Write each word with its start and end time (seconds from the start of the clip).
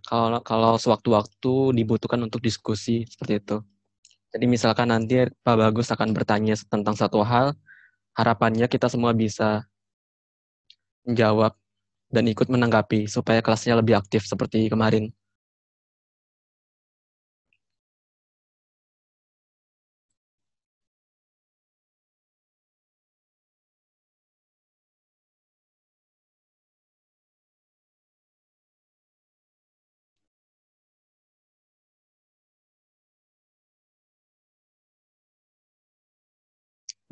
kalau 0.00 0.40
kalau 0.40 0.72
sewaktu-waktu 0.80 1.76
dibutuhkan 1.76 2.20
untuk 2.22 2.40
diskusi 2.40 3.04
seperti 3.04 3.42
itu. 3.42 3.56
Jadi 4.32 4.44
misalkan 4.48 4.88
nanti 4.88 5.28
Pak 5.44 5.56
Bagus 5.60 5.92
akan 5.92 6.16
bertanya 6.16 6.56
tentang 6.56 6.96
satu 6.96 7.20
hal, 7.20 7.52
harapannya 8.16 8.64
kita 8.64 8.88
semua 8.88 9.12
bisa 9.12 9.68
menjawab 11.04 11.52
dan 12.12 12.24
ikut 12.28 12.48
menanggapi 12.48 13.08
supaya 13.08 13.44
kelasnya 13.44 13.76
lebih 13.80 13.96
aktif 14.00 14.24
seperti 14.24 14.72
kemarin. 14.72 15.12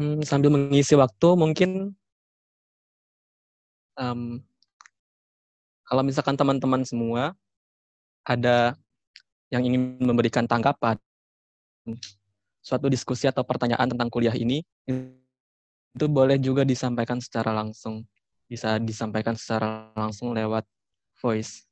Hmm, 0.00 0.24
sambil 0.24 0.48
mengisi 0.48 0.96
waktu 0.96 1.28
mungkin 1.36 1.92
um, 4.00 4.40
kalau 5.84 6.00
misalkan 6.00 6.40
teman-teman 6.40 6.88
semua 6.88 7.36
ada 8.24 8.80
yang 9.52 9.60
ingin 9.60 10.00
memberikan 10.00 10.48
tanggapan 10.48 10.96
suatu 12.64 12.88
diskusi 12.88 13.28
atau 13.28 13.44
pertanyaan 13.44 13.92
tentang 13.92 14.08
kuliah 14.08 14.32
ini 14.32 14.64
itu 15.92 16.06
boleh 16.08 16.40
juga 16.40 16.64
disampaikan 16.64 17.20
secara 17.20 17.52
langsung. 17.52 18.08
Bisa 18.48 18.80
disampaikan 18.80 19.36
secara 19.36 19.92
langsung 19.92 20.32
lewat 20.32 20.64
voice 21.20 21.69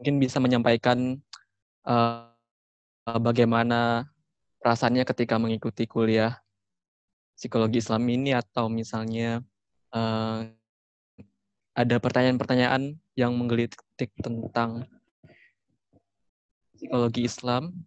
mungkin 0.00 0.16
bisa 0.16 0.40
menyampaikan 0.40 1.20
uh, 1.84 2.24
bagaimana 3.20 4.08
perasaannya 4.64 5.04
ketika 5.04 5.36
mengikuti 5.36 5.84
kuliah 5.84 6.40
psikologi 7.36 7.84
Islam 7.84 8.08
ini 8.08 8.32
atau 8.32 8.72
misalnya 8.72 9.44
uh, 9.92 10.48
ada 11.76 11.96
pertanyaan-pertanyaan 12.00 12.96
yang 13.12 13.36
menggelitik 13.36 14.08
tentang 14.24 14.88
psikologi 16.72 17.28
Islam. 17.28 17.84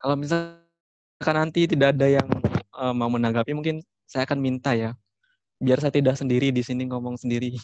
Kalau 0.00 0.16
misalkan 0.16 1.36
nanti 1.36 1.68
tidak 1.68 1.92
ada 1.92 2.08
yang 2.08 2.28
uh, 2.72 2.96
mau 2.96 3.12
menanggapi, 3.12 3.52
mungkin 3.52 3.84
saya 4.08 4.24
akan 4.24 4.40
minta 4.40 4.72
ya, 4.72 4.96
biar 5.60 5.76
saya 5.76 5.92
tidak 5.92 6.16
sendiri 6.16 6.48
di 6.48 6.64
sini 6.64 6.88
ngomong 6.88 7.20
sendiri. 7.20 7.60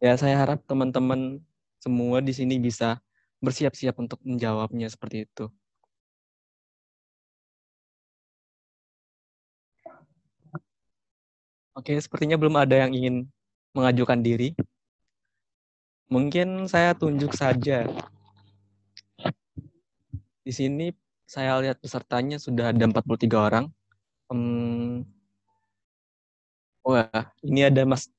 Ya 0.00 0.16
saya 0.16 0.34
harap 0.40 0.64
teman-teman 0.64 1.44
semua 1.76 2.24
di 2.24 2.32
sini 2.32 2.56
bisa 2.56 3.00
bersiap-siap 3.40 3.96
untuk 4.00 4.20
menjawabnya 4.24 4.88
seperti 4.88 5.28
itu. 5.28 5.48
Oke, 11.76 11.96
sepertinya 11.96 12.36
belum 12.36 12.60
ada 12.60 12.76
yang 12.84 12.92
ingin 12.92 13.16
mengajukan 13.72 14.20
diri. 14.20 14.52
Mungkin 16.10 16.68
saya 16.68 16.92
tunjuk 16.92 17.32
saja. 17.32 17.88
Di 20.44 20.52
sini 20.52 20.92
saya 21.24 21.56
lihat 21.62 21.78
pesertanya 21.78 22.36
sudah 22.36 22.74
ada 22.74 22.84
43 22.84 23.38
orang. 23.38 23.64
Hmm, 24.28 25.06
wah, 26.82 27.30
ini 27.46 27.64
ada 27.64 27.86
Mas 27.86 28.10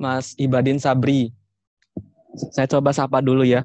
Mas 0.00 0.32
Ibadin 0.40 0.80
Sabri. 0.80 1.28
Saya 2.56 2.64
coba 2.64 2.96
sapa 2.96 3.20
dulu 3.20 3.44
ya. 3.44 3.60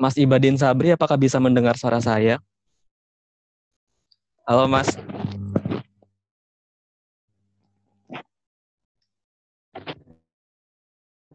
Mas 0.00 0.16
Ibadin 0.16 0.56
Sabri, 0.56 0.88
apakah 0.88 1.20
bisa 1.20 1.36
mendengar 1.36 1.76
suara 1.76 2.00
saya? 2.00 2.40
Halo 4.48 4.64
Mas. 4.64 4.96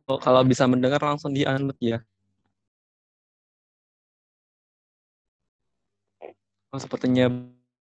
Oh, 0.09 0.18
kalau 0.18 0.41
bisa 0.41 0.66
mendengar 0.66 0.97
langsung 0.97 1.38
di 1.38 1.45
unmute 1.45 1.85
ya. 1.85 2.00
Oh, 6.74 6.81
sepertinya 6.81 7.30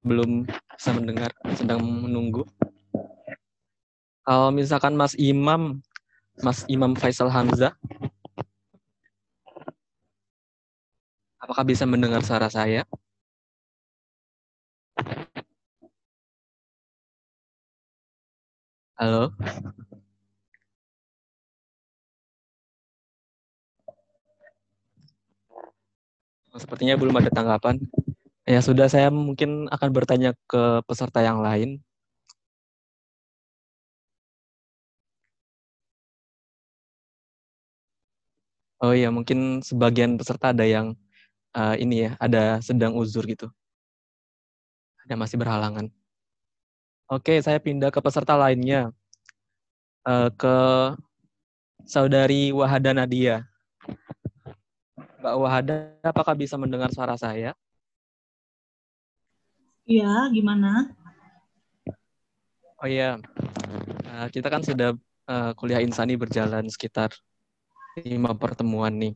belum 0.04 0.44
bisa 0.76 0.92
mendengar, 0.92 1.32
sedang 1.56 1.80
menunggu. 1.80 2.44
Kalau 4.26 4.50
misalkan 4.50 4.98
Mas 4.98 5.14
Imam, 5.14 5.78
Mas 6.42 6.66
Imam 6.66 6.98
Faisal 6.98 7.30
Hamzah, 7.30 7.78
apakah 11.38 11.62
bisa 11.62 11.86
mendengar 11.86 12.26
suara 12.26 12.50
saya? 12.50 12.82
Halo? 18.98 19.30
Sepertinya 26.58 26.98
belum 26.98 27.14
ada 27.22 27.30
tanggapan. 27.30 27.78
Ya 28.42 28.58
sudah, 28.58 28.90
saya 28.90 29.06
mungkin 29.14 29.70
akan 29.70 29.88
bertanya 29.94 30.34
ke 30.50 30.82
peserta 30.82 31.22
yang 31.22 31.38
lain. 31.38 31.85
Oh 38.86 38.94
iya, 38.94 39.10
mungkin 39.10 39.66
sebagian 39.66 40.14
peserta 40.14 40.54
ada 40.54 40.62
yang 40.62 40.94
uh, 41.58 41.74
ini 41.74 42.06
ya, 42.06 42.10
ada 42.22 42.62
sedang 42.62 42.94
uzur 42.94 43.26
gitu. 43.26 43.50
Ada 45.02 45.18
masih 45.18 45.42
berhalangan. 45.42 45.90
Oke, 47.10 47.42
saya 47.42 47.58
pindah 47.58 47.90
ke 47.90 47.98
peserta 47.98 48.38
lainnya. 48.38 48.94
Uh, 50.06 50.30
ke 50.38 50.56
Saudari 51.82 52.54
Wahada 52.54 52.94
Nadia. 52.94 53.42
Mbak 55.18 55.34
Wahada, 55.34 55.74
apakah 56.06 56.38
bisa 56.38 56.54
mendengar 56.54 56.94
suara 56.94 57.18
saya? 57.18 57.58
Iya, 59.82 60.30
gimana? 60.30 60.94
Oh 62.78 62.86
iya, 62.86 63.18
uh, 64.14 64.30
kita 64.30 64.46
kan 64.46 64.62
sudah 64.62 64.94
uh, 65.26 65.50
kuliah 65.58 65.82
insani 65.82 66.14
berjalan 66.14 66.70
sekitar 66.70 67.10
lima 68.04 68.36
pertemuan 68.36 68.92
nih. 68.92 69.14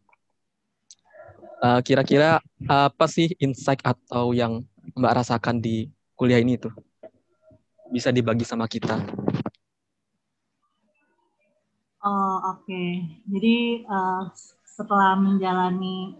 Uh, 1.60 1.84
kira-kira 1.84 2.41
apa 2.64 3.04
sih 3.04 3.36
insight 3.36 3.84
atau 3.84 4.32
yang 4.32 4.64
Mbak 4.96 5.12
rasakan 5.20 5.60
di 5.60 5.92
kuliah 6.16 6.41
ini 6.41 6.56
tuh? 6.56 6.72
Bisa 7.92 8.08
dibagi 8.08 8.48
sama 8.48 8.64
kita. 8.64 8.96
Oh, 12.00 12.41
oke. 12.56 12.64
Okay. 12.64 13.20
Jadi 13.28 13.84
uh, 13.84 14.32
setelah 14.64 15.20
menjalani 15.20 16.16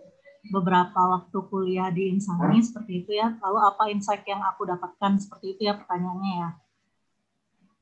beberapa 0.53 1.01
waktu 1.17 1.39
kuliah 1.49 1.89
di 1.89 2.13
Insani 2.13 2.61
seperti 2.61 3.05
itu 3.05 3.17
ya, 3.17 3.33
lalu 3.41 3.59
apa 3.65 3.89
insight 3.89 4.21
yang 4.29 4.45
aku 4.45 4.69
dapatkan 4.69 5.17
seperti 5.17 5.57
itu 5.57 5.73
ya 5.73 5.81
pertanyaannya 5.81 6.33
ya? 6.37 6.51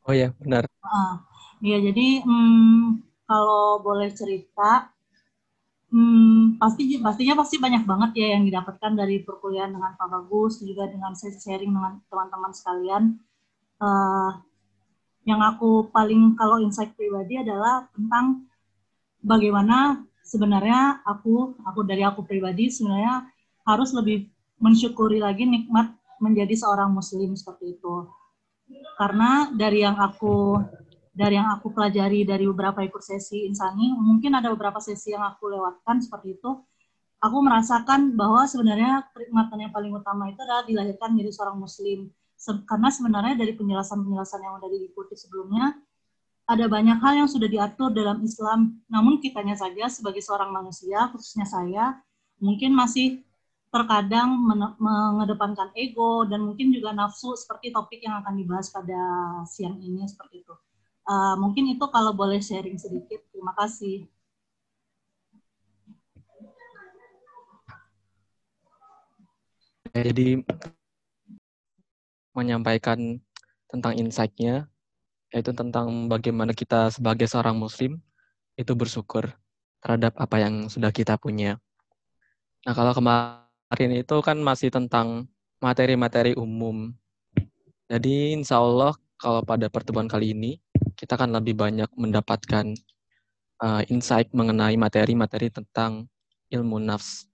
Oh 0.07 0.15
ya, 0.15 0.29
benar. 0.39 0.71
Uh, 0.79 1.19
ya, 1.59 1.83
jadi 1.83 2.23
hmm, 2.23 3.08
kalau 3.29 3.85
boleh 3.85 4.09
cerita, 4.17 4.89
hmm, 5.93 6.57
pasti 6.57 6.97
pastinya 6.97 7.45
pasti 7.45 7.61
banyak 7.61 7.85
banget 7.85 8.11
ya 8.17 8.27
yang 8.41 8.49
didapatkan 8.49 8.97
dari 8.97 9.21
perkuliahan 9.21 9.77
dengan 9.77 9.93
Pak 10.01 10.09
Bagus, 10.09 10.65
juga 10.65 10.89
dengan 10.89 11.13
sesi 11.13 11.37
sharing 11.37 11.69
dengan 11.69 12.01
teman-teman 12.09 12.53
sekalian. 12.57 13.05
Uh, 13.79 14.33
yang 15.29 15.45
aku 15.45 15.93
paling 15.93 16.33
kalau 16.41 16.57
insight 16.57 16.97
pribadi 16.97 17.37
adalah 17.37 17.85
tentang 17.93 18.49
bagaimana 19.21 20.09
sebenarnya 20.25 21.05
aku 21.05 21.53
aku 21.69 21.85
dari 21.85 22.01
aku 22.01 22.25
pribadi 22.25 22.73
sebenarnya 22.73 23.29
harus 23.69 23.93
lebih 23.93 24.25
mensyukuri 24.57 25.21
lagi 25.21 25.45
nikmat 25.45 25.93
menjadi 26.25 26.57
seorang 26.57 26.97
muslim 26.97 27.37
seperti 27.37 27.77
itu 27.77 28.09
karena 28.97 29.53
dari 29.53 29.85
yang 29.85 30.01
aku 30.01 30.65
dari 31.19 31.35
yang 31.35 31.51
aku 31.51 31.75
pelajari 31.75 32.23
dari 32.23 32.47
beberapa 32.47 32.79
ikut 32.87 33.03
sesi 33.03 33.43
insani, 33.51 33.91
mungkin 33.91 34.39
ada 34.39 34.55
beberapa 34.55 34.79
sesi 34.79 35.11
yang 35.11 35.27
aku 35.27 35.51
lewatkan 35.51 35.99
seperti 35.99 36.39
itu, 36.39 36.63
aku 37.19 37.37
merasakan 37.43 38.15
bahwa 38.15 38.47
sebenarnya 38.47 39.03
kenikmatan 39.11 39.67
yang 39.67 39.73
paling 39.75 39.91
utama 39.91 40.31
itu 40.31 40.39
adalah 40.47 40.63
dilahirkan 40.63 41.19
menjadi 41.19 41.35
seorang 41.35 41.59
muslim. 41.59 42.15
Karena 42.71 42.89
sebenarnya 42.95 43.35
dari 43.35 43.51
penjelasan-penjelasan 43.59 44.41
yang 44.47 44.63
sudah 44.63 44.71
diikuti 44.71 45.15
sebelumnya, 45.19 45.75
ada 46.47 46.65
banyak 46.71 47.03
hal 47.03 47.27
yang 47.27 47.29
sudah 47.29 47.51
diatur 47.51 47.91
dalam 47.91 48.23
Islam, 48.23 48.79
namun 48.87 49.19
kitanya 49.19 49.59
saja 49.59 49.91
sebagai 49.91 50.23
seorang 50.23 50.55
manusia, 50.55 51.11
khususnya 51.11 51.45
saya, 51.51 51.99
mungkin 52.39 52.79
masih 52.79 53.27
terkadang 53.69 54.33
mengedepankan 54.81 55.75
ego 55.77 56.25
dan 56.25 56.41
mungkin 56.47 56.73
juga 56.73 56.95
nafsu 56.95 57.37
seperti 57.37 57.69
topik 57.75 58.01
yang 58.01 58.23
akan 58.25 58.39
dibahas 58.39 58.73
pada 58.73 58.97
siang 59.45 59.77
ini 59.83 60.07
seperti 60.09 60.47
itu. 60.47 60.55
Uh, 61.09 61.35
mungkin 61.41 61.73
itu 61.73 61.81
kalau 61.89 62.13
boleh 62.13 62.37
sharing 62.45 62.77
sedikit. 62.77 63.25
Terima 63.33 63.57
kasih. 63.57 64.05
Jadi 69.97 70.45
menyampaikan 72.37 73.19
tentang 73.67 73.97
insight-nya, 73.97 74.69
yaitu 75.33 75.51
tentang 75.57 76.13
bagaimana 76.13 76.53
kita 76.53 76.93
sebagai 76.93 77.25
seorang 77.25 77.57
muslim 77.57 77.99
itu 78.61 78.77
bersyukur 78.77 79.33
terhadap 79.81 80.13
apa 80.21 80.37
yang 80.45 80.69
sudah 80.69 80.93
kita 80.93 81.17
punya. 81.17 81.57
Nah, 82.69 82.77
kalau 82.77 82.93
kemarin 82.93 83.49
kemarin 83.69 84.01
itu 84.01 84.17
kan 84.25 84.41
masih 84.41 84.73
tentang 84.73 85.29
materi-materi 85.61 86.33
umum. 86.33 86.97
Jadi 87.93 88.33
insya 88.33 88.65
Allah 88.65 88.97
kalau 89.21 89.45
pada 89.45 89.69
pertemuan 89.69 90.09
kali 90.09 90.33
ini 90.33 90.57
kita 90.99 91.15
akan 91.15 91.31
lebih 91.39 91.55
banyak 91.55 91.87
mendapatkan 91.95 92.75
uh, 93.63 93.83
insight 93.87 94.35
mengenai 94.35 94.75
materi-materi 94.75 95.47
tentang 95.55 96.11
ilmu 96.51 96.83
nafs. 96.83 97.31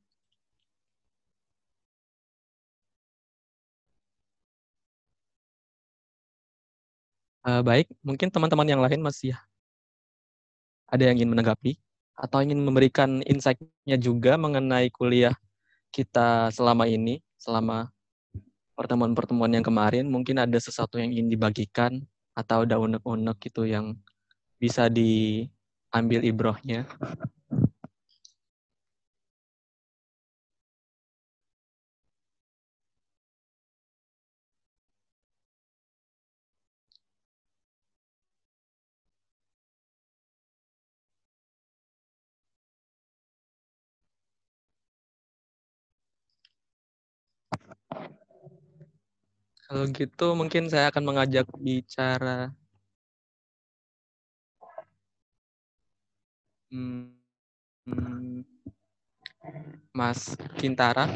Uh, 7.45 7.61
baik, 7.61 7.89
mungkin 8.01 8.33
teman-teman 8.33 8.69
yang 8.69 8.81
lain 8.81 9.01
masih 9.05 9.37
ada 10.89 11.09
yang 11.09 11.21
ingin 11.21 11.33
menanggapi 11.33 11.77
atau 12.17 12.41
ingin 12.41 12.61
memberikan 12.61 13.21
insight-nya 13.25 14.01
juga 14.01 14.41
mengenai 14.41 14.89
kuliah 14.89 15.37
kita 15.93 16.49
selama 16.53 16.89
ini, 16.89 17.21
selama 17.37 17.93
pertemuan-pertemuan 18.77 19.53
yang 19.53 19.65
kemarin, 19.65 20.09
mungkin 20.09 20.41
ada 20.41 20.57
sesuatu 20.57 20.97
yang 20.97 21.13
ingin 21.13 21.29
dibagikan 21.29 22.01
atau 22.35 22.67
ada 22.67 22.77
unek-unek 22.83 23.37
gitu 23.47 23.63
yang 23.65 23.95
bisa 24.59 24.91
diambil 24.91 26.21
ibrohnya. 26.27 26.87
Kalau 49.65 49.85
gitu 49.97 50.27
mungkin 50.37 50.69
saya 50.69 50.93
akan 50.93 51.05
mengajak 51.09 51.49
bicara 51.57 52.53
hmm, 56.69 58.45
Mas 59.97 60.37
Kintara. 60.61 61.09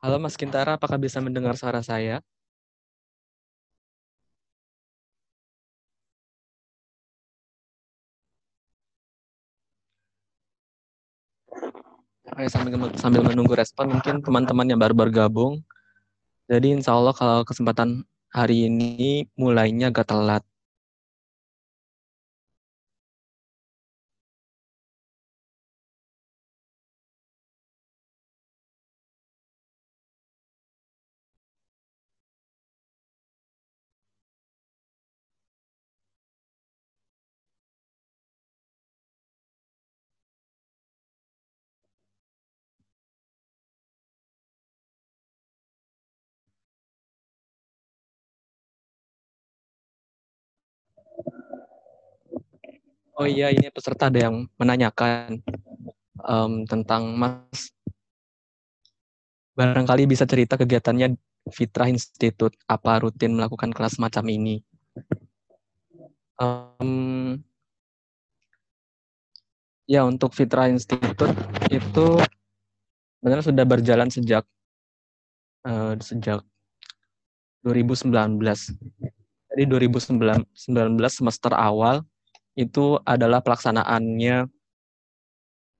Halo 0.00 0.16
Mas 0.16 0.40
Kintara, 0.40 0.80
apakah 0.80 0.96
bisa 0.96 1.20
mendengar 1.20 1.52
suara 1.60 1.84
saya? 1.84 2.24
Oke, 12.32 12.48
sambil, 12.48 12.72
sambil 12.96 13.20
menunggu 13.20 13.52
respon, 13.52 13.92
mungkin 13.92 14.24
teman-teman 14.24 14.66
yang 14.70 14.80
baru 14.80 14.94
bergabung 14.96 15.60
jadi 16.46 16.66
insya 16.78 16.94
Allah 16.94 17.14
kalau 17.14 17.42
kesempatan 17.42 18.06
hari 18.30 18.70
ini 18.70 19.26
mulainya 19.34 19.90
agak 19.90 20.06
telat. 20.10 20.42
Oh 53.16 53.24
iya, 53.24 53.48
ini 53.48 53.72
peserta 53.72 54.12
ada 54.12 54.28
yang 54.28 54.44
menanyakan 54.60 55.40
um, 56.20 56.68
tentang 56.68 57.16
Mas. 57.16 57.72
Barangkali 59.56 60.04
bisa 60.04 60.28
cerita 60.28 60.60
kegiatannya 60.60 61.16
Fitra 61.48 61.88
Institute, 61.88 62.52
apa 62.68 63.00
rutin 63.00 63.32
melakukan 63.40 63.72
kelas 63.72 63.96
macam 63.96 64.20
ini? 64.28 64.60
Um, 66.36 67.40
ya, 69.88 70.04
untuk 70.04 70.36
Fitra 70.36 70.68
Institute 70.68 71.32
itu 71.72 72.20
sebenarnya 73.16 73.48
sudah 73.48 73.64
berjalan 73.64 74.12
sejak 74.12 74.44
uh, 75.64 75.96
sejak 76.04 76.44
2019. 77.64 78.12
Jadi 79.56 79.62
2019 79.64 80.20
semester 81.08 81.56
awal 81.56 82.04
itu 82.56 82.96
adalah 83.04 83.44
pelaksanaannya 83.44 84.48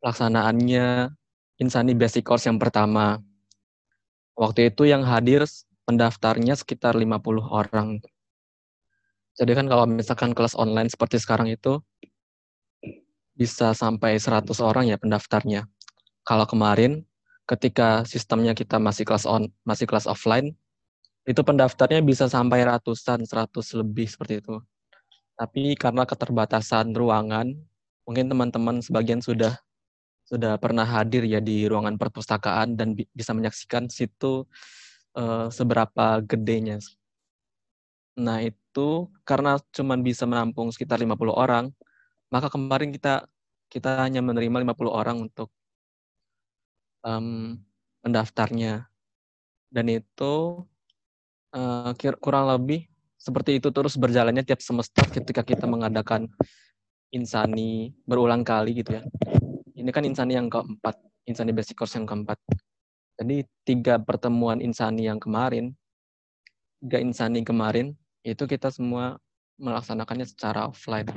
pelaksanaannya 0.05 1.11
Insani 1.57 1.97
Basic 1.97 2.23
Course 2.23 2.47
yang 2.47 2.61
pertama. 2.61 3.17
Waktu 4.37 4.69
itu 4.69 4.85
yang 4.85 5.01
hadir 5.09 5.49
pendaftarnya 5.89 6.53
sekitar 6.53 6.93
50 6.93 7.41
orang. 7.49 8.05
Jadi 9.41 9.53
kan 9.57 9.67
kalau 9.69 9.89
misalkan 9.89 10.37
kelas 10.37 10.53
online 10.53 10.93
seperti 10.93 11.17
sekarang 11.17 11.49
itu 11.49 11.81
bisa 13.37 13.73
sampai 13.73 14.21
100 14.21 14.61
orang 14.61 14.89
ya 14.93 15.01
pendaftarnya. 15.01 15.65
Kalau 16.29 16.45
kemarin 16.45 17.05
ketika 17.49 18.05
sistemnya 18.05 18.53
kita 18.53 18.77
masih 18.77 19.09
kelas 19.09 19.25
on 19.25 19.49
masih 19.65 19.89
kelas 19.89 20.05
offline 20.05 20.53
itu 21.27 21.43
pendaftarnya 21.43 22.05
bisa 22.07 22.31
sampai 22.31 22.63
ratusan, 22.63 23.27
100 23.27 23.75
lebih 23.75 24.07
seperti 24.07 24.39
itu. 24.45 24.63
Tapi 25.37 25.77
karena 25.77 26.09
keterbatasan 26.09 26.97
ruangan, 26.97 27.53
mungkin 28.09 28.27
teman-teman 28.33 28.81
sebagian 28.81 29.21
sudah 29.21 29.53
sudah 30.27 30.59
pernah 30.59 30.83
hadir 30.83 31.23
ya 31.23 31.39
di 31.39 31.71
ruangan 31.71 31.95
perpustakaan 32.01 32.75
dan 32.75 32.99
bi 32.99 33.07
bisa 33.15 33.31
menyaksikan 33.31 33.87
situ 33.87 34.49
uh, 35.15 35.47
seberapa 35.53 36.25
gedenya. 36.25 36.83
Nah, 38.17 38.41
itu 38.41 39.13
karena 39.29 39.61
cuma 39.77 39.95
bisa 40.01 40.25
menampung 40.25 40.73
sekitar 40.73 40.99
50 40.99 41.31
orang, 41.37 41.69
maka 42.33 42.49
kemarin 42.49 42.91
kita 42.91 43.29
kita 43.69 44.03
hanya 44.03 44.25
menerima 44.25 44.73
50 44.73 44.89
orang 44.89 45.17
untuk 45.21 45.53
um, 47.05 47.61
mendaftarnya. 48.01 48.89
Dan 49.69 49.93
itu 49.93 50.65
uh, 51.53 51.93
kurang 52.25 52.49
lebih 52.51 52.89
seperti 53.27 53.59
itu 53.59 53.75
terus 53.75 53.99
berjalannya 53.99 54.47
tiap 54.47 54.63
semester 54.63 55.03
ketika 55.11 55.43
kita 55.43 55.67
mengadakan 55.67 56.31
insani 57.11 57.91
berulang 58.07 58.47
kali 58.47 58.87
gitu 58.87 59.03
ya. 59.03 59.03
Ini 59.75 59.91
kan 59.91 60.07
insani 60.07 60.39
yang 60.39 60.47
keempat, 60.47 60.95
insani 61.27 61.51
basic 61.51 61.75
course 61.75 61.99
yang 61.99 62.07
keempat. 62.07 62.39
Jadi 63.19 63.43
tiga 63.67 63.99
pertemuan 63.99 64.63
insani 64.63 65.11
yang 65.11 65.19
kemarin, 65.19 65.75
tiga 66.79 67.03
insani 67.03 67.43
kemarin, 67.43 67.99
itu 68.23 68.47
kita 68.47 68.71
semua 68.71 69.19
melaksanakannya 69.59 70.31
secara 70.31 70.71
offline. 70.71 71.11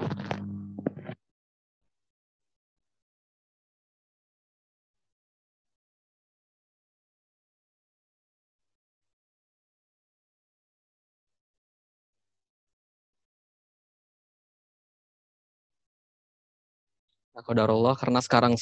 Kodarullah 17.45 17.95
karena 17.99 18.19
sekarang 18.23 18.53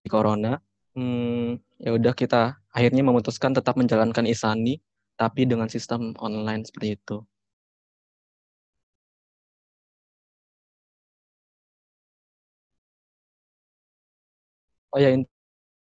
di 0.00 0.08
corona, 0.08 0.58
hmm, 0.96 1.60
ya 1.80 1.90
udah 1.96 2.12
kita 2.16 2.56
akhirnya 2.72 3.02
memutuskan 3.04 3.52
tetap 3.56 3.74
menjalankan 3.76 4.24
isani 4.26 4.80
tapi 5.20 5.44
dengan 5.44 5.68
sistem 5.68 6.16
online 6.18 6.64
seperti 6.64 6.96
itu. 6.96 7.16
Oh 14.90 14.98
ya 14.98 15.14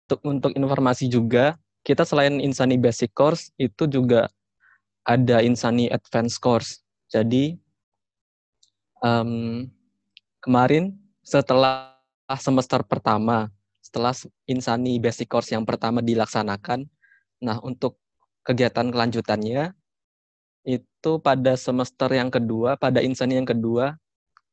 untuk 0.05 0.19
untuk 0.23 0.51
informasi 0.55 1.09
juga, 1.11 1.57
kita 1.83 2.07
selain 2.07 2.39
Insani 2.39 2.79
Basic 2.79 3.11
Course 3.11 3.51
itu 3.59 3.89
juga 3.89 4.29
ada 5.03 5.41
Insani 5.43 5.91
Advanced 5.91 6.39
Course. 6.39 6.81
Jadi 7.11 7.57
um, 9.03 9.65
kemarin 10.41 11.04
setelah 11.25 11.97
semester 12.37 12.85
pertama, 12.85 13.49
setelah 13.81 14.13
Insani 14.45 15.01
Basic 15.01 15.25
Course 15.25 15.49
yang 15.57 15.65
pertama 15.65 16.05
dilaksanakan, 16.05 16.85
nah 17.41 17.57
untuk 17.65 17.97
kegiatan 18.45 18.93
kelanjutannya 18.93 19.73
itu 20.65 21.11
pada 21.21 21.57
semester 21.57 22.09
yang 22.13 22.29
kedua, 22.29 22.77
pada 22.77 23.01
Insani 23.01 23.41
yang 23.41 23.49
kedua, 23.49 23.97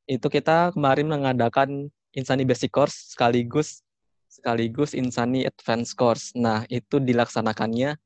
itu 0.09 0.25
kita 0.33 0.73
kemarin 0.73 1.13
mengadakan 1.13 1.93
Insani 2.13 2.45
Basic 2.49 2.73
Course 2.73 3.13
sekaligus 3.13 3.85
sekaligus 4.33 4.97
Insani 4.97 5.45
Advanced 5.45 5.93
Course. 5.93 6.33
Nah, 6.33 6.65
itu 6.73 6.97
dilaksanakannya 6.97 8.01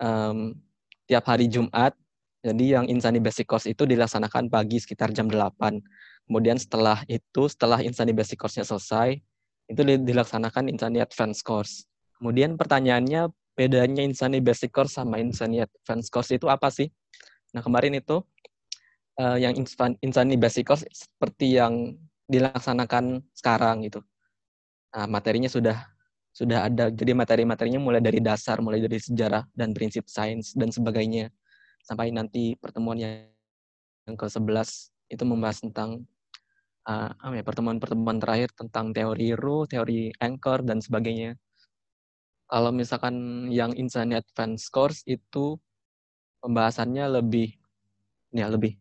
um, 0.00 0.56
tiap 1.04 1.28
hari 1.28 1.52
Jumat. 1.52 1.92
Jadi 2.40 2.72
yang 2.72 2.88
Insani 2.88 3.20
Basic 3.20 3.44
Course 3.44 3.68
itu 3.68 3.84
dilaksanakan 3.84 4.48
pagi 4.48 4.80
sekitar 4.80 5.12
jam 5.12 5.28
8. 5.28 5.80
Kemudian 6.26 6.58
setelah 6.58 7.06
itu, 7.06 7.46
setelah 7.46 7.80
Insani 7.86 8.10
Basic 8.10 8.34
Course-nya 8.34 8.66
selesai, 8.66 9.18
itu 9.70 9.82
dilaksanakan 9.82 10.70
Insani 10.70 10.98
Advanced 10.98 11.46
Course. 11.46 11.86
Kemudian 12.18 12.58
pertanyaannya, 12.58 13.30
bedanya 13.54 14.02
Insani 14.02 14.42
Basic 14.42 14.74
Course 14.74 14.98
sama 14.98 15.22
Insani 15.22 15.62
Advanced 15.62 16.10
Course 16.10 16.34
itu 16.34 16.50
apa 16.50 16.68
sih? 16.70 16.90
Nah, 17.54 17.62
kemarin 17.62 17.94
itu 17.94 18.26
uh, 19.22 19.38
yang 19.38 19.54
Insani 20.02 20.34
Basic 20.34 20.66
Course 20.66 20.82
seperti 20.90 21.56
yang 21.56 21.94
dilaksanakan 22.26 23.22
sekarang 23.32 23.86
gitu. 23.86 24.02
Nah, 24.92 25.06
materinya 25.06 25.46
sudah 25.46 25.78
sudah 26.34 26.68
ada. 26.68 26.92
Jadi 26.92 27.16
materi-materinya 27.16 27.80
mulai 27.80 28.02
dari 28.02 28.20
dasar, 28.20 28.60
mulai 28.60 28.82
dari 28.82 29.00
sejarah 29.00 29.46
dan 29.56 29.72
prinsip 29.72 30.04
sains 30.10 30.52
dan 30.52 30.68
sebagainya. 30.68 31.32
Sampai 31.80 32.10
nanti 32.12 32.58
pertemuan 32.58 32.98
yang 32.98 34.16
ke-11 34.18 34.90
itu 35.06 35.24
membahas 35.24 35.62
tentang 35.62 36.02
uh, 36.86 37.42
pertemuan-pertemuan 37.42 38.22
terakhir 38.22 38.54
tentang 38.54 38.94
teori 38.94 39.34
Ru, 39.34 39.66
teori 39.66 40.14
Anchor 40.22 40.62
dan 40.62 40.78
sebagainya. 40.78 41.34
Kalau 42.46 42.70
misalkan 42.70 43.46
yang 43.50 43.74
Insani 43.74 44.14
Advanced 44.14 44.70
Course 44.70 45.02
itu 45.04 45.58
pembahasannya 46.38 47.18
lebih 47.18 47.58
ya 48.30 48.46
lebih 48.46 48.78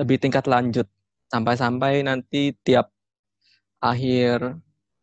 lebih 0.00 0.16
tingkat 0.16 0.48
lanjut 0.48 0.88
sampai-sampai 1.28 2.00
nanti 2.08 2.56
tiap 2.64 2.88
akhir 3.82 4.56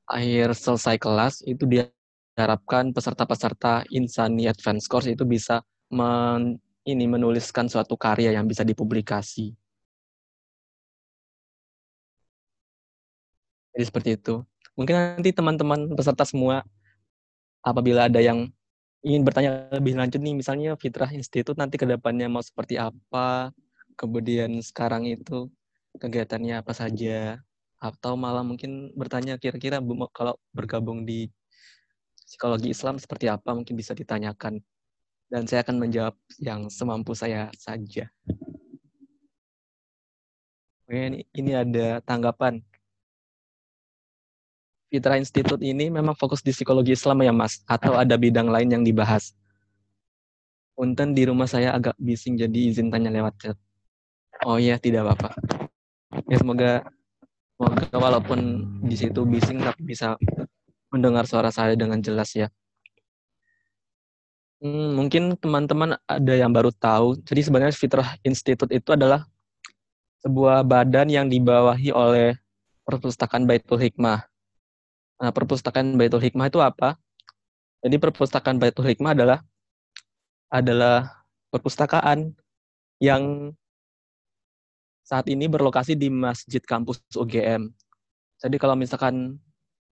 akhir 0.10 0.48
selesai 0.58 0.98
kelas 0.98 1.46
itu 1.46 1.70
diharapkan 1.70 2.90
peserta-peserta 2.90 3.86
Insani 3.94 4.50
Advance 4.50 4.90
Course 4.90 5.12
itu 5.14 5.22
bisa 5.28 5.62
men, 5.94 6.58
ini 6.88 7.06
menuliskan 7.06 7.70
suatu 7.70 7.94
karya 8.00 8.34
yang 8.34 8.50
bisa 8.50 8.66
dipublikasi. 8.66 9.59
Jadi 13.80 13.88
seperti 13.88 14.10
itu. 14.20 14.44
Mungkin 14.76 14.92
nanti 14.92 15.32
teman-teman 15.32 15.96
peserta 15.96 16.28
semua 16.28 16.68
apabila 17.64 18.12
ada 18.12 18.20
yang 18.20 18.52
ingin 19.00 19.24
bertanya 19.24 19.72
lebih 19.72 19.96
lanjut 19.96 20.20
nih, 20.20 20.36
misalnya 20.36 20.76
Fitrah 20.76 21.08
Institut 21.16 21.56
nanti 21.56 21.80
ke 21.80 21.88
depannya 21.88 22.28
mau 22.28 22.44
seperti 22.44 22.76
apa, 22.76 23.56
kemudian 23.96 24.60
sekarang 24.60 25.08
itu 25.08 25.48
kegiatannya 25.96 26.60
apa 26.60 26.76
saja, 26.76 27.40
atau 27.80 28.20
malah 28.20 28.44
mungkin 28.44 28.92
bertanya 29.00 29.40
kira-kira 29.40 29.80
kalau 30.12 30.36
bergabung 30.52 31.08
di 31.08 31.32
psikologi 32.28 32.76
Islam 32.76 33.00
seperti 33.00 33.32
apa 33.32 33.56
mungkin 33.56 33.80
bisa 33.80 33.96
ditanyakan 33.96 34.60
dan 35.32 35.48
saya 35.48 35.64
akan 35.64 35.80
menjawab 35.80 36.20
yang 36.44 36.68
semampu 36.68 37.16
saya 37.16 37.48
saja. 37.56 38.12
Oke, 40.84 41.24
ini 41.32 41.52
ada 41.56 42.04
tanggapan. 42.04 42.60
Fitra 44.90 45.22
Institute 45.22 45.62
ini 45.62 45.94
memang 45.94 46.18
fokus 46.18 46.42
di 46.42 46.50
psikologi 46.50 46.98
Islam 46.98 47.22
ya 47.22 47.34
Mas? 47.34 47.62
Atau 47.70 47.94
ada 47.94 48.18
bidang 48.18 48.50
lain 48.50 48.70
yang 48.74 48.84
dibahas? 48.84 49.38
Unten 50.74 51.14
di 51.14 51.30
rumah 51.30 51.46
saya 51.46 51.78
agak 51.78 51.94
bising 52.02 52.36
jadi 52.36 52.74
izin 52.74 52.90
tanya 52.90 53.14
lewat 53.14 53.34
chat. 53.38 53.58
Oh 54.44 54.58
iya, 54.58 54.82
tidak 54.82 55.06
apa-apa. 55.06 55.36
Ya 56.26 56.38
semoga 56.40 56.88
Semoga 57.60 57.92
walaupun 57.92 58.40
di 58.88 58.96
situ 58.96 59.28
bising 59.28 59.60
tapi 59.60 59.84
bisa 59.84 60.16
mendengar 60.96 61.28
suara 61.28 61.52
saya 61.52 61.76
dengan 61.76 62.00
jelas 62.00 62.32
ya. 62.32 62.48
Hmm, 64.64 64.96
mungkin 64.96 65.36
teman-teman 65.36 66.00
ada 66.08 66.34
yang 66.40 66.56
baru 66.56 66.72
tahu. 66.72 67.20
Jadi 67.28 67.42
sebenarnya 67.44 67.76
Fitrah 67.76 68.16
Institute 68.24 68.72
itu 68.72 68.96
adalah 68.96 69.28
sebuah 70.24 70.64
badan 70.64 71.12
yang 71.12 71.28
dibawahi 71.28 71.92
oleh 71.92 72.40
Perpustakaan 72.88 73.44
Baitul 73.44 73.84
Hikmah. 73.84 74.24
Nah, 75.20 75.32
Perpustakaan 75.36 76.00
Baitul 76.00 76.24
Hikmah 76.24 76.48
itu 76.48 76.64
apa? 76.64 76.96
Jadi 77.84 77.96
Perpustakaan 78.00 78.56
Baitul 78.56 78.88
Hikmah 78.88 79.12
adalah 79.12 79.40
adalah 80.50 81.20
perpustakaan 81.54 82.34
yang 82.98 83.54
saat 85.06 85.26
ini 85.30 85.46
berlokasi 85.50 85.98
di 85.98 86.10
Masjid 86.10 86.62
Kampus 86.62 87.02
UGM. 87.14 87.70
Jadi 88.40 88.56
kalau 88.56 88.74
misalkan 88.78 89.38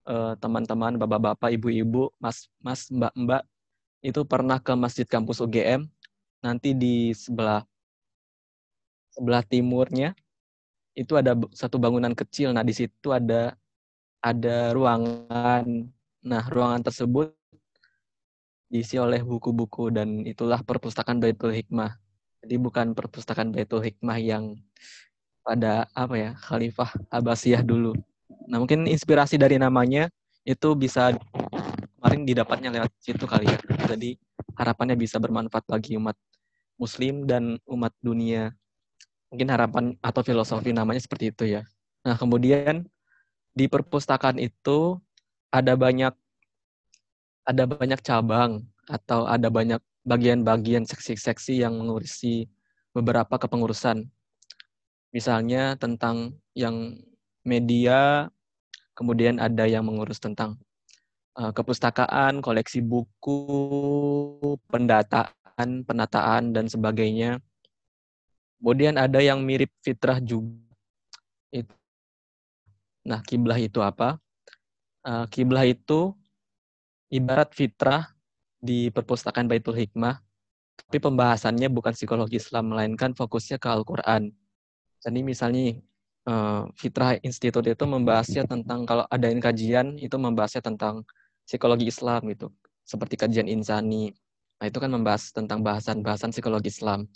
eh, 0.06 0.34
teman-teman, 0.38 0.96
bapak-bapak, 0.96 1.52
ibu-ibu, 1.54 2.10
mas, 2.18 2.48
mas, 2.62 2.86
mbak-mbak 2.88 3.42
itu 4.00 4.22
pernah 4.24 4.62
ke 4.62 4.72
Masjid 4.78 5.04
Kampus 5.04 5.42
UGM, 5.42 5.86
nanti 6.40 6.72
di 6.72 7.10
sebelah 7.12 7.66
sebelah 9.10 9.42
timurnya 9.42 10.14
itu 10.94 11.18
ada 11.18 11.34
satu 11.50 11.78
bangunan 11.82 12.14
kecil. 12.14 12.54
Nah, 12.54 12.62
di 12.62 12.74
situ 12.74 13.10
ada 13.10 13.58
ada 14.22 14.72
ruangan. 14.74 15.88
Nah, 16.24 16.42
ruangan 16.50 16.82
tersebut 16.82 17.32
diisi 18.68 19.00
oleh 19.00 19.24
buku-buku 19.24 19.88
dan 19.88 20.28
itulah 20.28 20.60
perpustakaan 20.60 21.18
Baitul 21.18 21.56
Hikmah. 21.56 21.96
Jadi 22.44 22.54
bukan 22.60 22.92
perpustakaan 22.92 23.50
Baitul 23.50 23.80
Hikmah 23.80 24.18
yang 24.20 24.60
pada 25.40 25.88
apa 25.96 26.14
ya 26.14 26.30
Khalifah 26.36 26.92
Abbasiyah 27.08 27.64
dulu. 27.64 27.96
Nah 28.52 28.60
mungkin 28.60 28.84
inspirasi 28.84 29.40
dari 29.40 29.56
namanya 29.56 30.12
itu 30.44 30.76
bisa 30.76 31.16
kemarin 31.96 32.28
didapatnya 32.28 32.68
lewat 32.68 32.92
situ 33.00 33.24
kali 33.24 33.48
ya. 33.48 33.58
Jadi 33.88 34.20
harapannya 34.60 35.00
bisa 35.00 35.16
bermanfaat 35.16 35.64
bagi 35.64 35.96
umat 35.96 36.14
Muslim 36.76 37.24
dan 37.24 37.56
umat 37.64 37.96
dunia. 38.04 38.52
Mungkin 39.32 39.48
harapan 39.48 39.84
atau 40.04 40.20
filosofi 40.20 40.76
namanya 40.76 41.00
seperti 41.00 41.32
itu 41.32 41.44
ya. 41.48 41.64
Nah 42.04 42.20
kemudian 42.20 42.84
di 43.58 43.66
perpustakaan 43.66 44.38
itu 44.38 45.02
ada 45.50 45.74
banyak 45.74 46.14
ada 47.42 47.64
banyak 47.66 47.98
cabang 48.06 48.62
atau 48.86 49.26
ada 49.26 49.50
banyak 49.50 49.82
bagian-bagian 50.06 50.86
seksi-seksi 50.86 51.66
yang 51.66 51.74
mengurusi 51.74 52.46
beberapa 52.94 53.34
kepengurusan 53.34 54.06
misalnya 55.10 55.74
tentang 55.80 56.36
yang 56.52 57.00
media, 57.46 58.28
kemudian 58.92 59.40
ada 59.40 59.64
yang 59.64 59.88
mengurus 59.88 60.20
tentang 60.20 60.60
uh, 61.40 61.52
kepustakaan, 61.54 62.44
koleksi 62.44 62.84
buku, 62.84 63.40
pendataan, 64.68 65.88
penataan, 65.88 66.52
dan 66.52 66.68
sebagainya. 66.68 67.40
Kemudian 68.60 68.98
ada 69.00 69.22
yang 69.22 69.40
mirip 69.40 69.72
fitrah 69.80 70.20
juga. 70.20 70.52
Nah, 73.08 73.24
kiblah 73.24 73.56
itu 73.56 73.80
apa? 73.80 74.20
Uh, 75.00 75.24
kiblah 75.32 75.64
itu 75.64 76.12
ibarat 77.08 77.56
fitrah 77.56 78.12
di 78.60 78.92
perpustakaan 78.92 79.48
Baitul 79.48 79.80
Hikmah, 79.80 80.20
tapi 80.76 80.98
pembahasannya 81.00 81.72
bukan 81.72 81.96
psikologi 81.96 82.36
Islam, 82.36 82.76
melainkan 82.76 83.16
fokusnya 83.16 83.56
ke 83.56 83.68
Al-Quran. 83.72 84.28
Jadi 85.00 85.20
misalnya 85.24 85.80
uh, 86.28 86.68
Fitrah 86.76 87.16
Institute 87.24 87.64
itu 87.64 87.84
membahasnya 87.88 88.44
tentang 88.44 88.84
kalau 88.84 89.08
adain 89.08 89.40
kajian 89.40 89.96
itu 89.96 90.14
membahasnya 90.20 90.60
tentang 90.60 91.06
psikologi 91.48 91.88
Islam 91.88 92.28
gitu. 92.28 92.52
Seperti 92.84 93.16
kajian 93.16 93.48
insani. 93.48 94.12
Nah, 94.58 94.66
itu 94.66 94.78
kan 94.82 94.90
membahas 94.90 95.30
tentang 95.30 95.62
bahasan-bahasan 95.62 96.34
psikologi 96.34 96.68
Islam. 96.68 97.06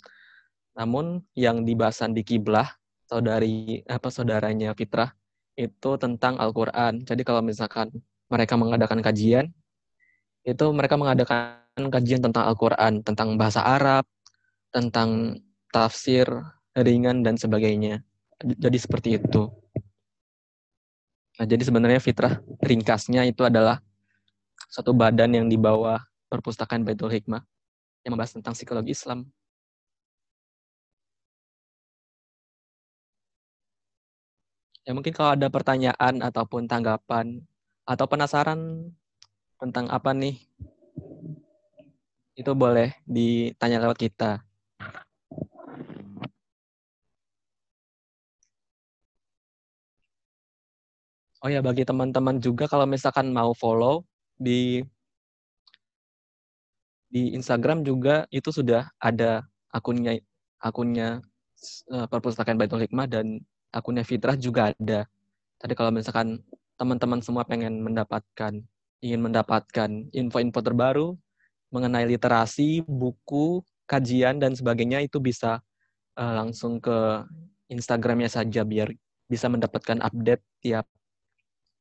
Namun 0.73 1.21
yang 1.37 1.61
dibahasan 1.67 2.15
di 2.17 2.25
kiblah 2.25 2.71
saudari 3.05 3.83
apa 3.85 4.09
saudaranya 4.09 4.73
Fitrah 4.73 5.13
itu 5.53 5.91
tentang 6.01 6.37
Al-Qur'an. 6.41 7.05
Jadi 7.05 7.21
kalau 7.21 7.45
misalkan 7.45 7.93
mereka 8.29 8.57
mengadakan 8.57 8.99
kajian 9.05 9.53
itu 10.43 10.65
mereka 10.75 10.99
mengadakan 10.99 11.63
kajian 11.87 12.19
tentang 12.19 12.43
Al-Qur'an, 12.51 12.99
tentang 13.05 13.39
bahasa 13.39 13.63
Arab, 13.63 14.03
tentang 14.73 15.39
tafsir 15.71 16.27
ringan 16.75 17.23
dan 17.23 17.39
sebagainya. 17.39 18.03
Jadi 18.43 18.77
seperti 18.77 19.21
itu. 19.21 19.47
Nah, 21.39 21.45
jadi 21.49 21.63
sebenarnya 21.65 21.97
fitrah 22.03 22.43
ringkasnya 22.61 23.25
itu 23.25 23.41
adalah 23.41 23.81
satu 24.69 24.93
badan 24.93 25.33
yang 25.33 25.47
di 25.49 25.57
bawah 25.57 25.97
perpustakaan 26.29 26.85
Baitul 26.85 27.09
Hikmah 27.09 27.41
yang 28.05 28.13
membahas 28.13 28.37
tentang 28.37 28.53
psikologi 28.53 28.93
Islam. 28.93 29.25
Ya 34.83 34.91
mungkin 34.91 35.15
kalau 35.15 35.31
ada 35.39 35.47
pertanyaan 35.47 36.19
ataupun 36.19 36.67
tanggapan 36.67 37.39
atau 37.87 38.03
penasaran 38.03 38.91
tentang 39.55 39.87
apa 39.87 40.11
nih, 40.11 40.35
itu 42.35 42.51
boleh 42.51 42.91
ditanya 43.07 43.79
lewat 43.79 43.95
kita. 43.95 44.43
Oh 51.43 51.51
ya, 51.51 51.59
bagi 51.59 51.83
teman-teman 51.83 52.39
juga 52.39 52.67
kalau 52.71 52.87
misalkan 52.87 53.31
mau 53.31 53.51
follow 53.55 54.03
di 54.35 54.83
di 57.07 57.35
Instagram 57.37 57.87
juga 57.87 58.27
itu 58.35 58.49
sudah 58.49 58.89
ada 58.99 59.47
akunnya 59.71 60.19
akunnya 60.59 61.21
uh, 61.93 62.07
perpustakaan 62.09 62.57
Baitul 62.57 62.83
Hikmah 62.83 63.07
dan 63.11 63.43
akunnya 63.73 64.05
Fitrah 64.05 64.37
juga 64.37 64.71
ada. 64.71 65.09
Tadi 65.57 65.73
kalau 65.73 65.89
misalkan 65.89 66.39
teman-teman 66.77 67.19
semua 67.25 67.43
pengen 67.43 67.81
mendapatkan 67.81 68.61
ingin 69.03 69.19
mendapatkan 69.19 69.89
info-info 70.15 70.63
terbaru 70.63 71.07
mengenai 71.73 72.07
literasi, 72.07 72.85
buku, 72.85 73.65
kajian 73.89 74.39
dan 74.39 74.55
sebagainya 74.55 75.03
itu 75.03 75.19
bisa 75.19 75.59
uh, 76.15 76.33
langsung 76.39 76.79
ke 76.79 77.25
Instagramnya 77.67 78.29
saja 78.31 78.63
biar 78.63 78.93
bisa 79.27 79.49
mendapatkan 79.51 79.99
update 79.99 80.43
tiap 80.61 80.85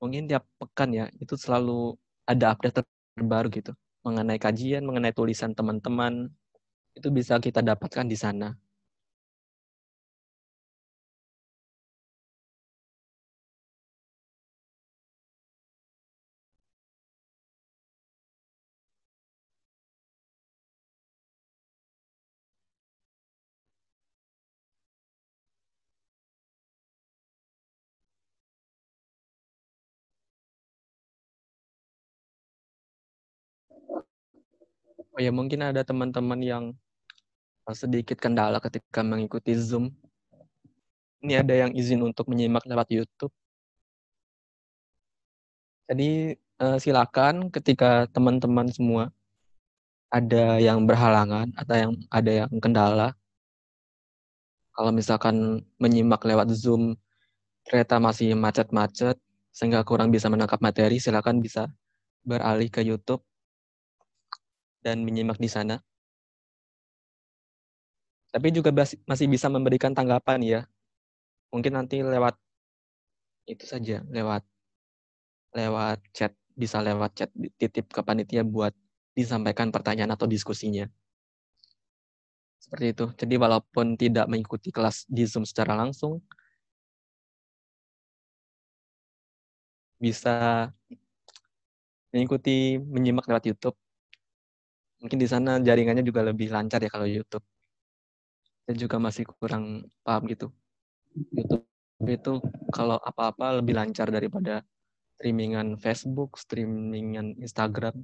mungkin 0.03 0.27
tiap 0.27 0.43
pekan 0.59 0.91
ya 0.91 1.07
itu 1.23 1.39
selalu 1.39 1.95
ada 2.27 2.57
update 2.57 2.83
terbaru 3.15 3.53
gitu 3.53 3.73
mengenai 4.03 4.39
kajian, 4.39 4.83
mengenai 4.83 5.15
tulisan 5.15 5.55
teman-teman 5.55 6.27
itu 6.93 7.09
bisa 7.09 7.39
kita 7.39 7.63
dapatkan 7.63 8.05
di 8.05 8.19
sana. 8.19 8.53
Oh 35.13 35.21
ya 35.21 35.29
mungkin 35.29 35.61
ada 35.61 35.85
teman-teman 35.85 36.41
yang 36.41 36.65
sedikit 37.77 38.17
kendala 38.17 38.57
ketika 38.65 39.05
mengikuti 39.05 39.53
Zoom. 39.53 39.93
Ini 41.21 41.45
ada 41.45 41.55
yang 41.55 41.71
izin 41.77 42.01
untuk 42.01 42.33
menyimak 42.33 42.65
lewat 42.65 42.89
YouTube. 42.89 43.31
Jadi 45.85 46.33
eh, 46.35 46.79
silakan 46.81 47.53
ketika 47.53 48.09
teman-teman 48.09 48.73
semua 48.73 49.13
ada 50.09 50.57
yang 50.57 50.89
berhalangan 50.89 51.53
atau 51.61 51.77
yang 51.77 51.93
ada 52.09 52.33
yang 52.33 52.51
kendala. 52.57 53.13
Kalau 54.73 54.97
misalkan 54.97 55.61
menyimak 55.77 56.25
lewat 56.25 56.49
Zoom 56.57 56.97
kereta 57.69 58.01
masih 58.01 58.33
macet-macet 58.33 59.21
sehingga 59.53 59.85
kurang 59.85 60.09
bisa 60.09 60.33
menangkap 60.33 60.65
materi, 60.65 60.97
silakan 60.97 61.45
bisa 61.45 61.69
beralih 62.25 62.73
ke 62.73 62.81
YouTube 62.81 63.21
dan 64.83 65.07
menyimak 65.07 65.39
di 65.39 65.49
sana. 65.49 65.79
Tapi 68.33 68.49
juga 68.51 68.73
masih 69.07 69.27
bisa 69.29 69.47
memberikan 69.47 69.93
tanggapan 69.95 70.41
ya. 70.43 70.61
Mungkin 71.53 71.77
nanti 71.77 72.01
lewat 72.01 72.35
itu 73.45 73.65
saja, 73.69 74.01
lewat 74.09 74.43
lewat 75.53 75.99
chat, 76.17 76.33
bisa 76.57 76.81
lewat 76.81 77.13
chat 77.13 77.31
titip 77.61 77.93
ke 77.93 78.01
panitia 78.01 78.41
buat 78.41 78.73
disampaikan 79.13 79.69
pertanyaan 79.69 80.17
atau 80.17 80.25
diskusinya. 80.25 80.89
Seperti 82.57 82.87
itu. 82.97 83.05
Jadi 83.21 83.35
walaupun 83.37 84.01
tidak 84.01 84.27
mengikuti 84.33 84.73
kelas 84.73 85.05
di 85.05 85.29
Zoom 85.29 85.45
secara 85.45 85.77
langsung, 85.77 86.25
bisa 90.01 90.73
mengikuti 92.11 92.81
menyimak 92.81 93.29
lewat 93.29 93.45
YouTube 93.53 93.77
mungkin 95.03 95.19
di 95.19 95.27
sana 95.27 95.59
jaringannya 95.59 96.07
juga 96.07 96.23
lebih 96.23 96.55
lancar 96.55 96.79
ya 96.79 96.87
kalau 96.87 97.11
YouTube. 97.11 97.43
Saya 98.63 98.77
juga 98.79 98.97
masih 99.03 99.27
kurang 99.27 99.91
paham 100.07 100.31
gitu. 100.31 100.55
YouTube 101.35 101.67
itu 102.07 102.39
kalau 102.71 103.03
apa-apa 103.03 103.59
lebih 103.59 103.75
lancar 103.75 104.15
daripada 104.15 104.63
streamingan 105.19 105.75
Facebook, 105.83 106.39
streamingan 106.39 107.35
Instagram. 107.43 107.99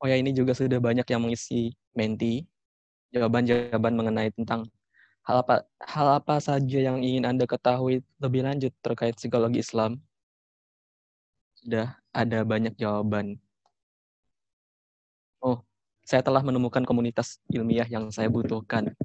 Oh 0.00 0.08
ya 0.08 0.16
ini 0.16 0.32
juga 0.32 0.56
sudah 0.56 0.80
banyak 0.80 1.04
yang 1.12 1.20
mengisi 1.20 1.76
menti 1.92 2.48
jawaban-jawaban 3.12 3.92
mengenai 3.92 4.32
tentang 4.32 4.64
hal 5.28 5.44
apa 5.44 5.68
hal 5.84 6.08
apa 6.16 6.40
saja 6.40 6.78
yang 6.80 7.04
ingin 7.04 7.28
Anda 7.28 7.44
ketahui 7.44 8.00
lebih 8.16 8.42
lanjut 8.48 8.72
terkait 8.80 9.14
psikologi 9.20 9.60
Islam. 9.60 10.00
Sudah 11.60 12.00
ada 12.16 12.40
banyak 12.48 12.72
jawaban. 12.80 13.36
Oh, 15.44 15.60
saya 16.08 16.24
telah 16.24 16.40
menemukan 16.40 16.80
komunitas 16.88 17.36
ilmiah 17.52 17.84
yang 17.84 18.08
saya 18.08 18.32
butuhkan. 18.32 18.96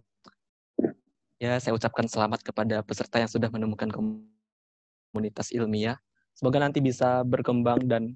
Ya, 1.36 1.60
saya 1.60 1.76
ucapkan 1.76 2.08
selamat 2.08 2.48
kepada 2.48 2.80
peserta 2.80 3.20
yang 3.20 3.28
sudah 3.28 3.52
menemukan 3.52 3.92
komunitas 3.92 5.52
ilmiah. 5.52 6.00
Semoga 6.32 6.64
nanti 6.64 6.80
bisa 6.80 7.28
berkembang 7.28 7.84
dan 7.84 8.16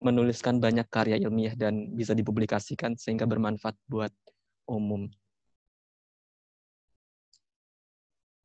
menuliskan 0.00 0.58
banyak 0.58 0.88
karya 0.88 1.20
ilmiah 1.20 1.52
dan 1.52 1.92
bisa 1.92 2.16
dipublikasikan 2.16 2.96
sehingga 2.96 3.28
bermanfaat 3.28 3.76
buat 3.84 4.12
umum. 4.64 5.12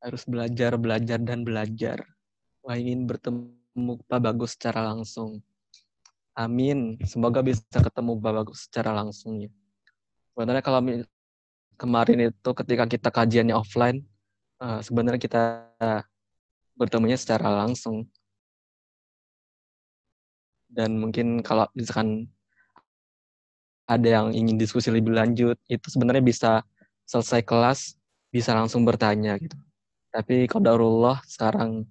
Harus 0.04 0.22
belajar, 0.28 0.76
belajar, 0.76 1.18
dan 1.18 1.42
belajar. 1.42 2.04
Wah, 2.60 2.76
ingin 2.76 3.08
bertemu 3.08 4.04
Pak 4.04 4.20
Bagus 4.20 4.54
secara 4.54 4.84
langsung. 4.84 5.40
Amin. 6.36 7.00
Semoga 7.08 7.40
bisa 7.40 7.64
ketemu 7.72 8.20
Pak 8.20 8.32
Bagus 8.44 8.68
secara 8.68 8.92
langsung 8.92 9.40
ya. 9.40 9.50
Sebenarnya 10.36 10.60
kalau 10.60 10.84
kemarin 11.80 12.18
itu 12.28 12.50
ketika 12.52 12.84
kita 12.84 13.08
kajiannya 13.08 13.56
offline, 13.56 14.04
uh, 14.60 14.84
sebenarnya 14.84 15.16
kita 15.16 15.42
bertemunya 16.76 17.16
secara 17.16 17.48
langsung 17.64 18.04
dan 20.70 20.98
mungkin 20.98 21.40
kalau 21.46 21.66
misalkan 21.76 22.26
ada 23.86 24.08
yang 24.08 24.34
ingin 24.34 24.58
diskusi 24.58 24.90
lebih 24.90 25.14
lanjut 25.14 25.54
itu 25.70 25.86
sebenarnya 25.86 26.24
bisa 26.26 26.52
selesai 27.06 27.46
kelas 27.46 27.94
bisa 28.34 28.50
langsung 28.52 28.82
bertanya 28.82 29.38
gitu. 29.38 29.54
Tapi 30.10 30.50
qadarullah 30.50 31.22
sekarang 31.22 31.86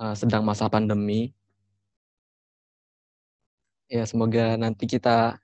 uh, 0.00 0.14
sedang 0.16 0.42
masa 0.48 0.66
pandemi 0.72 1.36
ya 3.88 4.04
semoga 4.08 4.56
nanti 4.56 4.84
kita 4.88 5.36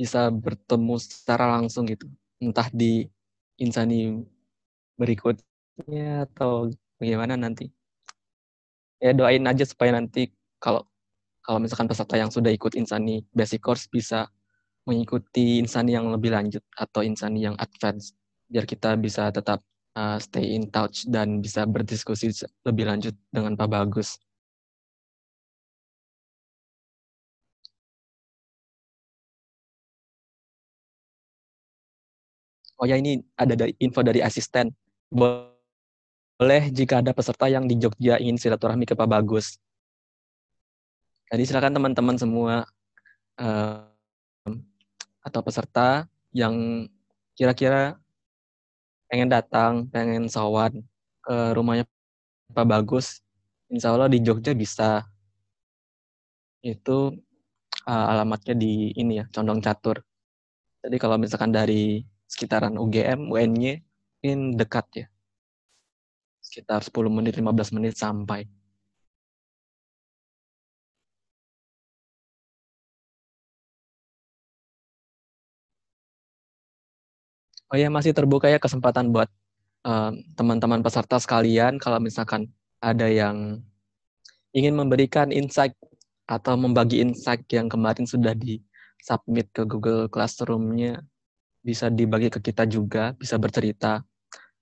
bisa 0.00 0.32
bertemu 0.32 0.96
secara 0.96 1.44
langsung 1.52 1.84
gitu. 1.84 2.08
Entah 2.40 2.72
di 2.72 3.04
insani 3.60 4.24
berikutnya 4.96 6.24
atau 6.32 6.72
bagaimana 6.96 7.36
nanti. 7.36 7.68
Ya 8.98 9.12
doain 9.14 9.44
aja 9.46 9.62
supaya 9.68 9.94
nanti 9.94 10.32
kalau 10.58 10.87
kalau 11.48 11.64
misalkan 11.64 11.88
peserta 11.88 12.20
yang 12.20 12.28
sudah 12.28 12.52
ikut 12.52 12.76
Insani 12.76 13.24
Basic 13.32 13.64
Course 13.64 13.88
bisa 13.88 14.28
mengikuti 14.84 15.56
Insani 15.64 15.96
yang 15.96 16.12
lebih 16.12 16.28
lanjut 16.28 16.60
atau 16.76 17.00
Insani 17.00 17.40
yang 17.48 17.56
advance 17.56 18.12
biar 18.52 18.68
kita 18.68 19.00
bisa 19.00 19.32
tetap 19.32 19.64
uh, 19.96 20.20
stay 20.20 20.44
in 20.52 20.68
touch 20.68 21.08
dan 21.08 21.40
bisa 21.40 21.64
berdiskusi 21.64 22.32
lebih 22.68 22.84
lanjut 22.84 23.16
dengan 23.32 23.56
Pak 23.56 23.68
Bagus. 23.68 24.20
Oh 32.78 32.86
ya 32.86 32.94
ini 33.00 33.24
ada 33.40 33.54
info 33.80 34.00
dari 34.04 34.20
asisten. 34.22 34.70
boleh 36.38 36.70
jika 36.70 37.00
ada 37.02 37.10
peserta 37.16 37.48
yang 37.50 37.64
di 37.66 37.74
Jogja 37.80 38.20
ingin 38.20 38.36
silaturahmi 38.36 38.84
ke 38.84 38.94
Pak 38.94 39.08
Bagus. 39.08 39.58
Jadi 41.28 41.42
silakan 41.44 41.76
teman-teman 41.76 42.16
semua 42.16 42.54
uh, 43.36 43.84
atau 45.20 45.40
peserta 45.44 46.08
yang 46.32 46.88
kira-kira 47.36 48.00
pengen 49.12 49.28
datang, 49.28 49.88
pengen 49.92 50.28
sawan 50.28 50.84
ke 51.20 51.36
rumahnya 51.52 51.84
Pak 52.52 52.64
Bagus, 52.64 53.20
insya 53.68 53.92
Allah 53.92 54.08
di 54.08 54.24
Jogja 54.24 54.56
bisa. 54.56 55.04
Itu 56.64 57.12
uh, 57.84 58.06
alamatnya 58.12 58.56
di 58.56 58.96
ini 58.96 59.20
ya, 59.20 59.24
Condong 59.28 59.60
Catur. 59.60 60.00
Jadi 60.80 60.96
kalau 60.96 61.20
misalkan 61.20 61.52
dari 61.52 62.02
sekitaran 62.24 62.80
UGM, 62.80 63.28
UNY, 63.28 63.84
ini 64.24 64.56
dekat 64.56 64.86
ya 65.04 65.06
sekitar 66.48 66.80
10 66.80 67.12
menit 67.12 67.36
15 67.36 67.76
menit 67.76 67.94
sampai 68.00 68.48
Oh 77.68 77.76
ya 77.76 77.92
masih 77.92 78.16
terbuka 78.16 78.48
ya 78.48 78.56
kesempatan 78.56 79.12
buat 79.12 79.28
teman-teman 80.34 80.80
uh, 80.80 80.84
peserta 80.84 81.20
sekalian 81.20 81.76
kalau 81.76 82.00
misalkan 82.00 82.48
ada 82.80 83.06
yang 83.08 83.60
ingin 84.56 84.74
memberikan 84.74 85.28
insight 85.30 85.76
atau 86.28 86.56
membagi 86.56 87.00
insight 87.00 87.44
yang 87.52 87.68
kemarin 87.68 88.04
sudah 88.04 88.32
di 88.36 88.60
submit 89.00 89.48
ke 89.52 89.64
Google 89.64 90.08
Classroom-nya 90.08 91.00
bisa 91.64 91.92
dibagi 91.92 92.32
ke 92.32 92.40
kita 92.40 92.64
juga, 92.64 93.12
bisa 93.16 93.36
bercerita 93.36 94.00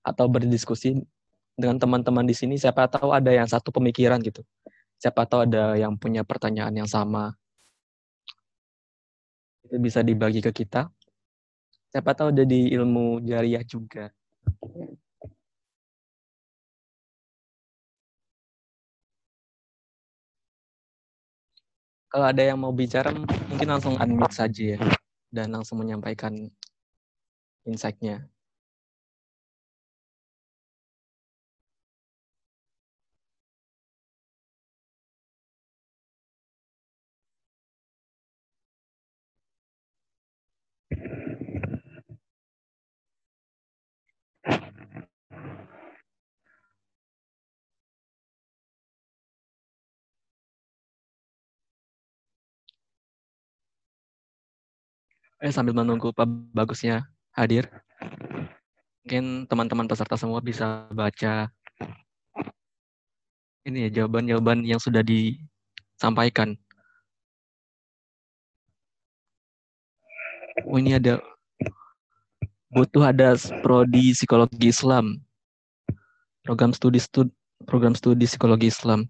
atau 0.03 0.25
berdiskusi 0.27 0.99
dengan 1.55 1.79
teman-teman 1.79 2.23
di 2.23 2.35
sini 2.35 2.55
siapa 2.59 2.85
tahu 2.87 3.11
ada 3.11 3.31
yang 3.33 3.47
satu 3.47 3.71
pemikiran 3.71 4.19
gitu. 4.19 4.43
Siapa 4.97 5.23
tahu 5.23 5.47
ada 5.47 5.77
yang 5.77 5.95
punya 5.95 6.27
pertanyaan 6.27 6.73
yang 6.73 6.89
sama. 6.89 7.33
Itu 9.65 9.77
bisa 9.79 10.01
dibagi 10.01 10.43
ke 10.43 10.51
kita. 10.51 10.89
Siapa 11.87 12.11
tahu 12.11 12.35
ada 12.35 12.43
di 12.43 12.67
ilmu 12.75 13.23
jariah 13.23 13.63
juga. 13.63 14.11
Kalau 22.07 22.25
ada 22.27 22.43
yang 22.43 22.59
mau 22.59 22.71
bicara, 22.71 23.11
mungkin 23.51 23.67
langsung 23.67 23.95
unmute 23.99 24.35
saja 24.35 24.75
ya. 24.75 24.79
Dan 25.27 25.51
langsung 25.55 25.79
menyampaikan 25.79 26.51
insight-nya. 27.67 28.23
Eh 55.37 55.53
sambil 55.53 55.77
menunggu 55.77 56.09
Pak 56.09 56.25
Bagusnya 56.53 57.05
hadir, 57.37 57.69
mungkin 59.05 59.45
teman-teman 59.45 59.85
peserta 59.85 60.17
semua 60.17 60.41
bisa 60.41 60.89
baca 60.89 61.53
ini 63.67 63.85
ya 63.85 63.89
jawaban-jawaban 64.01 64.63
yang 64.63 64.79
sudah 64.79 65.03
disampaikan. 65.03 66.55
Oh, 70.65 70.81
ini 70.81 70.97
ada 70.97 71.21
butuh 72.73 73.05
ada 73.05 73.37
prodi 73.61 74.17
psikologi 74.17 74.73
Islam, 74.73 75.21
program 76.41 76.73
studi 76.73 76.97
stud, 76.97 77.29
program 77.69 77.93
studi 77.93 78.25
psikologi 78.25 78.73
Islam. 78.73 79.05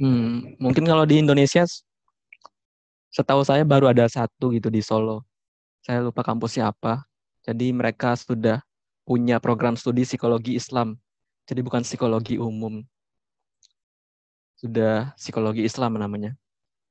Hmm, 0.00 0.56
mungkin 0.56 0.88
kalau 0.88 1.04
di 1.04 1.20
Indonesia 1.20 1.68
setahu 3.14 3.46
saya 3.46 3.62
baru 3.62 3.94
ada 3.94 4.10
satu 4.10 4.50
gitu 4.50 4.66
di 4.74 4.82
Solo. 4.82 5.22
Saya 5.86 6.02
lupa 6.02 6.26
kampusnya 6.26 6.74
apa. 6.74 7.06
Jadi 7.46 7.70
mereka 7.70 8.18
sudah 8.18 8.58
punya 9.06 9.38
program 9.38 9.78
studi 9.78 10.02
psikologi 10.02 10.58
Islam. 10.58 10.98
Jadi 11.46 11.62
bukan 11.62 11.86
psikologi 11.86 12.42
umum. 12.42 12.82
Sudah 14.58 15.14
psikologi 15.14 15.62
Islam 15.62 15.94
namanya. 15.94 16.34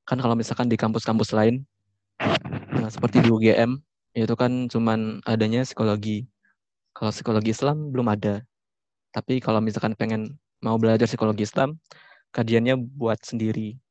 Kan 0.07 0.23
kalau 0.23 0.39
misalkan 0.39 0.71
di 0.71 0.79
kampus-kampus 0.79 1.35
lain, 1.35 1.67
nah 2.71 2.87
seperti 2.87 3.19
di 3.19 3.27
UGM, 3.27 3.81
itu 4.15 4.35
kan 4.39 4.71
cuman 4.71 5.19
adanya 5.27 5.67
psikologi. 5.67 6.23
Kalau 6.95 7.11
psikologi 7.11 7.51
Islam 7.51 7.91
belum 7.91 8.07
ada. 8.07 8.45
Tapi 9.11 9.43
kalau 9.43 9.59
misalkan 9.59 9.97
pengen 9.97 10.37
mau 10.63 10.79
belajar 10.79 11.09
psikologi 11.09 11.43
Islam, 11.43 11.75
kajiannya 12.31 12.77
buat 12.77 13.19
sendiri. 13.25 13.82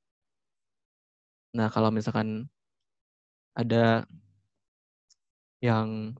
Nah, 1.52 1.68
kalau 1.68 1.92
misalkan 1.92 2.48
ada 3.52 4.08
yang 5.60 6.16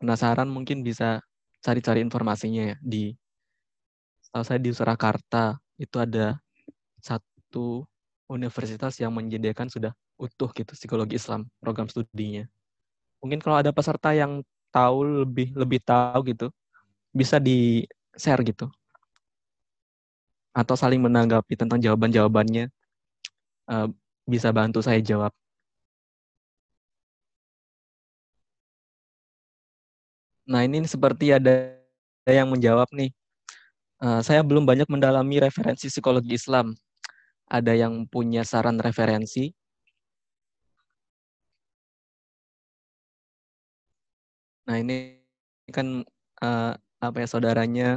penasaran 0.00 0.48
mungkin 0.48 0.84
bisa 0.84 1.20
cari-cari 1.60 2.00
informasinya 2.04 2.72
ya. 2.72 2.76
Di 2.80 3.12
setahu 4.24 4.44
saya 4.44 4.60
di 4.60 4.70
Surakarta 4.72 5.60
itu 5.80 5.96
ada 6.00 6.40
satu 7.00 7.84
universitas 8.30 8.96
yang 9.00 9.10
menyediakan 9.10 9.66
sudah 9.66 9.92
utuh 10.20 10.52
gitu 10.52 10.72
psikologi 10.76 11.16
Islam 11.16 11.48
program 11.58 11.88
studinya. 11.88 12.44
Mungkin 13.20 13.40
kalau 13.40 13.60
ada 13.60 13.72
peserta 13.72 14.12
yang 14.16 14.44
tahu 14.70 15.26
lebih 15.26 15.52
lebih 15.56 15.80
tahu 15.82 16.20
gitu 16.30 16.46
bisa 17.10 17.42
di 17.42 17.84
share 18.14 18.40
gitu. 18.46 18.70
Atau 20.54 20.76
saling 20.78 21.02
menanggapi 21.02 21.58
tentang 21.58 21.82
jawaban-jawabannya. 21.82 22.70
Uh, 23.70 23.90
bisa 24.34 24.48
bantu 24.58 24.78
saya 24.86 25.00
jawab. 25.02 25.32
Nah, 30.50 30.66
ini 30.66 30.82
seperti 30.82 31.30
ada 31.30 31.54
yang 32.26 32.48
menjawab 32.50 32.88
nih. 32.90 33.10
Uh, 34.02 34.20
saya 34.26 34.40
belum 34.42 34.64
banyak 34.66 34.88
mendalami 34.90 35.36
referensi 35.46 35.86
psikologi 35.92 36.34
Islam. 36.34 36.74
Ada 37.50 37.72
yang 37.76 38.06
punya 38.08 38.42
saran 38.42 38.78
referensi? 38.82 39.52
Nah, 44.66 44.76
ini 44.82 44.96
kan 45.74 46.02
uh, 46.42 46.72
apa 47.00 47.16
ya 47.22 47.26
saudaranya 47.30 47.88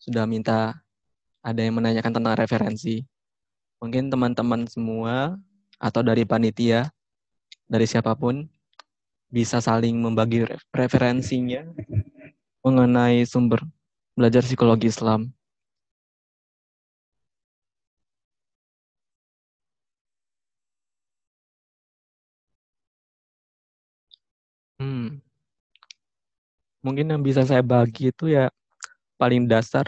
sudah 0.00 0.24
minta 0.28 0.76
ada 1.44 1.60
yang 1.60 1.76
menanyakan 1.76 2.12
tentang 2.16 2.36
referensi. 2.40 3.13
Mungkin 3.84 4.08
teman-teman 4.08 4.64
semua 4.64 5.36
atau 5.76 6.00
dari 6.00 6.24
panitia, 6.24 6.88
dari 7.68 7.84
siapa 7.84 8.16
pun, 8.16 8.48
bisa 9.28 9.60
saling 9.60 9.92
membagi 10.00 10.48
referensinya 10.72 11.68
mengenai 12.64 13.28
sumber 13.28 13.60
belajar 14.16 14.40
psikologi 14.40 14.88
Islam. 14.88 15.28
Hmm. 24.80 25.20
Mungkin 26.80 27.12
yang 27.12 27.20
bisa 27.20 27.44
saya 27.44 27.60
bagi 27.60 28.08
itu 28.08 28.32
ya 28.32 28.48
paling 29.20 29.44
dasar 29.44 29.84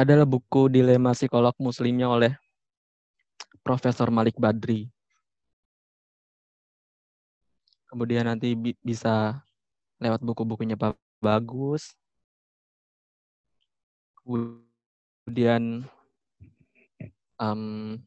adalah 0.00 0.24
buku 0.24 0.72
Dilema 0.72 1.12
Psikolog 1.12 1.52
Muslimnya 1.60 2.08
oleh 2.08 2.32
Profesor 3.60 4.08
Malik 4.08 4.40
Badri. 4.40 4.88
Kemudian 7.84 8.24
nanti 8.24 8.56
bi 8.56 8.72
bisa 8.80 9.44
lewat 10.00 10.24
buku-bukunya 10.24 10.80
Pak 10.80 10.96
Bagus. 11.20 11.92
Kemudian 14.24 15.84
um, 17.36 18.00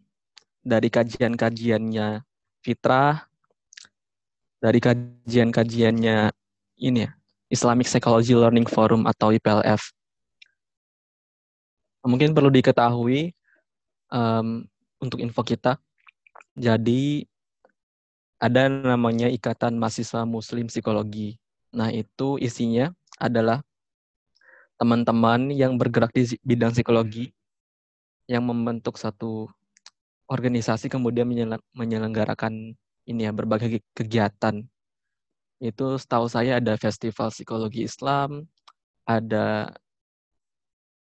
dari 0.66 0.90
kajian-kajiannya 0.90 2.26
Fitrah, 2.64 3.28
dari 4.58 4.80
kajian-kajiannya 4.82 6.32
ini 6.82 7.06
ya, 7.06 7.12
Islamic 7.54 7.86
Psychology 7.86 8.34
Learning 8.34 8.66
Forum 8.66 9.06
atau 9.06 9.30
IPLF 9.30 9.94
mungkin 12.04 12.36
perlu 12.36 12.52
diketahui 12.52 13.32
um, 14.12 14.68
untuk 15.00 15.20
info 15.24 15.42
kita. 15.44 15.80
Jadi 16.54 17.26
ada 18.38 18.68
namanya 18.68 19.32
Ikatan 19.32 19.80
Mahasiswa 19.80 20.28
Muslim 20.28 20.68
Psikologi. 20.68 21.40
Nah 21.74 21.90
itu 21.90 22.38
isinya 22.38 22.92
adalah 23.18 23.64
teman-teman 24.78 25.48
yang 25.56 25.80
bergerak 25.80 26.12
di 26.12 26.36
bidang 26.44 26.76
psikologi 26.76 27.32
yang 28.28 28.44
membentuk 28.44 29.00
satu 29.00 29.48
organisasi 30.28 30.92
kemudian 30.92 31.28
menyelenggarakan 31.72 32.76
ini 33.08 33.22
ya 33.28 33.32
berbagai 33.32 33.84
kegiatan. 33.96 34.64
Itu 35.64 35.96
setahu 35.96 36.28
saya 36.28 36.60
ada 36.60 36.76
festival 36.76 37.32
psikologi 37.32 37.88
Islam, 37.88 38.48
ada 39.08 39.72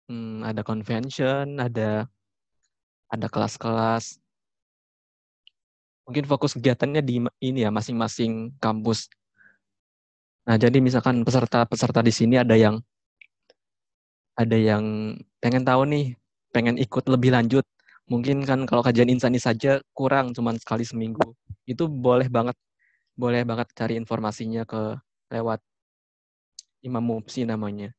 hmm, 0.07 0.43
ada 0.43 0.61
convention, 0.65 1.59
ada 1.59 2.07
ada 3.11 3.27
kelas-kelas. 3.29 4.17
Mungkin 6.03 6.25
fokus 6.27 6.57
kegiatannya 6.57 7.01
di 7.05 7.23
ini 7.39 7.63
ya 7.63 7.71
masing-masing 7.71 8.57
kampus. 8.59 9.07
Nah, 10.43 10.59
jadi 10.59 10.83
misalkan 10.83 11.23
peserta-peserta 11.23 12.03
di 12.03 12.11
sini 12.11 12.35
ada 12.35 12.55
yang 12.59 12.83
ada 14.35 14.57
yang 14.57 15.15
pengen 15.39 15.63
tahu 15.63 15.87
nih, 15.87 16.05
pengen 16.51 16.75
ikut 16.75 17.05
lebih 17.07 17.31
lanjut. 17.31 17.63
Mungkin 18.11 18.43
kan 18.43 18.67
kalau 18.67 18.83
kajian 18.83 19.07
insani 19.07 19.39
saja 19.39 19.79
kurang 19.95 20.35
cuma 20.35 20.51
sekali 20.59 20.83
seminggu. 20.83 21.23
Itu 21.63 21.87
boleh 21.87 22.27
banget 22.27 22.57
boleh 23.15 23.45
banget 23.45 23.71
cari 23.77 23.93
informasinya 23.95 24.65
ke 24.65 24.99
lewat 25.31 25.61
Imam 26.83 27.05
Mupsi 27.05 27.47
namanya 27.47 27.93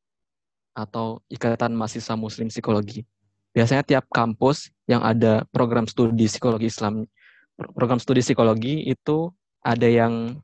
atau 0.75 1.23
Ikatan 1.31 1.71
Mahasiswa 1.71 2.19
Muslim 2.19 2.51
Psikologi. 2.51 3.07
Biasanya 3.55 3.87
tiap 3.87 4.05
kampus 4.11 4.69
yang 4.83 4.99
ada 4.99 5.47
program 5.55 5.87
studi 5.87 6.27
psikologi 6.27 6.67
Islam, 6.67 7.07
program 7.55 8.03
studi 8.03 8.19
psikologi 8.19 8.83
itu 8.83 9.31
ada 9.63 9.87
yang 9.87 10.43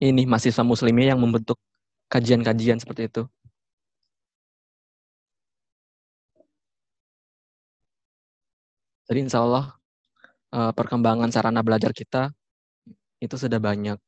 ini 0.00 0.24
mahasiswa 0.24 0.64
muslimnya 0.64 1.12
yang 1.14 1.20
membentuk 1.20 1.60
kajian-kajian 2.08 2.80
seperti 2.80 3.12
itu. 3.12 3.22
Jadi 9.06 9.18
insya 9.28 9.44
Allah 9.44 9.76
eh, 10.56 10.72
perkembangan 10.72 11.28
sarana 11.28 11.60
belajar 11.60 11.92
kita 11.92 12.32
itu 13.20 13.36
sudah 13.36 13.60
banyak. 13.60 14.00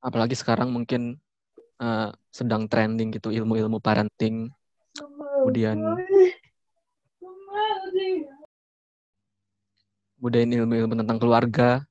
Apalagi 0.00 0.34
sekarang 0.38 0.72
mungkin 0.72 1.20
uh, 1.82 2.10
sedang 2.30 2.66
trending 2.70 3.14
gitu 3.14 3.34
ilmu-ilmu 3.34 3.82
parenting, 3.82 4.50
kemudian 4.94 5.78
kemudian 10.18 10.50
ilmu-ilmu 10.50 10.94
tentang 10.98 11.18
keluarga, 11.22 11.86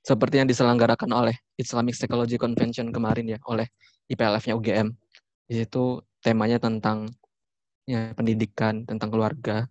seperti 0.00 0.40
yang 0.40 0.48
diselenggarakan 0.48 1.10
oleh 1.12 1.36
Islamic 1.60 1.92
Psychology 1.98 2.40
Convention 2.40 2.88
kemarin 2.94 3.36
ya 3.36 3.38
oleh 3.50 3.68
IPLF-nya 4.08 4.56
UGM. 4.56 4.88
Di 5.46 5.62
situ 5.62 6.00
temanya 6.24 6.56
tentang 6.56 7.10
ya 7.86 8.16
pendidikan, 8.16 8.86
tentang 8.88 9.12
keluarga. 9.12 9.68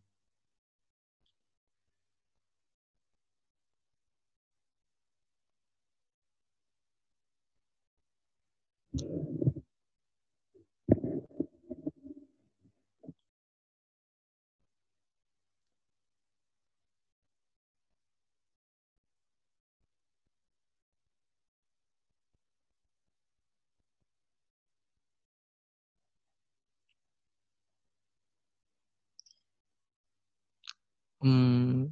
Hmm, 31.22 31.88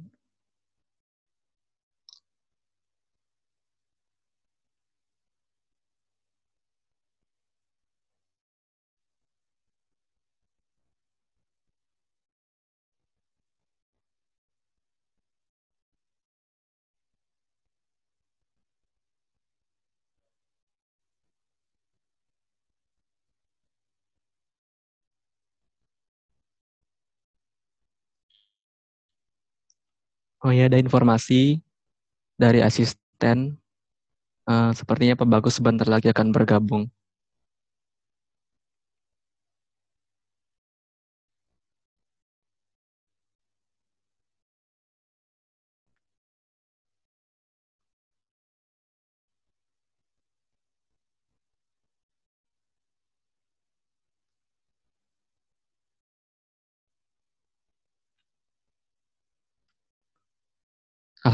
Oh 30.44 30.52
ya, 30.52 30.68
ada 30.68 30.76
informasi 30.76 31.64
dari 32.36 32.60
asisten. 32.60 33.56
Uh, 34.44 34.76
sepertinya 34.76 35.16
Pak 35.16 35.28
Bagus 35.32 35.56
sebentar 35.56 35.88
lagi 35.88 36.12
akan 36.12 36.36
bergabung. 36.36 36.92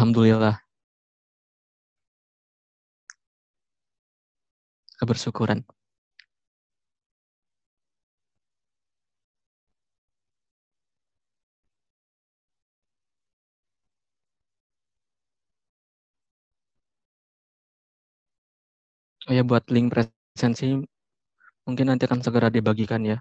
Alhamdulillah. 0.01 0.65
Kebersyukuran. 4.99 5.65
Oh 19.29 19.33
ya, 19.37 19.45
buat 19.45 19.69
link 19.69 19.93
presensi 19.93 20.81
mungkin 21.67 21.87
nanti 21.93 22.05
akan 22.09 22.21
segera 22.25 22.49
dibagikan 22.49 23.03
ya. 23.05 23.19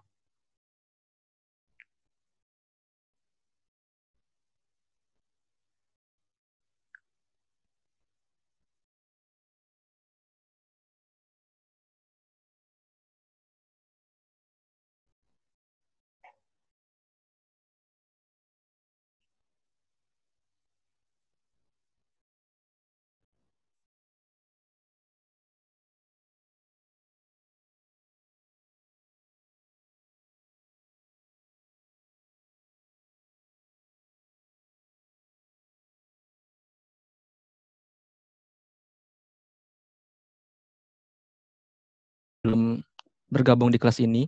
Belum 42.50 42.82
bergabung 43.30 43.70
di 43.70 43.78
kelas 43.78 44.02
ini, 44.02 44.26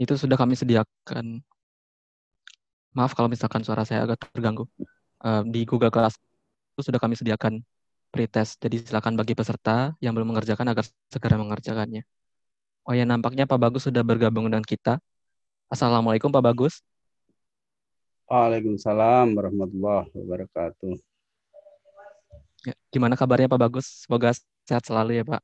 itu 0.00 0.12
sudah 0.16 0.40
kami 0.40 0.56
sediakan. 0.56 1.44
Maaf 2.96 3.12
kalau 3.12 3.28
misalkan 3.28 3.60
suara 3.60 3.84
saya 3.84 4.08
agak 4.08 4.24
terganggu. 4.32 4.64
Uh, 5.20 5.44
di 5.48 5.68
Google 5.68 5.92
Class 5.92 6.16
itu 6.76 6.88
sudah 6.88 7.00
kami 7.00 7.16
sediakan 7.16 7.60
pretest. 8.08 8.56
Jadi 8.60 8.84
silakan 8.84 9.20
bagi 9.20 9.36
peserta 9.36 9.92
yang 10.00 10.16
belum 10.16 10.32
mengerjakan 10.32 10.72
agar 10.72 10.84
segera 11.12 11.36
mengerjakannya. 11.36 12.04
Oh 12.88 12.96
ya, 12.96 13.04
nampaknya 13.04 13.44
Pak 13.44 13.60
Bagus 13.60 13.84
sudah 13.84 14.00
bergabung 14.00 14.48
dengan 14.48 14.64
kita. 14.64 14.96
Assalamualaikum 15.68 16.32
Pak 16.32 16.40
Bagus. 16.40 16.80
Waalaikumsalam 18.30 19.34
warahmatullahi 19.34 20.08
wabarakatuh. 20.14 20.94
Ya, 22.66 22.74
gimana 22.90 23.14
kabarnya 23.14 23.46
Pak 23.50 23.60
Bagus? 23.60 24.06
Semoga 24.06 24.32
Sehat 24.66 24.82
selalu 24.82 25.22
ya 25.22 25.24
Pak. 25.24 25.42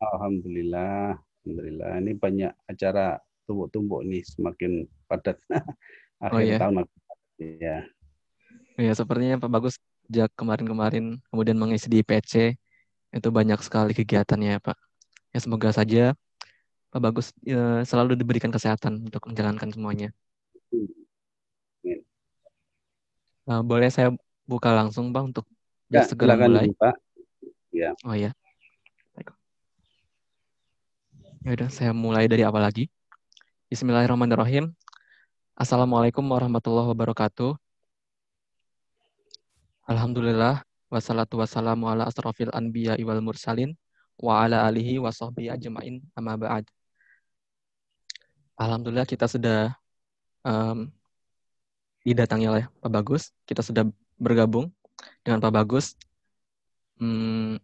Alhamdulillah. 0.00 1.20
Alhamdulillah. 1.44 1.92
Ini 2.00 2.12
banyak 2.16 2.52
acara 2.64 3.20
tumbuk-tumbuk 3.44 4.00
nih 4.08 4.24
semakin 4.24 4.88
padat. 5.04 5.36
Akhir 6.24 6.36
oh, 6.36 6.40
iya. 6.40 6.56
tahun. 6.56 6.88
Ya. 7.40 7.76
Iya, 8.80 8.92
sepertinya 8.96 9.36
Pak 9.36 9.52
Bagus 9.52 9.76
sejak 10.08 10.32
kemarin-kemarin 10.34 11.20
kemudian 11.28 11.54
mengisi 11.60 11.86
di 11.86 12.00
IPC 12.00 12.58
itu 13.12 13.28
banyak 13.28 13.60
sekali 13.60 13.92
kegiatannya 13.92 14.64
Pak. 14.64 14.76
Ya 15.36 15.38
semoga 15.38 15.68
saja 15.70 16.16
Pak 16.90 17.00
Bagus 17.04 17.36
ya, 17.44 17.84
selalu 17.84 18.16
diberikan 18.16 18.48
kesehatan 18.48 19.06
untuk 19.06 19.28
menjalankan 19.28 19.68
semuanya. 19.70 20.08
Uh, 23.44 23.62
boleh 23.66 23.92
saya 23.92 24.14
buka 24.48 24.72
langsung 24.72 25.12
Bang 25.12 25.30
untuk 25.34 25.44
ya, 25.92 26.06
segera 26.06 26.34
mulai. 26.34 26.72
Pak. 26.74 26.94
Ya. 27.70 27.94
Oh 28.02 28.18
ya. 28.18 28.34
Ya 31.40 31.50
udah 31.56 31.70
saya 31.72 31.96
mulai 31.96 32.28
dari 32.28 32.44
apa 32.44 32.60
lagi? 32.60 32.92
Bismillahirrahmanirrahim. 33.72 34.76
Assalamualaikum 35.56 36.20
warahmatullahi 36.26 36.92
wabarakatuh. 36.92 37.56
Alhamdulillah 39.88 40.66
wassalatu 40.90 41.38
wassalamu 41.38 41.88
ala 41.88 42.10
asrafil 42.10 42.52
anbiya 42.52 42.98
wal 43.06 43.22
mursalin 43.22 43.78
wa 44.20 44.44
ala 44.44 44.66
alihi 44.68 45.00
wa 45.00 45.14
ajma'in 45.14 46.04
amma 46.18 46.36
ba'd. 46.36 46.66
Alhamdulillah 48.60 49.08
kita 49.08 49.24
sudah 49.24 49.72
um, 50.44 50.92
didatangi 52.02 52.50
oleh 52.50 52.64
Pak 52.82 52.90
Bagus. 52.92 53.32
Kita 53.48 53.64
sudah 53.64 53.88
bergabung 54.20 54.68
dengan 55.24 55.40
Pak 55.40 55.54
Bagus. 55.54 55.96
Hmm, 57.00 57.56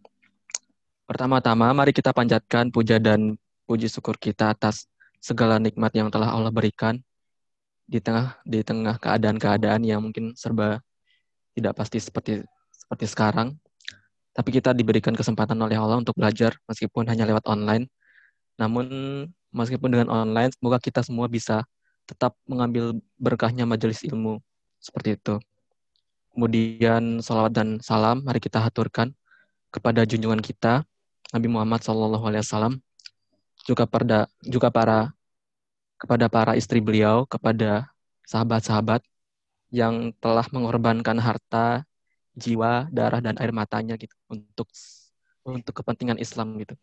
pertama-tama, 1.05 1.69
mari 1.69 1.93
kita 1.93 2.09
panjatkan 2.09 2.73
puja 2.73 2.97
dan 2.97 3.37
puji 3.69 3.85
syukur 3.85 4.17
kita 4.17 4.49
atas 4.49 4.89
segala 5.21 5.61
nikmat 5.61 5.93
yang 5.93 6.09
telah 6.09 6.33
Allah 6.33 6.49
berikan 6.49 6.97
di 7.85 8.01
tengah 8.01 8.41
di 8.41 8.65
tengah 8.65 8.97
keadaan-keadaan 8.97 9.85
yang 9.85 10.01
mungkin 10.01 10.33
serba 10.33 10.81
tidak 11.53 11.77
pasti 11.77 12.01
seperti 12.01 12.41
seperti 12.73 13.05
sekarang. 13.13 13.53
Tapi 14.33 14.49
kita 14.57 14.73
diberikan 14.73 15.13
kesempatan 15.13 15.57
oleh 15.61 15.77
Allah 15.77 16.01
untuk 16.01 16.17
belajar 16.17 16.57
meskipun 16.65 17.05
hanya 17.05 17.29
lewat 17.29 17.45
online. 17.45 17.85
Namun 18.57 18.89
meskipun 19.53 19.93
dengan 19.93 20.09
online, 20.09 20.49
semoga 20.57 20.81
kita 20.81 21.05
semua 21.05 21.29
bisa 21.29 21.61
tetap 22.09 22.33
mengambil 22.49 22.97
berkahnya 23.21 23.69
majelis 23.69 24.01
ilmu 24.01 24.41
seperti 24.81 25.13
itu. 25.13 25.37
Kemudian 26.33 27.21
salawat 27.21 27.53
dan 27.53 27.77
salam 27.85 28.25
mari 28.25 28.41
kita 28.41 28.57
haturkan 28.65 29.13
kepada 29.71 30.07
junjungan 30.07 30.39
kita 30.39 30.83
Nabi 31.35 31.47
Muhammad 31.51 31.83
SAW 31.83 32.79
juga 33.67 33.83
pada 33.83 34.31
juga 34.47 34.71
para 34.71 35.11
kepada 35.99 36.25
para 36.31 36.53
istri 36.55 36.79
beliau 36.79 37.27
kepada 37.27 37.89
sahabat-sahabat 38.23 39.01
yang 39.73 40.15
telah 40.23 40.47
mengorbankan 40.55 41.19
harta, 41.19 41.83
jiwa, 42.37 42.87
darah 42.93 43.19
dan 43.19 43.35
air 43.41 43.51
matanya 43.51 43.99
gitu 43.99 44.13
untuk 44.31 44.69
untuk 45.43 45.73
kepentingan 45.83 46.21
Islam 46.21 46.55
gitu. 46.61 46.75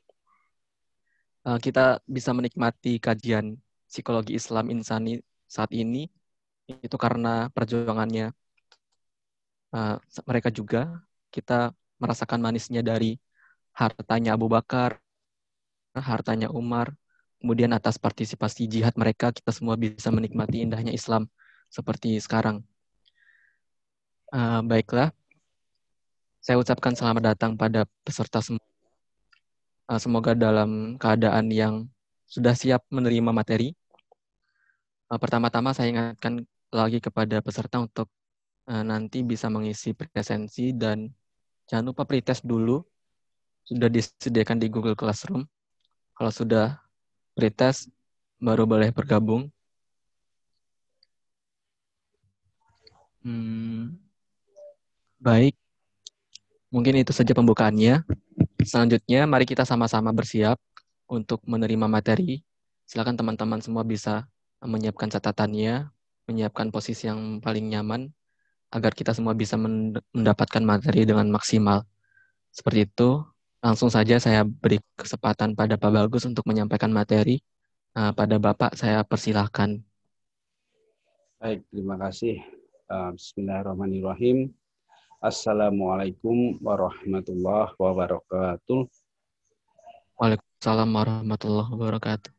Uh, 1.44 1.60
kita 1.60 2.00
bisa 2.08 2.32
menikmati 2.32 2.96
kajian 2.96 3.56
psikologi 3.88 4.36
Islam 4.36 4.72
insani 4.72 5.20
saat 5.44 5.70
ini 5.72 6.08
itu 6.64 6.96
karena 6.96 7.52
perjuangannya 7.52 8.32
uh, 9.76 9.96
mereka 10.24 10.48
juga 10.48 11.04
kita 11.28 11.76
merasakan 12.04 12.44
manisnya 12.44 12.84
dari 12.84 13.16
hartanya 13.72 14.36
Abu 14.36 14.52
Bakar, 14.52 15.00
hartanya 15.96 16.52
Umar, 16.52 16.92
kemudian 17.40 17.72
atas 17.72 17.96
partisipasi 17.96 18.68
jihad 18.68 18.92
mereka 19.00 19.32
kita 19.32 19.50
semua 19.56 19.80
bisa 19.80 20.12
menikmati 20.12 20.60
indahnya 20.60 20.92
Islam 20.92 21.32
seperti 21.72 22.20
sekarang. 22.20 22.60
Uh, 24.28 24.60
baiklah, 24.68 25.08
saya 26.44 26.60
ucapkan 26.60 26.92
selamat 26.92 27.32
datang 27.32 27.56
pada 27.56 27.88
peserta 28.04 28.44
semua. 28.44 28.68
Uh, 29.88 29.96
semoga 29.96 30.36
dalam 30.36 31.00
keadaan 31.00 31.48
yang 31.48 31.88
sudah 32.28 32.52
siap 32.52 32.84
menerima 32.92 33.32
materi 33.32 33.72
uh, 35.10 35.18
pertama-tama 35.20 35.70
saya 35.76 35.92
ingatkan 35.92 36.42
lagi 36.74 36.98
kepada 36.98 37.38
peserta 37.44 37.78
untuk 37.78 38.10
uh, 38.66 38.84
nanti 38.84 39.22
bisa 39.22 39.46
mengisi 39.52 39.94
presensi 39.94 40.74
dan 40.74 41.06
jangan 41.68 41.90
lupa 41.92 42.04
pretest 42.04 42.44
dulu 42.44 42.84
sudah 43.64 43.88
disediakan 43.88 44.60
di 44.60 44.68
Google 44.68 44.96
Classroom. 44.96 45.48
Kalau 46.14 46.32
sudah 46.32 46.78
pretest 47.32 47.88
baru 48.38 48.68
boleh 48.68 48.92
bergabung. 48.92 49.48
Hmm, 53.24 53.96
baik, 55.16 55.56
mungkin 56.68 57.00
itu 57.00 57.08
saja 57.16 57.32
pembukaannya. 57.32 58.04
Selanjutnya, 58.60 59.24
mari 59.24 59.48
kita 59.48 59.64
sama-sama 59.64 60.12
bersiap 60.12 60.60
untuk 61.08 61.40
menerima 61.48 61.88
materi. 61.88 62.44
Silakan 62.84 63.16
teman-teman 63.16 63.64
semua 63.64 63.80
bisa 63.80 64.28
menyiapkan 64.60 65.08
catatannya, 65.08 65.88
menyiapkan 66.28 66.68
posisi 66.68 67.08
yang 67.08 67.40
paling 67.40 67.72
nyaman 67.72 68.12
agar 68.74 68.90
kita 68.90 69.14
semua 69.14 69.38
bisa 69.38 69.54
mendapatkan 69.54 70.62
materi 70.66 71.06
dengan 71.06 71.30
maksimal. 71.30 71.86
Seperti 72.50 72.90
itu, 72.90 73.22
langsung 73.62 73.86
saja 73.86 74.18
saya 74.18 74.42
beri 74.42 74.82
kesempatan 74.98 75.54
pada 75.54 75.78
Pak 75.78 75.90
Bagus 75.94 76.26
untuk 76.26 76.42
menyampaikan 76.50 76.90
materi. 76.90 77.38
Uh, 77.94 78.10
pada 78.10 78.42
Bapak, 78.42 78.74
saya 78.74 79.06
persilahkan. 79.06 79.78
Baik, 81.38 81.62
terima 81.70 81.94
kasih. 81.94 82.42
Eh, 82.84 83.10
Bismillahirrahmanirrahim. 83.14 84.50
Assalamualaikum 85.22 86.58
warahmatullahi 86.58 87.72
wabarakatuh. 87.78 88.90
Waalaikumsalam 90.18 90.90
warahmatullahi 90.90 91.70
wabarakatuh. 91.70 92.30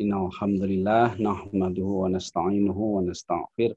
Innalhamdulillah, 0.00 1.20
nahmaduhu 1.20 2.06
wa 2.06 2.08
nasta'inuhu 2.08 2.96
wa 2.96 3.00
nasta'fir. 3.04 3.76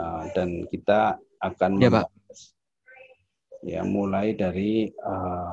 Uh, 0.00 0.24
dan 0.32 0.64
kita 0.72 1.20
akan 1.44 1.76
ya, 1.76 1.92
Pak. 1.92 2.08
ya 3.60 3.82
mulai 3.84 4.32
dari 4.32 4.88
uh, 4.88 5.52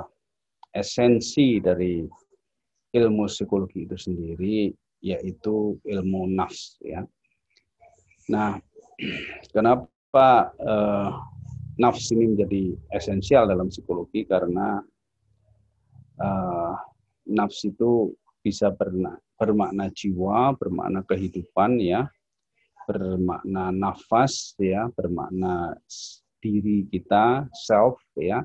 esensi 0.72 1.60
dari 1.60 2.08
ilmu 2.96 3.28
psikologi 3.28 3.84
itu 3.84 3.98
sendiri 4.00 4.72
yaitu 5.04 5.78
ilmu 5.84 6.32
nafs 6.32 6.80
ya. 6.82 7.04
Nah, 8.32 8.58
kenapa 9.56 10.52
uh, 10.58 11.12
nafs 11.78 12.10
ini 12.16 12.34
menjadi 12.34 12.74
esensial 12.96 13.52
dalam 13.52 13.70
psikologi 13.70 14.26
karena 14.26 14.82
uh, 16.24 16.74
nafs 17.30 17.68
itu 17.68 18.16
bisa 18.42 18.72
berna, 18.72 19.20
bermakna 19.36 19.92
jiwa, 19.92 20.56
bermakna 20.56 21.04
kehidupan 21.04 21.84
ya, 21.84 22.08
bermakna 22.88 23.76
nafas 23.76 24.56
ya, 24.56 24.88
bermakna 24.96 25.76
diri 26.40 26.88
kita, 26.88 27.52
self 27.52 28.00
ya. 28.16 28.42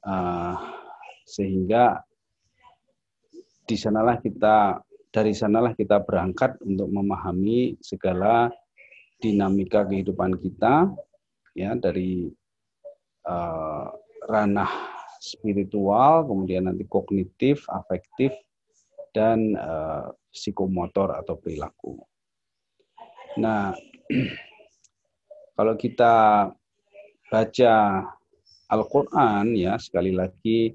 Uh, 0.00 0.56
sehingga 1.28 2.00
di 3.66 3.74
sanalah 3.74 4.16
kita 4.22 4.80
dari 5.10 5.34
sanalah 5.34 5.74
kita 5.74 6.00
berangkat 6.00 6.56
untuk 6.62 6.86
memahami 6.88 7.74
segala 7.82 8.48
dinamika 9.18 9.82
kehidupan 9.82 10.38
kita 10.38 10.86
ya 11.56 11.74
dari 11.74 12.30
uh, 13.26 13.88
ranah 14.28 14.70
spiritual, 15.18 16.28
kemudian 16.28 16.68
nanti 16.70 16.84
kognitif, 16.86 17.66
afektif, 17.72 18.30
dan 19.16 19.56
uh, 19.56 20.12
psikomotor 20.28 21.16
atau 21.16 21.40
perilaku. 21.40 21.96
Nah, 23.36 23.76
kalau 25.56 25.74
kita 25.76 26.48
baca 27.28 27.74
Al-Quran, 28.72 29.52
ya 29.52 29.76
sekali 29.76 30.16
lagi 30.16 30.72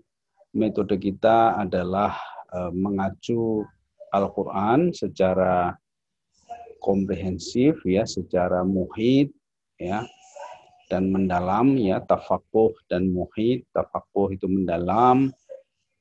metode 0.53 0.95
kita 1.01 1.57
adalah 1.57 2.13
uh, 2.53 2.69
mengacu 2.69 3.65
Al-Quran 4.13 4.93
secara 4.93 5.73
komprehensif, 6.77 7.81
ya, 7.81 8.05
secara 8.05 8.61
muhid, 8.61 9.33
ya, 9.81 10.05
dan 10.91 11.07
mendalam 11.07 11.79
ya 11.79 12.03
tafakuh 12.03 12.75
dan 12.91 13.07
muhid 13.07 13.63
tafakuh 13.71 14.35
itu 14.35 14.43
mendalam 14.51 15.31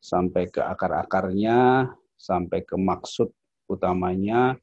sampai 0.02 0.50
ke 0.50 0.58
akar-akarnya 0.58 1.86
sampai 2.18 2.66
ke 2.66 2.74
maksud 2.74 3.30
utamanya 3.70 4.58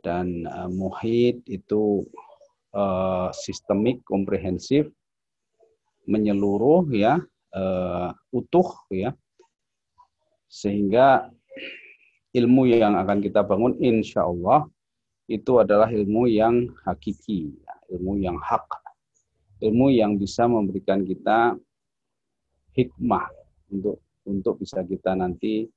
dan 0.00 0.48
uh, 0.48 0.68
muhid 0.68 1.40
itu 1.46 2.04
uh, 2.74 3.28
sistemik 3.32 4.02
komprehensif 4.06 4.88
menyeluruh 6.08 6.88
ya 6.90 7.20
uh, 7.54 8.10
utuh 8.34 8.68
ya. 8.90 9.14
Sehingga 10.50 11.30
ilmu 12.34 12.66
yang 12.66 12.98
akan 12.98 13.22
kita 13.22 13.46
bangun 13.46 13.78
insya 13.78 14.26
Allah 14.26 14.66
itu 15.30 15.62
adalah 15.62 15.86
ilmu 15.86 16.26
yang 16.26 16.74
hakiki 16.82 17.54
ya, 17.54 17.74
ilmu 17.94 18.18
yang 18.18 18.34
hak. 18.38 18.66
Ilmu 19.62 19.92
yang 19.94 20.18
bisa 20.18 20.48
memberikan 20.50 21.06
kita 21.06 21.54
hikmah 22.74 23.28
untuk 23.70 24.02
untuk 24.26 24.58
bisa 24.58 24.82
kita 24.82 25.14
nanti 25.14 25.68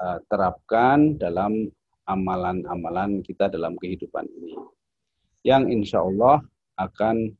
uh, 0.00 0.18
terapkan 0.26 1.14
dalam 1.20 1.70
amalan-amalan 2.06 3.20
kita 3.20 3.50
dalam 3.50 3.74
kehidupan 3.76 4.26
ini. 4.38 4.54
Yang 5.42 5.62
insya 5.74 5.98
Allah 6.02 6.42
akan 6.78 7.34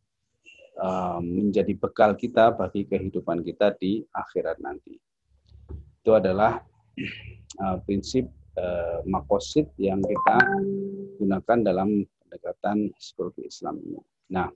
uh, 0.79 1.19
menjadi 1.23 1.73
bekal 1.79 2.15
kita 2.19 2.55
bagi 2.55 2.87
kehidupan 2.87 3.43
kita 3.47 3.75
di 3.79 4.03
akhirat 4.11 4.59
nanti. 4.59 4.99
Itu 6.03 6.15
adalah 6.15 6.63
uh, 7.63 7.79
prinsip 7.87 8.27
uh, 8.59 9.03
makosid 9.07 9.71
yang 9.79 10.03
kita 10.03 10.39
gunakan 11.19 11.59
dalam 11.63 12.03
pendekatan 12.27 12.91
psikologi 12.99 13.47
Islam 13.47 13.79
ini. 13.83 14.03
Nah, 14.35 14.51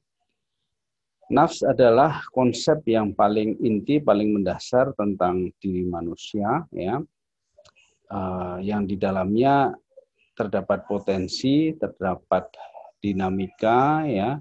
Nafs 1.30 1.62
adalah 1.62 2.26
konsep 2.34 2.82
yang 2.90 3.14
paling 3.14 3.54
inti, 3.62 4.02
paling 4.02 4.34
mendasar 4.34 4.90
tentang 4.98 5.54
diri 5.62 5.86
manusia, 5.86 6.66
ya, 6.74 6.98
yang 8.58 8.82
di 8.82 8.98
dalamnya 8.98 9.70
terdapat 10.40 10.88
potensi, 10.88 11.76
terdapat 11.76 12.48
dinamika, 13.04 14.08
ya, 14.08 14.40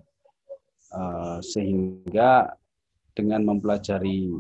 uh, 0.96 1.44
sehingga 1.44 2.56
dengan 3.12 3.44
mempelajari 3.44 4.32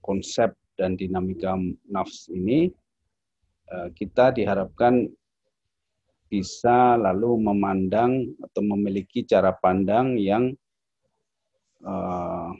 konsep 0.00 0.56
dan 0.80 0.96
dinamika 0.96 1.52
nafs 1.92 2.32
ini, 2.32 2.72
uh, 3.68 3.92
kita 3.92 4.32
diharapkan 4.32 5.04
bisa 6.32 6.96
lalu 6.96 7.44
memandang 7.44 8.32
atau 8.40 8.64
memiliki 8.64 9.20
cara 9.28 9.52
pandang 9.52 10.16
yang 10.16 10.48
uh, 11.84 12.50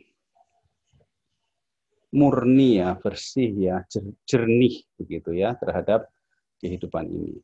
murni 2.12 2.84
ya, 2.84 3.00
bersih 3.00 3.48
ya, 3.56 3.76
jernih 4.28 4.84
begitu 5.00 5.32
ya 5.32 5.56
terhadap 5.56 6.04
kehidupan 6.60 7.08
ini. 7.08 7.40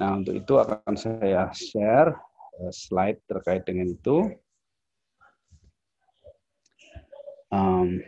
Nah, 0.00 0.16
untuk 0.16 0.32
itu 0.32 0.54
akan 0.56 0.94
saya 0.96 1.52
share 1.52 2.16
uh, 2.60 2.72
slide 2.72 3.20
terkait 3.28 3.68
dengan 3.68 3.92
itu. 3.92 4.32
Um, 7.52 8.00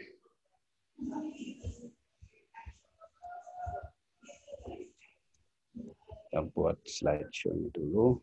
kita 6.32 6.40
buat 6.56 6.80
slideshow 6.88 7.54
dulu. 7.76 8.18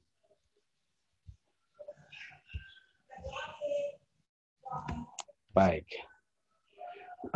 Baik. 5.54 5.86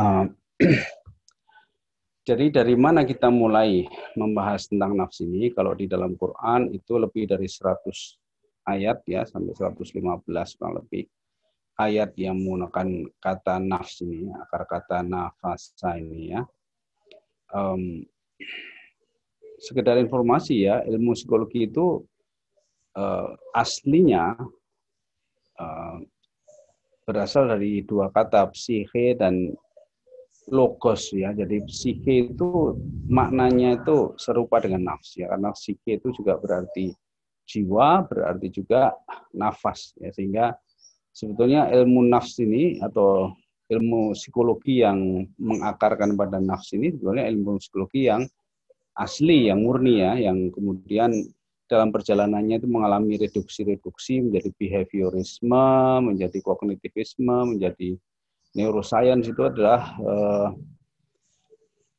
Uh, 0.01 0.33
jadi 2.25 2.49
dari 2.49 2.73
mana 2.73 3.05
kita 3.05 3.29
mulai 3.29 3.85
membahas 4.17 4.65
tentang 4.65 4.97
nafs 4.97 5.21
ini? 5.21 5.53
Kalau 5.53 5.77
di 5.77 5.85
dalam 5.85 6.17
Quran 6.17 6.73
itu 6.73 6.97
lebih 6.97 7.29
dari 7.29 7.45
100 7.45 7.85
ayat 8.65 9.05
ya 9.05 9.21
sampai 9.29 9.53
115 9.53 10.25
kurang 10.57 10.73
lebih 10.81 11.05
ayat 11.77 12.17
yang 12.17 12.41
menggunakan 12.41 13.13
kata 13.21 13.61
nafs 13.61 14.01
ini, 14.01 14.33
akar 14.33 14.65
kata 14.65 15.05
nafasa 15.05 16.01
ini 16.01 16.33
ya. 16.33 16.41
Um, 17.53 18.01
sekedar 19.61 20.01
informasi 20.01 20.65
ya, 20.65 20.81
ilmu 20.81 21.13
psikologi 21.13 21.69
itu 21.69 22.01
uh, 22.97 23.37
aslinya 23.53 24.33
uh, 25.61 25.97
berasal 27.05 27.53
dari 27.53 27.85
dua 27.85 28.09
kata 28.09 28.49
psihe 28.49 29.13
dan 29.13 29.53
logos 30.49 31.13
ya. 31.13 31.33
Jadi 31.33 31.65
psihe 31.65 32.31
itu 32.33 32.77
maknanya 33.09 33.81
itu 33.81 34.13
serupa 34.17 34.61
dengan 34.61 34.93
nafs 34.93 35.17
ya 35.17 35.29
karena 35.29 35.53
psihe 35.53 35.97
itu 35.97 36.09
juga 36.13 36.37
berarti 36.37 36.93
jiwa, 37.45 38.05
berarti 38.09 38.47
juga 38.49 38.93
nafas 39.33 39.93
ya 40.01 40.09
sehingga 40.13 40.57
sebetulnya 41.13 41.69
ilmu 41.73 42.05
nafs 42.09 42.41
ini 42.41 42.81
atau 42.81 43.33
ilmu 43.65 44.13
psikologi 44.13 44.85
yang 44.85 45.25
mengakarkan 45.41 46.13
pada 46.13 46.37
nafs 46.37 46.73
ini 46.77 46.93
sebetulnya 46.93 47.25
ilmu 47.29 47.57
psikologi 47.57 48.09
yang 48.09 48.21
asli 48.95 49.49
yang 49.49 49.65
murni 49.65 50.01
ya 50.01 50.13
yang 50.29 50.53
kemudian 50.53 51.11
dalam 51.65 51.89
perjalanannya 51.89 52.61
itu 52.61 52.69
mengalami 52.69 53.17
reduksi-reduksi 53.17 54.21
menjadi 54.21 54.49
behaviorisme, 54.53 55.65
menjadi 56.05 56.37
kognitivisme, 56.45 57.57
menjadi 57.57 57.97
neuroscience 58.55 59.27
itu 59.27 59.41
adalah 59.43 59.93
uh, 59.99 60.49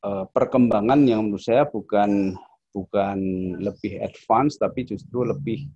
uh, 0.03 0.25
perkembangan 0.33 1.05
yang 1.05 1.29
menurut 1.29 1.45
saya 1.45 1.69
bukan 1.69 2.33
bukan 2.73 3.17
lebih 3.61 4.01
advance 4.01 4.57
tapi 4.57 4.85
justru 4.85 5.25
lebih 5.25 5.69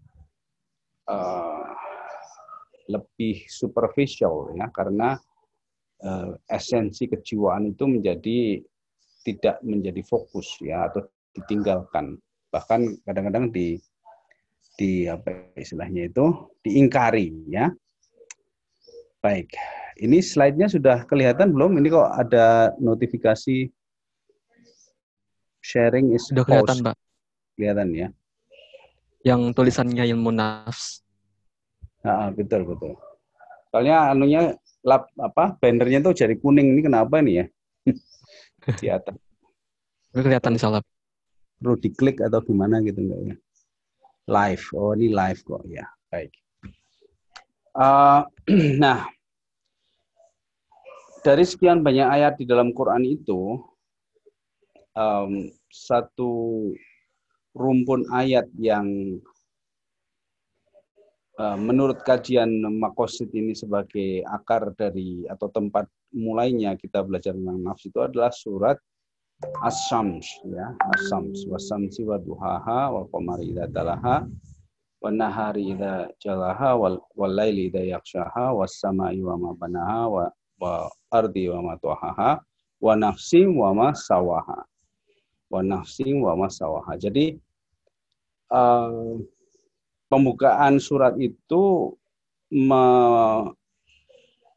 uh, 1.10 1.70
lebih 2.90 3.46
superficial 3.48 4.52
ya 4.58 4.68
karena 4.74 5.16
uh, 6.04 6.34
esensi 6.50 7.08
kejiwaan 7.08 7.72
itu 7.72 7.86
menjadi 7.88 8.60
tidak 9.22 9.62
menjadi 9.62 10.02
fokus 10.02 10.58
ya 10.60 10.90
atau 10.90 11.06
ditinggalkan 11.32 12.18
bahkan 12.52 13.00
kadang-kadang 13.08 13.54
di 13.54 13.80
di 14.76 15.06
apa 15.06 15.54
istilahnya 15.56 16.10
itu 16.10 16.26
diingkari 16.66 17.48
ya. 17.48 17.70
Baik, 19.22 19.54
ini 20.02 20.18
slide-nya 20.18 20.66
sudah 20.66 21.06
kelihatan 21.06 21.54
belum? 21.54 21.78
Ini 21.78 21.88
kok 21.94 22.10
ada 22.10 22.74
notifikasi 22.82 23.70
sharing 25.62 26.18
is 26.18 26.26
sudah 26.26 26.42
kelihatan, 26.42 26.82
Pak. 26.82 26.98
Kelihatan 27.54 27.90
ya. 27.94 28.08
Yang 29.22 29.54
tulisannya 29.54 30.10
ilmu 30.10 30.34
nafs. 30.34 31.06
Nah, 32.02 32.34
betul 32.34 32.66
betul. 32.66 32.98
Soalnya 33.70 34.10
anunya 34.10 34.58
lap 34.82 35.06
apa 35.22 35.54
bannernya 35.62 36.02
tuh 36.02 36.18
jadi 36.18 36.34
kuning 36.42 36.74
ini 36.74 36.82
kenapa 36.82 37.22
nih 37.22 37.46
ya? 37.46 37.46
di 38.82 38.88
atas. 38.90 39.16
Kelihatan 40.12 40.58
di 40.58 40.60
salap 40.60 40.84
perlu 41.62 41.78
diklik 41.78 42.18
atau 42.26 42.42
gimana 42.42 42.82
gitu 42.82 43.06
enggak 43.06 43.22
ya? 43.22 43.36
Live. 44.26 44.66
Oh, 44.74 44.98
ini 44.98 45.14
live 45.14 45.42
kok 45.46 45.62
ya. 45.70 45.86
Baik. 46.10 46.34
Uh, 47.72 48.28
nah, 48.84 49.08
dari 51.24 51.46
sekian 51.48 51.86
banyak 51.86 52.08
ayat 52.08 52.34
di 52.36 52.44
dalam 52.44 52.76
Quran 52.76 53.08
itu, 53.08 53.62
um, 54.96 55.48
satu 55.72 56.32
rumpun 57.56 58.08
ayat 58.12 58.48
yang 58.60 58.88
uh, 61.40 61.58
menurut 61.60 62.04
kajian 62.04 62.50
makosid 62.80 63.32
ini 63.32 63.56
sebagai 63.56 64.24
akar 64.28 64.72
dari 64.76 65.24
atau 65.28 65.48
tempat 65.52 65.88
mulainya 66.12 66.76
kita 66.76 67.04
belajar 67.04 67.32
tentang 67.36 67.60
nafsu 67.64 67.88
itu 67.88 68.00
adalah 68.04 68.32
surat 68.36 68.78
As-Syams 69.42 70.28
ya, 70.54 70.70
As-Syams 70.96 71.50
wasamsi 71.50 72.06
wa 72.06 72.22
duhaha 72.22 72.94
wa 72.94 73.04
qamari 73.10 73.58
talaha 75.02 75.10
wa 75.10 75.10
nahari 75.10 75.64
idza 75.74 76.14
jalaha 76.22 76.78
wal, 76.78 77.02
wal 77.18 77.34
laili 77.34 77.74
idza 77.74 78.54
was 78.54 78.78
samai 78.78 79.18
wa 79.22 79.34
ma 79.38 79.54
banaha 79.58 80.06
wa, 80.08 80.26
wa 80.62 80.90
ardi 81.10 81.50
wa 81.50 81.62
ma 81.62 81.74
tuhaha 81.82 82.38
wa 82.82 82.94
nafsi 82.96 83.50
wa 83.50 83.74
ma 83.74 83.90
sawaha 83.98 84.62
wa 85.50 85.60
nafsi 85.66 86.14
wa 86.14 86.38
ma 86.38 86.48
sawaha. 86.48 86.98
Jadi 87.02 87.34
uh, 88.54 89.18
pembukaan 90.06 90.78
surat 90.78 91.18
itu 91.18 91.94
me 92.54 92.86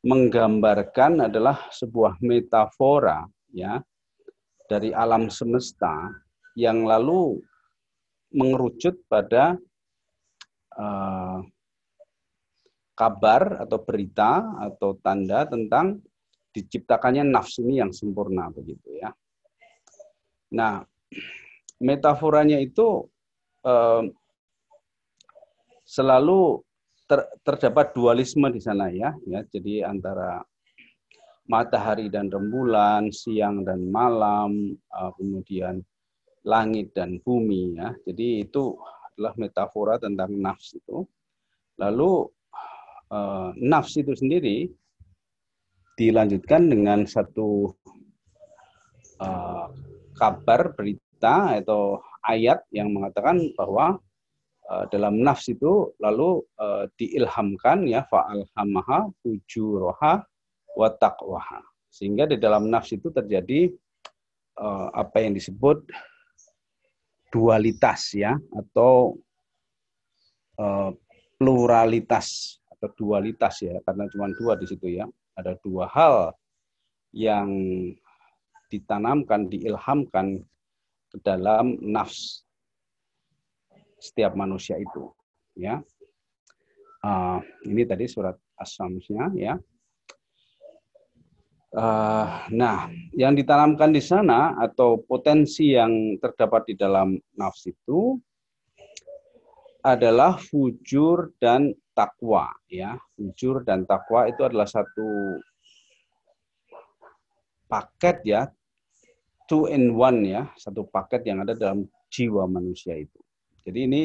menggambarkan 0.05 1.33
adalah 1.33 1.57
sebuah 1.73 2.21
metafora 2.21 3.25
ya 3.57 3.81
dari 4.69 4.93
alam 4.93 5.33
semesta 5.33 6.13
yang 6.53 6.85
lalu 6.85 7.41
mengerucut 8.29 9.01
pada 9.09 9.57
uh, 10.79 11.39
kabar 12.95 13.67
atau 13.67 13.79
berita 13.83 14.55
atau 14.63 14.95
tanda 15.03 15.45
tentang 15.51 15.99
diciptakannya 16.55 17.27
nafsu 17.27 17.67
ini 17.67 17.83
yang 17.83 17.91
sempurna 17.91 18.47
begitu 18.55 18.95
ya. 18.95 19.11
Nah, 20.55 20.87
metaforanya 21.83 22.63
itu 22.63 23.11
eh, 23.67 24.03
selalu 25.83 26.63
ter, 27.11 27.27
terdapat 27.43 27.91
dualisme 27.91 28.47
di 28.55 28.63
sana 28.63 28.87
ya, 28.95 29.11
ya. 29.27 29.43
Jadi 29.51 29.83
antara 29.83 30.39
matahari 31.51 32.09
dan 32.09 32.31
rembulan, 32.31 33.11
siang 33.11 33.67
dan 33.67 33.91
malam, 33.91 34.79
eh, 34.79 35.11
kemudian 35.19 35.83
langit 36.47 36.95
dan 36.95 37.19
bumi 37.19 37.83
ya. 37.83 37.91
Jadi 38.07 38.47
itu 38.47 38.79
adalah 39.15 39.35
metafora 39.39 39.95
tentang 40.03 40.35
nafs 40.35 40.75
itu. 40.75 41.07
Lalu 41.79 42.27
eh, 43.11 43.51
nafs 43.63 43.95
itu 43.99 44.13
sendiri 44.15 44.71
dilanjutkan 45.95 46.67
dengan 46.67 47.07
satu 47.07 47.71
uh, 49.23 49.67
kabar 50.19 50.75
berita 50.75 51.55
atau 51.59 52.03
ayat 52.27 52.67
yang 52.75 52.91
mengatakan 52.91 53.55
bahwa 53.55 53.99
uh, 54.71 54.85
dalam 54.91 55.23
nafs 55.23 55.47
itu 55.51 55.95
lalu 56.03 56.43
uh, 56.59 56.91
diilhamkan 56.99 57.87
ya 57.87 58.03
fa'alhamaha 58.11 59.11
fujuroha 59.23 60.27
wa 60.75 60.89
taqwaha 60.99 61.63
sehingga 61.91 62.27
di 62.27 62.43
dalam 62.43 62.67
nafs 62.67 62.91
itu 62.91 63.15
terjadi 63.15 63.71
uh, 64.59 64.91
apa 64.91 65.23
yang 65.23 65.39
disebut 65.39 65.87
dualitas 67.35 68.15
ya 68.15 68.39
atau 68.55 69.19
uh, 70.63 70.95
pluralitas 71.35 72.61
atau 72.71 72.87
dualitas 72.95 73.59
ya 73.59 73.83
karena 73.83 74.07
cuma 74.15 74.31
dua 74.39 74.55
di 74.55 74.71
situ 74.71 74.87
ya 74.95 75.11
ada 75.35 75.59
dua 75.59 75.91
hal 75.91 76.31
yang 77.15 77.51
ditanamkan, 78.75 79.47
diilhamkan 79.47 80.43
ke 81.15 81.17
dalam 81.23 81.79
nafs 81.79 82.43
setiap 84.03 84.35
manusia 84.35 84.75
itu. 84.83 85.15
Ya, 85.55 85.79
uh, 87.07 87.39
ini 87.63 87.87
tadi 87.87 88.11
surat 88.11 88.35
asamsnya 88.59 89.31
ya. 89.39 89.55
Uh, 91.75 92.47
nah, 92.55 92.87
yang 93.19 93.35
ditanamkan 93.35 93.91
di 93.91 93.99
sana 93.99 94.55
atau 94.63 95.03
potensi 95.03 95.75
yang 95.75 96.15
terdapat 96.23 96.71
di 96.71 96.75
dalam 96.79 97.19
nafs 97.35 97.67
itu 97.67 98.15
adalah 99.83 100.39
fujur 100.39 101.35
dan 101.43 101.75
takwa 101.91 102.55
ya. 102.71 102.95
Jujur 103.19 103.67
dan 103.67 103.83
takwa 103.91 104.31
itu 104.31 104.47
adalah 104.47 104.71
satu 104.71 105.43
paket 107.67 108.23
ya. 108.23 108.43
Two 109.51 109.67
in 109.67 109.99
one 109.99 110.23
ya. 110.31 110.47
Satu 110.55 110.87
paket 110.87 111.27
yang 111.27 111.43
ada 111.43 111.59
dalam 111.59 111.91
jiwa 112.07 112.47
manusia 112.47 112.95
itu. 113.03 113.19
Jadi 113.67 113.79
ini 113.83 114.03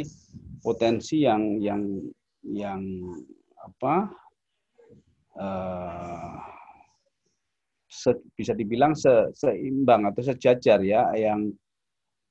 potensi 0.65 1.21
yang 1.21 1.61
yang 1.61 2.01
yang 2.49 2.81
apa 3.61 4.09
uh, 5.37 6.58
se, 7.89 8.13
bisa 8.37 8.53
dibilang 8.53 8.93
se, 8.93 9.33
seimbang 9.33 10.05
atau 10.13 10.21
sejajar 10.21 10.79
ya 10.85 11.09
yang 11.17 11.49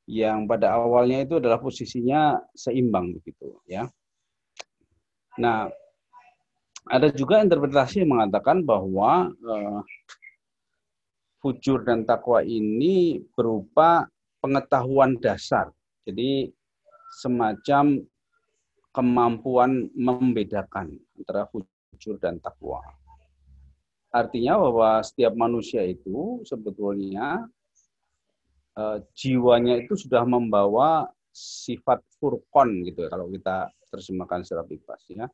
yang 0.08 0.48
pada 0.48 0.78
awalnya 0.78 1.26
itu 1.26 1.36
adalah 1.36 1.60
posisinya 1.60 2.38
seimbang 2.56 3.18
begitu 3.18 3.58
ya 3.68 3.84
Nah, 5.38 5.70
ada 6.90 7.08
juga 7.14 7.38
interpretasi 7.38 8.02
yang 8.02 8.18
mengatakan 8.18 8.66
bahwa 8.66 9.30
uh, 9.30 9.80
fujur 11.38 11.86
dan 11.86 12.02
takwa 12.02 12.42
ini 12.42 13.22
berupa 13.38 14.10
pengetahuan 14.42 15.14
dasar. 15.22 15.70
Jadi 16.02 16.50
semacam 17.22 18.02
kemampuan 18.90 19.86
membedakan 19.94 20.98
antara 21.14 21.46
fujur 21.46 22.18
dan 22.18 22.42
takwa. 22.42 22.82
Artinya 24.08 24.56
bahwa 24.56 25.04
setiap 25.04 25.36
manusia 25.36 25.84
itu 25.84 26.40
sebetulnya 26.48 27.44
uh, 28.72 28.98
jiwanya 29.12 29.84
itu 29.84 30.00
sudah 30.00 30.24
membawa 30.24 31.12
sifat 31.28 32.00
furqon 32.16 32.88
gitu 32.88 33.04
ya 33.04 33.08
kalau 33.12 33.28
kita 33.28 33.68
terjemahkan 33.92 34.40
secara 34.44 34.64
bebas 34.64 35.00
ya. 35.12 35.28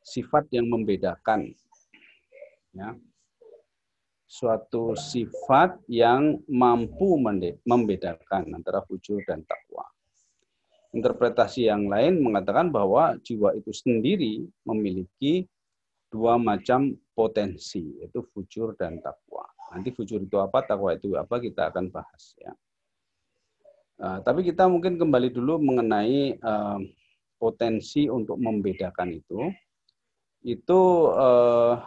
Sifat 0.00 0.48
yang 0.56 0.72
membedakan 0.72 1.52
ya. 2.72 2.96
Suatu 4.28 4.92
sifat 4.92 5.80
yang 5.88 6.44
mampu 6.52 7.16
membedakan 7.64 8.52
antara 8.52 8.84
fujur 8.84 9.24
dan 9.24 9.40
takwa. 9.44 9.88
Interpretasi 10.92 11.68
yang 11.68 11.88
lain 11.88 12.20
mengatakan 12.20 12.68
bahwa 12.68 13.16
jiwa 13.24 13.56
itu 13.56 13.72
sendiri 13.72 14.44
memiliki 14.68 15.48
dua 16.12 16.36
macam 16.36 16.96
potensi, 17.18 17.98
yaitu 17.98 18.22
fujur 18.30 18.78
dan 18.78 19.02
takwa. 19.02 19.42
Nanti 19.74 19.90
fujur 19.90 20.22
itu 20.22 20.38
apa, 20.38 20.62
takwa 20.62 20.94
itu 20.94 21.18
apa, 21.18 21.42
kita 21.42 21.74
akan 21.74 21.90
bahas 21.90 22.38
ya. 22.38 22.54
Uh, 23.98 24.22
tapi 24.22 24.46
kita 24.46 24.70
mungkin 24.70 24.94
kembali 24.94 25.34
dulu 25.34 25.58
mengenai 25.58 26.38
uh, 26.38 26.78
potensi 27.42 28.06
untuk 28.06 28.38
membedakan 28.38 29.10
itu. 29.18 29.50
Itu 30.46 31.10
uh, 31.10 31.82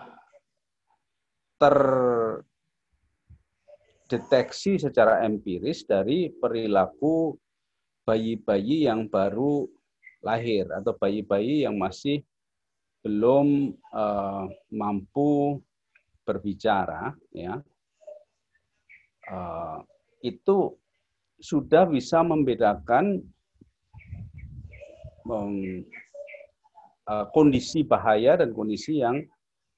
terdeteksi 4.11 4.83
secara 4.83 5.23
empiris 5.23 5.87
dari 5.87 6.27
perilaku 6.27 7.39
bayi-bayi 8.03 8.91
yang 8.91 9.07
baru 9.07 9.71
lahir 10.19 10.67
atau 10.75 10.91
bayi-bayi 10.99 11.63
yang 11.63 11.79
masih 11.79 12.27
belum 13.01 13.73
uh, 13.93 14.45
mampu 14.73 15.57
berbicara, 16.25 17.13
ya. 17.33 17.57
Uh, 19.25 19.79
itu 20.21 20.77
sudah 21.41 21.89
bisa 21.89 22.21
membedakan 22.21 23.25
um, 25.25 25.81
uh, 27.09 27.25
kondisi 27.33 27.81
bahaya 27.81 28.37
dan 28.37 28.53
kondisi 28.53 29.01
yang 29.01 29.25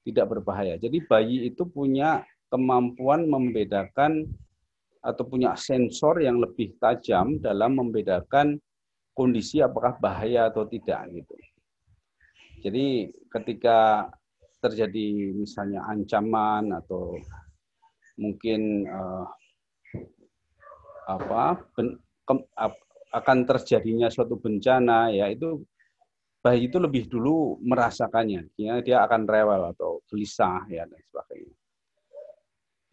tidak 0.04 0.36
berbahaya. 0.36 0.76
Jadi 0.76 1.00
bayi 1.08 1.48
itu 1.48 1.64
punya 1.64 2.28
kemampuan 2.52 3.26
membedakan 3.26 4.28
atau 5.04 5.24
punya 5.28 5.56
sensor 5.56 6.24
yang 6.24 6.40
lebih 6.40 6.76
tajam 6.80 7.40
dalam 7.40 7.76
membedakan 7.80 8.56
kondisi 9.12 9.60
apakah 9.60 10.00
bahaya 10.00 10.48
atau 10.52 10.68
tidak 10.68 11.08
gitu. 11.12 11.36
Jadi 12.64 13.12
ketika 13.28 14.08
terjadi 14.64 15.36
misalnya 15.36 15.84
ancaman 15.84 16.72
atau 16.72 17.20
mungkin 18.16 18.88
uh, 18.88 19.28
apa 21.04 21.60
ben, 21.76 22.00
ke, 22.24 22.34
ap, 22.56 22.80
akan 23.12 23.44
terjadinya 23.44 24.08
suatu 24.08 24.40
bencana 24.40 25.12
ya 25.12 25.28
itu 25.28 25.60
bayi 26.40 26.72
itu 26.72 26.80
lebih 26.80 27.12
dulu 27.12 27.60
merasakannya. 27.60 28.52
Ya 28.56 28.80
dia 28.80 29.04
akan 29.04 29.28
rewel 29.28 29.76
atau 29.76 30.00
gelisah 30.08 30.64
ya 30.68 30.84
dan 30.88 31.00
sebagainya. 31.12 31.56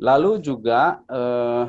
Lalu 0.00 0.32
juga 0.40 1.02
eh, 1.10 1.66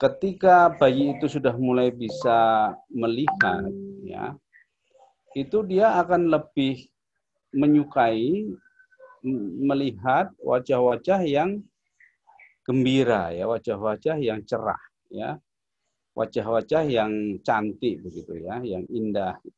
ketika 0.00 0.70
bayi 0.74 1.18
itu 1.18 1.26
sudah 1.28 1.54
mulai 1.58 1.90
bisa 1.90 2.72
melihat 2.90 3.68
ya 4.06 4.34
itu 5.32 5.58
dia 5.64 5.96
akan 6.00 6.28
lebih 6.28 6.88
menyukai 7.52 8.48
melihat 9.62 10.32
wajah-wajah 10.42 11.20
yang 11.24 11.62
gembira 12.66 13.30
ya, 13.30 13.46
wajah-wajah 13.46 14.16
yang 14.18 14.42
cerah 14.46 14.82
ya. 15.10 15.38
Wajah-wajah 16.12 16.84
yang 16.92 17.40
cantik 17.40 18.04
begitu 18.04 18.44
ya, 18.44 18.60
yang 18.60 18.84
indah 18.92 19.40
gitu. 19.40 19.56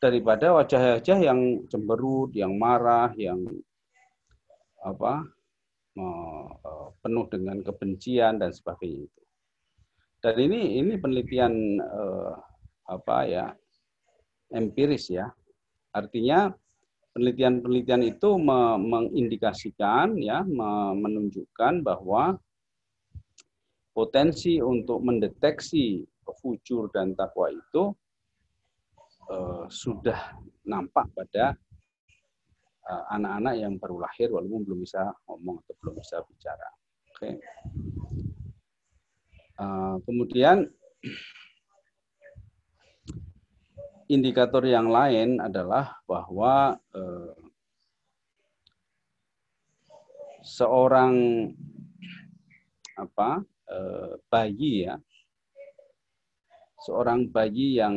Daripada 0.00 0.56
wajah-wajah 0.56 1.18
yang 1.20 1.68
cemberut, 1.68 2.32
yang 2.32 2.56
marah, 2.56 3.12
yang 3.20 3.44
apa? 4.80 5.28
Eh, 6.00 6.88
penuh 7.04 7.26
dengan 7.28 7.60
kebencian 7.60 8.40
dan 8.40 8.54
sebagainya 8.54 9.04
itu. 9.04 9.22
Dan 10.24 10.34
ini 10.40 10.80
ini 10.80 10.96
penelitian 10.96 11.76
eh, 11.76 12.32
apa 12.88 13.16
ya 13.28 13.44
empiris 14.50 15.10
ya. 15.10 15.30
Artinya 15.90 16.50
penelitian-penelitian 17.14 18.02
itu 18.06 18.30
mengindikasikan 18.78 20.14
ya 20.22 20.46
menunjukkan 20.94 21.82
bahwa 21.82 22.38
potensi 23.90 24.62
untuk 24.62 25.02
mendeteksi 25.02 26.06
fujur 26.38 26.86
dan 26.94 27.18
takwa 27.18 27.50
itu 27.50 27.90
eh, 29.34 29.66
sudah 29.66 30.38
nampak 30.62 31.10
pada 31.10 31.58
uh, 32.90 33.04
anak-anak 33.14 33.54
yang 33.58 33.74
baru 33.78 33.96
lahir 34.02 34.28
walaupun 34.30 34.62
belum 34.66 34.78
bisa 34.84 35.02
ngomong 35.26 35.62
atau 35.64 35.74
belum 35.82 35.94
bisa 35.98 36.16
bicara. 36.26 36.68
Oke. 37.10 37.18
Okay. 37.18 37.34
Uh, 39.60 40.00
kemudian 40.08 40.64
indikator 44.10 44.66
yang 44.66 44.90
lain 44.90 45.38
adalah 45.38 46.02
bahwa 46.02 46.74
uh, 46.90 47.34
seorang 50.42 51.14
apa 52.98 53.46
uh, 53.70 54.12
bayi 54.26 54.90
ya 54.90 54.98
seorang 56.82 57.30
bayi 57.30 57.78
yang 57.78 57.96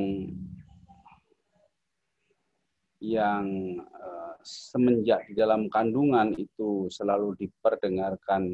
yang 3.03 3.45
uh, 3.81 4.37
semenjak 4.45 5.27
di 5.27 5.33
dalam 5.35 5.67
kandungan 5.67 6.31
itu 6.37 6.87
selalu 6.93 7.35
diperdengarkan 7.41 8.53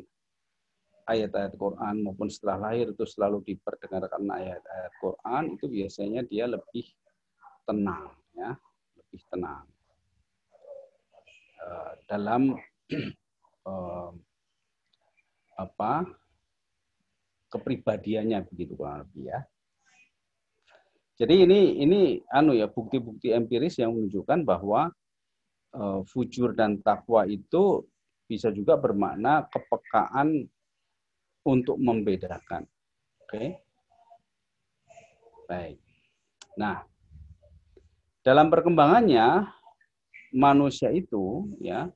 ayat-ayat 1.10 1.58
Quran 1.58 2.06
maupun 2.06 2.30
setelah 2.30 2.70
lahir 2.70 2.94
itu 2.94 3.04
selalu 3.04 3.42
diperdengarkan 3.46 4.30
ayat-ayat 4.30 4.94
Quran 5.02 5.44
itu 5.58 5.66
biasanya 5.66 6.22
dia 6.26 6.46
lebih 6.46 6.86
tenang 7.70 8.10
ya 8.34 8.58
lebih 8.98 9.22
tenang 9.30 9.66
uh, 11.62 11.92
dalam 12.10 12.58
uh, 13.70 14.12
apa 15.70 16.10
kepribadiannya 17.54 18.42
begitu 18.50 18.74
kurang 18.74 19.06
lebih 19.06 19.30
ya 19.30 19.40
jadi 21.20 21.46
ini 21.46 21.84
ini 21.84 22.02
anu 22.32 22.58
ya 22.58 22.66
bukti-bukti 22.72 23.36
empiris 23.36 23.78
yang 23.78 23.94
menunjukkan 23.94 24.48
bahwa 24.48 24.90
uh, 25.78 26.02
fujur 26.08 26.56
dan 26.56 26.80
takwa 26.80 27.28
itu 27.28 27.84
bisa 28.24 28.54
juga 28.56 28.78
bermakna 28.80 29.50
kepekaan 29.52 30.48
untuk 31.44 31.76
membedakan. 31.76 32.64
Oke. 33.26 33.28
Okay? 33.28 33.50
Baik. 35.50 35.78
Nah, 36.62 36.86
dalam 38.30 38.54
perkembangannya 38.54 39.50
manusia 40.38 40.94
itu 40.94 41.50
ya 41.58 41.90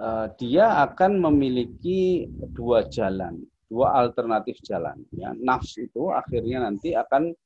uh, 0.00 0.32
dia 0.40 0.80
akan 0.88 1.20
memiliki 1.20 2.24
dua 2.56 2.88
jalan, 2.88 3.44
dua 3.68 3.92
alternatif 4.00 4.56
jalan 4.64 4.96
ya. 5.12 5.36
Nafs 5.36 5.76
itu 5.76 6.08
akhirnya 6.08 6.64
nanti 6.64 6.96
akan 6.96 7.36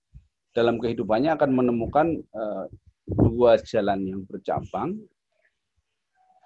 dalam 0.54 0.78
kehidupannya 0.78 1.34
akan 1.34 1.50
menemukan 1.50 2.22
uh, 2.38 2.70
dua 3.10 3.58
jalan 3.66 4.06
yang 4.06 4.22
bercabang 4.30 4.94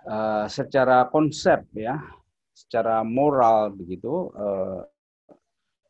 uh, 0.09 0.49
secara 0.49 1.05
konsep 1.13 1.69
ya, 1.77 2.01
secara 2.57 3.05
moral 3.05 3.77
begitu. 3.77 4.33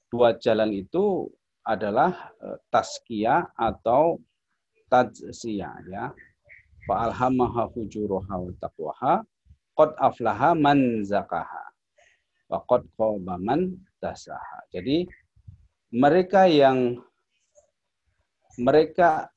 Dua 0.09 0.33
jalan 0.41 0.73
itu 0.73 1.29
adalah 1.69 2.33
taskia 2.73 3.45
atau 3.53 4.17
tajsiyah 4.89 5.77
ya. 5.89 6.05
Fa'alhamaha 6.89 7.69
fujuruha 7.73 8.33
wa 8.33 8.53
taqwaha 8.57 9.15
qad 9.77 9.91
aflaha 10.01 10.57
man 10.57 11.05
zakaha 11.05 11.69
wa 12.49 12.65
qad 12.65 12.83
khaba 12.97 13.37
man 13.37 13.77
dasaha. 14.01 14.65
Jadi 14.73 15.05
mereka 15.93 16.49
yang 16.49 16.97
mereka 18.59 19.29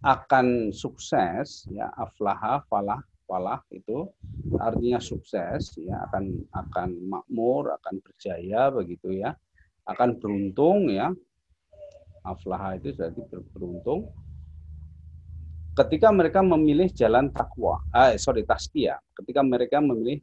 akan 0.00 0.72
sukses 0.72 1.68
ya 1.68 1.92
aflaha 1.92 2.64
falah 2.64 3.04
falah 3.28 3.60
itu 3.68 4.08
artinya 4.56 4.96
sukses 4.96 5.76
ya 5.76 6.00
akan 6.08 6.40
akan 6.50 6.88
makmur 7.04 7.70
akan 7.76 8.00
berjaya 8.00 8.72
begitu 8.72 9.20
ya 9.20 9.36
akan 9.84 10.16
beruntung 10.16 10.88
ya 10.88 11.12
aflaha 12.24 12.80
itu 12.80 12.96
berarti 12.96 13.20
beruntung 13.52 14.08
ketika 15.80 16.08
mereka 16.12 16.40
memilih 16.44 16.88
jalan 16.92 17.32
takwa 17.32 17.80
eh, 17.96 18.20
sorry 18.20 18.44
taskia 18.44 19.00
ketika 19.16 19.40
mereka 19.40 19.80
memilih 19.80 20.20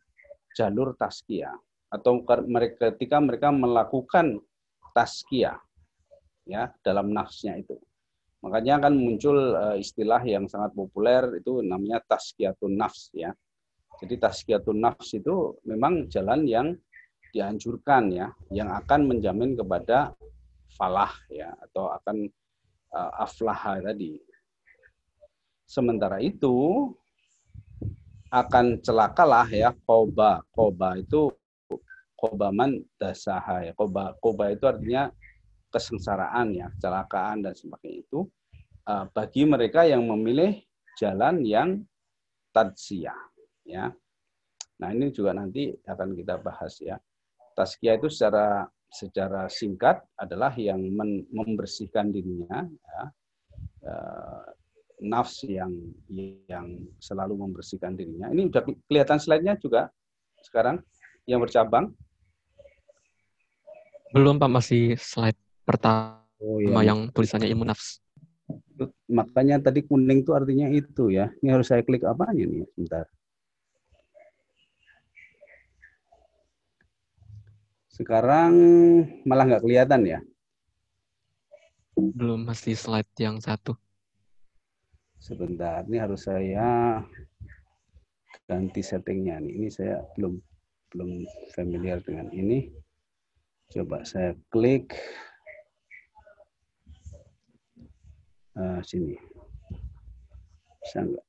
jalur 0.53 0.93
taskia 0.97 1.53
atau 1.87 2.21
mereka 2.45 2.93
ketika 2.93 3.17
mereka 3.17 3.49
melakukan 3.49 4.37
taskia 4.91 5.57
ya 6.45 6.71
dalam 6.83 7.11
nafsnya 7.11 7.57
itu 7.59 7.77
Makanya 8.45 8.79
akan 8.79 8.93
muncul 8.95 9.37
uh, 9.57 9.75
istilah 9.75 10.21
yang 10.21 10.45
sangat 10.45 10.77
populer 10.77 11.41
itu 11.41 11.65
namanya 11.65 11.97
taskiyatun 12.05 12.77
nafs 12.77 13.09
ya. 13.11 13.33
Jadi 13.97 14.15
taskiyatun 14.21 14.77
nafs 14.77 15.17
itu 15.17 15.57
memang 15.65 16.05
jalan 16.05 16.45
yang 16.45 16.67
dianjurkan 17.33 18.13
ya, 18.13 18.29
yang 18.53 18.69
akan 18.69 19.09
menjamin 19.09 19.57
kepada 19.57 20.13
falah 20.77 21.11
ya 21.33 21.49
atau 21.65 21.89
akan 21.97 22.29
uh, 22.93 23.11
aflaha 23.25 23.81
tadi. 23.81 24.21
Sementara 25.67 26.23
itu 26.23 26.87
akan 28.31 28.79
celakalah 28.79 29.47
ya 29.51 29.75
koba. 29.83 30.39
Koba 30.55 30.95
itu 30.95 31.27
kobaman 32.15 32.79
dasaha 32.95 33.67
ya. 33.67 33.75
Koba, 33.75 34.15
koba 34.23 34.49
itu 34.55 34.63
artinya 34.63 35.11
kesengsaraan 35.67 36.55
ya, 36.55 36.71
kecelakaan 36.71 37.43
dan 37.43 37.53
sebagainya 37.53 38.07
itu 38.07 38.23
uh, 38.87 39.05
bagi 39.11 39.43
mereka 39.43 39.83
yang 39.83 40.07
memilih 40.07 40.55
jalan 40.95 41.43
yang 41.43 41.83
tadsiyah 42.55 43.19
ya. 43.67 43.91
Nah, 44.77 44.89
ini 44.93 45.11
juga 45.11 45.33
nanti 45.33 45.73
akan 45.85 46.15
kita 46.15 46.39
bahas 46.39 46.79
ya. 46.79 46.95
Tazkiyah 47.57 47.97
itu 47.97 48.07
secara 48.13 48.69
secara 48.87 49.49
singkat 49.49 49.99
adalah 50.15 50.53
yang 50.55 50.79
membersihkan 51.33 52.13
dirinya 52.13 52.63
ya. 52.63 53.01
Uh, 53.81 54.45
nafs 54.97 55.45
yang 55.45 55.69
yang 56.49 56.81
selalu 56.97 57.37
membersihkan 57.37 57.93
dirinya. 57.93 58.33
Ini 58.33 58.49
sudah 58.49 58.63
kelihatan 58.89 59.17
slide-nya 59.21 59.53
juga 59.61 59.93
sekarang 60.41 60.81
yang 61.29 61.41
bercabang. 61.41 61.93
Belum 64.15 64.39
Pak, 64.39 64.49
masih 64.49 64.95
slide 64.97 65.37
pertama 65.67 66.23
oh, 66.41 66.63
iya. 66.63 66.93
yang 66.93 67.11
tulisannya 67.11 67.51
ilmu 67.51 67.67
nafs. 67.67 68.01
Makanya 69.09 69.59
tadi 69.59 69.83
kuning 69.83 70.23
itu 70.23 70.31
artinya 70.33 70.69
itu 70.71 71.11
ya. 71.11 71.29
Ini 71.43 71.49
harus 71.53 71.67
saya 71.69 71.83
klik 71.83 72.05
apa 72.07 72.29
aja 72.31 72.43
nih? 72.45 72.65
Sebentar. 72.73 73.05
Sekarang 77.97 78.53
malah 79.25 79.49
nggak 79.49 79.63
kelihatan 79.65 80.05
ya? 80.05 80.19
Belum, 81.97 82.45
masih 82.45 82.77
slide 82.77 83.09
yang 83.17 83.41
satu. 83.41 83.73
Sebentar, 85.17 85.83
ini 85.89 85.97
harus 85.99 86.23
saya 86.25 87.01
ganti 88.47 88.79
settingnya 88.79 89.43
nih. 89.43 89.53
Ini 89.59 89.67
saya 89.73 90.01
belum 90.15 90.39
belum 90.93 91.09
familiar 91.51 91.99
dengan 92.05 92.31
ini. 92.31 92.71
Coba 93.67 94.07
saya 94.07 94.31
klik. 94.53 94.95
uh, 98.57 98.79
sini 98.81 99.15
bisa 100.81 101.03
enggak 101.05 101.27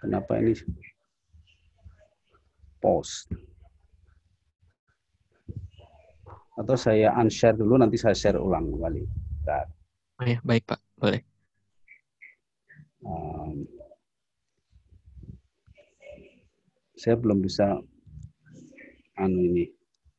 kenapa 0.00 0.32
ini 0.40 0.56
post 2.80 3.28
atau 6.56 6.76
saya 6.76 7.12
unshare 7.16 7.56
dulu 7.56 7.80
nanti 7.80 7.96
saya 7.96 8.16
share 8.16 8.40
ulang 8.40 8.68
kembali. 8.68 9.04
Oh 10.20 10.28
ya, 10.28 10.36
baik 10.44 10.68
Pak, 10.68 10.80
boleh. 11.00 11.24
Um, 13.00 13.64
saya 17.00 17.16
belum 17.16 17.40
bisa 17.40 17.80
anu 19.16 19.40
ini 19.40 19.72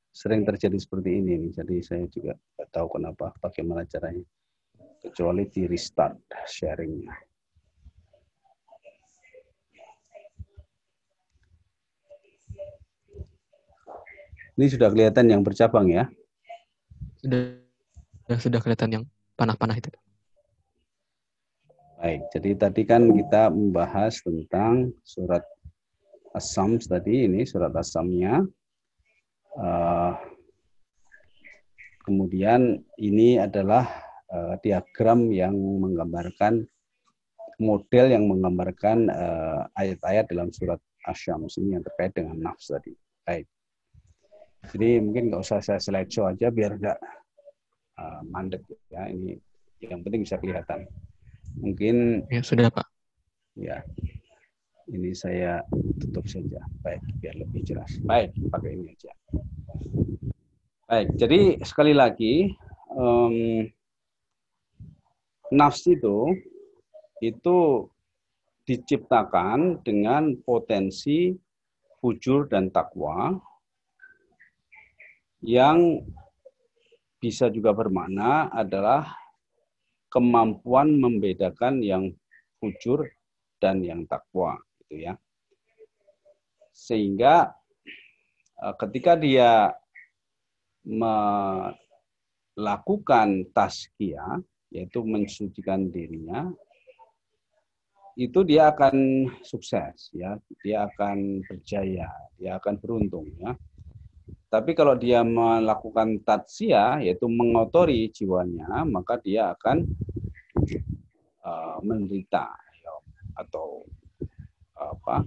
sering 0.09 0.41
terjadi 0.41 0.75
seperti 0.82 1.21
ini 1.21 1.38
nih, 1.45 1.51
jadi 1.61 1.75
saya 1.86 2.03
juga 2.09 2.34
tidak 2.36 2.69
tahu 2.73 2.88
kenapa 2.97 3.32
bagaimana 3.38 3.86
caranya 3.86 4.25
kecuali 5.01 5.45
di 5.49 5.69
restart 5.69 6.17
sharingnya. 6.49 7.13
Ini 14.57 14.65
sudah 14.67 14.93
kelihatan 14.93 15.25
yang 15.32 15.41
bercabang 15.41 15.89
ya? 15.89 16.05
Sudah, 17.23 17.61
sudah 18.38 18.59
kelihatan 18.61 18.89
yang 18.93 19.03
panah-panah 19.39 19.79
itu. 19.79 19.89
Baik, 22.01 22.33
jadi 22.33 22.57
tadi 22.57 22.81
kan 22.81 23.13
kita 23.13 23.53
membahas 23.53 24.25
tentang 24.25 24.89
surat 25.05 25.45
Asam 26.33 26.81
tadi, 26.81 27.29
ini 27.29 27.45
surat 27.45 27.69
Asamnya. 27.77 28.41
Uh, 29.53 30.17
kemudian 32.01 32.81
ini 32.97 33.37
adalah 33.37 33.85
uh, 34.33 34.57
diagram 34.65 35.29
yang 35.29 35.53
menggambarkan 35.53 36.65
model 37.61 38.05
yang 38.09 38.25
menggambarkan 38.25 39.05
uh, 39.05 39.69
ayat-ayat 39.77 40.25
dalam 40.25 40.49
surat 40.49 40.81
Asy-Syams 41.05 41.61
ini 41.61 41.77
yang 41.77 41.85
terkait 41.85 42.17
dengan 42.17 42.49
nafs 42.49 42.73
tadi. 42.73 42.97
Baik. 43.29 43.45
Jadi 44.73 44.89
mungkin 45.05 45.29
nggak 45.29 45.45
usah 45.45 45.61
saya 45.61 45.77
slideshow 45.77 46.25
aja 46.25 46.49
biar 46.49 46.81
nggak 46.81 46.97
uh, 48.01 48.25
mandek 48.25 48.65
ya. 48.89 49.05
Ini 49.05 49.37
yang 49.85 50.01
penting 50.01 50.25
bisa 50.25 50.41
kelihatan. 50.41 50.89
Mungkin 51.59 52.27
ya 52.31 52.41
sudah 52.45 52.71
Pak. 52.71 52.87
Ya. 53.59 53.83
Ini 54.91 55.15
saya 55.15 55.63
tutup 55.99 56.27
saja. 56.27 56.59
Baik, 56.83 56.99
biar 57.23 57.35
lebih 57.39 57.63
jelas. 57.63 57.91
Baik, 58.03 58.35
pakai 58.51 58.75
ini 58.75 58.91
aja. 58.91 59.11
Baik, 60.91 61.07
jadi 61.15 61.55
sekali 61.63 61.95
lagi 61.95 62.51
um, 62.91 63.63
nafs 65.51 65.87
itu 65.87 66.35
itu 67.23 67.87
diciptakan 68.67 69.79
dengan 69.83 70.35
potensi 70.43 71.31
fujur 72.03 72.49
dan 72.51 72.67
takwa 72.73 73.37
yang 75.45 76.01
bisa 77.21 77.47
juga 77.53 77.71
bermakna 77.71 78.49
adalah 78.49 79.20
kemampuan 80.12 80.99
membedakan 80.99 81.80
yang 81.80 82.12
fujur 82.59 83.07
dan 83.57 83.80
yang 83.82 84.03
takwa 84.05 84.59
gitu 84.84 85.07
ya. 85.07 85.16
Sehingga 86.76 87.55
eh, 88.59 88.76
ketika 88.76 89.16
dia 89.16 89.72
melakukan 90.84 91.80
taskia 93.55 94.43
yaitu 94.72 95.03
mensucikan 95.03 95.91
dirinya 95.93 96.49
itu 98.20 98.43
dia 98.43 98.72
akan 98.74 99.28
sukses 99.45 100.12
ya 100.12 100.36
dia 100.64 100.89
akan 100.89 101.45
berjaya 101.47 102.09
dia 102.36 102.59
akan 102.59 102.76
beruntung 102.82 103.32
ya 103.39 103.55
tapi 104.51 104.75
kalau 104.75 104.99
dia 104.99 105.23
melakukan 105.23 106.19
tatsia 106.27 106.99
yaitu 106.99 107.31
mengotori 107.31 108.11
jiwanya 108.11 108.83
maka 108.83 109.15
dia 109.23 109.55
akan 109.55 109.87
uh, 111.47 111.79
menderita 111.79 112.51
ya, 112.83 112.91
atau 113.39 113.87
apa 114.75 115.23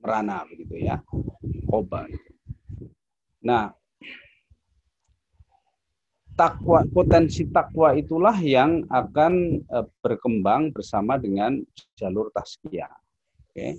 merana 0.00 0.48
begitu 0.48 0.80
ya 0.80 1.04
koba 1.68 2.08
nah 3.44 3.76
takwa 6.32 6.88
potensi 6.88 7.44
takwa 7.52 7.92
itulah 7.92 8.40
yang 8.40 8.88
akan 8.88 9.60
uh, 9.68 9.84
berkembang 10.00 10.72
bersama 10.72 11.20
dengan 11.20 11.60
jalur 11.92 12.32
taskia. 12.32 12.88
Oke. 12.88 13.52
Okay. 13.52 13.72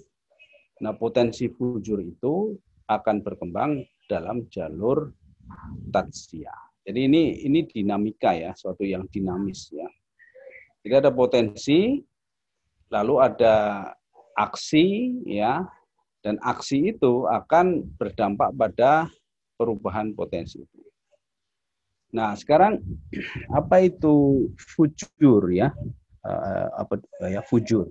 Nah, 0.83 0.93
potensi 0.93 1.47
fujur 1.49 2.03
itu 2.03 2.53
akan 2.87 3.23
berkembang 3.23 3.83
dalam 4.07 4.47
jalur 4.51 5.11
taskia. 5.91 6.53
Jadi 6.83 6.99
ini 7.07 7.23
ini 7.47 7.63
dinamika 7.63 8.35
ya, 8.35 8.51
suatu 8.51 8.83
yang 8.83 9.07
dinamis 9.07 9.71
ya. 9.71 9.87
Jadi 10.83 10.93
ada 10.99 11.11
potensi, 11.15 11.95
lalu 12.91 13.15
ada 13.23 13.87
aksi 14.35 15.15
ya, 15.23 15.63
dan 16.19 16.35
aksi 16.43 16.91
itu 16.91 17.23
akan 17.23 17.87
berdampak 17.95 18.51
pada 18.59 19.07
perubahan 19.55 20.11
potensi 20.11 20.59
itu. 20.59 20.83
Nah, 22.11 22.35
sekarang 22.35 22.83
apa 23.59 23.87
itu 23.87 24.47
fujur 24.59 25.47
ya? 25.55 25.71
Uh, 26.23 26.67
apa 26.83 26.99
ya 27.31 27.39
fujur? 27.47 27.87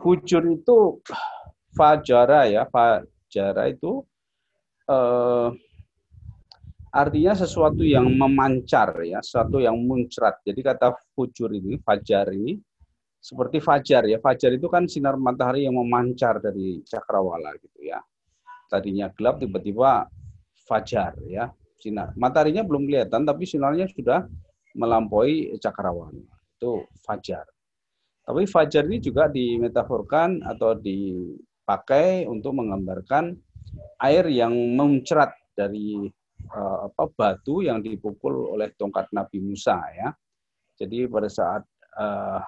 Fujur 0.00 0.42
itu 0.48 1.04
fajara 1.76 2.48
ya, 2.48 2.64
fajara 2.72 3.68
itu 3.68 4.00
uh, 4.88 5.48
artinya 6.94 7.34
sesuatu 7.34 7.82
yang 7.82 8.06
memancar 8.06 9.02
ya, 9.02 9.18
sesuatu 9.24 9.58
yang 9.58 9.76
muncrat. 9.80 10.40
Jadi 10.46 10.60
kata 10.62 10.94
fujur 11.12 11.50
ini, 11.52 11.80
fajar 11.82 12.30
ini 12.32 12.58
seperti 13.24 13.58
fajar 13.64 14.04
ya. 14.04 14.20
Fajar 14.20 14.52
itu 14.52 14.68
kan 14.68 14.84
sinar 14.84 15.16
matahari 15.16 15.64
yang 15.64 15.80
memancar 15.80 16.44
dari 16.44 16.84
cakrawala 16.84 17.56
gitu 17.60 17.88
ya. 17.88 17.98
Tadinya 18.68 19.08
gelap 19.12 19.40
tiba-tiba 19.40 20.04
fajar 20.68 21.16
ya 21.24 21.48
sinar. 21.80 22.12
Mataharinya 22.16 22.64
belum 22.64 22.84
kelihatan, 22.84 23.24
tapi 23.24 23.48
sinarnya 23.48 23.88
sudah 23.88 24.28
melampaui 24.76 25.56
cakrawala. 25.60 26.20
Itu 26.56 26.84
fajar. 27.04 27.44
Tapi 28.24 28.48
fajar 28.48 28.88
ini 28.88 29.04
juga 29.04 29.28
dimetaforkan 29.28 30.40
atau 30.48 30.72
dipakai 30.76 32.24
untuk 32.24 32.56
menggambarkan 32.56 33.36
air 34.04 34.28
yang 34.28 34.52
mencerat 34.52 35.32
dari 35.56 36.08
uh, 36.52 36.90
apa 36.90 37.04
batu 37.14 37.64
yang 37.64 37.80
dipukul 37.80 38.52
oleh 38.52 38.72
tongkat 38.76 39.08
Nabi 39.14 39.40
Musa 39.40 39.80
ya. 39.94 40.12
Jadi 40.74 41.06
pada 41.06 41.30
saat 41.30 41.62
uh, 41.96 42.42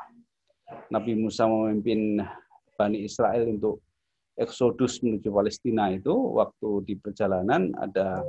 Nabi 0.91 1.17
Musa 1.17 1.47
memimpin 1.47 2.21
Bani 2.77 3.07
Israel 3.07 3.49
untuk 3.49 3.81
eksodus 4.37 5.01
menuju 5.01 5.33
Palestina 5.33 5.89
itu 5.89 6.13
waktu 6.13 6.85
di 6.85 6.95
perjalanan 7.01 7.73
ada 7.81 8.21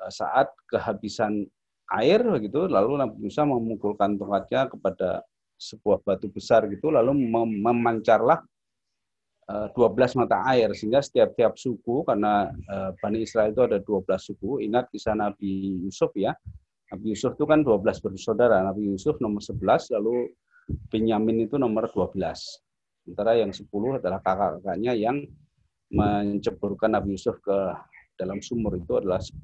Eh, 0.00 0.12
saat 0.12 0.48
kehabisan 0.64 1.44
air 2.00 2.24
begitu 2.24 2.64
lalu 2.64 2.96
Nabi 2.96 3.16
Musa 3.28 3.44
memukulkan 3.44 4.16
tongkatnya 4.16 4.72
kepada 4.72 5.20
sebuah 5.60 6.00
batu 6.00 6.32
besar 6.32 6.64
gitu 6.72 6.88
lalu 6.88 7.12
mem 7.12 7.60
memancarlah 7.60 8.40
12 9.50 9.74
eh, 9.74 10.16
mata 10.18 10.38
air 10.46 10.70
sehingga 10.76 11.02
setiap-tiap 11.02 11.58
suku 11.58 12.06
karena 12.06 12.48
uh, 12.70 12.90
Bani 13.00 13.24
Israel 13.24 13.50
itu 13.50 13.62
ada 13.66 13.78
12 13.82 14.06
suku 14.06 14.62
ingat 14.62 14.86
kisah 14.92 15.16
Nabi 15.18 15.80
Yusuf 15.82 16.14
ya 16.14 16.30
Nabi 16.94 17.14
Yusuf 17.14 17.34
itu 17.34 17.44
kan 17.48 17.66
12 17.66 17.82
bersaudara 18.04 18.62
Nabi 18.62 18.90
Yusuf 18.90 19.18
nomor 19.18 19.42
11 19.42 19.96
lalu 19.98 20.30
Benyamin 20.90 21.50
itu 21.50 21.58
nomor 21.58 21.90
12 21.90 22.14
sementara 23.02 23.34
yang 23.38 23.50
10 23.50 23.66
adalah 23.98 24.22
kakak-kakaknya 24.22 24.92
yang 24.94 25.26
menceburkan 25.90 26.94
Nabi 26.94 27.18
Yusuf 27.18 27.42
ke 27.42 27.58
dalam 28.14 28.38
sumur 28.38 28.78
itu 28.78 29.00
adalah 29.00 29.18
10 29.18 29.42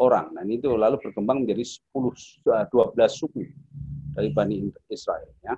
orang. 0.00 0.34
Dan 0.34 0.46
itu 0.50 0.74
lalu 0.74 0.98
berkembang 1.00 1.46
menjadi 1.46 1.62
10 1.94 2.42
12 2.42 2.98
eh, 2.98 3.10
suku 3.10 3.42
dari 4.16 4.28
Bani 4.32 4.66
Israel 4.90 5.28
ya. 5.44 5.54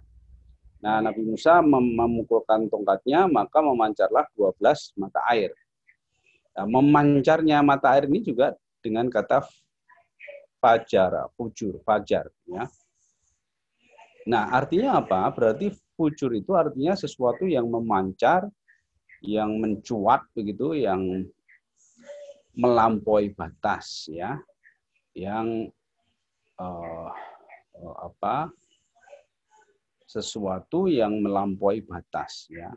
Nah, 0.79 1.03
Nabi 1.03 1.27
Musa 1.27 1.59
mem 1.59 1.83
memukulkan 1.99 2.71
tongkatnya, 2.71 3.27
maka 3.27 3.59
memancarlah 3.59 4.27
12 4.35 4.95
mata 4.99 5.21
air. 5.31 5.51
Nah, 6.55 6.67
memancarnya 6.67 7.59
mata 7.63 7.95
air 7.95 8.07
ini 8.07 8.23
juga 8.23 8.55
dengan 8.79 9.11
kata 9.11 9.43
fajar, 10.63 11.31
fujur, 11.35 11.83
fajar 11.83 12.31
ya. 12.47 12.67
Nah, 14.29 14.55
artinya 14.55 15.03
apa? 15.03 15.31
Berarti 15.35 15.75
fujur 15.99 16.31
itu 16.37 16.55
artinya 16.55 16.95
sesuatu 16.95 17.49
yang 17.49 17.67
memancar, 17.67 18.47
yang 19.25 19.59
mencuat 19.59 20.31
begitu, 20.31 20.79
yang 20.79 21.27
melampaui 22.59 23.31
batas 23.39 24.11
ya 24.11 24.35
yang 25.15 25.71
uh, 26.59 27.11
uh, 27.79 27.97
apa 28.03 28.51
sesuatu 30.09 30.89
yang 30.89 31.21
melampaui 31.21 31.85
batas 31.85 32.49
ya. 32.49 32.73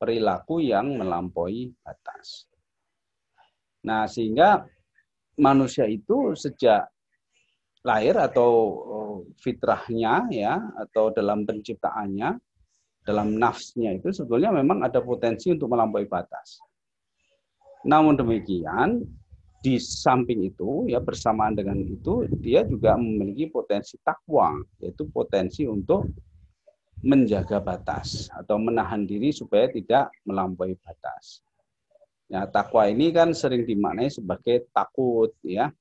Perilaku 0.00 0.64
yang 0.64 0.96
melampaui 0.96 1.76
batas. 1.84 2.48
Nah 3.84 4.08
sehingga 4.08 4.64
manusia 5.36 5.84
itu 5.84 6.32
sejak 6.32 6.88
lahir 7.84 8.16
atau 8.16 8.50
uh, 8.80 9.16
fitrahnya 9.36 10.28
ya 10.32 10.56
atau 10.80 11.12
dalam 11.12 11.44
penciptaannya 11.44 12.40
dalam 13.04 13.36
nafsnya 13.36 13.96
itu 13.96 14.12
sebetulnya 14.12 14.52
memang 14.52 14.84
ada 14.84 15.00
potensi 15.00 15.52
untuk 15.52 15.72
melampaui 15.72 16.04
batas. 16.08 16.60
Namun 17.88 18.12
demikian, 18.12 19.00
di 19.60 19.76
samping 19.76 20.48
itu 20.48 20.88
ya 20.88 21.00
bersamaan 21.04 21.52
dengan 21.52 21.76
itu 21.84 22.24
dia 22.40 22.64
juga 22.64 22.96
memiliki 22.96 23.52
potensi 23.52 24.00
takwa 24.00 24.56
yaitu 24.80 25.04
potensi 25.12 25.68
untuk 25.68 26.08
menjaga 27.00 27.60
batas 27.64 28.28
atau 28.32 28.60
menahan 28.60 29.08
diri 29.08 29.32
supaya 29.32 29.68
tidak 29.72 30.12
melampaui 30.28 30.76
batas. 30.84 31.40
Ya, 32.30 32.46
takwa 32.46 32.86
ini 32.86 33.10
kan 33.10 33.34
sering 33.34 33.66
dimaknai 33.66 34.12
sebagai 34.12 34.70
takut 34.70 35.34
ya, 35.42 35.72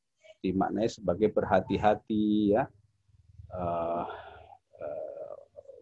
dimaknai 0.42 0.90
sebagai 0.90 1.30
berhati-hati 1.30 2.58
ya. 2.58 2.66
Uh, 3.50 4.06
uh, 4.82 5.36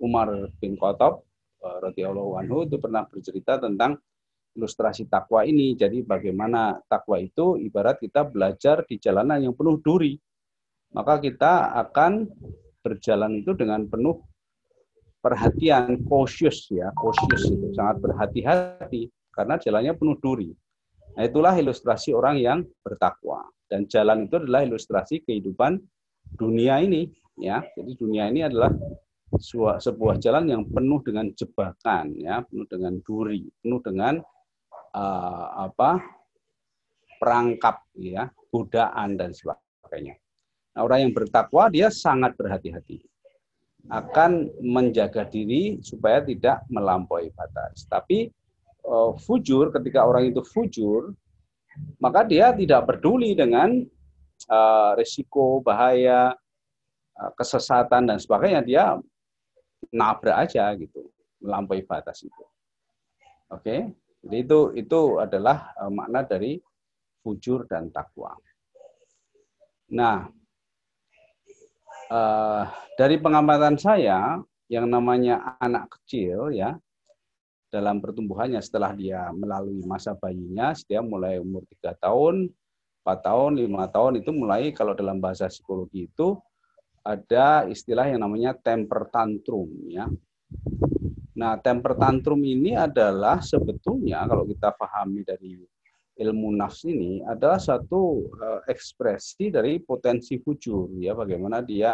Umar 0.03 0.51
bin 0.59 0.75
Khattab 0.75 1.23
uh, 1.63 1.77
radhiyallahu 1.83 2.39
anhu 2.41 2.67
itu 2.67 2.75
pernah 2.81 3.07
bercerita 3.07 3.61
tentang 3.61 3.95
ilustrasi 4.57 5.07
takwa 5.07 5.45
ini. 5.45 5.77
Jadi 5.77 6.01
bagaimana 6.01 6.81
takwa 6.89 7.21
itu 7.21 7.61
ibarat 7.61 8.01
kita 8.01 8.25
belajar 8.25 8.83
di 8.89 8.97
jalanan 8.97 9.39
yang 9.39 9.53
penuh 9.53 9.77
duri. 9.79 10.17
Maka 10.91 11.21
kita 11.21 11.77
akan 11.77 12.25
berjalan 12.81 13.43
itu 13.43 13.53
dengan 13.53 13.85
penuh 13.85 14.17
perhatian 15.28 15.99
cautious 16.07 16.71
ya, 16.71 16.88
cautious 16.95 17.51
itu 17.51 17.75
sangat 17.75 17.99
berhati-hati 17.99 19.11
karena 19.36 19.59
jalannya 19.59 19.91
penuh 19.99 20.15
duri. 20.23 20.55
Nah, 21.19 21.28
itulah 21.28 21.51
ilustrasi 21.59 22.15
orang 22.15 22.39
yang 22.39 22.63
bertakwa 22.80 23.43
dan 23.67 23.84
jalan 23.91 24.32
itu 24.32 24.39
adalah 24.39 24.63
ilustrasi 24.63 25.28
kehidupan 25.28 25.84
dunia 26.39 26.80
ini 26.80 27.11
ya. 27.36 27.59
Jadi 27.75 27.91
dunia 27.99 28.32
ini 28.32 28.47
adalah 28.47 28.71
sebuah 29.84 30.23
jalan 30.23 30.47
yang 30.47 30.63
penuh 30.63 31.03
dengan 31.03 31.28
jebakan 31.36 32.15
ya, 32.15 32.39
penuh 32.47 32.63
dengan 32.71 32.95
duri, 33.03 33.43
penuh 33.59 33.84
dengan 33.84 34.23
uh, 34.95 35.67
apa? 35.67 36.15
perangkap 37.17 37.82
ya, 37.97 38.30
godaan 38.53 39.17
dan 39.17 39.34
sebagainya. 39.34 40.21
Nah, 40.78 40.86
orang 40.86 41.09
yang 41.09 41.13
bertakwa 41.17 41.65
dia 41.65 41.89
sangat 41.89 42.38
berhati-hati 42.38 43.01
akan 43.88 44.51
menjaga 44.59 45.23
diri 45.27 45.79
supaya 45.79 46.19
tidak 46.23 46.63
melampaui 46.67 47.31
batas. 47.31 47.88
Tapi 47.88 48.27
uh, 48.83 49.15
fujur 49.15 49.71
ketika 49.71 50.03
orang 50.03 50.31
itu 50.31 50.43
fujur 50.43 51.15
maka 52.01 52.25
dia 52.25 52.53
tidak 52.53 52.89
peduli 52.89 53.38
dengan 53.38 53.85
uh, 54.49 54.91
risiko 54.97 55.61
bahaya 55.61 56.33
uh, 57.17 57.31
kesesatan 57.38 58.09
dan 58.09 58.17
sebagainya 58.17 58.61
dia 58.65 58.85
nabrak 59.93 60.49
aja 60.49 60.73
gitu 60.75 61.09
melampaui 61.41 61.85
batas 61.85 62.25
itu. 62.25 62.43
Oke, 63.47 63.63
okay? 63.63 63.79
jadi 64.25 64.38
itu 64.43 64.59
itu 64.75 65.01
adalah 65.21 65.71
uh, 65.79 65.91
makna 65.93 66.25
dari 66.25 66.59
fujur 67.23 67.63
dan 67.69 67.88
takwa. 67.93 68.35
Nah, 69.93 70.27
uh, 72.12 72.64
dari 72.95 73.16
pengamatan 73.20 73.76
saya 73.80 74.39
yang 74.68 74.88
namanya 74.88 75.55
anak 75.64 75.88
kecil 75.99 76.51
ya 76.51 76.76
dalam 77.68 77.99
pertumbuhannya 77.99 78.64
setelah 78.64 78.95
dia 78.95 79.28
melalui 79.36 79.84
masa 79.84 80.16
bayinya, 80.16 80.72
dia 80.88 81.03
mulai 81.03 81.39
umur 81.39 81.68
tiga 81.68 81.91
tahun, 81.99 82.47
empat 83.03 83.20
tahun, 83.28 83.51
lima 83.60 83.88
tahun 83.91 84.24
itu 84.24 84.32
mulai 84.32 84.72
kalau 84.72 84.95
dalam 84.95 85.20
bahasa 85.20 85.51
psikologi 85.51 86.08
itu 86.08 86.39
ada 87.03 87.68
istilah 87.68 88.08
yang 88.08 88.24
namanya 88.24 88.55
temper 88.55 89.08
tantrum 89.12 89.68
ya. 89.88 90.08
Nah, 91.38 91.53
temper 91.62 91.93
tantrum 91.99 92.41
ini 92.41 92.74
adalah 92.74 93.43
sebetulnya 93.43 94.26
kalau 94.26 94.47
kita 94.47 94.74
pahami 94.74 95.22
dari 95.22 95.60
ilmu 96.18 96.49
nafs 96.57 96.84
ini 96.89 97.22
adalah 97.22 97.61
satu 97.61 98.26
uh, 98.34 98.61
ekspresi 98.65 99.53
dari 99.53 99.78
potensi 99.78 100.41
fujur 100.41 100.89
ya. 100.97 101.13
Bagaimana 101.13 101.61
dia 101.61 101.93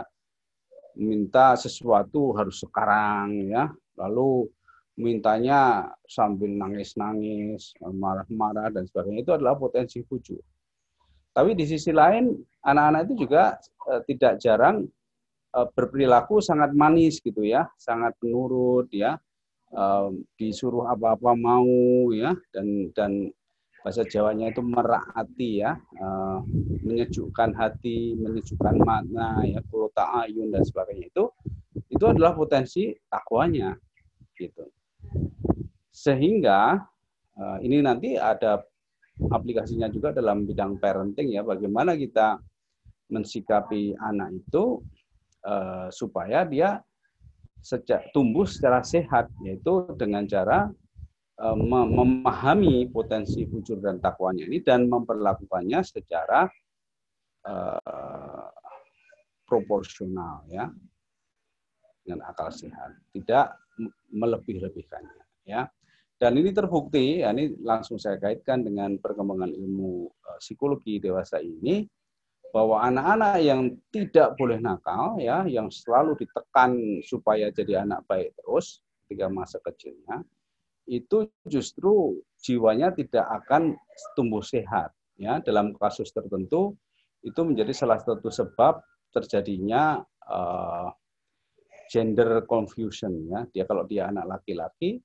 minta 0.98 1.60
sesuatu 1.60 2.32
harus 2.38 2.64
sekarang 2.64 3.52
ya. 3.52 3.68
Lalu 4.00 4.48
mintanya 4.94 5.90
sambil 6.06 6.54
nangis-nangis, 6.54 7.74
marah-marah 7.82 8.70
dan 8.70 8.86
sebagainya. 8.86 9.26
Itu 9.26 9.34
adalah 9.36 9.58
potensi 9.58 10.00
fujur. 10.06 10.42
Tapi 11.34 11.58
di 11.58 11.66
sisi 11.66 11.90
lain 11.90 12.30
anak-anak 12.62 13.10
itu 13.10 13.26
juga 13.26 13.58
uh, 13.90 14.02
tidak 14.06 14.38
jarang 14.38 14.86
uh, 15.58 15.68
berperilaku 15.74 16.38
sangat 16.40 16.72
manis 16.78 17.18
gitu 17.20 17.42
ya, 17.42 17.66
sangat 17.74 18.14
penurut 18.22 18.86
ya, 18.94 19.18
uh, 19.74 20.14
disuruh 20.38 20.86
apa-apa 20.94 21.34
mau 21.34 22.14
ya. 22.14 22.38
Dan 22.54 22.94
dan 22.94 23.34
bahasa 23.84 24.08
Jawanya 24.08 24.48
itu 24.48 24.64
meraati 24.64 25.60
ya, 25.60 25.76
uh, 26.00 26.40
menyejukkan 26.88 27.52
hati, 27.52 28.16
menyejukkan 28.16 28.80
makna 28.80 29.44
ya, 29.44 29.60
kulo 29.68 29.92
ta'ayun 29.92 30.56
dan 30.56 30.64
sebagainya 30.64 31.12
itu 31.12 31.28
itu 31.92 32.06
adalah 32.08 32.32
potensi 32.32 32.96
takwanya 33.12 33.76
gitu. 34.40 34.66
Sehingga 35.92 36.80
uh, 37.36 37.58
ini 37.60 37.84
nanti 37.84 38.16
ada 38.16 38.64
aplikasinya 39.30 39.92
juga 39.92 40.16
dalam 40.16 40.48
bidang 40.48 40.80
parenting 40.80 41.36
ya, 41.36 41.44
bagaimana 41.44 42.00
kita 42.00 42.40
mensikapi 43.12 44.00
anak 44.00 44.32
itu 44.32 44.80
uh, 45.44 45.92
supaya 45.92 46.48
dia 46.48 46.80
sejak 47.60 48.16
tumbuh 48.16 48.48
secara 48.48 48.80
sehat, 48.80 49.28
yaitu 49.44 49.92
dengan 50.00 50.24
cara 50.24 50.72
memahami 51.42 52.94
potensi 52.94 53.42
fujur 53.50 53.82
dan 53.82 53.98
takwanya 53.98 54.46
ini 54.46 54.62
dan 54.62 54.86
memperlakukannya 54.86 55.82
secara 55.82 56.46
uh, 57.50 58.50
proporsional 59.44 60.46
ya 60.46 60.70
dengan 62.04 62.22
akal 62.28 62.52
sehat, 62.52 63.00
tidak 63.16 63.58
melebih-lebihkannya 64.12 65.24
ya. 65.48 65.66
Dan 66.14 66.40
ini 66.40 66.56
terbukti, 66.56 67.26
ya 67.26 67.34
ini 67.36 67.58
langsung 67.60 68.00
saya 68.00 68.16
kaitkan 68.22 68.64
dengan 68.64 68.96
perkembangan 69.02 69.50
ilmu 69.50 70.08
uh, 70.08 70.38
psikologi 70.40 71.02
dewasa 71.02 71.42
ini 71.42 71.84
bahwa 72.54 72.86
anak-anak 72.86 73.42
yang 73.42 73.62
tidak 73.90 74.38
boleh 74.38 74.62
nakal 74.62 75.18
ya, 75.18 75.42
yang 75.50 75.74
selalu 75.74 76.14
ditekan 76.22 77.02
supaya 77.02 77.50
jadi 77.50 77.82
anak 77.82 78.06
baik 78.06 78.38
terus 78.38 78.86
ketika 79.04 79.26
masa 79.26 79.58
kecilnya, 79.66 80.22
itu 80.88 81.32
justru 81.48 82.20
jiwanya 82.44 82.92
tidak 82.92 83.24
akan 83.44 83.76
tumbuh 84.18 84.44
sehat 84.44 84.92
ya 85.16 85.40
dalam 85.40 85.72
kasus 85.80 86.12
tertentu 86.12 86.76
itu 87.24 87.40
menjadi 87.44 87.72
salah 87.72 88.02
satu 88.02 88.28
sebab 88.28 88.84
terjadinya 89.16 90.04
uh, 90.28 90.92
gender 91.88 92.44
confusion 92.44 93.32
ya 93.32 93.48
dia 93.54 93.64
kalau 93.64 93.88
dia 93.88 94.12
anak 94.12 94.40
laki-laki 94.40 95.00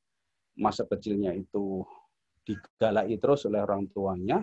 masa 0.59 0.83
kecilnya 0.89 1.31
itu 1.37 1.87
digalai 2.43 3.15
terus 3.21 3.47
oleh 3.47 3.63
orang 3.63 3.87
tuanya 3.95 4.43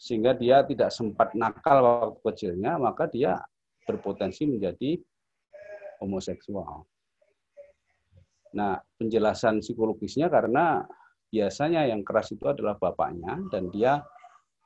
sehingga 0.00 0.32
dia 0.32 0.64
tidak 0.64 0.90
sempat 0.90 1.36
nakal 1.36 1.84
waktu 1.84 2.20
kecilnya 2.24 2.80
maka 2.80 3.06
dia 3.06 3.36
berpotensi 3.84 4.48
menjadi 4.48 4.96
homoseksual. 6.00 6.88
Nah, 8.56 8.78
penjelasan 8.98 9.62
psikologisnya 9.62 10.26
karena 10.26 10.82
biasanya 11.30 11.86
yang 11.86 12.02
keras 12.02 12.34
itu 12.34 12.42
adalah 12.50 12.74
bapaknya 12.74 13.38
dan 13.54 13.70
dia 13.70 14.02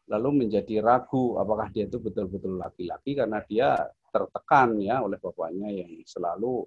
lalu 0.08 0.44
menjadi 0.44 0.80
ragu 0.80 1.36
apakah 1.36 1.68
dia 1.72 1.88
itu 1.88 2.00
betul-betul 2.00 2.60
laki-laki 2.60 3.16
karena 3.16 3.40
dia 3.44 3.76
tertekan 4.12 4.76
ya 4.80 5.04
oleh 5.04 5.16
bapaknya 5.20 5.68
yang 5.68 5.92
selalu 6.04 6.64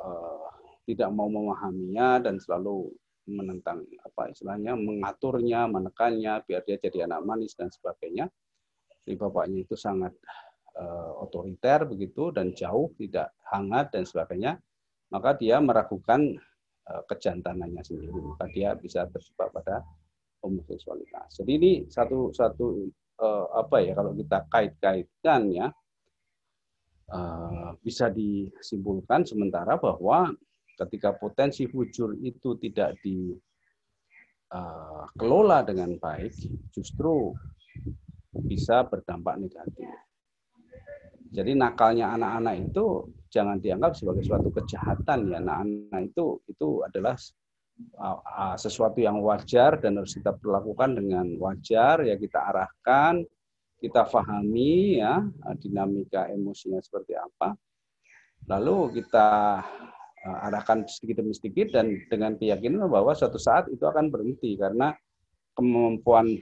uh, 0.00 0.48
tidak 0.88 1.08
mau 1.12 1.28
memahaminya 1.28 2.20
dan 2.24 2.40
selalu 2.40 2.88
menentang 3.30 3.86
apa 4.02 4.32
istilahnya 4.32 4.74
mengaturnya, 4.74 5.70
menekannya 5.70 6.42
biar 6.44 6.62
dia 6.66 6.76
jadi 6.82 7.06
anak 7.06 7.20
manis 7.22 7.54
dan 7.54 7.70
sebagainya. 7.70 8.26
Jadi 9.06 9.14
bapaknya 9.16 9.64
itu 9.64 9.78
sangat 9.78 10.12
uh, 10.76 11.12
otoriter 11.22 11.86
begitu 11.86 12.34
dan 12.34 12.52
jauh, 12.52 12.90
tidak 12.98 13.32
hangat 13.48 13.94
dan 13.94 14.04
sebagainya. 14.04 14.58
Maka 15.10 15.34
dia 15.34 15.58
meragukan 15.58 16.38
uh, 16.86 17.02
kejantanannya 17.10 17.82
sendiri. 17.82 18.14
Maka 18.14 18.46
dia 18.54 18.74
bisa 18.78 19.06
terjebak 19.10 19.50
pada 19.50 19.82
homoseksualitas. 20.40 21.36
Jadi 21.42 21.52
ini 21.52 21.72
satu 21.90 22.32
satu 22.32 22.88
uh, 23.20 23.46
apa 23.60 23.84
ya 23.84 23.92
kalau 23.92 24.16
kita 24.16 24.38
kait-kaitkan 24.48 25.52
ya 25.52 25.68
uh, 27.12 27.76
bisa 27.84 28.08
disimpulkan 28.08 29.28
sementara 29.28 29.76
bahwa 29.76 30.32
ketika 30.80 31.12
potensi 31.12 31.68
fujur 31.68 32.16
itu 32.24 32.56
tidak 32.56 32.96
dikelola 33.04 33.28
eh, 35.60 35.66
dengan 35.68 35.92
baik, 36.00 36.32
justru 36.72 37.36
bisa 38.32 38.88
berdampak 38.88 39.36
negatif. 39.36 39.92
Jadi 41.30 41.52
nakalnya 41.54 42.16
anak-anak 42.16 42.72
itu 42.72 43.12
jangan 43.30 43.62
dianggap 43.62 43.94
sebagai 43.94 44.26
suatu 44.26 44.50
kejahatan 44.50 45.30
ya. 45.30 45.38
Anak-anak 45.38 46.02
itu 46.10 46.42
itu 46.50 46.68
adalah 46.84 47.16
sesuatu 48.60 49.00
yang 49.00 49.24
wajar 49.24 49.80
dan 49.80 49.96
harus 49.96 50.12
kita 50.12 50.36
perlakukan 50.36 51.00
dengan 51.00 51.24
wajar 51.40 52.04
ya 52.04 52.20
kita 52.20 52.52
arahkan, 52.52 53.24
kita 53.80 54.04
pahami 54.04 55.00
ya 55.00 55.24
dinamika 55.56 56.28
emosinya 56.28 56.82
seperti 56.84 57.16
apa. 57.16 57.56
Lalu 58.44 59.00
kita 59.00 59.62
Eh, 60.20 60.38
arahkan 60.52 60.84
sedikit 60.84 61.24
demi 61.24 61.32
sedikit 61.32 61.72
dan 61.72 61.96
dengan 62.12 62.36
keyakinan 62.36 62.92
bahwa 62.92 63.16
suatu 63.16 63.40
saat 63.40 63.72
itu 63.72 63.80
akan 63.88 64.12
berhenti 64.12 64.52
karena 64.52 64.92
kemampuan 65.56 66.36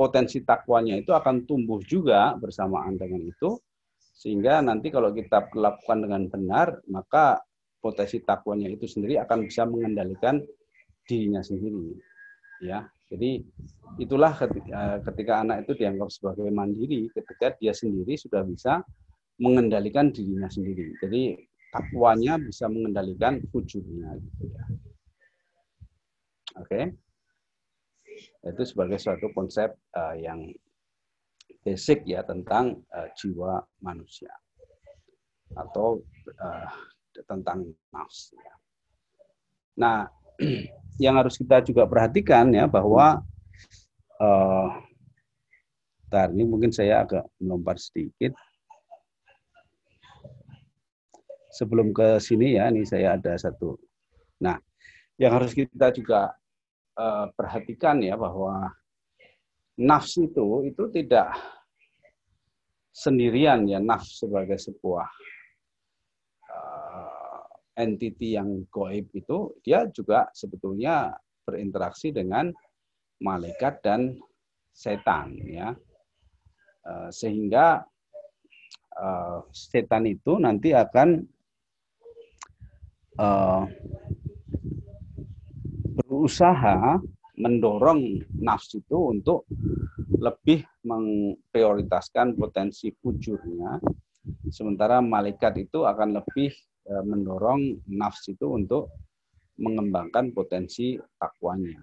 potensi 0.00 0.40
takwanya 0.40 0.96
itu 0.96 1.12
akan 1.12 1.44
tumbuh 1.44 1.76
juga 1.84 2.32
bersamaan 2.40 2.96
dengan 2.96 3.20
itu 3.20 3.60
sehingga 4.18 4.58
nanti 4.58 4.90
kalau 4.90 5.14
kita 5.14 5.46
perlakukan 5.46 6.02
dengan 6.02 6.22
benar 6.26 6.82
maka 6.90 7.38
potensi 7.78 8.18
takwanya 8.26 8.66
itu 8.66 8.90
sendiri 8.90 9.22
akan 9.22 9.46
bisa 9.46 9.62
mengendalikan 9.62 10.42
dirinya 11.06 11.38
sendiri 11.38 11.94
ya 12.58 12.82
jadi 13.08 13.40
itulah 14.02 14.34
ketika, 14.34 14.74
eh, 14.74 14.98
ketika 15.06 15.32
anak 15.46 15.56
itu 15.64 15.72
dianggap 15.78 16.10
sebagai 16.10 16.50
mandiri 16.50 17.06
ketika 17.14 17.54
dia 17.62 17.70
sendiri 17.70 18.18
sudah 18.18 18.42
bisa 18.42 18.82
mengendalikan 19.38 20.10
dirinya 20.10 20.50
sendiri 20.50 20.98
jadi 20.98 21.38
takwanya 21.72 22.40
bisa 22.40 22.66
mengendalikan 22.68 23.40
fujurnya 23.52 24.16
gitu 24.16 24.44
ya. 24.48 24.64
Oke. 26.58 26.64
Okay? 26.64 26.84
Itu 28.48 28.62
sebagai 28.66 28.98
suatu 28.98 29.30
konsep 29.36 29.76
uh, 29.94 30.16
yang 30.18 30.48
basic 31.64 32.06
ya 32.06 32.24
tentang 32.24 32.80
uh, 32.94 33.08
jiwa 33.18 33.60
manusia 33.82 34.30
atau 35.56 36.02
uh, 36.38 36.70
tentang 37.26 37.66
nafs. 37.90 38.32
Ya. 38.36 38.54
Nah, 39.78 39.98
yang 41.04 41.18
harus 41.18 41.40
kita 41.40 41.64
juga 41.64 41.88
perhatikan 41.88 42.52
ya 42.54 42.68
bahwa 42.70 43.22
uh, 44.22 44.70
Bentar, 46.08 46.32
ini 46.32 46.48
mungkin 46.48 46.72
saya 46.72 47.04
agak 47.04 47.28
melompat 47.36 47.76
sedikit. 47.84 48.32
Sebelum 51.52 51.92
ke 51.92 52.16
sini 52.16 52.56
ya, 52.56 52.72
ini 52.72 52.88
saya 52.88 53.20
ada 53.20 53.36
satu. 53.36 53.76
Nah, 54.40 54.56
yang 55.20 55.36
harus 55.36 55.52
kita 55.52 55.92
juga 55.92 56.32
uh, 56.96 57.28
perhatikan 57.36 58.00
ya 58.00 58.16
bahwa 58.16 58.72
nafs 59.78 60.18
itu 60.18 60.66
itu 60.66 60.84
tidak 60.90 61.32
sendirian 62.90 63.64
ya 63.70 63.78
nafs 63.78 64.26
sebagai 64.26 64.58
sebuah 64.58 65.06
uh, 66.50 67.42
entity 67.78 68.34
yang 68.34 68.66
goib 68.68 69.06
itu 69.14 69.54
dia 69.62 69.86
juga 69.94 70.26
sebetulnya 70.34 71.14
berinteraksi 71.46 72.10
dengan 72.10 72.50
malaikat 73.22 73.80
dan 73.82 74.18
setan 74.74 75.34
ya. 75.42 75.74
Eh, 76.88 77.10
sehingga 77.12 77.84
uh, 78.96 79.38
setan 79.52 80.08
itu 80.08 80.40
nanti 80.40 80.72
akan 80.72 81.20
uh, 83.20 83.68
berusaha 86.00 86.96
mendorong 87.38 88.26
nafsu 88.42 88.82
itu 88.82 88.98
untuk 88.98 89.46
lebih 90.18 90.66
memprioritaskan 90.82 92.34
potensi 92.34 92.90
fujurnya 92.90 93.78
sementara 94.50 94.98
malaikat 94.98 95.70
itu 95.70 95.86
akan 95.86 96.18
lebih 96.18 96.50
mendorong 97.06 97.84
nafsu 97.94 98.34
itu 98.34 98.46
untuk 98.48 98.90
mengembangkan 99.58 100.30
potensi 100.34 100.98
takwanya. 101.18 101.78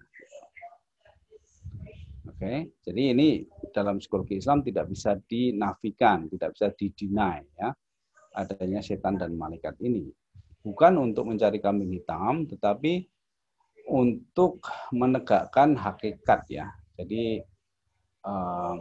Oke, 2.26 2.76
jadi 2.84 3.16
ini 3.16 3.48
dalam 3.72 4.02
psikologi 4.02 4.42
Islam 4.42 4.60
tidak 4.66 4.92
bisa 4.92 5.16
dinafikan, 5.16 6.28
tidak 6.28 6.58
bisa 6.58 6.68
didinai 6.74 7.48
ya 7.56 7.70
adanya 8.36 8.84
setan 8.84 9.16
dan 9.16 9.40
malaikat 9.40 9.80
ini. 9.80 10.12
Bukan 10.60 11.00
untuk 11.00 11.30
mencari 11.30 11.62
kambing 11.64 11.96
hitam, 11.96 12.44
tetapi 12.50 13.08
untuk 13.86 14.66
menegakkan 14.92 15.78
hakikat 15.78 16.42
ya. 16.50 16.68
Jadi 16.98 17.40
eh, 18.26 18.76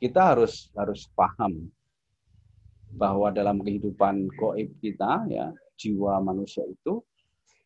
kita 0.00 0.32
harus 0.32 0.72
harus 0.72 1.08
paham 1.12 1.68
bahwa 2.90 3.30
dalam 3.30 3.62
kehidupan 3.62 4.32
goib 4.34 4.74
kita 4.82 5.28
ya 5.30 5.52
jiwa 5.78 6.18
manusia 6.24 6.66
itu 6.66 7.04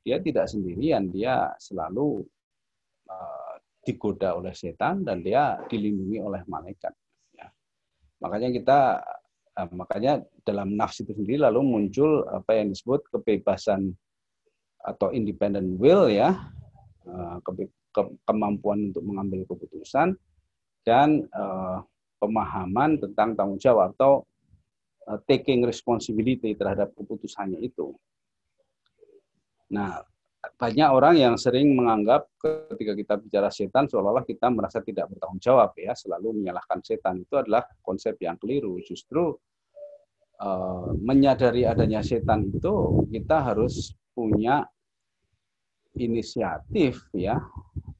dia 0.05 0.21
tidak 0.21 0.53
sendirian, 0.53 1.09
dia 1.09 1.49
selalu 1.57 2.21
uh, 3.09 3.55
digoda 3.81 4.37
oleh 4.37 4.53
setan 4.53 5.01
dan 5.01 5.25
dia 5.25 5.57
dilindungi 5.65 6.21
oleh 6.21 6.45
malaikat. 6.45 6.93
Ya. 7.33 7.49
Makanya 8.21 8.53
kita 8.53 8.79
eh, 9.57 9.69
makanya 9.73 10.21
dalam 10.45 10.77
nafs 10.77 11.01
itu 11.01 11.17
sendiri 11.17 11.41
lalu 11.41 11.65
muncul 11.65 12.29
apa 12.29 12.61
yang 12.61 12.69
disebut 12.69 13.09
kebebasan 13.17 13.97
atau 14.85 15.09
independent 15.11 15.81
will 15.81 16.13
ya 16.13 16.37
eh, 17.09 17.37
ke, 17.41 17.51
ke, 17.91 18.03
kemampuan 18.29 18.93
untuk 18.93 19.03
mengambil 19.03 19.49
keputusan 19.49 20.15
dan 20.85 21.25
eh, 21.25 21.79
pemahaman 22.25 22.97
tentang 22.97 23.37
tanggung 23.37 23.61
jawab 23.61 23.93
atau 23.93 24.25
uh, 25.09 25.21
taking 25.29 25.65
responsibility 25.65 26.57
terhadap 26.57 26.97
keputusannya 26.97 27.61
itu. 27.61 27.93
Nah, 29.77 30.01
banyak 30.57 30.89
orang 30.89 31.17
yang 31.17 31.35
sering 31.41 31.73
menganggap 31.73 32.29
ketika 32.37 32.93
kita 32.93 33.15
bicara 33.17 33.49
setan 33.49 33.89
seolah-olah 33.89 34.29
kita 34.29 34.53
merasa 34.53 34.85
tidak 34.85 35.09
bertanggung 35.09 35.41
jawab 35.41 35.73
ya 35.81 35.97
selalu 35.97 36.37
menyalahkan 36.37 36.85
setan 36.85 37.25
itu 37.25 37.35
adalah 37.41 37.65
konsep 37.81 38.21
yang 38.21 38.37
keliru 38.37 38.77
justru 38.85 39.33
uh, 40.45 40.93
menyadari 41.01 41.65
adanya 41.65 42.05
setan 42.05 42.53
itu 42.53 43.09
kita 43.09 43.41
harus 43.41 43.97
punya 44.13 44.69
inisiatif 45.99 47.07
ya 47.15 47.39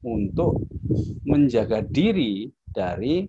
untuk 0.05 0.63
menjaga 1.25 1.81
diri 1.81 2.51
dari 2.69 3.25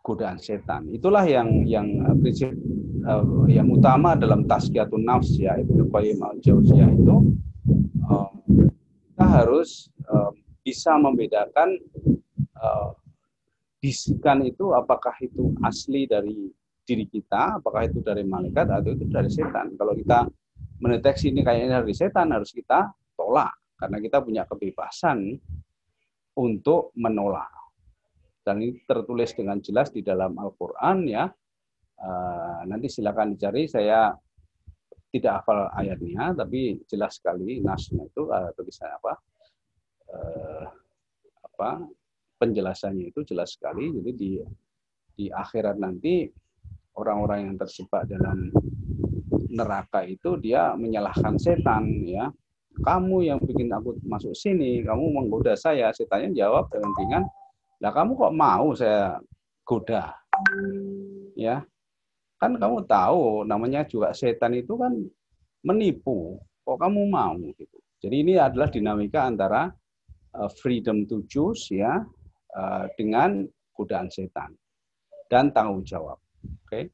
godaan 0.00 0.38
setan 0.38 0.86
itulah 0.94 1.26
yang 1.26 1.66
yang 1.66 1.86
prinsip 2.22 2.54
uh, 3.02 3.44
yang 3.50 3.66
utama 3.70 4.14
dalam 4.14 4.46
tazkiyatun 4.46 5.02
nafs 5.02 5.34
ya 5.34 5.58
Ibnu 5.58 5.90
Qayyim 5.90 6.18
al-Jauziyah 6.22 6.90
itu 6.94 7.16
kita 9.16 9.32
harus 9.32 9.88
uh, 10.12 10.28
bisa 10.60 10.92
membedakan 11.00 11.72
uh, 12.60 12.92
bisikan 13.80 14.44
itu 14.44 14.76
apakah 14.76 15.16
itu 15.24 15.56
asli 15.64 16.04
dari 16.04 16.52
diri 16.84 17.08
kita, 17.08 17.64
apakah 17.64 17.88
itu 17.88 18.04
dari 18.04 18.28
malaikat 18.28 18.68
atau 18.68 18.92
itu 18.92 19.08
dari 19.08 19.32
setan. 19.32 19.72
Kalau 19.80 19.96
kita 19.96 20.28
mendeteksi 20.84 21.32
ini 21.32 21.40
kayaknya 21.40 21.80
dari 21.80 21.96
setan 21.96 22.28
harus 22.28 22.52
kita 22.52 22.92
tolak 23.16 23.52
karena 23.76 23.98
kita 24.00 24.18
punya 24.20 24.42
kebebasan 24.44 25.36
untuk 26.36 26.92
menolak. 26.96 27.50
Dan 28.46 28.62
ini 28.62 28.78
tertulis 28.86 29.34
dengan 29.34 29.58
jelas 29.58 29.90
di 29.90 30.06
dalam 30.06 30.38
Al-Qur'an 30.38 31.02
ya. 31.08 31.26
Uh, 31.96 32.60
nanti 32.68 32.92
silakan 32.92 33.32
dicari 33.32 33.64
saya 33.66 34.12
tidak 35.08 35.42
hafal 35.42 35.72
ayatnya, 35.72 36.36
tapi 36.36 36.76
jelas 36.84 37.16
sekali 37.16 37.58
nasnya 37.64 38.04
itu 38.04 38.28
uh, 38.28 38.52
tulisan 38.52 38.92
apa 38.92 39.12
uh, 40.12 40.64
apa 41.40 41.88
penjelasannya 42.36 43.10
itu 43.10 43.24
jelas 43.24 43.56
sekali. 43.56 43.96
Jadi 43.96 44.10
di 44.12 44.30
di 45.16 45.26
akhirat 45.32 45.80
nanti 45.80 46.28
orang-orang 47.00 47.48
yang 47.48 47.56
terjebak 47.56 48.04
dalam 48.04 48.52
neraka 49.48 50.04
itu 50.04 50.36
dia 50.36 50.76
menyalahkan 50.76 51.40
setan 51.40 52.04
ya. 52.04 52.28
Kamu 52.84 53.24
yang 53.24 53.40
bikin 53.40 53.72
aku 53.72 53.96
masuk 54.04 54.36
sini, 54.36 54.84
kamu 54.84 55.04
menggoda 55.16 55.56
saya. 55.56 55.92
Setannya 55.92 56.36
jawab 56.36 56.68
dengan 56.68 56.90
ringan, 56.96 57.24
lah 57.80 57.92
kamu 57.92 58.12
kok 58.16 58.34
mau 58.36 58.72
saya 58.76 59.16
goda? 59.64 60.12
Ya, 61.36 61.64
Kan 62.36 62.60
kamu 62.60 62.84
tahu 62.84 63.48
namanya 63.48 63.88
juga 63.88 64.12
setan 64.12 64.52
itu 64.52 64.76
kan 64.76 64.92
menipu. 65.64 66.36
Kok 66.68 66.76
kamu 66.76 67.00
mau 67.08 67.36
gitu. 67.56 67.78
Jadi 67.96 68.16
ini 68.20 68.34
adalah 68.36 68.68
dinamika 68.68 69.24
antara 69.24 69.72
uh, 70.36 70.50
freedom 70.60 71.08
to 71.08 71.24
choose 71.24 71.72
ya 71.72 72.04
uh, 72.52 72.84
dengan 73.00 73.48
godaan 73.72 74.12
setan 74.12 74.52
dan 75.32 75.48
tanggung 75.56 75.80
jawab. 75.80 76.20
Oke. 76.68 76.92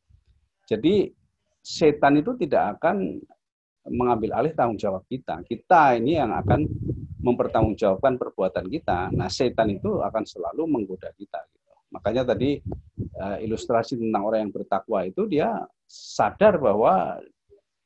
Jadi 0.70 1.10
setan 1.58 2.22
itu 2.22 2.38
tidak 2.38 2.78
akan 2.78 3.18
mengambil 3.90 4.38
alih 4.38 4.54
tanggung 4.54 4.78
jawab 4.78 5.02
kita. 5.10 5.42
Kita 5.42 5.98
ini 5.98 6.18
yang 6.18 6.30
akan 6.30 6.66
mempertanggungjawabkan 7.22 8.18
perbuatan 8.18 8.66
kita. 8.66 9.14
Nah, 9.14 9.30
setan 9.30 9.70
itu 9.70 10.02
akan 10.02 10.22
selalu 10.26 10.66
menggoda 10.66 11.10
kita. 11.14 11.38
Gitu. 11.50 11.70
Makanya 11.94 12.34
tadi 12.34 12.58
uh, 13.18 13.38
ilustrasi 13.38 13.98
tentang 13.98 14.22
orang 14.26 14.48
yang 14.48 14.52
bertakwa 14.54 15.06
itu 15.06 15.26
dia 15.30 15.62
sadar 15.86 16.58
bahwa 16.58 17.22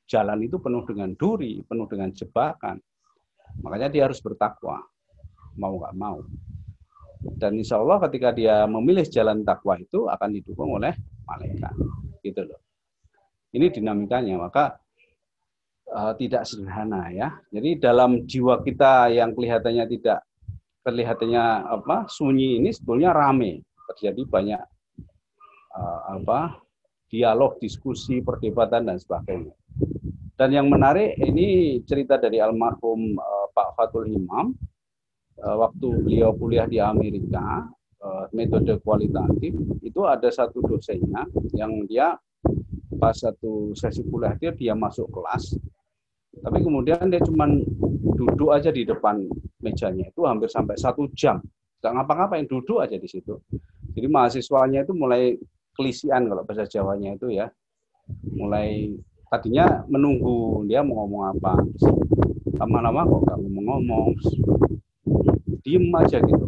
jalan 0.08 0.38
itu 0.46 0.56
penuh 0.62 0.84
dengan 0.88 1.12
duri, 1.12 1.60
penuh 1.64 1.86
dengan 1.88 2.08
jebakan. 2.12 2.80
Makanya 3.60 3.88
dia 3.88 4.02
harus 4.08 4.20
bertakwa, 4.20 4.80
mau 5.56 5.74
nggak 5.80 5.96
mau. 5.96 6.20
Dan 7.16 7.58
insya 7.58 7.80
Allah 7.80 7.98
ketika 8.06 8.30
dia 8.30 8.68
memilih 8.68 9.02
jalan 9.08 9.42
takwa 9.42 9.80
itu 9.80 10.06
akan 10.06 10.28
didukung 10.32 10.76
oleh 10.76 10.94
malaikat. 11.26 11.74
Gitu 12.22 12.40
loh. 12.44 12.60
Ini 13.56 13.72
dinamikanya, 13.72 14.36
maka 14.36 14.76
uh, 15.96 16.12
tidak 16.20 16.44
sederhana 16.44 17.08
ya. 17.08 17.32
Jadi 17.48 17.80
dalam 17.80 18.28
jiwa 18.28 18.60
kita 18.60 19.08
yang 19.08 19.32
kelihatannya 19.32 19.84
tidak 19.88 20.20
kelihatannya 20.84 21.66
apa 21.66 22.06
sunyi 22.06 22.60
ini 22.60 22.70
sebetulnya 22.70 23.16
rame 23.16 23.64
terjadi 23.90 24.22
banyak 24.28 24.62
uh, 25.72 26.00
apa 26.20 26.60
dialog, 27.08 27.56
diskusi, 27.62 28.20
perdebatan 28.20 28.90
dan 28.90 28.98
sebagainya. 28.98 29.54
Dan 30.36 30.52
yang 30.52 30.68
menarik 30.68 31.16
ini 31.16 31.80
cerita 31.88 32.20
dari 32.20 32.42
almarhum 32.42 33.16
uh, 33.16 33.46
Pak 33.56 33.72
Fatul 33.78 34.12
Imam 34.12 34.52
uh, 35.40 35.56
waktu 35.64 35.88
beliau 36.04 36.36
kuliah 36.36 36.68
di 36.68 36.76
Amerika 36.76 37.64
uh, 38.04 38.26
metode 38.36 38.76
kualitatif 38.84 39.56
itu 39.80 40.00
ada 40.04 40.28
satu 40.28 40.60
dosennya 40.60 41.24
yang 41.56 41.88
dia 41.88 42.20
pas 43.00 43.16
satu 43.16 43.72
sesi 43.72 44.04
kuliah 44.04 44.36
dia 44.36 44.52
dia 44.52 44.74
masuk 44.76 45.08
kelas 45.08 45.56
tapi 46.46 46.62
kemudian 46.62 47.10
dia 47.10 47.18
cuma 47.26 47.50
duduk 48.14 48.54
aja 48.54 48.70
di 48.70 48.86
depan 48.86 49.26
mejanya. 49.58 50.06
Itu 50.06 50.30
hampir 50.30 50.46
sampai 50.46 50.78
satu 50.78 51.10
jam. 51.10 51.42
Nggak 51.82 51.92
ngapa-ngapain 51.98 52.46
duduk 52.46 52.86
aja 52.86 52.94
di 52.94 53.10
situ. 53.10 53.34
Jadi 53.98 54.06
mahasiswanya 54.06 54.86
itu 54.86 54.94
mulai 54.94 55.34
kelisian 55.74 56.30
kalau 56.30 56.46
bahasa 56.46 56.70
Jawanya 56.70 57.18
itu 57.18 57.34
ya. 57.34 57.50
Mulai 58.38 58.94
tadinya 59.26 59.82
menunggu 59.90 60.62
dia 60.70 60.86
mau 60.86 61.02
ngomong 61.02 61.34
apa. 61.34 61.58
Lama-lama 62.62 63.02
kok 63.10 63.20
nggak 63.26 63.38
ngomong-ngomong. 63.42 64.08
Diem 65.66 65.90
aja 65.98 66.22
gitu. 66.22 66.46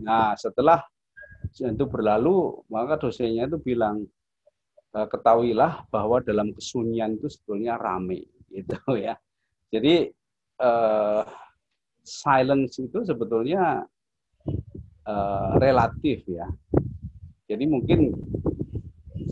Nah 0.00 0.32
setelah 0.40 0.80
itu 1.52 1.84
berlalu 1.84 2.64
maka 2.72 2.96
dosennya 2.96 3.44
itu 3.44 3.60
bilang 3.60 4.08
e, 4.88 4.98
ketahuilah 5.04 5.84
bahwa 5.92 6.24
dalam 6.24 6.48
kesunyian 6.56 7.20
itu 7.20 7.28
sebetulnya 7.28 7.76
rame 7.76 8.24
gitu 8.52 8.76
ya. 9.06 9.16
Jadi 9.72 10.12
uh, 10.60 11.24
silence 12.04 12.76
itu 12.76 13.00
sebetulnya 13.08 13.88
uh, 15.08 15.50
relatif 15.56 16.28
ya. 16.28 16.46
Jadi 17.48 17.64
mungkin 17.64 18.12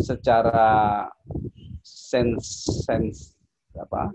secara 0.00 1.06
sense 1.84 2.68
sense 2.86 3.36
apa 3.76 4.12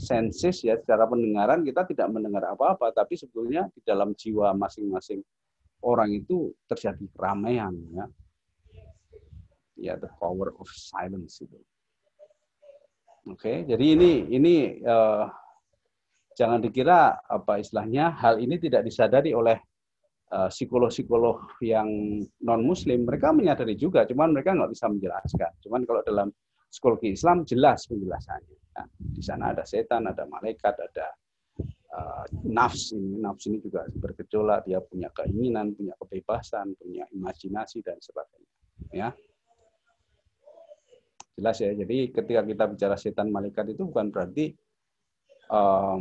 sensis 0.00 0.64
ya 0.64 0.80
secara 0.80 1.04
pendengaran 1.04 1.60
kita 1.60 1.84
tidak 1.92 2.08
mendengar 2.08 2.56
apa-apa 2.56 2.88
tapi 2.94 3.20
sebetulnya 3.20 3.68
di 3.74 3.84
dalam 3.84 4.16
jiwa 4.16 4.56
masing-masing 4.56 5.20
orang 5.84 6.12
itu 6.12 6.52
terjadi 6.66 7.04
keramaian 7.14 7.74
ya. 7.94 8.06
Ya 9.80 9.94
the 9.96 10.12
power 10.20 10.52
of 10.60 10.68
silence 10.68 11.40
itu 11.40 11.56
oke 13.26 13.40
okay, 13.40 13.56
jadi 13.68 13.84
ini 13.96 14.12
ini 14.32 14.54
uh, 14.84 15.28
jangan 16.36 16.60
dikira 16.62 17.20
apa 17.26 17.60
istilahnya 17.60 18.16
hal 18.16 18.40
ini 18.40 18.56
tidak 18.56 18.86
disadari 18.86 19.34
oleh 19.34 19.60
Eh, 20.30 20.46
psikolog-psikolog 20.46 21.58
yang 21.58 21.90
non 22.46 22.62
Muslim 22.62 23.02
mereka 23.02 23.34
menyadari 23.34 23.74
juga, 23.74 24.06
cuman 24.06 24.30
mereka 24.30 24.54
nggak 24.54 24.70
bisa 24.70 24.86
menjelaskan. 24.86 25.58
Cuman 25.58 25.82
kalau 25.82 26.06
dalam 26.06 26.30
psikologi 26.70 27.18
Islam 27.18 27.42
jelas 27.42 27.82
penjelasannya. 27.90 28.58
Nah, 28.78 28.86
di 28.94 29.22
sana 29.26 29.50
ada 29.50 29.66
setan, 29.66 30.06
ada 30.06 30.30
malaikat, 30.30 30.78
ada 30.78 31.10
uh, 31.90 32.22
nafs 32.46 32.94
ini. 32.94 33.18
Nafs 33.18 33.50
ini 33.50 33.58
juga 33.58 33.82
bergejolak, 33.90 34.70
dia 34.70 34.78
punya 34.78 35.10
keinginan, 35.10 35.74
punya 35.74 35.98
kebebasan, 35.98 36.78
punya 36.78 37.10
imajinasi 37.10 37.82
dan 37.82 37.98
sebagainya. 37.98 38.54
Ya, 38.94 39.10
jelas 41.40 41.56
ya. 41.58 41.72
Jadi 41.72 42.12
ketika 42.12 42.44
kita 42.44 42.64
bicara 42.68 42.96
setan 43.00 43.32
malaikat 43.32 43.72
itu 43.72 43.88
bukan 43.88 44.12
berarti 44.12 44.52
uh, 45.48 45.96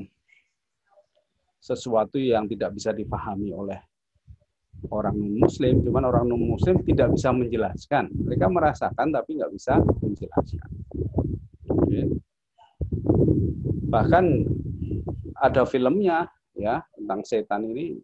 sesuatu 1.60 2.20
yang 2.20 2.48
tidak 2.52 2.76
bisa 2.76 2.92
dipahami 2.92 3.56
oleh 3.56 3.80
orang 4.92 5.16
muslim, 5.16 5.84
cuman 5.84 6.08
orang 6.08 6.24
non 6.28 6.40
muslim 6.40 6.80
tidak 6.84 7.12
bisa 7.16 7.32
menjelaskan. 7.36 8.12
Mereka 8.12 8.48
merasakan 8.48 9.08
tapi 9.12 9.40
nggak 9.40 9.52
bisa 9.52 9.80
menjelaskan. 9.80 10.70
Oke. 11.72 12.02
Bahkan 13.90 14.26
ada 15.40 15.64
filmnya 15.64 16.28
ya 16.56 16.84
tentang 16.96 17.24
setan 17.24 17.64
ini 17.68 18.00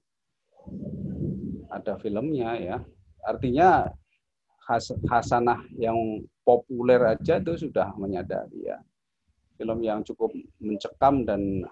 ada 1.71 1.95
filmnya 1.99 2.59
ya. 2.59 2.77
Artinya 3.23 3.88
Hasanah 5.05 5.61
yang 5.78 6.26
populer 6.41 6.97
aja 7.13 7.38
itu 7.38 7.70
sudah 7.70 7.93
menyadari 7.95 8.66
ya. 8.66 8.82
Film 9.55 9.80
yang 9.86 10.01
cukup 10.01 10.34
mencekam 10.57 11.24
dan 11.24 11.63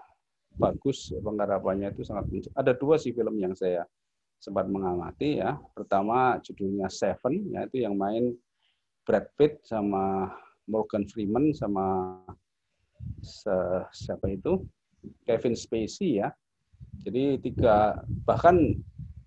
bagus 0.54 1.10
penggarapannya 1.10 1.90
itu 1.90 2.06
sangat 2.06 2.30
mencekam. 2.30 2.54
Ada 2.54 2.72
dua 2.78 2.94
sih 2.96 3.10
film 3.10 3.34
yang 3.42 3.52
saya 3.58 3.82
sempat 4.38 4.70
mengamati 4.70 5.42
ya. 5.42 5.58
Pertama 5.74 6.38
judulnya 6.40 6.86
Seven, 6.86 7.50
ya 7.50 7.66
itu 7.66 7.82
yang 7.82 7.98
main 7.98 8.30
Brad 9.02 9.26
Pitt 9.34 9.66
sama 9.66 10.30
Morgan 10.70 11.04
Freeman 11.10 11.52
sama 11.52 12.16
siapa 13.92 14.30
itu 14.32 14.64
Kevin 15.26 15.58
Spacey 15.58 16.22
ya. 16.22 16.32
Jadi 17.04 17.42
tiga 17.42 18.00
bahkan 18.24 18.56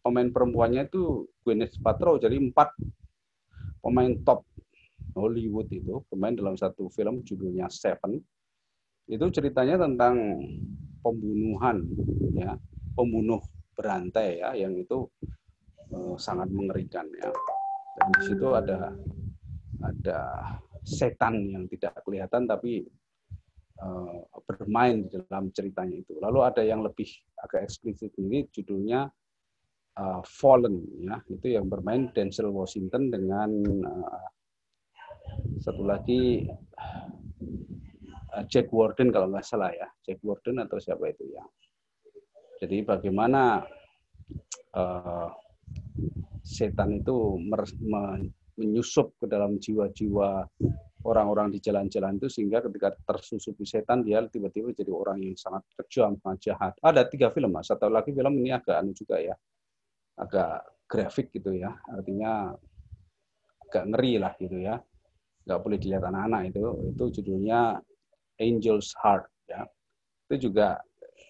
pemain 0.01 0.31
perempuannya 0.31 0.87
itu 0.87 1.27
Gwyneth 1.43 1.77
Paltrow 1.83 2.15
jadi 2.15 2.39
empat 2.39 2.71
pemain 3.81 4.11
top 4.25 4.43
Hollywood 5.17 5.69
itu 5.73 6.01
pemain 6.11 6.33
dalam 6.33 6.53
satu 6.53 6.89
film 6.93 7.25
judulnya 7.25 7.69
Seven 7.69 8.21
itu 9.07 9.25
ceritanya 9.31 9.87
tentang 9.87 10.43
pembunuhan 10.99 11.79
ya 12.35 12.59
pembunuh 12.93 13.39
berantai 13.77 14.41
ya 14.41 14.57
yang 14.57 14.73
itu 14.75 15.05
uh, 15.93 16.15
sangat 16.17 16.49
mengerikan 16.49 17.05
ya. 17.21 17.29
Dan 17.97 18.07
di 18.13 18.21
situ 18.29 18.47
ada 18.53 18.93
ada 19.85 20.19
setan 20.81 21.45
yang 21.49 21.63
tidak 21.69 21.97
kelihatan 22.01 22.49
tapi 22.49 22.85
uh, 23.81 24.25
bermain 24.45 25.05
di 25.05 25.17
dalam 25.29 25.53
ceritanya 25.53 25.97
itu. 26.01 26.17
Lalu 26.17 26.39
ada 26.41 26.61
yang 26.65 26.81
lebih 26.81 27.07
agak 27.41 27.69
eksplisit 27.69 28.13
ini 28.17 28.49
judulnya 28.49 29.09
uh, 29.97 30.21
Fallen 30.23 30.85
ya. 31.01 31.17
Itu 31.27 31.57
yang 31.57 31.67
bermain 31.67 32.13
Denzel 32.13 32.53
Washington 32.53 33.09
dengan 33.09 33.49
uh, 33.83 34.29
satu 35.59 35.83
lagi 35.83 36.47
Jack 38.47 38.69
Warden 38.69 39.09
kalau 39.09 39.33
nggak 39.33 39.45
salah 39.45 39.73
ya. 39.73 39.89
Jack 40.05 40.21
Warden 40.21 40.61
atau 40.61 40.77
siapa 40.77 41.09
itu 41.09 41.25
ya. 41.33 41.43
Jadi 42.61 42.85
bagaimana 42.85 43.65
uh, 44.77 45.29
setan 46.41 47.01
itu 47.01 47.37
menyusup 48.57 49.13
ke 49.21 49.25
dalam 49.29 49.61
jiwa-jiwa 49.61 50.47
orang-orang 51.05 51.53
di 51.53 51.59
jalan-jalan 51.61 52.17
itu 52.17 52.27
sehingga 52.27 52.59
ketika 52.65 52.95
tersusupi 53.05 53.63
setan 53.63 54.01
dia 54.03 54.25
tiba-tiba 54.25 54.73
jadi 54.73 54.91
orang 54.91 55.21
yang 55.23 55.37
sangat 55.37 55.63
kejam, 55.77 56.17
sangat 56.19 56.39
jahat. 56.51 56.73
Ada 56.81 57.05
tiga 57.07 57.29
film 57.31 57.53
mas. 57.53 57.69
Satu 57.69 57.87
lagi 57.87 58.11
film 58.11 58.33
ini 58.41 58.51
agak 58.51 58.81
anu 58.81 58.91
juga 58.91 59.21
ya, 59.21 59.35
agak 60.17 60.65
grafik 60.89 61.31
gitu 61.31 61.53
ya. 61.53 61.77
Artinya 61.87 62.51
agak 63.67 63.83
ngeri 63.93 64.13
lah 64.19 64.33
gitu 64.41 64.57
ya. 64.59 64.81
Nggak 65.47 65.59
boleh 65.63 65.77
dilihat 65.79 66.03
anak-anak 66.03 66.41
itu. 66.51 66.61
Itu 66.91 67.03
judulnya 67.21 67.79
Angel's 68.41 68.91
Heart 68.99 69.29
ya. 69.47 69.63
Itu 70.27 70.51
juga 70.51 70.81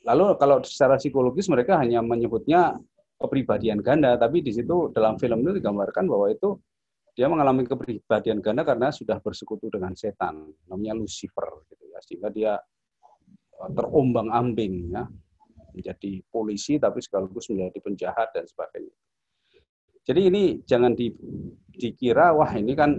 Lalu 0.07 0.39
kalau 0.39 0.64
secara 0.64 0.95
psikologis 0.95 1.51
mereka 1.51 1.84
hanya 1.84 1.99
menyebutnya 1.99 2.80
kepribadian 3.19 3.84
ganda, 3.84 4.15
tapi 4.15 4.39
di 4.39 4.55
situ 4.55 4.93
dalam 4.95 5.19
film 5.19 5.43
itu 5.43 5.59
digambarkan 5.59 6.07
bahwa 6.07 6.31
itu 6.31 6.55
dia 7.11 7.27
mengalami 7.27 7.68
kepribadian 7.68 8.39
ganda 8.39 8.64
karena 8.64 8.88
sudah 8.93 9.19
bersekutu 9.19 9.68
dengan 9.68 9.91
setan, 9.99 10.53
namanya 10.69 10.95
Lucifer 10.95 11.65
gitu 11.68 11.84
ya, 11.91 11.99
sehingga 11.99 12.30
dia 12.31 12.53
eh, 13.57 13.69
terombang-ambing 13.73 14.95
ya, 14.95 15.03
menjadi 15.77 16.25
polisi 16.33 16.81
tapi 16.81 16.99
sekaligus 16.99 17.53
menjadi 17.53 17.77
penjahat 17.79 18.33
dan 18.33 18.49
sebagainya. 18.49 18.95
Jadi 20.07 20.21
ini 20.23 20.43
jangan 20.63 20.95
di, 20.95 21.11
dikira 21.75 22.31
wah 22.33 22.49
ini 22.55 22.73
kan 22.73 22.97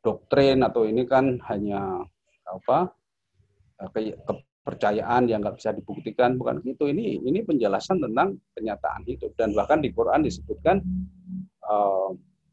doktrin 0.00 0.64
atau 0.64 0.88
ini 0.88 1.04
kan 1.04 1.36
hanya 1.52 2.00
apa 2.48 2.90
ke, 3.92 4.16
ke, 4.16 4.32
percayaan 4.64 5.28
yang 5.28 5.44
nggak 5.44 5.60
bisa 5.60 5.76
dibuktikan. 5.76 6.40
Bukan 6.40 6.64
gitu. 6.64 6.88
Ini 6.88 7.20
ini 7.22 7.44
penjelasan 7.44 8.00
tentang 8.00 8.40
kenyataan 8.56 9.04
hidup 9.04 9.36
dan 9.36 9.52
bahkan 9.52 9.84
di 9.84 9.92
Quran 9.92 10.24
disebutkan 10.24 10.80
uh, 11.68 12.10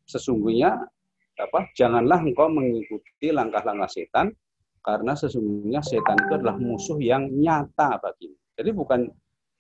sesungguhnya 0.08 0.76
apa 1.38 1.70
janganlah 1.78 2.20
engkau 2.24 2.50
mengikuti 2.50 3.30
langkah-langkah 3.30 3.92
setan 3.92 4.34
karena 4.82 5.14
sesungguhnya 5.14 5.86
setan 5.86 6.18
itu 6.18 6.34
adalah 6.34 6.58
musuh 6.58 6.98
yang 6.98 7.30
nyata 7.30 8.02
bagi 8.02 8.34
jadi 8.58 8.74
bukan 8.74 9.06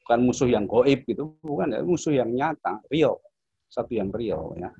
bukan 0.08 0.24
musuh 0.24 0.48
yang 0.48 0.64
goib 0.64 1.04
gitu 1.04 1.36
bukan 1.44 1.76
ya 1.76 1.84
musuh 1.84 2.16
yang 2.16 2.32
nyata 2.32 2.80
real 2.88 3.20
satu 3.68 3.92
yang 3.92 4.10
real 4.16 4.56
ya. 4.56 4.72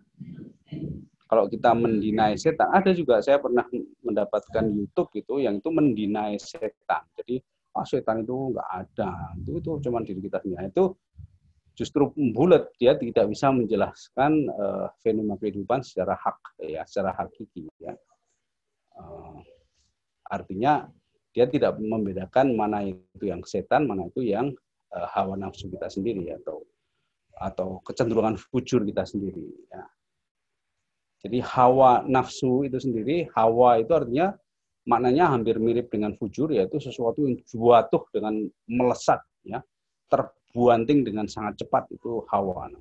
Kalau 1.28 1.52
kita 1.52 1.76
mendinai 1.76 2.40
setan 2.40 2.72
ada 2.72 2.96
juga 2.96 3.20
saya 3.20 3.44
pernah 3.44 3.68
mendapatkan 4.00 4.64
YouTube 4.64 5.12
gitu 5.12 5.44
yang 5.44 5.60
itu 5.60 5.68
mendinai 5.68 6.40
setan. 6.40 7.04
Jadi 7.20 7.44
ah 7.76 7.84
setan 7.84 8.24
itu 8.24 8.56
nggak 8.56 8.70
ada 8.72 9.36
itu 9.36 9.60
itu 9.60 9.72
cuma 9.84 10.00
diri 10.08 10.24
kita 10.24 10.40
sendiri. 10.40 10.64
Nah, 10.64 10.68
itu 10.72 10.86
justru 11.76 12.10
bulat 12.32 12.72
dia 12.80 12.96
tidak 12.96 13.28
bisa 13.28 13.52
menjelaskan 13.52 14.48
uh, 14.50 14.88
fenomena 15.04 15.36
kehidupan 15.36 15.84
secara 15.84 16.16
hak 16.16 16.64
ya 16.64 16.88
secara 16.88 17.12
hakiki 17.20 17.68
ya. 17.84 17.92
Uh, 18.96 19.44
artinya 20.32 20.88
dia 21.36 21.46
tidak 21.46 21.76
membedakan 21.78 22.56
mana 22.56 22.88
itu 22.88 23.28
yang 23.28 23.44
setan 23.44 23.84
mana 23.84 24.08
itu 24.08 24.24
yang 24.26 24.56
uh, 24.94 25.08
hawa 25.12 25.36
nafsu 25.36 25.68
kita 25.72 25.88
sendiri 25.92 26.32
atau 26.32 26.64
atau 27.38 27.82
kecenderungan 27.86 28.38
fujur 28.38 28.82
kita 28.86 29.06
sendiri 29.06 29.46
ya. 29.70 29.84
Jadi 31.22 31.42
hawa 31.42 32.06
nafsu 32.06 32.66
itu 32.66 32.78
sendiri 32.78 33.30
hawa 33.34 33.82
itu 33.82 33.92
artinya 33.94 34.34
maknanya 34.88 35.34
hampir 35.34 35.58
mirip 35.60 35.90
dengan 35.92 36.14
fujur 36.16 36.54
yaitu 36.54 36.78
sesuatu 36.80 37.26
yang 37.26 37.38
jatuh 37.42 38.04
dengan 38.14 38.46
melesat 38.70 39.22
ya. 39.46 39.62
Terbuanting 40.08 41.04
dengan 41.04 41.28
sangat 41.28 41.62
cepat 41.62 41.92
itu 41.92 42.24
hawa 42.32 42.72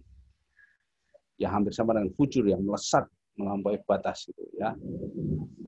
ya 1.37 1.53
hampir 1.53 1.73
sama 1.73 1.93
dengan 1.97 2.13
fujur 2.17 2.49
yang 2.49 2.65
melesat 2.65 3.05
melampaui 3.37 3.77
batas 3.85 4.25
itu 4.33 4.45
ya. 4.57 4.73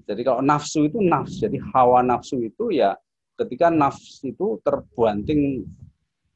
Jadi 0.09 0.21
kalau 0.25 0.41
nafsu 0.41 0.89
itu 0.89 1.05
nafsu 1.05 1.45
jadi 1.45 1.61
hawa 1.77 2.01
nafsu 2.01 2.41
itu 2.41 2.73
ya 2.73 2.97
ketika 3.37 3.69
nafsu 3.69 4.33
itu 4.33 4.57
terbuanting 4.65 5.69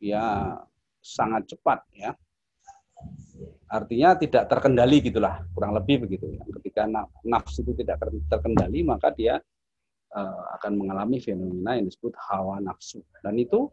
ya 0.03 0.59
sangat 0.99 1.55
cepat 1.55 1.87
ya. 1.95 2.11
Artinya 3.70 4.19
tidak 4.19 4.51
terkendali 4.51 5.01
gitulah 5.01 5.47
kurang 5.55 5.73
lebih 5.79 6.05
begitu 6.05 6.29
ya. 6.35 6.43
Ketika 6.61 6.85
nafsu 7.24 7.62
itu 7.62 7.73
tidak 7.79 8.03
terkendali 8.29 8.83
maka 8.83 9.15
dia 9.15 9.39
uh, 10.12 10.43
akan 10.59 10.73
mengalami 10.77 11.23
fenomena 11.23 11.79
yang 11.79 11.87
disebut 11.87 12.12
hawa 12.19 12.59
nafsu. 12.59 13.01
Dan 13.23 13.39
itu 13.39 13.70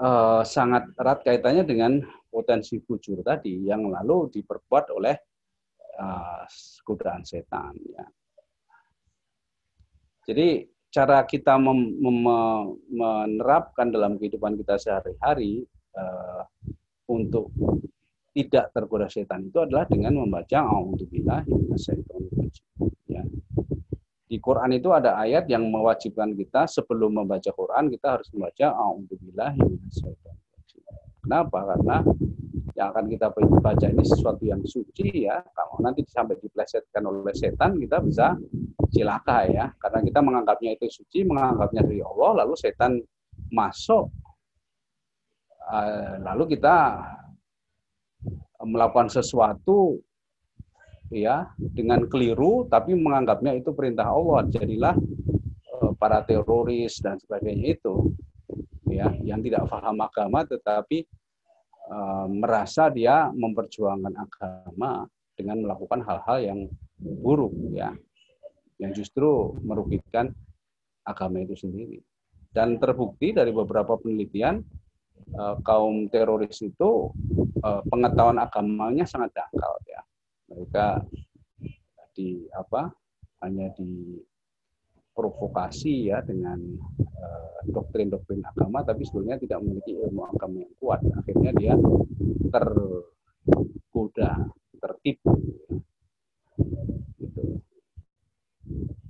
uh, 0.00 0.40
sangat 0.46 0.88
erat 0.96 1.20
kaitannya 1.26 1.66
dengan 1.66 1.92
potensi 2.32 2.80
fujur 2.80 3.20
tadi 3.20 3.68
yang 3.68 3.90
lalu 3.92 4.32
diperbuat 4.32 4.84
oleh 4.96 5.16
uh, 6.00 6.48
godaan 6.86 7.26
setan 7.26 7.76
ya. 7.84 8.06
Jadi 10.22 10.71
cara 10.92 11.24
kita 11.24 11.56
mem, 11.56 11.96
mem, 11.96 12.18
menerapkan 12.92 13.88
dalam 13.88 14.20
kehidupan 14.20 14.60
kita 14.60 14.76
sehari-hari 14.76 15.64
uh, 15.96 16.44
untuk 17.08 17.48
tidak 18.36 18.72
tergoda 18.76 19.08
setan 19.08 19.48
itu 19.48 19.60
adalah 19.60 19.88
dengan 19.88 20.20
membaca 20.24 20.64
A'udzubillah 20.64 21.44
ya. 23.08 23.22
Di 24.28 24.40
Quran 24.40 24.72
itu 24.72 24.88
ada 24.92 25.20
ayat 25.20 25.44
yang 25.48 25.68
mewajibkan 25.68 26.32
kita 26.32 26.64
sebelum 26.64 27.24
membaca 27.24 27.52
Quran 27.52 27.92
kita 27.92 28.20
harus 28.20 28.28
membaca 28.32 28.72
A'udzubillah 28.72 29.52
Kenapa? 31.22 31.58
Karena 31.74 32.02
yang 32.72 32.88
akan 32.90 33.06
kita 33.06 33.26
baca 33.32 33.86
ini 33.86 34.02
sesuatu 34.02 34.42
yang 34.42 34.58
suci 34.66 35.30
ya. 35.30 35.38
Kalau 35.54 35.78
nanti 35.78 36.02
sampai 36.08 36.34
diplesetkan 36.42 37.06
oleh 37.06 37.30
setan 37.36 37.78
kita 37.78 38.02
bisa 38.02 38.34
cilaka 38.90 39.46
ya. 39.46 39.66
Karena 39.78 40.02
kita 40.02 40.18
menganggapnya 40.18 40.74
itu 40.74 40.90
suci, 40.90 41.22
menganggapnya 41.22 41.86
dari 41.86 42.02
Allah, 42.02 42.42
lalu 42.42 42.54
setan 42.58 42.98
masuk. 43.54 44.10
Eh, 45.62 46.14
lalu 46.26 46.58
kita 46.58 46.76
melakukan 48.66 49.10
sesuatu 49.10 50.02
ya 51.12 51.50
dengan 51.58 52.08
keliru 52.08 52.66
tapi 52.66 52.96
menganggapnya 52.96 53.52
itu 53.58 53.70
perintah 53.76 54.10
Allah 54.10 54.48
jadilah 54.48 54.96
eh, 54.96 55.92
para 56.00 56.24
teroris 56.24 56.98
dan 56.98 57.20
sebagainya 57.20 57.78
itu 57.78 58.10
ya 58.92 59.08
yang 59.24 59.40
tidak 59.40 59.64
paham 59.66 59.96
agama 60.04 60.44
tetapi 60.44 61.08
uh, 61.88 62.26
merasa 62.28 62.92
dia 62.92 63.32
memperjuangkan 63.32 64.14
agama 64.14 65.08
dengan 65.32 65.64
melakukan 65.64 66.04
hal-hal 66.04 66.38
yang 66.44 66.60
buruk 67.00 67.52
ya 67.72 67.96
yang 68.76 68.92
justru 68.92 69.56
merugikan 69.64 70.30
agama 71.02 71.42
itu 71.42 71.56
sendiri 71.56 71.98
dan 72.52 72.76
terbukti 72.76 73.32
dari 73.32 73.48
beberapa 73.48 73.96
penelitian 73.96 74.60
uh, 75.36 75.56
kaum 75.64 76.08
teroris 76.12 76.60
itu 76.60 77.10
uh, 77.64 77.80
pengetahuan 77.88 78.38
agamanya 78.40 79.08
sangat 79.08 79.32
dangkal 79.32 79.72
ya. 79.88 80.00
Mereka 80.52 80.86
di 82.12 82.44
apa 82.52 82.92
hanya 83.40 83.72
di 83.72 84.20
provokasi 85.12 86.08
ya 86.08 86.24
dengan 86.24 86.58
doktrin-doktrin 87.68 88.42
uh, 88.42 88.50
agama 88.50 88.82
tapi 88.82 89.06
sebetulnya 89.06 89.38
tidak 89.38 89.62
memiliki 89.62 89.94
ilmu 89.94 90.26
agama 90.26 90.64
yang 90.64 90.74
kuat 90.80 91.00
akhirnya 91.14 91.52
dia 91.54 91.74
tergoda 92.50 94.32
tertipu 94.82 95.36
gitu. 97.20 97.62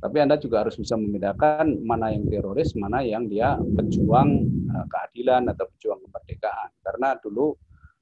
Tapi 0.02 0.16
Anda 0.18 0.34
juga 0.34 0.66
harus 0.66 0.74
bisa 0.74 0.98
membedakan 0.98 1.86
mana 1.86 2.10
yang 2.10 2.26
teroris, 2.26 2.74
mana 2.74 3.06
yang 3.06 3.30
dia 3.30 3.54
pejuang 3.54 4.30
eh, 4.66 4.86
keadilan 4.90 5.46
atau 5.54 5.70
pejuang 5.70 6.02
kemerdekaan. 6.10 6.70
Karena 6.82 7.14
dulu 7.22 7.54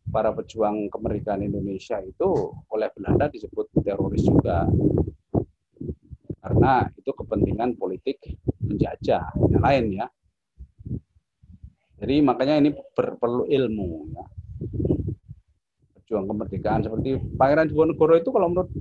para 0.09 0.33
pejuang 0.33 0.89
kemerdekaan 0.89 1.45
Indonesia 1.45 2.01
itu 2.01 2.57
oleh 2.73 2.89
Belanda 2.97 3.29
disebut 3.29 3.69
teroris 3.85 4.25
juga. 4.25 4.65
Karena 6.41 6.89
itu 6.97 7.11
kepentingan 7.13 7.77
politik 7.77 8.17
menjajah 8.65 9.29
yang 9.53 9.63
lain 9.63 9.85
ya. 9.93 10.07
Jadi 12.01 12.17
makanya 12.25 12.57
ini 12.65 12.73
perlu 12.97 13.45
ilmu 13.45 13.89
ya. 14.17 14.25
Pejuang 16.01 16.25
kemerdekaan 16.33 16.81
seperti 16.81 17.21
Pangeran 17.37 17.69
Diponegoro 17.69 18.17
itu 18.17 18.33
kalau 18.33 18.49
menurut 18.49 18.73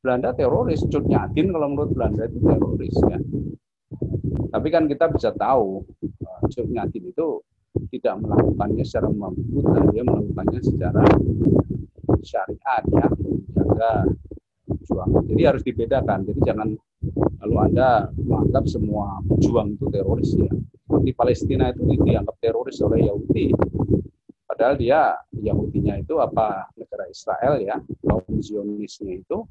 Belanda 0.00 0.32
teroris, 0.32 0.80
Cut 0.88 1.04
Nyatin 1.04 1.52
kalau 1.52 1.68
menurut 1.72 1.92
Belanda 1.92 2.24
itu 2.24 2.40
teroris 2.40 2.96
ya. 3.04 3.20
Tapi 4.48 4.68
kan 4.72 4.88
kita 4.88 5.12
bisa 5.12 5.32
tahu 5.36 5.84
uh, 6.24 6.40
Cut 6.48 6.68
Nyatin 6.72 7.12
itu 7.12 7.44
tidak 7.92 8.16
melakukannya 8.24 8.84
secara 8.86 9.12
membuta, 9.12 9.80
dia 9.92 10.02
melakukannya 10.06 10.60
secara 10.64 11.04
syariat 12.24 12.82
ya, 12.88 13.06
menjaga 13.12 13.92
perjuangan. 14.64 15.22
Jadi 15.28 15.42
harus 15.44 15.62
dibedakan. 15.66 16.18
Jadi 16.28 16.40
jangan 16.44 16.68
lalu 17.44 17.54
Anda 17.70 18.08
menganggap 18.16 18.64
semua 18.66 19.20
pejuang 19.28 19.76
itu 19.76 19.86
teroris 19.92 20.30
ya. 20.32 20.50
Di 21.04 21.12
Palestina 21.12 21.70
itu 21.70 21.84
dianggap 21.84 22.36
teroris 22.40 22.80
oleh 22.80 23.04
Yahudi. 23.08 23.52
Padahal 24.48 24.74
dia 24.80 25.12
Yahudinya 25.36 26.00
itu 26.00 26.16
apa 26.20 26.72
negara 26.76 27.04
Israel 27.12 27.60
ya, 27.60 27.76
kaum 28.04 28.40
Zionisnya 28.40 29.20
itu 29.20 29.44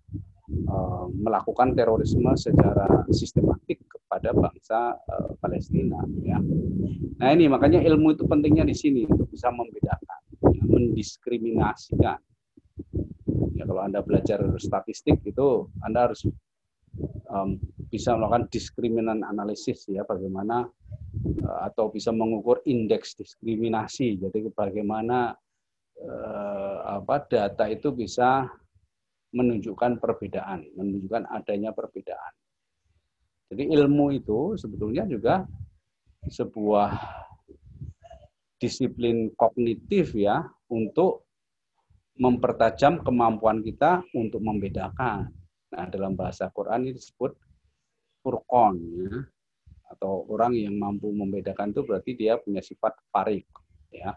Eh, 0.53 1.05
melakukan 1.23 1.71
terorisme 1.71 2.35
secara 2.35 3.07
sistematik 3.07 3.79
kepada 3.87 4.35
bangsa 4.35 4.91
uh, 5.07 5.31
Palestina 5.39 6.03
ya. 6.19 6.35
Nah 7.17 7.29
ini 7.31 7.47
makanya 7.47 7.79
ilmu 7.79 8.11
itu 8.11 8.27
pentingnya 8.27 8.67
di 8.67 8.75
sini 8.75 9.07
untuk 9.07 9.31
bisa 9.31 9.47
membedakan, 9.49 10.19
ya, 10.51 10.63
mendiskriminasikan. 10.67 12.19
Ya 13.55 13.63
kalau 13.63 13.81
Anda 13.87 14.03
belajar 14.03 14.43
statistik 14.59 15.23
itu 15.23 15.71
Anda 15.79 16.11
harus 16.11 16.27
um, 17.29 17.57
bisa 17.89 18.13
melakukan 18.17 18.49
diskriminan 18.49 19.21
analisis 19.25 19.85
ya 19.89 20.05
bagaimana 20.05 20.65
uh, 21.45 21.59
atau 21.67 21.89
bisa 21.89 22.13
mengukur 22.13 22.61
indeks 22.65 23.17
diskriminasi. 23.17 24.21
Jadi 24.21 24.49
bagaimana 24.53 25.33
uh, 26.01 26.77
apa 27.01 27.25
data 27.25 27.65
itu 27.69 27.93
bisa 27.93 28.49
menunjukkan 29.33 29.97
perbedaan, 29.97 30.69
menunjukkan 30.77 31.25
adanya 31.33 31.73
perbedaan. 31.73 32.33
Jadi 33.49 33.69
ilmu 33.69 34.13
itu 34.13 34.57
sebetulnya 34.57 35.05
juga 35.09 35.45
sebuah 36.29 36.93
disiplin 38.61 39.33
kognitif 39.35 40.15
ya 40.15 40.47
untuk 40.71 41.27
mempertajam 42.15 43.01
kemampuan 43.01 43.59
kita 43.65 44.05
untuk 44.13 44.39
membedakan. 44.39 45.27
Nah, 45.73 45.89
dalam 45.89 46.13
bahasa 46.13 46.53
Quran 46.53 46.85
ini 46.85 46.93
disebut 46.93 47.33
furqon 48.21 48.77
ya. 48.77 49.25
Atau 49.89 50.25
orang 50.29 50.53
yang 50.53 50.77
mampu 50.77 51.09
membedakan 51.09 51.73
itu 51.73 51.81
berarti 51.85 52.13
dia 52.13 52.37
punya 52.37 52.61
sifat 52.61 52.93
farik 53.09 53.49
ya. 53.89 54.13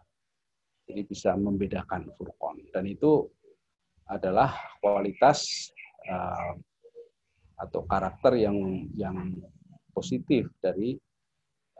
Jadi 0.86 1.02
bisa 1.08 1.32
membedakan 1.34 2.12
furqon 2.14 2.60
dan 2.70 2.84
itu 2.86 3.26
adalah 4.06 4.54
kualitas 4.78 5.72
uh, 6.06 6.54
atau 7.58 7.82
karakter 7.88 8.38
yang 8.38 8.86
yang 8.94 9.34
positif 9.90 10.46
dari 10.62 10.94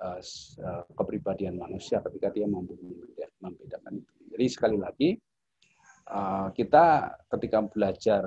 uh, 0.02 0.18
kepribadian 0.96 1.60
manusia 1.60 2.02
ketika 2.02 2.32
dia 2.32 2.48
mampu 2.48 2.74
membedakan 3.38 4.00
itu. 4.02 4.12
Jadi 4.32 4.46
sekali 4.48 4.78
lagi 4.80 5.10
kita 6.54 7.18
ketika 7.34 7.66
belajar 7.66 8.22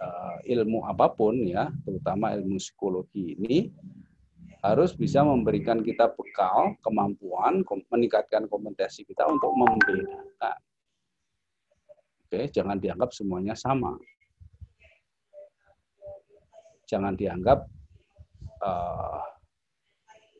uh, 0.00 0.38
ilmu 0.46 0.86
apa 0.88 1.10
pun 1.12 1.38
ya, 1.44 1.70
terutama 1.84 2.34
ilmu 2.34 2.56
psikologi 2.58 3.36
ini 3.38 3.70
harus 4.64 4.96
bisa 4.96 5.20
memberikan 5.20 5.84
kita 5.84 6.08
bekal, 6.16 6.72
kemampuan, 6.80 7.60
meningkatkan 7.92 8.48
kompetensi 8.48 9.04
kita 9.04 9.28
untuk 9.28 9.52
membedakan 9.52 10.56
Oke, 12.34 12.50
jangan 12.50 12.82
dianggap 12.82 13.14
semuanya 13.14 13.54
sama. 13.54 13.94
Jangan 16.90 17.14
dianggap 17.14 17.62
uh, 18.58 19.22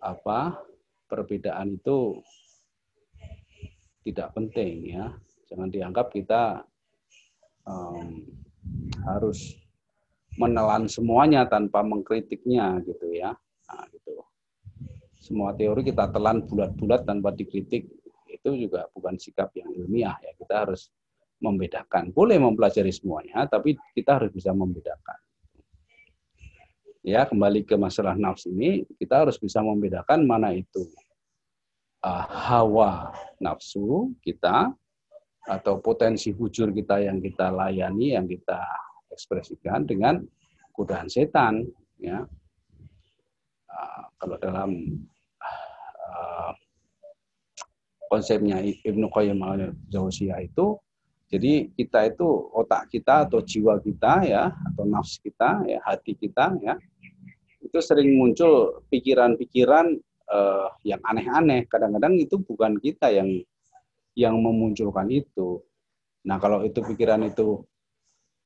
apa 0.03 0.59
perbedaan 1.07 1.79
itu 1.79 2.19
tidak 4.03 4.35
penting 4.35 4.91
ya. 4.91 5.07
Jangan 5.47 5.71
dianggap 5.71 6.11
kita 6.11 6.67
um, 7.63 8.27
harus 9.05 9.57
menelan 10.35 10.91
semuanya 10.91 11.47
tanpa 11.47 11.85
mengkritiknya 11.87 12.83
gitu 12.83 13.15
ya. 13.15 13.35
Nah, 13.71 13.87
gitu. 13.91 14.19
Semua 15.21 15.57
teori 15.57 15.87
kita 15.87 16.11
telan 16.13 16.45
bulat-bulat 16.45 17.09
tanpa 17.09 17.33
dikritik 17.33 17.89
itu 18.29 18.51
juga 18.69 18.85
bukan 18.93 19.17
sikap 19.17 19.55
yang 19.57 19.73
ilmiah 19.73 20.17
ya. 20.21 20.33
Kita 20.37 20.69
harus 20.69 20.91
membedakan. 21.41 22.13
Boleh 22.13 22.37
mempelajari 22.41 22.93
semuanya, 22.93 23.47
tapi 23.49 23.77
kita 23.97 24.21
harus 24.21 24.31
bisa 24.33 24.53
membedakan. 24.53 25.19
Ya, 27.05 27.29
kembali 27.29 27.69
ke 27.69 27.77
masalah 27.77 28.17
nafs 28.17 28.49
ini, 28.49 28.89
kita 28.97 29.29
harus 29.29 29.37
bisa 29.37 29.61
membedakan 29.61 30.25
mana 30.25 30.57
itu 30.57 30.89
uh, 32.05 32.25
hawa 32.29 33.17
nafsu 33.41 34.13
kita 34.21 34.73
atau 35.45 35.81
potensi 35.81 36.33
hujur 36.33 36.73
kita 36.73 37.05
yang 37.05 37.21
kita 37.21 37.53
layani, 37.53 38.17
yang 38.17 38.25
kita 38.25 38.61
ekspresikan 39.13 39.85
dengan 39.85 40.25
godaan 40.73 41.09
setan. 41.09 41.65
Ya, 42.01 42.25
uh, 43.71 44.03
kalau 44.19 44.37
dalam 44.41 44.71
uh, 46.09 46.53
konsepnya 48.09 48.61
Ibnu 48.63 49.09
Qayyim 49.13 49.41
al-Jauziyah 49.41 50.41
itu 50.43 50.81
jadi 51.33 51.67
kita 51.73 52.15
itu 52.15 52.29
otak 52.53 52.93
kita 52.93 53.27
atau 53.27 53.41
jiwa 53.41 53.81
kita 53.81 54.23
ya 54.29 54.53
atau 54.53 54.85
nafs 54.87 55.19
kita 55.19 55.65
ya 55.67 55.81
hati 55.83 56.15
kita 56.15 56.53
ya 56.63 56.77
itu 57.65 57.79
sering 57.81 58.15
muncul 58.15 58.85
pikiran-pikiran 58.93 59.99
uh, 60.31 60.69
yang 60.85 61.01
aneh-aneh. 61.03 61.65
Kadang-kadang 61.67 62.21
itu 62.21 62.37
bukan 62.39 62.77
kita 62.79 63.09
yang 63.11 63.41
yang 64.15 64.39
memunculkan 64.39 65.11
itu. 65.11 65.63
Nah 66.25 66.39
kalau 66.39 66.63
itu 66.63 66.81
pikiran 66.81 67.27
itu 67.27 67.63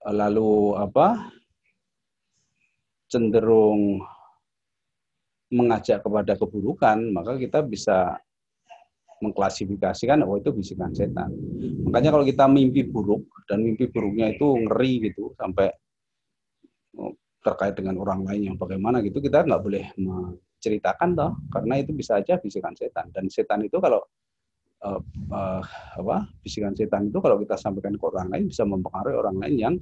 uh, 0.04 0.14
lalu 0.14 0.74
apa 0.76 1.30
cenderung 3.08 4.04
mengajak 5.48 6.04
kepada 6.04 6.36
keburukan, 6.36 7.08
maka 7.08 7.40
kita 7.40 7.64
bisa 7.64 8.20
mengklasifikasikan 9.24 10.22
oh 10.22 10.36
itu 10.36 10.52
bisikan 10.52 10.92
setan. 10.92 11.32
Makanya 11.88 12.12
kalau 12.12 12.24
kita 12.28 12.44
mimpi 12.46 12.84
buruk 12.84 13.24
dan 13.48 13.64
mimpi 13.64 13.88
buruknya 13.88 14.36
itu 14.36 14.44
ngeri 14.44 15.10
gitu 15.10 15.32
sampai 15.34 15.72
oh, 17.00 17.16
terkait 17.42 17.74
dengan 17.74 17.98
orang 17.98 18.22
lain 18.28 18.52
yang 18.52 18.56
bagaimana 18.60 19.00
gitu 19.02 19.18
kita 19.18 19.42
nggak 19.42 19.62
boleh 19.62 19.84
menceritakan 19.98 21.08
toh 21.16 21.32
karena 21.50 21.74
itu 21.80 21.90
bisa 21.96 22.20
aja 22.20 22.36
bisikan 22.38 22.76
setan 22.76 23.10
dan 23.10 23.26
setan 23.26 23.64
itu 23.64 23.80
kalau 23.80 24.04
uh, 24.84 25.00
uh, 25.32 25.62
apa 25.98 26.28
bisikan 26.42 26.74
setan 26.74 27.10
itu 27.10 27.18
kalau 27.18 27.38
kita 27.42 27.59
sampaikan 27.59 27.98
ke 27.98 28.05
orang 28.06 28.28
lain 28.30 28.44
bisa 28.50 28.62
mempengaruhi 28.62 29.16
orang 29.16 29.36
lain 29.42 29.55
yang 29.59 29.74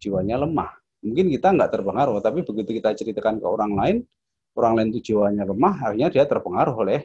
jiwanya 0.00 0.40
lemah. 0.40 0.70
Mungkin 1.00 1.32
kita 1.32 1.56
nggak 1.56 1.70
terpengaruh, 1.72 2.20
tapi 2.20 2.44
begitu 2.44 2.76
kita 2.76 2.92
ceritakan 2.92 3.40
ke 3.40 3.46
orang 3.48 3.72
lain, 3.72 3.96
orang 4.56 4.72
lain 4.76 4.88
itu 4.92 5.12
jiwanya 5.12 5.48
lemah, 5.48 5.74
akhirnya 5.88 6.08
dia 6.12 6.24
terpengaruh 6.28 6.76
oleh 6.76 7.00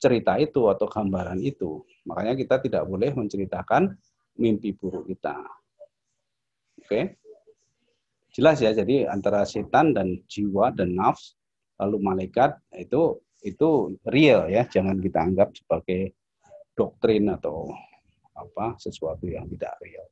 cerita 0.00 0.40
itu 0.40 0.64
atau 0.72 0.88
gambaran 0.88 1.36
itu. 1.44 1.84
Makanya 2.08 2.32
kita 2.32 2.56
tidak 2.64 2.88
boleh 2.88 3.12
menceritakan 3.12 3.92
mimpi 4.40 4.72
buruk 4.72 5.04
kita. 5.04 5.36
Oke. 6.80 7.20
Jelas 8.32 8.62
ya, 8.62 8.72
jadi 8.72 9.10
antara 9.10 9.44
setan 9.44 9.92
dan 9.92 10.22
jiwa 10.30 10.72
dan 10.72 10.96
nafs 10.96 11.36
lalu 11.76 11.98
malaikat 12.00 12.56
itu 12.78 13.20
itu 13.42 13.98
real 14.08 14.48
ya, 14.48 14.64
jangan 14.68 14.96
kita 15.02 15.18
anggap 15.18 15.52
sebagai 15.56 16.14
doktrin 16.74 17.28
atau 17.30 17.70
apa 18.34 18.78
sesuatu 18.80 19.28
yang 19.28 19.44
tidak 19.50 19.74
real. 19.84 20.06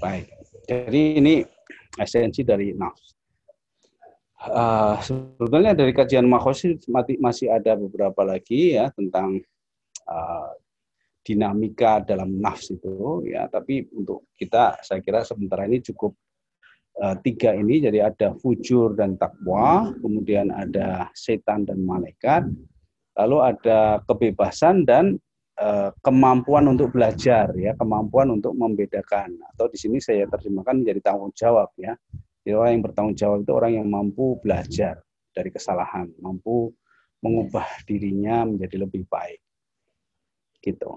Baik. 0.00 0.28
Jadi 0.66 1.02
ini 1.22 1.34
esensi 1.96 2.42
dari 2.42 2.74
nafs. 2.74 3.14
Uh, 4.42 4.98
sebetulnya 4.98 5.70
dari 5.70 5.94
kajian 5.94 6.26
makosid 6.26 6.82
masih 7.22 7.46
ada 7.54 7.78
beberapa 7.78 8.26
lagi 8.26 8.74
ya 8.74 8.90
tentang 8.90 9.38
uh, 10.10 10.50
dinamika 11.22 12.02
dalam 12.02 12.42
nafs 12.42 12.74
itu 12.74 13.22
ya 13.22 13.46
tapi 13.46 13.86
untuk 13.94 14.26
kita 14.34 14.82
saya 14.82 14.98
kira 14.98 15.22
sementara 15.22 15.70
ini 15.70 15.78
cukup 15.86 16.18
uh, 16.98 17.14
tiga 17.22 17.54
ini 17.54 17.86
jadi 17.86 18.10
ada 18.10 18.34
fujur 18.34 18.98
dan 18.98 19.14
takwa 19.14 19.94
kemudian 20.02 20.50
ada 20.50 21.06
setan 21.14 21.62
dan 21.62 21.78
malaikat 21.86 22.42
lalu 23.18 23.38
ada 23.44 24.00
kebebasan 24.08 24.88
dan 24.88 25.20
uh, 25.60 25.92
kemampuan 26.00 26.68
untuk 26.70 26.92
belajar 26.94 27.52
ya 27.58 27.76
kemampuan 27.76 28.32
untuk 28.32 28.56
membedakan 28.56 29.36
atau 29.54 29.68
di 29.68 29.76
sini 29.76 30.00
saya 30.00 30.24
terjemahkan 30.28 30.80
menjadi 30.80 31.12
tanggung 31.12 31.32
jawab 31.36 31.68
ya 31.76 31.92
jadi 32.42 32.58
orang 32.58 32.70
yang 32.74 32.84
bertanggung 32.84 33.16
jawab 33.16 33.38
itu 33.46 33.52
orang 33.54 33.72
yang 33.78 33.86
mampu 33.86 34.38
belajar 34.42 34.98
dari 35.30 35.50
kesalahan, 35.54 36.10
mampu 36.18 36.74
mengubah 37.22 37.66
dirinya 37.86 38.42
menjadi 38.42 38.82
lebih 38.82 39.06
baik. 39.06 39.38
Gitu. 40.58 40.90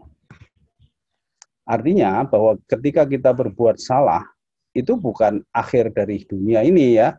Artinya 1.65 2.25
bahwa 2.25 2.57
ketika 2.65 3.05
kita 3.05 3.29
berbuat 3.33 3.77
salah, 3.77 4.25
itu 4.73 4.97
bukan 4.97 5.41
akhir 5.53 5.93
dari 5.93 6.25
dunia 6.25 6.65
ini 6.65 6.97
ya. 6.97 7.13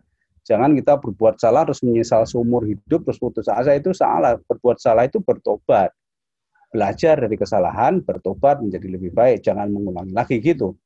Jangan 0.47 0.79
kita 0.79 1.03
berbuat 1.03 1.43
salah 1.43 1.67
terus 1.67 1.83
menyesal 1.83 2.23
seumur 2.23 2.63
hidup 2.63 3.03
terus 3.03 3.19
putus 3.19 3.51
asa 3.51 3.75
itu 3.75 3.91
salah. 3.91 4.39
Berbuat 4.47 4.79
salah 4.79 5.11
itu 5.11 5.19
bertobat. 5.19 5.91
Belajar 6.71 7.19
dari 7.19 7.35
kesalahan, 7.35 7.99
bertobat 7.99 8.63
menjadi 8.63 8.87
lebih 8.95 9.11
baik, 9.11 9.43
jangan 9.43 9.67
mengulangi 9.75 10.15
lagi 10.15 10.39
gitu. 10.39 10.79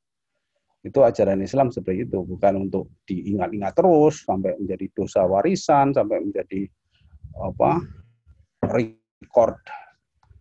Itu 0.81 1.05
ajaran 1.05 1.45
Islam 1.45 1.69
seperti 1.69 2.09
itu, 2.09 2.25
bukan 2.25 2.69
untuk 2.69 2.89
diingat-ingat 3.05 3.77
terus 3.77 4.25
sampai 4.25 4.57
menjadi 4.57 4.89
dosa 4.97 5.29
warisan, 5.29 5.93
sampai 5.93 6.25
menjadi 6.25 6.65
apa 7.37 7.85
record 8.65 9.61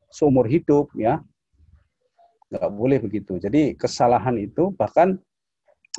seumur 0.08 0.48
hidup 0.48 0.88
ya. 0.96 1.20
Nggak 2.48 2.72
boleh 2.72 2.98
begitu. 3.04 3.36
Jadi 3.36 3.76
kesalahan 3.76 4.40
itu 4.40 4.72
bahkan 4.72 5.20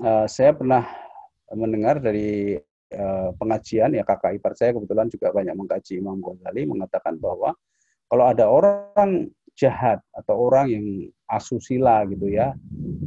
uh, 0.02 0.26
saya 0.26 0.57
pernah 0.57 0.89
mendengar 1.53 2.02
dari 2.02 2.57
uh, 2.95 3.30
pengajian 3.35 3.95
ya 3.95 4.03
kakak 4.03 4.39
ipar 4.39 4.53
saya 4.55 4.76
kebetulan 4.76 5.07
juga 5.07 5.31
banyak 5.31 5.55
mengkaji 5.55 5.99
Imam 5.99 6.19
Ghazali 6.19 6.68
mengatakan 6.68 7.15
bahwa 7.19 7.55
kalau 8.11 8.26
ada 8.27 8.45
orang 8.51 9.31
jahat 9.55 9.99
atau 10.15 10.35
orang 10.47 10.68
yang 10.72 10.85
asusila 11.27 12.03
gitu 12.07 12.27
ya, 12.27 12.55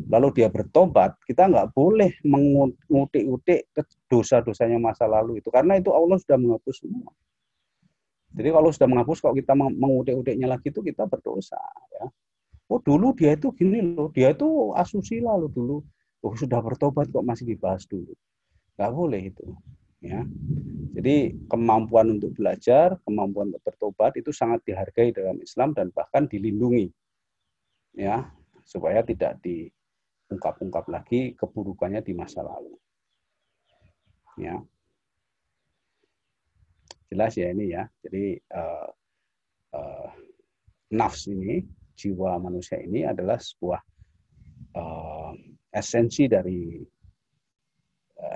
lalu 0.08 0.32
dia 0.40 0.48
bertobat, 0.48 1.16
kita 1.28 1.48
nggak 1.48 1.76
boleh 1.76 2.12
mengutik-utik 2.24 3.68
dosa-dosanya 4.08 4.80
masa 4.80 5.04
lalu 5.04 5.40
itu, 5.40 5.48
karena 5.52 5.76
itu 5.76 5.92
Allah 5.92 6.16
sudah 6.20 6.40
menghapus 6.40 6.76
semua. 6.84 7.12
Jadi 8.34 8.48
kalau 8.50 8.68
sudah 8.74 8.88
menghapus, 8.90 9.18
kalau 9.22 9.34
kita 9.36 9.52
mengutik-utiknya 9.54 10.50
lagi 10.50 10.68
itu 10.72 10.80
kita 10.82 11.06
berdosa. 11.06 11.60
Ya. 12.00 12.10
Oh 12.66 12.80
dulu 12.80 13.14
dia 13.14 13.36
itu 13.36 13.52
gini 13.54 13.94
loh, 13.94 14.10
dia 14.10 14.32
itu 14.34 14.74
asusila 14.74 15.36
loh 15.38 15.52
dulu. 15.52 15.84
Oh 16.24 16.34
sudah 16.34 16.58
bertobat 16.64 17.12
kok 17.12 17.22
masih 17.22 17.44
dibahas 17.54 17.84
dulu. 17.86 18.10
Nggak 18.74 18.92
boleh 18.92 19.22
itu 19.30 19.46
ya. 20.04 20.20
Jadi 20.94 21.34
kemampuan 21.50 22.14
untuk 22.14 22.36
belajar, 22.36 23.00
kemampuan 23.02 23.50
untuk 23.50 23.64
bertobat 23.64 24.14
itu 24.20 24.30
sangat 24.30 24.62
dihargai 24.62 25.10
dalam 25.10 25.40
Islam 25.40 25.72
dan 25.74 25.90
bahkan 25.90 26.28
dilindungi. 26.28 26.92
Ya, 27.94 28.30
supaya 28.66 29.02
tidak 29.02 29.38
diungkap-ungkap 29.42 30.86
lagi 30.90 31.34
keburukannya 31.34 32.02
di 32.04 32.12
masa 32.14 32.46
lalu. 32.46 32.74
Ya. 34.38 34.58
Jelas 37.10 37.34
ya 37.38 37.50
ini 37.54 37.74
ya. 37.74 37.86
Jadi 38.02 38.38
uh, 38.54 38.90
uh, 39.78 40.10
nafs 40.94 41.30
ini, 41.30 41.62
jiwa 41.94 42.38
manusia 42.42 42.82
ini 42.82 43.06
adalah 43.06 43.38
sebuah 43.38 43.82
uh, 44.78 45.32
esensi 45.70 46.26
dari 46.26 46.82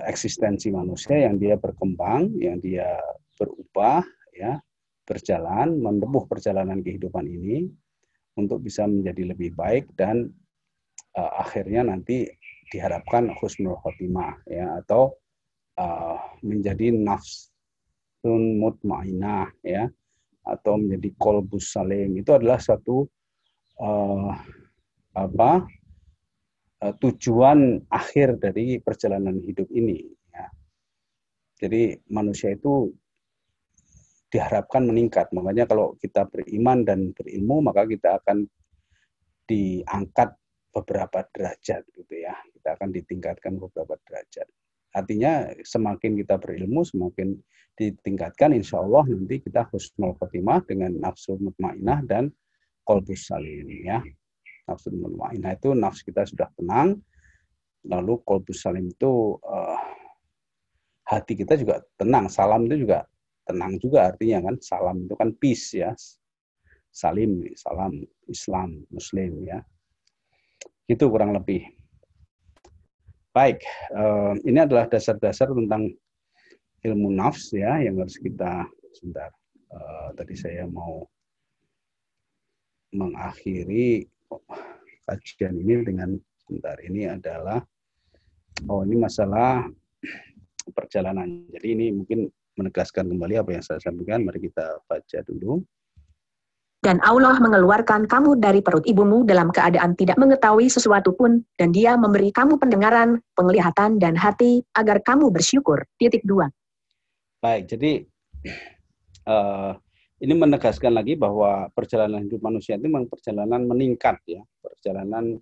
eksistensi 0.07 0.69
manusia 0.69 1.29
yang 1.29 1.41
dia 1.41 1.55
berkembang, 1.57 2.33
yang 2.37 2.61
dia 2.61 2.99
berubah, 3.39 4.03
ya, 4.35 4.59
berjalan, 5.09 5.81
menempuh 5.81 6.29
perjalanan 6.29 6.85
kehidupan 6.85 7.25
ini 7.25 7.65
untuk 8.37 8.61
bisa 8.61 8.85
menjadi 8.85 9.33
lebih 9.33 9.57
baik 9.57 9.89
dan 9.97 10.29
uh, 11.17 11.31
akhirnya 11.41 11.89
nanti 11.89 12.29
diharapkan 12.69 13.33
husnul 13.41 13.75
khotimah 13.81 14.37
ya 14.45 14.77
atau 14.85 15.17
uh, 15.81 16.21
menjadi 16.45 16.93
nafsun 16.93 18.61
mutmainah 18.61 19.49
ya 19.65 19.89
atau 20.45 20.77
menjadi 20.77 21.09
kolbus 21.17 21.73
salim. 21.73 22.13
Itu 22.21 22.37
adalah 22.37 22.61
satu 22.61 23.09
uh, 23.81 24.31
apa 25.17 25.65
uh, 26.83 26.93
tujuan 26.99 27.83
akhir 27.91 28.39
dari 28.39 28.79
perjalanan 28.79 29.39
hidup 29.43 29.67
ini. 29.71 30.03
Ya. 30.31 30.47
Jadi 31.59 31.99
manusia 32.11 32.55
itu 32.55 32.91
diharapkan 34.29 34.85
meningkat. 34.85 35.33
Makanya 35.33 35.65
kalau 35.65 35.97
kita 35.97 36.29
beriman 36.29 36.85
dan 36.85 37.11
berilmu, 37.11 37.65
maka 37.65 37.89
kita 37.89 38.21
akan 38.21 38.45
diangkat 39.49 40.37
beberapa 40.69 41.25
derajat 41.33 41.81
gitu 41.97 42.13
ya. 42.13 42.37
Kita 42.53 42.77
akan 42.77 42.89
ditingkatkan 42.93 43.57
beberapa 43.57 43.97
derajat. 44.07 44.47
artinya 44.89 45.45
semakin 45.61 46.17
kita 46.17 46.41
berilmu 46.41 46.81
semakin 46.81 47.37
ditingkatkan 47.77 48.57
insya 48.57 48.81
Allah 48.81 49.05
nanti 49.05 49.37
kita 49.39 49.69
husnul 49.69 50.17
khotimah 50.17 50.65
dengan 50.65 50.97
nafsu 50.97 51.37
mutmainah 51.37 52.01
dan 52.09 52.33
kolbus 52.83 53.29
salim 53.29 53.69
ya 53.85 54.01
nafsu 54.69 54.93
mutmainah 54.93 55.57
itu 55.57 55.73
nafsu 55.73 56.05
kita 56.05 56.29
sudah 56.29 56.47
tenang. 56.53 57.01
Lalu 57.89 58.21
kolbus 58.21 58.61
salim 58.61 58.91
itu 58.91 59.39
uh, 59.41 59.79
hati 61.09 61.33
kita 61.33 61.57
juga 61.57 61.81
tenang. 61.97 62.29
Salam 62.29 62.69
itu 62.69 62.85
juga 62.85 63.09
tenang 63.49 63.81
juga 63.81 64.13
artinya 64.13 64.45
kan. 64.45 64.55
Salam 64.61 65.09
itu 65.09 65.15
kan 65.17 65.33
peace 65.33 65.73
ya. 65.73 65.91
Salim 66.93 67.41
salam 67.57 68.05
Islam 68.29 68.85
Muslim 68.93 69.41
ya. 69.41 69.59
Itu 70.85 71.09
kurang 71.09 71.33
lebih. 71.33 71.65
Baik, 73.29 73.61
uh, 73.93 74.33
ini 74.41 74.57
adalah 74.57 74.89
dasar-dasar 74.89 75.53
tentang 75.53 75.93
ilmu 76.81 77.13
nafs 77.13 77.53
ya 77.53 77.77
yang 77.77 78.01
harus 78.01 78.17
kita 78.17 78.65
sebentar. 78.97 79.29
Uh, 79.69 80.09
tadi 80.17 80.33
saya 80.33 80.65
mau 80.65 81.05
mengakhiri 82.89 84.01
kajian 85.05 85.57
ini 85.57 85.81
dengan 85.81 86.09
sebentar 86.45 86.77
ini 86.85 87.09
adalah 87.09 87.57
oh 88.69 88.81
ini 88.85 88.95
masalah 88.97 89.65
perjalanan. 90.69 91.49
Jadi 91.49 91.67
ini 91.73 91.85
mungkin 91.93 92.29
menegaskan 92.57 93.09
kembali 93.09 93.35
apa 93.41 93.49
yang 93.57 93.63
saya 93.63 93.79
sampaikan. 93.81 94.27
Mari 94.27 94.51
kita 94.51 94.83
baca 94.85 95.19
dulu. 95.25 95.63
Dan 96.79 97.03
Allah 97.03 97.35
mengeluarkan 97.43 98.07
kamu 98.07 98.39
dari 98.39 98.63
perut 98.63 98.87
ibumu 98.87 99.27
dalam 99.27 99.51
keadaan 99.51 99.99
tidak 99.99 100.15
mengetahui 100.15 100.71
sesuatu 100.71 101.11
pun, 101.11 101.43
dan 101.59 101.75
dia 101.75 101.99
memberi 101.99 102.31
kamu 102.31 102.55
pendengaran, 102.55 103.19
penglihatan, 103.35 103.99
dan 103.99 104.15
hati, 104.15 104.63
agar 104.79 105.03
kamu 105.03 105.27
bersyukur. 105.27 105.83
Titik 105.99 106.23
dua. 106.23 106.47
Baik, 107.43 107.75
jadi 107.75 108.07
uh, 109.27 109.75
ini 110.19 110.33
menegaskan 110.35 110.91
lagi 110.99 111.15
bahwa 111.15 111.71
perjalanan 111.71 112.27
hidup 112.27 112.43
manusia 112.43 112.75
itu 112.75 112.91
memang 112.91 113.07
perjalanan 113.07 113.63
meningkat 113.63 114.19
ya, 114.27 114.43
perjalanan 114.59 115.39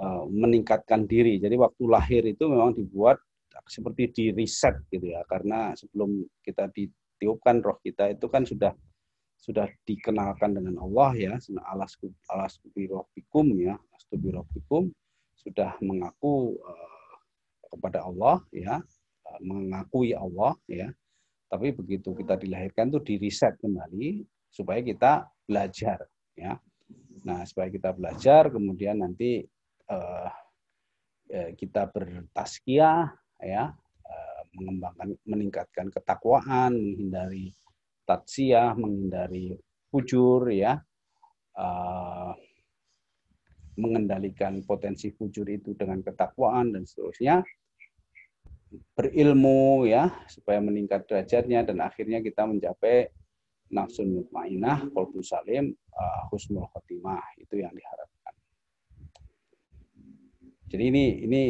uh, 0.00 0.24
meningkatkan 0.28 1.04
diri. 1.04 1.36
Jadi 1.36 1.60
waktu 1.60 1.84
lahir 1.84 2.22
itu 2.24 2.48
memang 2.48 2.72
dibuat 2.72 3.20
seperti 3.68 4.08
di 4.14 4.24
reset 4.32 4.80
gitu 4.88 5.12
ya, 5.12 5.20
karena 5.28 5.76
sebelum 5.76 6.24
kita 6.40 6.72
ditiupkan 6.72 7.60
roh 7.60 7.76
kita 7.84 8.16
itu 8.16 8.26
kan 8.32 8.48
sudah 8.48 8.72
sudah 9.38 9.70
dikenalkan 9.86 10.58
dengan 10.58 10.82
Allah 10.82 11.14
ya 11.14 11.34
alas 11.70 11.94
alas 12.26 12.58
birofikum 12.74 13.54
ya 13.54 13.78
birofikum 14.10 14.90
sudah 15.38 15.78
mengaku 15.78 16.58
uh, 16.58 17.16
kepada 17.70 18.02
Allah 18.02 18.42
ya 18.50 18.82
uh, 19.30 19.40
mengakui 19.40 20.10
Allah 20.10 20.58
ya 20.66 20.90
tapi 21.48 21.72
begitu 21.72 22.12
kita 22.12 22.36
dilahirkan 22.36 22.92
tuh 22.92 23.02
di 23.02 23.16
reset 23.16 23.56
kembali 23.58 24.22
supaya 24.48 24.80
kita 24.84 25.12
belajar 25.48 25.98
ya. 26.36 26.56
Nah 27.24 27.44
supaya 27.48 27.68
kita 27.72 27.92
belajar 27.92 28.52
kemudian 28.52 29.00
nanti 29.00 29.44
uh, 29.88 30.30
kita 31.28 31.92
bertaskiah 31.92 33.12
ya 33.40 33.72
mengembangkan 34.58 35.14
meningkatkan 35.28 35.86
ketakwaan 35.92 36.74
menghindari 36.74 37.54
tatsiah, 38.08 38.72
menghindari 38.74 39.54
fujur 39.92 40.48
ya, 40.48 40.80
uh, 41.54 42.32
mengendalikan 43.78 44.64
potensi 44.64 45.12
fujur 45.12 45.46
itu 45.46 45.76
dengan 45.76 46.00
ketakwaan 46.02 46.72
dan 46.74 46.82
seterusnya, 46.88 47.44
berilmu 48.92 49.88
ya 49.88 50.12
supaya 50.28 50.60
meningkat 50.60 51.08
derajatnya 51.08 51.64
dan 51.64 51.80
akhirnya 51.80 52.20
kita 52.20 52.44
mencapai 52.44 53.08
nafsun 53.68 54.12
mutmainah, 54.12 54.88
kolbu 54.92 55.20
salim, 55.20 55.72
uh, 55.92 56.22
husnul 56.32 56.68
khotimah 56.72 57.20
itu 57.36 57.60
yang 57.60 57.72
diharapkan. 57.72 58.34
Jadi 60.68 60.84
ini 60.84 61.04
ini 61.24 61.42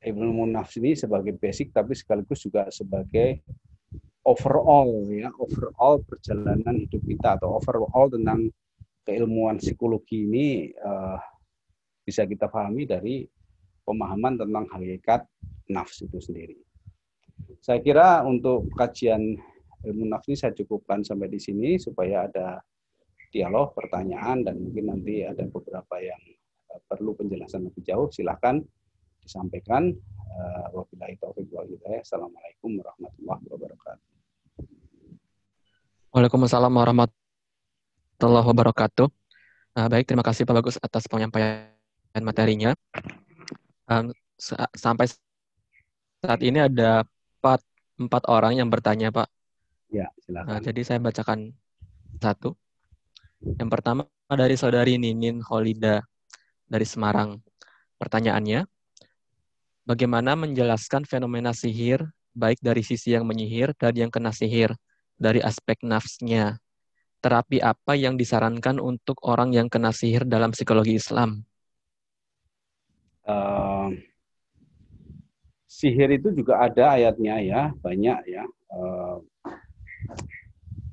ilmu 0.00 0.48
nafs 0.48 0.80
ini 0.80 0.96
sebagai 0.96 1.36
basic 1.36 1.76
tapi 1.76 1.92
sekaligus 1.92 2.40
juga 2.40 2.72
sebagai 2.72 3.44
overall 4.24 5.08
ya 5.12 5.28
overall 5.36 6.00
perjalanan 6.00 6.88
hidup 6.88 7.04
kita 7.04 7.36
atau 7.36 7.60
overall 7.60 8.08
tentang 8.08 8.48
keilmuan 9.04 9.60
psikologi 9.60 10.24
ini 10.24 10.72
uh, 10.80 11.20
bisa 12.04 12.24
kita 12.24 12.48
pahami 12.48 12.88
dari 12.88 13.28
pemahaman 13.90 14.38
tentang 14.38 14.70
hakikat 14.70 15.26
nafs 15.66 16.06
itu 16.06 16.22
sendiri. 16.22 16.54
Saya 17.58 17.82
kira 17.82 18.22
untuk 18.22 18.70
kajian 18.78 19.34
ilmu 19.82 20.06
nafs 20.06 20.30
ini 20.30 20.36
saya 20.38 20.54
cukupkan 20.54 21.02
sampai 21.02 21.26
di 21.26 21.42
sini 21.42 21.74
supaya 21.82 22.30
ada 22.30 22.62
dialog, 23.30 23.74
pertanyaan 23.74 24.42
dan 24.46 24.58
mungkin 24.58 24.90
nanti 24.90 25.22
ada 25.22 25.46
beberapa 25.46 25.98
yang 26.02 26.18
uh, 26.70 26.80
perlu 26.86 27.14
penjelasan 27.14 27.66
lebih 27.66 27.82
jauh 27.86 28.10
silahkan 28.10 28.62
disampaikan. 29.22 29.94
Uh, 30.30 30.66
wabillahi 30.74 31.18
taufiq 31.18 31.50
wal 31.50 31.66
hidayah. 31.66 32.02
Assalamualaikum 32.06 32.78
warahmatullahi 32.78 33.44
wabarakatuh. 33.50 34.08
Waalaikumsalam 36.10 36.72
warahmatullahi 36.74 38.46
wabarakatuh. 38.46 39.06
Uh, 39.78 39.86
baik, 39.86 40.10
terima 40.10 40.26
kasih 40.26 40.42
Pak 40.42 40.54
Bagus 40.58 40.76
atas 40.82 41.06
penyampaian 41.06 41.70
materinya. 42.18 42.74
Um, 43.90 44.14
sampai 44.78 45.10
saat 46.22 46.40
ini 46.46 46.62
ada 46.62 47.02
empat, 47.42 47.60
empat 47.98 48.22
orang 48.30 48.62
yang 48.62 48.70
bertanya, 48.70 49.10
Pak. 49.10 49.26
Ya, 49.90 50.08
silakan. 50.22 50.48
Uh, 50.56 50.60
jadi 50.62 50.80
saya 50.86 50.98
bacakan 51.02 51.50
satu. 52.22 52.54
Yang 53.42 53.70
pertama 53.72 54.02
dari 54.30 54.54
saudari 54.54 54.94
Ninin 54.94 55.42
Holida 55.42 56.06
dari 56.70 56.86
Semarang. 56.86 57.42
Pertanyaannya, 57.98 58.64
bagaimana 59.82 60.38
menjelaskan 60.38 61.02
fenomena 61.04 61.50
sihir 61.50 62.06
baik 62.30 62.62
dari 62.62 62.86
sisi 62.86 63.12
yang 63.12 63.26
menyihir 63.26 63.74
dan 63.74 63.92
yang 63.98 64.08
kena 64.08 64.30
sihir? 64.30 64.72
dari 65.20 65.44
aspek 65.44 65.84
nafsnya. 65.84 66.56
Terapi 67.20 67.60
apa 67.60 67.92
yang 67.92 68.16
disarankan 68.16 68.80
untuk 68.80 69.20
orang 69.28 69.52
yang 69.52 69.68
kena 69.68 69.92
sihir 69.92 70.24
dalam 70.24 70.56
psikologi 70.56 70.96
Islam? 70.96 71.44
Uh, 73.30 73.94
sihir 75.70 76.10
itu 76.10 76.34
juga 76.34 76.66
ada 76.66 76.98
ayatnya 76.98 77.38
ya, 77.38 77.62
banyak 77.78 78.18
ya. 78.26 78.44
Uh, 78.74 79.22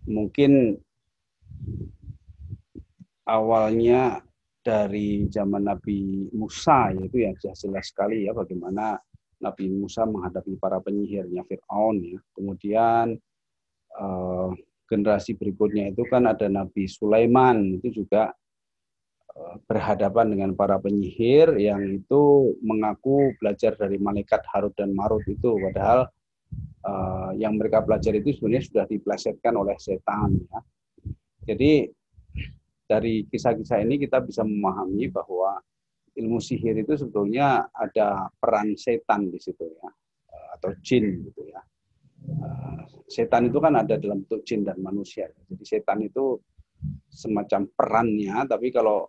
mungkin 0.05 0.77
awalnya 3.25 4.21
dari 4.61 5.25
zaman 5.27 5.65
Nabi 5.65 6.29
Musa 6.35 6.93
yaitu 6.93 7.25
yang 7.25 7.35
jelas 7.39 7.89
sekali 7.89 8.27
ya 8.27 8.35
bagaimana 8.35 8.99
Nabi 9.41 9.71
Musa 9.71 10.03
menghadapi 10.05 10.59
para 10.61 10.77
penyihirnya 10.83 11.41
Fir'aun 11.47 12.03
ya. 12.03 12.19
Kemudian 12.37 13.17
uh, 13.97 14.49
generasi 14.87 15.35
berikutnya 15.35 15.91
itu 15.91 16.03
kan 16.07 16.27
ada 16.27 16.47
Nabi 16.47 16.87
Sulaiman 16.87 17.79
itu 17.79 18.03
juga 18.03 18.31
berhadapan 19.69 20.33
dengan 20.33 20.51
para 20.57 20.81
penyihir 20.81 21.55
yang 21.61 21.81
itu 22.01 22.53
mengaku 22.65 23.33
belajar 23.37 23.77
dari 23.77 24.01
malaikat 24.01 24.41
Harut 24.49 24.73
dan 24.73 24.93
Marut 24.97 25.23
itu 25.29 25.57
padahal 25.61 26.09
uh, 26.85 27.31
yang 27.37 27.55
mereka 27.55 27.85
belajar 27.85 28.17
itu 28.17 28.33
sebenarnya 28.33 28.65
sudah 28.65 28.85
diplesetkan 28.89 29.53
oleh 29.53 29.77
setan 29.77 30.41
ya. 30.49 30.59
Jadi 31.47 31.87
dari 32.87 33.23
kisah-kisah 33.27 33.83
ini 33.83 33.99
kita 34.01 34.23
bisa 34.23 34.43
memahami 34.43 35.11
bahwa 35.11 35.59
ilmu 36.17 36.41
sihir 36.41 36.81
itu 36.81 36.97
sebetulnya 36.97 37.69
ada 37.71 38.31
peran 38.41 38.73
setan 38.73 39.29
di 39.29 39.37
situ 39.37 39.63
ya 39.63 39.89
atau 40.57 40.73
jin 40.81 41.21
gitu 41.29 41.45
ya 41.45 41.61
Eh, 42.27 42.81
setan 43.07 43.47
itu 43.47 43.57
kan 43.63 43.73
ada 43.79 43.95
dalam 43.95 44.25
bentuk 44.25 44.43
jin 44.43 44.67
dan 44.67 44.77
manusia. 44.83 45.31
Jadi 45.47 45.63
setan 45.63 46.03
itu 46.03 46.35
semacam 47.07 47.65
perannya, 47.71 48.35
tapi 48.45 48.67
kalau 48.69 49.07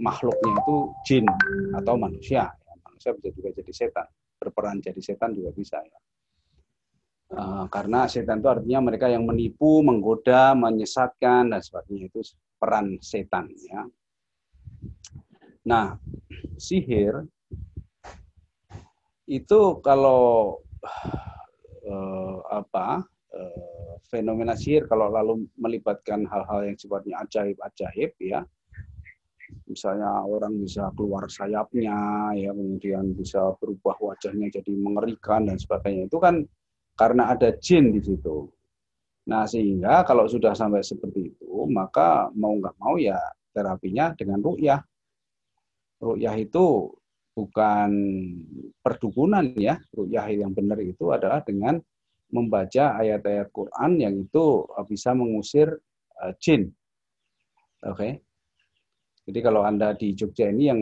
makhluknya 0.00 0.52
itu 0.58 0.76
jin 1.06 1.26
atau 1.74 1.94
manusia. 1.94 2.50
Ya, 2.50 2.72
manusia 2.82 3.10
bisa 3.14 3.28
juga 3.34 3.48
jadi 3.54 3.72
setan, 3.72 4.06
berperan 4.38 4.78
jadi 4.82 5.00
setan 5.00 5.30
juga 5.34 5.50
bisa 5.54 5.78
ya. 5.82 5.98
Uh, 7.34 7.66
karena 7.66 8.06
setan 8.06 8.38
itu 8.38 8.48
artinya 8.52 8.80
mereka 8.84 9.10
yang 9.10 9.26
menipu, 9.26 9.82
menggoda, 9.82 10.54
menyesatkan 10.54 11.50
dan 11.50 11.60
sebagainya 11.62 12.12
itu 12.12 12.20
peran 12.60 13.00
setan 13.02 13.50
ya. 13.58 13.82
Nah, 15.64 15.96
sihir 16.60 17.24
itu 19.24 19.60
kalau 19.80 20.60
eh, 20.84 22.36
apa 22.52 23.08
eh, 23.32 23.92
fenomena 24.12 24.52
sihir 24.52 24.84
kalau 24.84 25.08
lalu 25.08 25.48
melibatkan 25.56 26.28
hal-hal 26.28 26.68
yang 26.68 26.76
sifatnya 26.76 27.24
ajaib-ajaib 27.24 28.12
ya 28.20 28.44
misalnya 29.68 30.24
orang 30.24 30.56
bisa 30.60 30.88
keluar 30.96 31.28
sayapnya 31.28 32.30
ya 32.36 32.50
kemudian 32.52 33.12
bisa 33.16 33.54
berubah 33.60 33.96
wajahnya 34.00 34.48
jadi 34.50 34.72
mengerikan 34.76 35.48
dan 35.48 35.60
sebagainya. 35.60 36.08
Itu 36.08 36.18
kan 36.20 36.44
karena 36.94 37.32
ada 37.32 37.54
jin 37.58 37.92
di 37.94 38.00
situ. 38.00 38.48
Nah 39.30 39.48
sehingga 39.48 40.04
kalau 40.04 40.28
sudah 40.28 40.52
sampai 40.52 40.84
seperti 40.84 41.32
itu 41.32 41.50
maka 41.68 42.28
mau 42.36 42.52
nggak 42.56 42.76
mau 42.76 43.00
ya 43.00 43.16
terapinya 43.54 44.12
dengan 44.12 44.42
rukyah 44.44 44.80
rukyah 46.04 46.34
itu 46.36 46.92
bukan 47.34 47.90
perdukunan 48.84 49.56
ya. 49.56 49.80
Rukyah 49.90 50.26
yang 50.30 50.52
benar 50.52 50.78
itu 50.84 51.10
adalah 51.10 51.40
dengan 51.40 51.80
membaca 52.30 52.98
ayat-ayat 53.00 53.48
Quran 53.54 53.90
yang 54.00 54.14
itu 54.26 54.68
bisa 54.90 55.16
mengusir 55.16 55.70
uh, 56.20 56.32
jin. 56.36 56.68
Oke? 57.84 57.94
okay? 57.94 58.12
Jadi 59.24 59.40
kalau 59.40 59.64
Anda 59.64 59.96
di 59.96 60.12
Jogja 60.12 60.52
ini 60.52 60.68
yang 60.68 60.80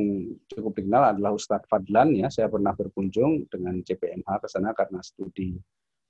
cukup 0.50 0.74
dikenal 0.74 1.14
adalah 1.14 1.30
Ustadz 1.38 1.70
Fadlan 1.70 2.18
ya. 2.18 2.26
Saya 2.26 2.50
pernah 2.50 2.74
berkunjung 2.74 3.46
dengan 3.46 3.78
CPMH 3.86 4.26
ke 4.42 4.48
sana 4.50 4.74
karena 4.74 4.98
studi 4.98 5.54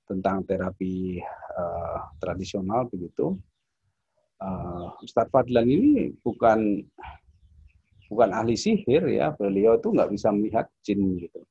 tentang 0.09 0.41
terapi 0.41 1.21
uh, 1.53 2.09
tradisional 2.17 2.89
begitu. 2.89 3.37
Uh, 4.41 4.89
Ustadz 5.05 5.29
Fadlan 5.29 5.69
ini 5.69 6.09
bukan 6.25 6.81
bukan 8.09 8.29
ahli 8.33 8.57
sihir 8.57 9.05
ya. 9.13 9.37
Beliau 9.37 9.77
tuh 9.77 9.93
nggak 9.93 10.09
bisa 10.09 10.33
melihat 10.33 10.65
jin 10.81 11.21
gitu. 11.21 11.45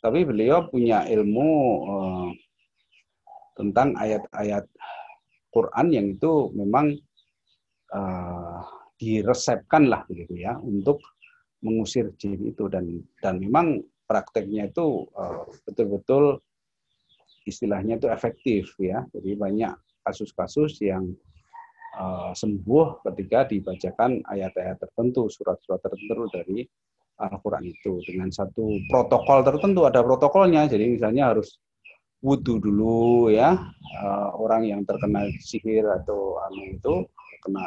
Tapi 0.00 0.24
beliau 0.24 0.64
punya 0.72 1.04
ilmu 1.04 1.50
uh, 1.92 2.28
tentang 3.52 3.92
ayat-ayat 4.00 4.64
Quran 5.52 5.86
yang 5.92 6.06
itu 6.16 6.52
memang 6.56 6.96
uh, 7.92 8.64
diresepkan 8.96 9.88
lah 9.92 10.02
begitu 10.08 10.40
ya 10.40 10.56
untuk 10.60 11.00
mengusir 11.64 12.12
jin 12.16 12.40
itu. 12.44 12.68
Dan 12.68 13.00
dan 13.20 13.40
memang 13.40 13.80
prakteknya 14.08 14.70
itu 14.70 15.04
uh, 15.16 15.46
betul-betul 15.68 16.40
istilahnya 17.46 18.00
itu 18.00 18.08
efektif 18.10 18.74
ya. 18.80 19.06
Jadi 19.14 19.38
banyak 19.38 19.72
kasus-kasus 20.02 20.78
yang 20.82 21.14
uh, 21.98 22.30
sembuh 22.34 23.02
ketika 23.10 23.46
dibacakan 23.50 24.22
ayat-ayat 24.26 24.78
tertentu 24.78 25.26
surat-surat 25.26 25.82
tertentu 25.82 26.26
dari 26.30 26.62
Al-Quran 27.16 27.64
itu. 27.64 27.98
Dengan 28.04 28.28
satu 28.28 28.76
protokol 28.92 29.40
tertentu 29.42 29.88
ada 29.88 30.04
protokolnya. 30.04 30.68
Jadi 30.68 31.00
misalnya 31.00 31.32
harus 31.32 31.56
wudhu 32.20 32.60
dulu 32.60 33.32
ya. 33.32 33.56
Uh, 34.02 34.30
orang 34.36 34.68
yang 34.68 34.80
terkena 34.84 35.24
sihir 35.40 35.86
atau 35.86 36.38
anu 36.46 36.76
itu 36.76 36.94
kena 37.46 37.64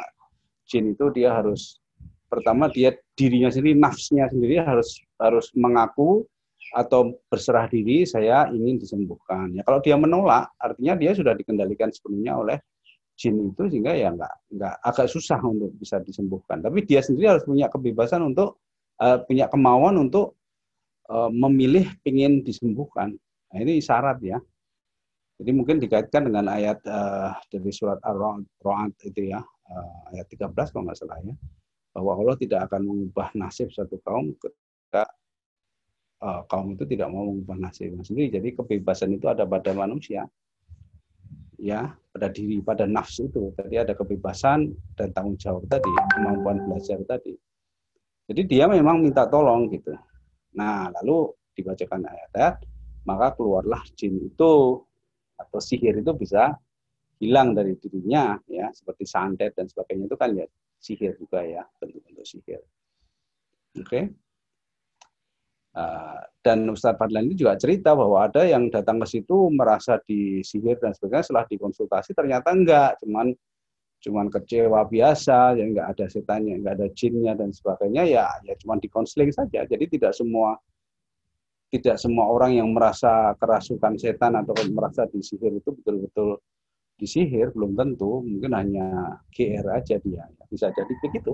jin 0.70 0.94
itu 0.94 1.10
dia 1.10 1.34
harus 1.34 1.82
pertama 2.30 2.70
dia 2.70 2.94
dirinya 3.18 3.50
sendiri 3.50 3.74
nafsnya 3.74 4.30
sendiri 4.30 4.62
harus 4.62 5.02
harus 5.18 5.50
mengaku 5.58 6.22
atau 6.70 7.18
berserah 7.26 7.66
diri 7.66 8.06
saya 8.06 8.46
ingin 8.54 8.78
disembuhkan. 8.78 9.50
Ya 9.58 9.66
kalau 9.66 9.82
dia 9.82 9.98
menolak 9.98 10.54
artinya 10.62 10.94
dia 10.94 11.10
sudah 11.10 11.34
dikendalikan 11.34 11.90
sepenuhnya 11.90 12.38
oleh 12.38 12.62
jin 13.18 13.50
itu 13.50 13.66
sehingga 13.66 13.92
ya 13.98 14.14
nggak 14.14 14.34
nggak 14.54 14.74
agak 14.86 15.10
susah 15.10 15.42
untuk 15.42 15.74
bisa 15.74 15.98
disembuhkan. 15.98 16.62
Tapi 16.62 16.86
dia 16.86 17.02
sendiri 17.02 17.34
harus 17.34 17.42
punya 17.42 17.66
kebebasan 17.66 18.22
untuk 18.22 18.62
uh, 19.02 19.18
punya 19.26 19.50
kemauan 19.50 19.98
untuk 19.98 20.38
uh, 21.10 21.28
memilih 21.28 21.90
ingin 22.06 22.46
disembuhkan. 22.46 23.18
Nah, 23.50 23.58
ini 23.58 23.82
syarat 23.82 24.22
ya. 24.22 24.38
Jadi 25.40 25.50
mungkin 25.56 25.80
dikaitkan 25.80 26.28
dengan 26.28 26.52
ayat 26.52 26.84
uh, 26.84 27.32
dari 27.48 27.72
surat 27.72 27.96
Ar-Ra'd 28.04 28.92
itu 29.08 29.32
ya 29.32 29.40
uh, 29.70 30.12
ayat 30.14 30.26
13 30.28 30.50
kalau 30.74 30.84
nggak 30.86 30.98
salah 30.98 31.18
ya 31.22 31.34
bahwa 31.90 32.12
Allah 32.22 32.36
tidak 32.38 32.70
akan 32.70 32.82
mengubah 32.86 33.34
nasib 33.34 33.74
satu 33.74 33.98
kaum 34.02 34.30
ketika 34.38 35.10
uh, 36.22 36.42
kaum 36.46 36.74
itu 36.78 36.86
tidak 36.86 37.10
mau 37.10 37.26
mengubah 37.26 37.58
nasibnya 37.58 38.04
sendiri. 38.06 38.30
Jadi 38.30 38.48
kebebasan 38.54 39.10
itu 39.16 39.26
ada 39.26 39.42
pada 39.42 39.74
manusia, 39.74 40.28
ya 41.58 41.90
pada 42.14 42.28
diri, 42.30 42.62
pada 42.62 42.86
nafsu 42.86 43.26
itu. 43.26 43.50
Tadi 43.58 43.74
ada 43.74 43.92
kebebasan 43.96 44.70
dan 44.94 45.10
tanggung 45.10 45.34
jawab 45.40 45.66
tadi, 45.66 45.90
kemampuan 46.14 46.62
belajar 46.70 47.02
tadi. 47.06 47.34
Jadi 48.30 48.42
dia 48.46 48.70
memang 48.70 49.02
minta 49.02 49.26
tolong 49.26 49.66
gitu. 49.74 49.90
Nah 50.54 50.86
lalu 51.02 51.34
dibacakan 51.58 52.06
ayat-ayat, 52.06 52.62
maka 53.02 53.34
keluarlah 53.34 53.82
jin 53.98 54.14
itu 54.22 54.78
atau 55.34 55.58
sihir 55.58 55.98
itu 55.98 56.12
bisa 56.14 56.54
hilang 57.20 57.52
dari 57.52 57.76
dirinya 57.76 58.40
ya 58.48 58.72
seperti 58.72 59.04
santet 59.04 59.52
dan 59.52 59.68
sebagainya 59.68 60.08
itu 60.08 60.16
kan 60.16 60.32
ya 60.32 60.46
sihir 60.80 61.12
juga 61.20 61.44
ya 61.44 61.62
bentuk-bentuk 61.76 62.24
sihir. 62.24 62.64
Oke. 63.76 63.84
Okay? 63.84 64.04
Uh, 65.70 66.18
dan 66.42 66.66
Ustadz 66.66 66.98
Fadlan 66.98 67.30
ini 67.30 67.38
juga 67.38 67.54
cerita 67.54 67.94
bahwa 67.94 68.26
ada 68.26 68.42
yang 68.42 68.66
datang 68.74 68.98
ke 68.98 69.06
situ 69.06 69.54
merasa 69.54 70.02
disihir 70.02 70.82
dan 70.82 70.90
sebagainya 70.90 71.30
setelah 71.30 71.46
dikonsultasi 71.46 72.10
ternyata 72.10 72.50
enggak, 72.50 72.98
cuman 72.98 73.30
cuman 74.02 74.26
kecewa 74.34 74.82
biasa, 74.90 75.54
ya 75.54 75.62
enggak 75.62 75.94
ada 75.94 76.10
setannya, 76.10 76.58
enggak 76.58 76.74
ada 76.74 76.88
jinnya 76.90 77.38
dan 77.38 77.54
sebagainya 77.54 78.02
ya 78.02 78.26
ya 78.42 78.54
cuman 78.58 78.82
dikonseling 78.82 79.30
saja. 79.30 79.62
Jadi 79.62 79.84
tidak 79.94 80.10
semua 80.16 80.58
tidak 81.70 82.02
semua 82.02 82.26
orang 82.26 82.58
yang 82.58 82.74
merasa 82.74 83.38
kerasukan 83.38 83.94
setan 83.94 84.34
atau 84.34 84.56
merasa 84.74 85.06
disihir 85.06 85.54
itu 85.54 85.70
betul-betul 85.70 86.42
disihir 87.00 87.56
belum 87.56 87.72
tentu. 87.72 88.20
Mungkin 88.20 88.52
hanya 88.52 89.16
GR 89.32 89.66
aja 89.72 89.96
dia. 89.96 90.28
Bisa 90.52 90.68
jadi 90.68 90.92
begitu. 91.00 91.32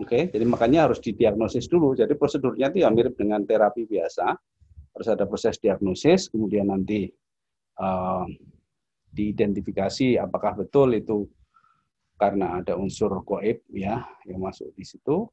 Oke 0.00 0.32
jadi 0.32 0.46
makanya 0.48 0.88
harus 0.88 1.02
didiagnosis 1.02 1.66
dulu. 1.66 1.92
Jadi 1.98 2.14
prosedurnya 2.14 2.70
itu 2.70 2.86
ya 2.86 2.88
mirip 2.88 3.18
dengan 3.18 3.42
terapi 3.42 3.84
biasa. 3.84 4.32
Harus 4.94 5.08
ada 5.10 5.26
proses 5.26 5.58
diagnosis 5.58 6.30
kemudian 6.30 6.70
nanti 6.70 7.10
uh, 7.82 8.24
diidentifikasi 9.10 10.16
apakah 10.22 10.62
betul 10.62 10.94
itu 10.94 11.26
karena 12.14 12.62
ada 12.62 12.78
unsur 12.78 13.20
goib 13.26 13.66
ya 13.74 14.06
yang 14.24 14.40
masuk 14.40 14.72
di 14.72 14.86
situ. 14.86 15.26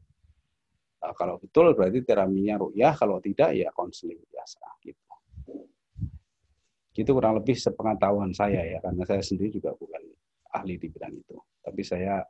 Uh, 0.97 1.13
kalau 1.13 1.37
betul 1.37 1.71
berarti 1.77 2.01
terapinya 2.03 2.57
rukyah 2.57 2.93
kalau 2.97 3.21
tidak 3.21 3.53
ya 3.53 3.69
konseling 3.71 4.19
biasa 4.27 4.59
gitu 4.83 5.06
itu 7.03 7.11
kurang 7.13 7.37
lebih 7.37 7.53
sepengetahuan 7.53 8.33
saya 8.33 8.63
ya, 8.63 8.77
karena 8.81 9.03
saya 9.05 9.21
sendiri 9.21 9.53
juga 9.53 9.73
bukan 9.77 10.01
ahli 10.53 10.79
di 10.81 10.87
bidang 10.89 11.13
itu. 11.13 11.37
Tapi 11.61 11.81
saya 11.85 12.23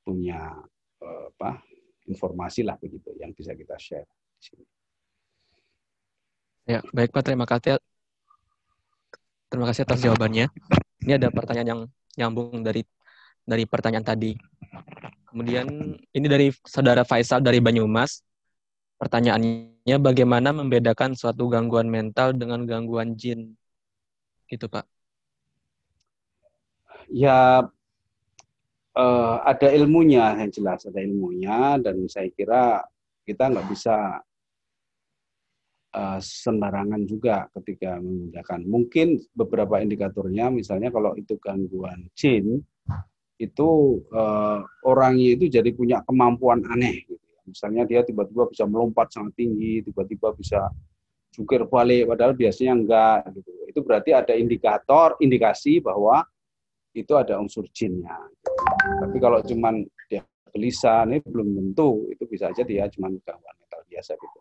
punya 0.00 0.56
eh, 1.02 1.24
apa 1.34 1.60
informasi 2.08 2.64
lah 2.64 2.80
begitu 2.80 3.12
yang 3.20 3.30
bisa 3.36 3.52
kita 3.52 3.76
share 3.76 4.08
di 4.08 4.42
sini. 4.42 4.64
Ya, 6.68 6.80
baik 6.94 7.10
Pak, 7.10 7.26
terima 7.26 7.44
kasih. 7.44 7.82
Terima 9.50 9.66
kasih 9.66 9.82
atas 9.82 9.98
jawabannya. 9.98 10.46
Ini 11.02 11.18
ada 11.18 11.28
pertanyaan 11.34 11.68
yang 11.68 11.80
nyambung 12.14 12.62
dari 12.62 12.86
dari 13.42 13.66
pertanyaan 13.66 14.06
tadi. 14.06 14.38
Kemudian 15.26 15.66
ini 16.14 16.26
dari 16.30 16.54
saudara 16.62 17.02
Faisal 17.02 17.42
dari 17.42 17.58
Banyumas. 17.58 18.22
Pertanyaannya 19.00 19.96
bagaimana 19.96 20.52
membedakan 20.52 21.16
suatu 21.16 21.48
gangguan 21.48 21.88
mental 21.88 22.36
dengan 22.36 22.68
gangguan 22.68 23.16
jin? 23.16 23.56
Gitu, 24.44 24.68
Pak. 24.68 24.84
Ya 27.08 27.64
uh, 28.92 29.36
ada 29.40 29.68
ilmunya 29.72 30.36
yang 30.36 30.52
jelas, 30.52 30.84
ada 30.84 31.00
ilmunya 31.00 31.80
dan 31.80 32.04
saya 32.12 32.28
kira 32.28 32.84
kita 33.24 33.48
nggak 33.48 33.66
bisa 33.72 34.20
uh, 35.96 36.18
sembarangan 36.20 37.00
juga 37.08 37.48
ketika 37.56 37.96
menggunakan. 37.96 38.60
Mungkin 38.68 39.16
beberapa 39.32 39.80
indikatornya, 39.80 40.52
misalnya 40.52 40.92
kalau 40.92 41.16
itu 41.16 41.40
gangguan 41.40 42.04
jin, 42.12 42.60
itu 43.40 43.68
uh, 44.12 44.60
orangnya 44.84 45.40
itu 45.40 45.48
jadi 45.48 45.72
punya 45.72 46.04
kemampuan 46.04 46.68
aneh. 46.68 47.08
Gitu 47.08 47.19
Misalnya 47.50 47.82
dia 47.84 48.00
tiba-tiba 48.06 48.46
bisa 48.46 48.64
melompat 48.64 49.10
sangat 49.10 49.34
tinggi, 49.34 49.82
tiba-tiba 49.82 50.30
bisa 50.32 50.70
jungkir 51.34 51.66
balik, 51.66 52.10
padahal 52.10 52.34
biasanya 52.34 52.72
enggak. 52.78 53.18
Gitu. 53.34 53.50
Itu 53.70 53.80
berarti 53.82 54.10
ada 54.14 54.34
indikator, 54.34 55.18
indikasi 55.22 55.82
bahwa 55.82 56.22
itu 56.94 57.12
ada 57.14 57.38
unsur 57.38 57.66
jinnya. 57.70 58.18
Tapi 58.98 59.16
kalau 59.22 59.38
cuman 59.42 59.86
dia 60.10 60.26
gelisah, 60.50 61.06
ini 61.06 61.22
belum 61.22 61.54
tentu. 61.54 62.10
Itu 62.10 62.26
bisa 62.26 62.50
aja 62.50 62.66
dia 62.66 62.90
cuma 62.90 63.10
gangguan 63.14 63.56
mental 63.58 63.82
biasa 63.86 64.18
gitu. 64.18 64.40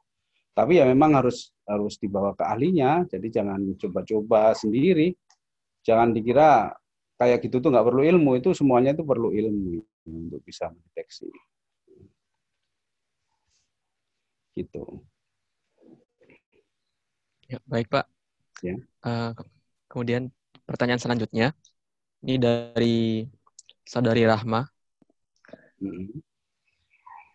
Tapi 0.58 0.82
ya 0.82 0.86
memang 0.90 1.16
harus 1.16 1.54
harus 1.64 1.96
dibawa 2.02 2.34
ke 2.34 2.44
ahlinya. 2.44 3.06
Jadi 3.06 3.28
jangan 3.30 3.62
coba-coba 3.78 4.58
sendiri. 4.58 5.14
Jangan 5.86 6.12
dikira 6.12 6.74
kayak 7.16 7.46
gitu 7.46 7.62
tuh 7.62 7.70
nggak 7.70 7.86
perlu 7.86 8.02
ilmu. 8.02 8.42
Itu 8.42 8.58
semuanya 8.58 8.98
itu 8.98 9.06
perlu 9.06 9.30
ilmu 9.30 9.78
untuk 10.10 10.42
bisa 10.42 10.74
mendeteksi. 10.74 11.30
Gitu. 14.60 15.04
Ya, 17.50 17.58
baik 17.66 17.90
Pak. 17.90 18.06
Ya. 18.62 18.76
Uh, 19.02 19.32
kemudian 19.88 20.30
pertanyaan 20.68 21.02
selanjutnya 21.02 21.56
ini 22.22 22.36
dari 22.38 23.26
saudari 23.88 24.28
Rahma. 24.28 24.68
Hmm. 25.80 26.20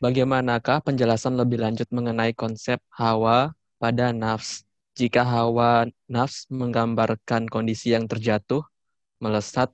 bagaimanakah 0.04 0.84
penjelasan 0.84 1.32
lebih 1.40 1.64
lanjut 1.64 1.88
mengenai 1.88 2.36
konsep 2.36 2.76
hawa 2.92 3.56
pada 3.80 4.12
nafs? 4.12 4.68
Jika 4.92 5.24
hawa 5.24 5.88
nafs 6.04 6.44
menggambarkan 6.52 7.48
kondisi 7.48 7.96
yang 7.96 8.04
terjatuh, 8.04 8.60
melesat, 9.16 9.72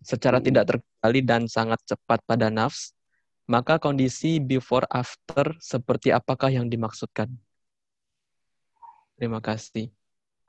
secara 0.00 0.40
tidak 0.40 0.64
terkendali 0.72 1.20
dan 1.20 1.44
sangat 1.44 1.76
cepat 1.84 2.24
pada 2.24 2.48
nafs, 2.48 2.95
maka 3.46 3.78
kondisi 3.78 4.42
before 4.42 4.86
after 4.90 5.54
seperti 5.62 6.10
apakah 6.10 6.50
yang 6.50 6.66
dimaksudkan? 6.66 7.30
Terima 9.16 9.38
kasih. 9.40 9.88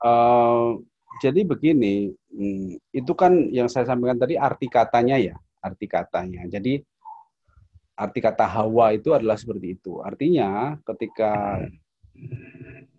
Uh, 0.02 0.82
jadi 1.22 1.46
begini, 1.46 2.12
hmm, 2.34 2.78
itu 2.92 3.12
kan 3.14 3.50
yang 3.50 3.66
saya 3.70 3.88
sampaikan 3.88 4.18
tadi 4.18 4.34
arti 4.36 4.66
katanya 4.68 5.16
ya, 5.16 5.34
arti 5.62 5.86
katanya. 5.88 6.44
Jadi 6.50 6.82
arti 7.98 8.18
kata 8.22 8.46
hawa 8.46 8.94
itu 8.94 9.14
adalah 9.14 9.34
seperti 9.34 9.78
itu. 9.78 10.02
Artinya 10.02 10.78
ketika 10.86 11.64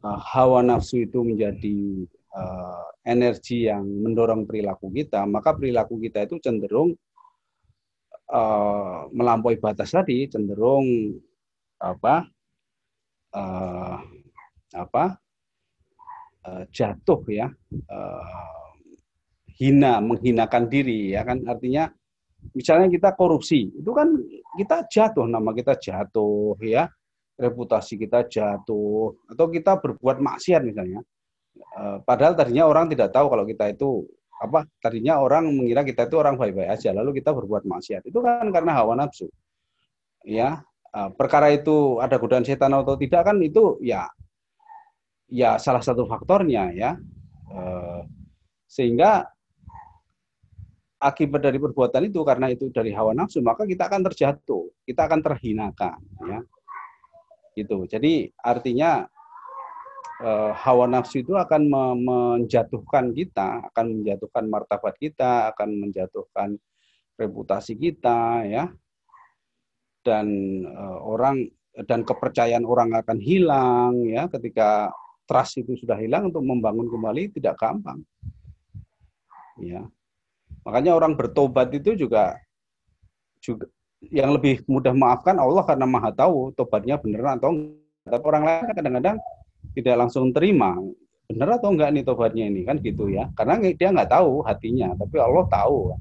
uh, 0.04 0.20
hawa 0.20 0.64
nafsu 0.66 1.06
itu 1.06 1.24
menjadi 1.24 2.08
uh, 2.36 2.88
energi 3.08 3.68
yang 3.70 3.84
mendorong 3.84 4.44
perilaku 4.44 4.92
kita, 4.92 5.24
maka 5.28 5.56
perilaku 5.56 6.00
kita 6.02 6.28
itu 6.28 6.42
cenderung 6.44 6.98
uh, 8.32 9.10
melampaui 9.12 9.58
batas 9.58 9.92
tadi, 9.94 10.30
cenderung 10.30 11.14
apa 11.80 12.28
uh, 13.36 13.98
apa 14.74 15.04
uh, 16.46 16.64
jatuh 16.70 17.22
ya, 17.30 17.48
uh, 17.90 18.70
hina, 19.60 20.00
menghinakan 20.00 20.70
diri 20.72 21.14
ya 21.14 21.26
kan 21.28 21.44
artinya 21.50 21.92
misalnya 22.56 22.88
kita 22.88 23.10
korupsi, 23.20 23.68
itu 23.68 23.92
kan 23.92 24.16
kita 24.56 24.88
jatuh, 24.88 25.28
nama 25.28 25.52
kita 25.52 25.76
jatuh 25.76 26.56
ya, 26.64 26.88
reputasi 27.36 28.00
kita 28.00 28.28
jatuh, 28.28 29.16
atau 29.28 29.46
kita 29.52 29.80
berbuat 29.80 30.20
maksiat 30.20 30.62
misalnya. 30.64 31.04
Eh, 31.60 31.98
padahal 32.04 32.36
tadinya 32.36 32.68
orang 32.68 32.88
tidak 32.92 33.12
tahu 33.12 33.28
kalau 33.32 33.44
kita 33.44 33.72
itu 33.72 34.08
apa 34.40 34.64
tadinya 34.80 35.20
orang 35.20 35.52
mengira 35.52 35.84
kita 35.84 36.08
itu 36.08 36.16
orang 36.16 36.40
baik-baik 36.40 36.72
aja 36.72 36.96
lalu 36.96 37.20
kita 37.20 37.36
berbuat 37.36 37.68
maksiat. 37.68 38.08
Itu 38.08 38.24
kan 38.24 38.48
karena 38.56 38.72
hawa 38.80 38.96
nafsu. 38.96 39.28
Ya 40.24 40.64
eh, 40.96 41.10
perkara 41.14 41.52
itu 41.52 42.00
ada 42.00 42.16
godaan 42.16 42.48
setan 42.48 42.72
atau 42.72 42.96
tidak 42.96 43.28
kan 43.28 43.36
itu 43.44 43.76
ya 43.84 44.08
ya 45.28 45.60
salah 45.60 45.84
satu 45.84 46.08
faktornya 46.08 46.72
ya. 46.72 46.96
Eh, 47.52 48.02
sehingga 48.70 49.28
akibat 51.00 51.44
dari 51.44 51.60
perbuatan 51.60 52.08
itu 52.08 52.24
karena 52.24 52.52
itu 52.52 52.72
dari 52.72 52.92
hawa 52.96 53.16
nafsu 53.16 53.40
maka 53.40 53.64
kita 53.64 53.88
akan 53.88 54.04
terjatuh 54.12 54.72
kita 54.88 55.04
akan 55.04 55.20
terhinakan 55.20 56.00
ya. 56.24 56.40
Gitu. 57.60 57.76
Jadi 57.92 58.32
artinya 58.40 59.04
eh, 60.20 60.52
hawa 60.54 60.86
nafsu 60.88 61.24
itu 61.24 61.34
akan 61.36 61.62
menjatuhkan 62.04 63.16
kita 63.16 63.72
akan 63.72 64.04
menjatuhkan 64.04 64.44
martabat 64.48 64.96
kita 65.00 65.52
akan 65.56 65.70
menjatuhkan 65.88 66.60
reputasi 67.20 67.76
kita 67.76 68.44
ya. 68.48 68.66
Dan 70.00 70.28
eh, 70.64 71.00
orang 71.04 71.48
dan 71.88 72.04
kepercayaan 72.04 72.68
orang 72.68 72.92
akan 72.98 73.18
hilang 73.22 73.94
ya 74.04 74.28
ketika 74.28 74.92
trust 75.30 75.62
itu 75.62 75.78
sudah 75.78 75.96
hilang 75.96 76.34
untuk 76.34 76.42
membangun 76.42 76.90
kembali 76.90 77.32
tidak 77.38 77.56
gampang. 77.62 78.02
Ya. 79.62 79.86
Makanya 80.66 80.98
orang 80.98 81.14
bertobat 81.16 81.72
itu 81.72 81.96
juga 81.96 82.36
juga 83.40 83.70
yang 84.08 84.36
lebih 84.36 84.64
mudah 84.66 84.96
maafkan 84.96 85.36
Allah 85.40 85.64
karena 85.68 85.84
Maha 85.84 86.12
tahu 86.16 86.56
tobatnya 86.56 86.96
benar 87.00 87.38
atau 87.40 87.52
enggak. 87.52 88.10
Tapi 88.10 88.24
orang 88.26 88.44
lain 88.48 88.62
kan 88.66 88.76
kadang-kadang 88.80 89.18
tidak 89.80 89.96
langsung 90.08 90.36
terima 90.36 90.76
benar 91.30 91.62
atau 91.62 91.70
enggak 91.70 91.94
nih 91.94 92.04
tobatnya 92.04 92.46
ini 92.50 92.62
kan 92.66 92.82
gitu 92.82 93.08
ya. 93.10 93.30
Karena 93.38 93.62
dia 93.62 93.90
nggak 93.94 94.10
tahu 94.10 94.42
hatinya, 94.44 94.94
tapi 94.98 95.16
Allah 95.22 95.46
tahu. 95.46 95.94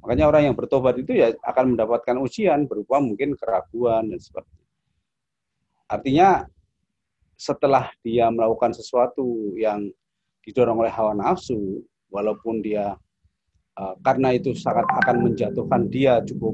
Makanya 0.00 0.24
orang 0.32 0.42
yang 0.50 0.56
bertobat 0.56 0.96
itu 0.96 1.12
ya 1.12 1.34
akan 1.44 1.76
mendapatkan 1.76 2.16
ujian 2.22 2.64
berupa 2.64 3.02
mungkin 3.02 3.36
keraguan 3.36 4.08
dan 4.08 4.20
sebagainya. 4.22 4.66
Artinya 5.90 6.28
setelah 7.34 7.90
dia 8.00 8.30
melakukan 8.30 8.72
sesuatu 8.72 9.52
yang 9.58 9.90
didorong 10.46 10.80
oleh 10.80 10.92
hawa 10.94 11.12
nafsu, 11.12 11.84
walaupun 12.08 12.64
dia 12.64 12.96
Eh, 13.80 13.94
karena 14.04 14.28
itu 14.36 14.52
sangat 14.52 14.84
akan 14.84 15.30
menjatuhkan 15.30 15.88
dia 15.88 16.20
cukup 16.20 16.52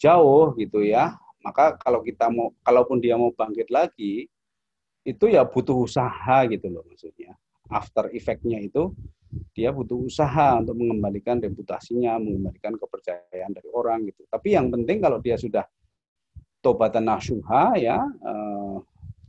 jauh 0.00 0.50
gitu 0.58 0.82
ya 0.82 1.14
maka 1.44 1.78
kalau 1.78 2.02
kita 2.02 2.26
mau 2.32 2.50
kalaupun 2.66 2.98
dia 2.98 3.14
mau 3.14 3.30
bangkit 3.30 3.70
lagi 3.70 4.26
itu 5.04 5.24
ya 5.32 5.48
butuh 5.48 5.76
usaha 5.86 6.44
gitu 6.48 6.66
loh 6.68 6.84
maksudnya. 6.86 7.36
After 7.70 8.10
effect-nya 8.10 8.58
itu 8.60 8.92
dia 9.54 9.70
butuh 9.70 10.10
usaha 10.10 10.58
untuk 10.58 10.74
mengembalikan 10.74 11.38
reputasinya 11.38 12.18
mengembalikan 12.18 12.74
kepercayaan 12.74 13.54
dari 13.54 13.70
orang 13.70 14.10
gitu. 14.10 14.26
Tapi 14.26 14.58
yang 14.58 14.68
penting 14.74 14.98
kalau 14.98 15.22
dia 15.22 15.38
sudah 15.38 15.62
tobatan 16.60 17.08
nasuha 17.08 17.78
ya 17.78 18.02
eh, 18.04 18.76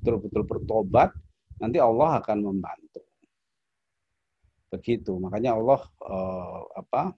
betul-betul 0.02 0.43
bertobat 0.49 1.14
nanti 1.61 1.77
Allah 1.77 2.18
akan 2.18 2.38
membantu. 2.41 3.06
Begitu. 4.73 5.14
Makanya 5.19 5.53
Allah 5.60 5.84
uh, 5.99 6.64
apa 6.80 7.11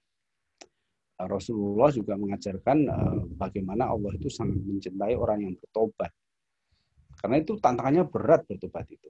Rasulullah 1.21 1.93
juga 1.93 2.17
mengajarkan 2.17 2.77
uh, 2.89 3.21
bagaimana 3.37 3.93
Allah 3.93 4.11
itu 4.17 4.27
sangat 4.27 4.57
mencintai 4.57 5.13
orang 5.13 5.45
yang 5.47 5.53
bertobat 5.55 6.09
karena 7.19 7.35
itu 7.41 7.57
tantangannya 7.59 8.03
berat 8.07 8.45
bertobat 8.47 8.87
itu 8.89 9.09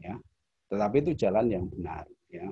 ya. 0.00 0.16
Tetapi 0.72 0.96
itu 1.04 1.12
jalan 1.26 1.46
yang 1.52 1.64
benar 1.68 2.08
ya. 2.32 2.48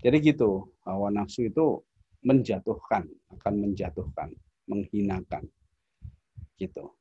Jadi 0.00 0.16
gitu 0.32 0.72
hawa 0.88 1.12
nafsu 1.12 1.44
itu 1.48 1.84
menjatuhkan 2.24 3.04
akan 3.36 3.54
menjatuhkan 3.60 4.32
menghinakan 4.64 5.44
gitu. 6.60 6.92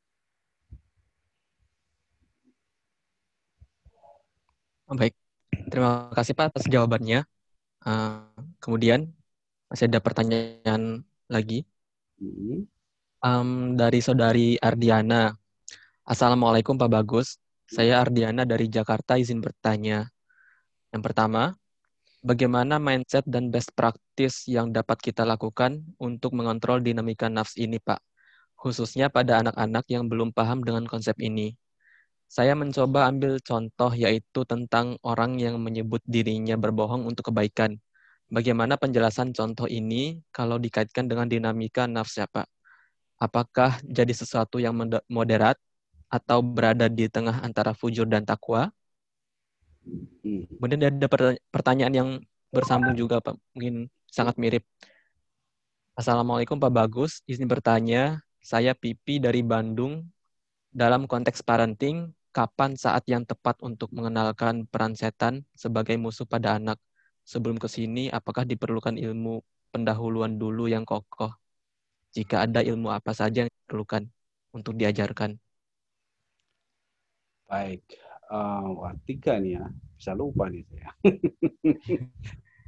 Baik. 4.89 5.13
Terima 5.69 6.09
kasih 6.17 6.33
Pak 6.33 6.45
atas 6.49 6.65
jawabannya. 6.65 7.21
Uh, 7.85 8.25
kemudian 8.57 9.13
masih 9.69 9.85
ada 9.85 10.01
pertanyaan 10.01 11.05
lagi. 11.29 11.61
Um, 13.21 13.77
dari 13.77 13.99
saudari 14.01 14.57
Ardiana. 14.57 15.37
Assalamualaikum 16.09 16.73
Pak 16.73 16.89
Bagus. 16.89 17.37
Saya 17.69 18.01
Ardiana 18.01 18.41
dari 18.41 18.65
Jakarta 18.65 19.21
izin 19.21 19.45
bertanya. 19.45 20.09
Yang 20.89 21.05
pertama, 21.05 21.53
bagaimana 22.25 22.81
mindset 22.81 23.29
dan 23.29 23.53
best 23.53 23.69
practice 23.77 24.49
yang 24.49 24.73
dapat 24.73 24.97
kita 25.05 25.21
lakukan 25.21 25.85
untuk 26.01 26.33
mengontrol 26.33 26.81
dinamika 26.81 27.29
nafs 27.29 27.53
ini, 27.61 27.77
Pak? 27.77 28.01
Khususnya 28.57 29.13
pada 29.13 29.45
anak-anak 29.45 29.85
yang 29.85 30.09
belum 30.09 30.33
paham 30.33 30.65
dengan 30.65 30.89
konsep 30.89 31.13
ini. 31.21 31.53
Saya 32.25 32.57
mencoba 32.57 33.05
ambil 33.05 33.37
contoh 33.45 33.93
yaitu 33.93 34.41
tentang 34.49 34.97
orang 35.05 35.37
yang 35.37 35.61
menyebut 35.61 36.01
dirinya 36.09 36.57
berbohong 36.57 37.05
untuk 37.05 37.29
kebaikan. 37.29 37.77
Bagaimana 38.33 38.81
penjelasan 38.81 39.29
contoh 39.29 39.69
ini 39.69 40.25
kalau 40.33 40.57
dikaitkan 40.57 41.05
dengan 41.05 41.29
dinamika 41.29 41.85
nafsu 41.85 42.25
ya 42.25 42.27
Pak? 42.33 42.49
Apakah 43.21 43.77
jadi 43.85 44.09
sesuatu 44.09 44.57
yang 44.57 44.73
moderat 45.05 45.61
atau 46.09 46.41
berada 46.41 46.89
di 46.89 47.05
tengah 47.05 47.45
antara 47.45 47.77
fujur 47.77 48.09
dan 48.09 48.25
takwa? 48.25 48.73
Hmm. 50.25 50.49
Kemudian 50.57 50.81
ada 50.99 51.07
pertanyaan 51.53 51.93
yang 51.93 52.09
bersambung 52.49 52.97
juga 52.97 53.21
Pak, 53.21 53.37
mungkin 53.53 53.87
sangat 54.09 54.35
mirip. 54.41 54.65
Assalamualaikum 55.93 56.57
Pak 56.57 56.73
Bagus, 56.73 57.21
izin 57.29 57.45
bertanya, 57.45 58.25
saya 58.41 58.73
Pipi 58.73 59.21
dari 59.21 59.45
Bandung. 59.45 60.09
Dalam 60.69 61.09
konteks 61.09 61.41
parenting, 61.41 62.13
kapan 62.31 62.77
saat 62.77 63.03
yang 63.09 63.25
tepat 63.25 63.57
untuk 63.65 63.89
mengenalkan 63.91 64.63
peran 64.69 64.93
setan 64.95 65.43
sebagai 65.57 65.97
musuh 65.99 66.25
pada 66.25 66.55
anak? 66.55 66.79
Sebelum 67.25 67.59
ke 67.61 67.67
sini, 67.69 68.07
apakah 68.09 68.47
diperlukan 68.47 68.97
ilmu 68.97 69.43
pendahuluan 69.69 70.39
dulu 70.39 70.65
yang 70.65 70.87
kokoh? 70.87 71.35
Jika 72.15 72.47
ada 72.49 72.65
ilmu 72.65 72.89
apa 72.89 73.13
saja 73.13 73.45
yang 73.45 73.51
diperlukan 73.51 74.09
untuk 74.55 74.79
diajarkan? 74.79 75.37
Baik, 77.49 77.81
uh, 78.29 78.77
wah 78.77 78.93
tiga 79.09 79.41
nih 79.41 79.57
ya, 79.57 79.65
bisa 79.97 80.13
lupa 80.13 80.45
nih 80.53 80.61
saya. 80.69 80.89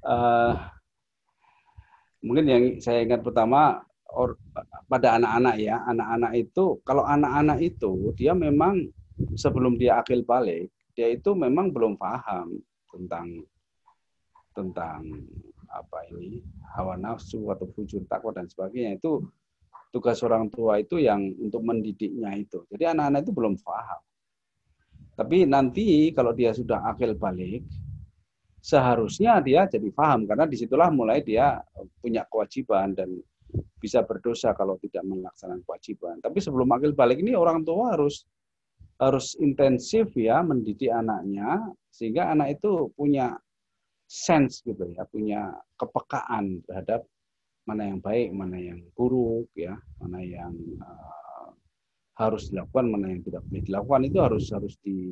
uh, 0.09 0.53
mungkin 2.25 2.45
yang 2.49 2.63
saya 2.81 3.05
ingat 3.05 3.21
pertama 3.21 3.85
or, 4.09 4.41
pada 4.89 5.21
anak-anak 5.21 5.61
ya, 5.61 5.85
anak-anak 5.85 6.33
itu 6.33 6.81
kalau 6.81 7.05
anak-anak 7.05 7.61
itu 7.61 8.09
dia 8.17 8.33
memang 8.33 8.89
sebelum 9.37 9.77
dia 9.77 10.01
akil 10.01 10.25
balik, 10.25 10.73
dia 10.97 11.13
itu 11.13 11.29
memang 11.37 11.69
belum 11.69 11.93
paham 12.01 12.57
tentang 12.89 13.45
tentang 14.57 15.05
apa 15.69 16.09
ini 16.09 16.41
hawa 16.73 16.97
nafsu 16.97 17.53
atau 17.53 17.69
fujur 17.69 18.01
takwa 18.09 18.33
dan 18.33 18.49
sebagainya 18.49 18.97
itu 18.97 19.23
tugas 19.93 20.19
orang 20.25 20.49
tua 20.49 20.81
itu 20.81 20.97
yang 20.97 21.21
untuk 21.37 21.61
mendidiknya 21.61 22.33
itu. 22.33 22.65
Jadi 22.65 22.97
anak-anak 22.97 23.29
itu 23.29 23.31
belum 23.31 23.55
paham. 23.61 24.01
Tapi 25.15 25.43
nanti 25.45 26.09
kalau 26.15 26.31
dia 26.31 26.55
sudah 26.55 26.87
akil 26.87 27.13
balik, 27.19 27.61
seharusnya 28.61 29.41
dia 29.41 29.65
jadi 29.65 29.89
paham 29.91 30.29
karena 30.29 30.45
di 30.45 30.55
situlah 30.55 30.93
mulai 30.93 31.25
dia 31.25 31.57
punya 31.97 32.23
kewajiban 32.29 32.93
dan 32.93 33.09
bisa 33.81 34.05
berdosa 34.05 34.55
kalau 34.55 34.79
tidak 34.79 35.03
melaksanakan 35.03 35.61
kewajiban. 35.67 36.15
Tapi 36.23 36.37
sebelum 36.39 36.69
akil 36.71 36.95
balik 36.95 37.19
ini 37.19 37.35
orang 37.35 37.67
tua 37.67 37.97
harus 37.97 38.23
harus 39.01 39.33
intensif 39.41 40.13
ya 40.13 40.45
mendidik 40.45 40.93
anaknya 40.93 41.57
sehingga 41.89 42.29
anak 42.31 42.61
itu 42.61 42.93
punya 42.93 43.33
sense 44.05 44.61
gitu 44.61 44.91
ya, 44.91 45.03
punya 45.09 45.55
kepekaan 45.79 46.61
terhadap 46.67 47.07
mana 47.65 47.87
yang 47.87 47.99
baik, 48.03 48.29
mana 48.35 48.57
yang 48.59 48.79
buruk 48.93 49.47
ya, 49.55 49.73
mana 50.03 50.19
yang 50.19 50.53
uh, 50.83 51.20
harus 52.15 52.51
dilakukan, 52.51 52.85
mana 52.91 53.11
yang 53.11 53.23
tidak 53.23 53.41
boleh 53.47 53.63
dilakukan 53.63 54.01
itu 54.07 54.17
harus 54.19 54.45
harus 54.51 54.75
di 54.83 55.11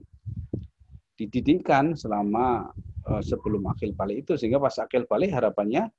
dididikkan 1.20 2.00
selama 2.00 2.72
uh, 3.12 3.20
sebelum 3.20 3.68
akil 3.68 3.92
balik 3.92 4.24
itu 4.24 4.40
sehingga 4.40 4.56
pas 4.56 4.80
akil 4.80 5.04
balik 5.04 5.36
harapannya 5.36 5.92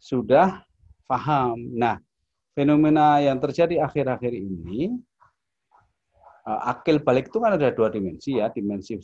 sudah 0.00 0.64
paham. 1.04 1.60
Nah, 1.76 2.00
fenomena 2.56 3.20
yang 3.20 3.36
terjadi 3.36 3.84
akhir-akhir 3.84 4.32
ini, 4.32 4.96
uh, 6.48 6.60
akil 6.72 6.96
balik 7.04 7.28
itu 7.28 7.38
kan 7.44 7.60
ada 7.60 7.68
dua 7.68 7.92
dimensi 7.92 8.40
ya, 8.40 8.48
dimensi 8.48 8.96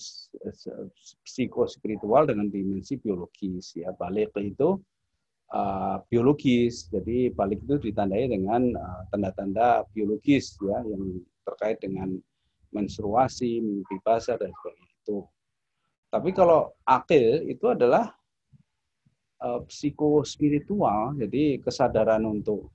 psikospiritual 1.29 2.25
dengan 2.25 2.49
dimensi 2.49 2.97
biologis 2.97 3.77
ya. 3.77 3.93
Balik 3.93 4.33
itu 4.41 4.81
uh, 5.53 6.01
biologis, 6.09 6.89
jadi 6.89 7.35
balik 7.35 7.61
itu 7.67 7.91
ditandai 7.91 8.31
dengan 8.31 8.73
tanda-tanda 9.13 9.83
uh, 9.83 9.89
biologis 9.93 10.57
ya 10.63 10.81
yang 10.87 11.21
terkait 11.45 11.83
dengan 11.85 12.17
menstruasi, 12.73 13.61
mimpi 13.61 13.97
basah 14.03 14.41
dan 14.41 14.51
sebagainya 14.51 14.95
itu. 15.05 15.19
Tapi 16.11 16.31
kalau 16.31 16.71
akil 16.87 17.43
itu 17.51 17.67
adalah 17.71 18.15
uh, 19.43 19.61
psikospiritual, 19.67 21.19
jadi 21.19 21.59
kesadaran 21.63 22.23
untuk 22.27 22.71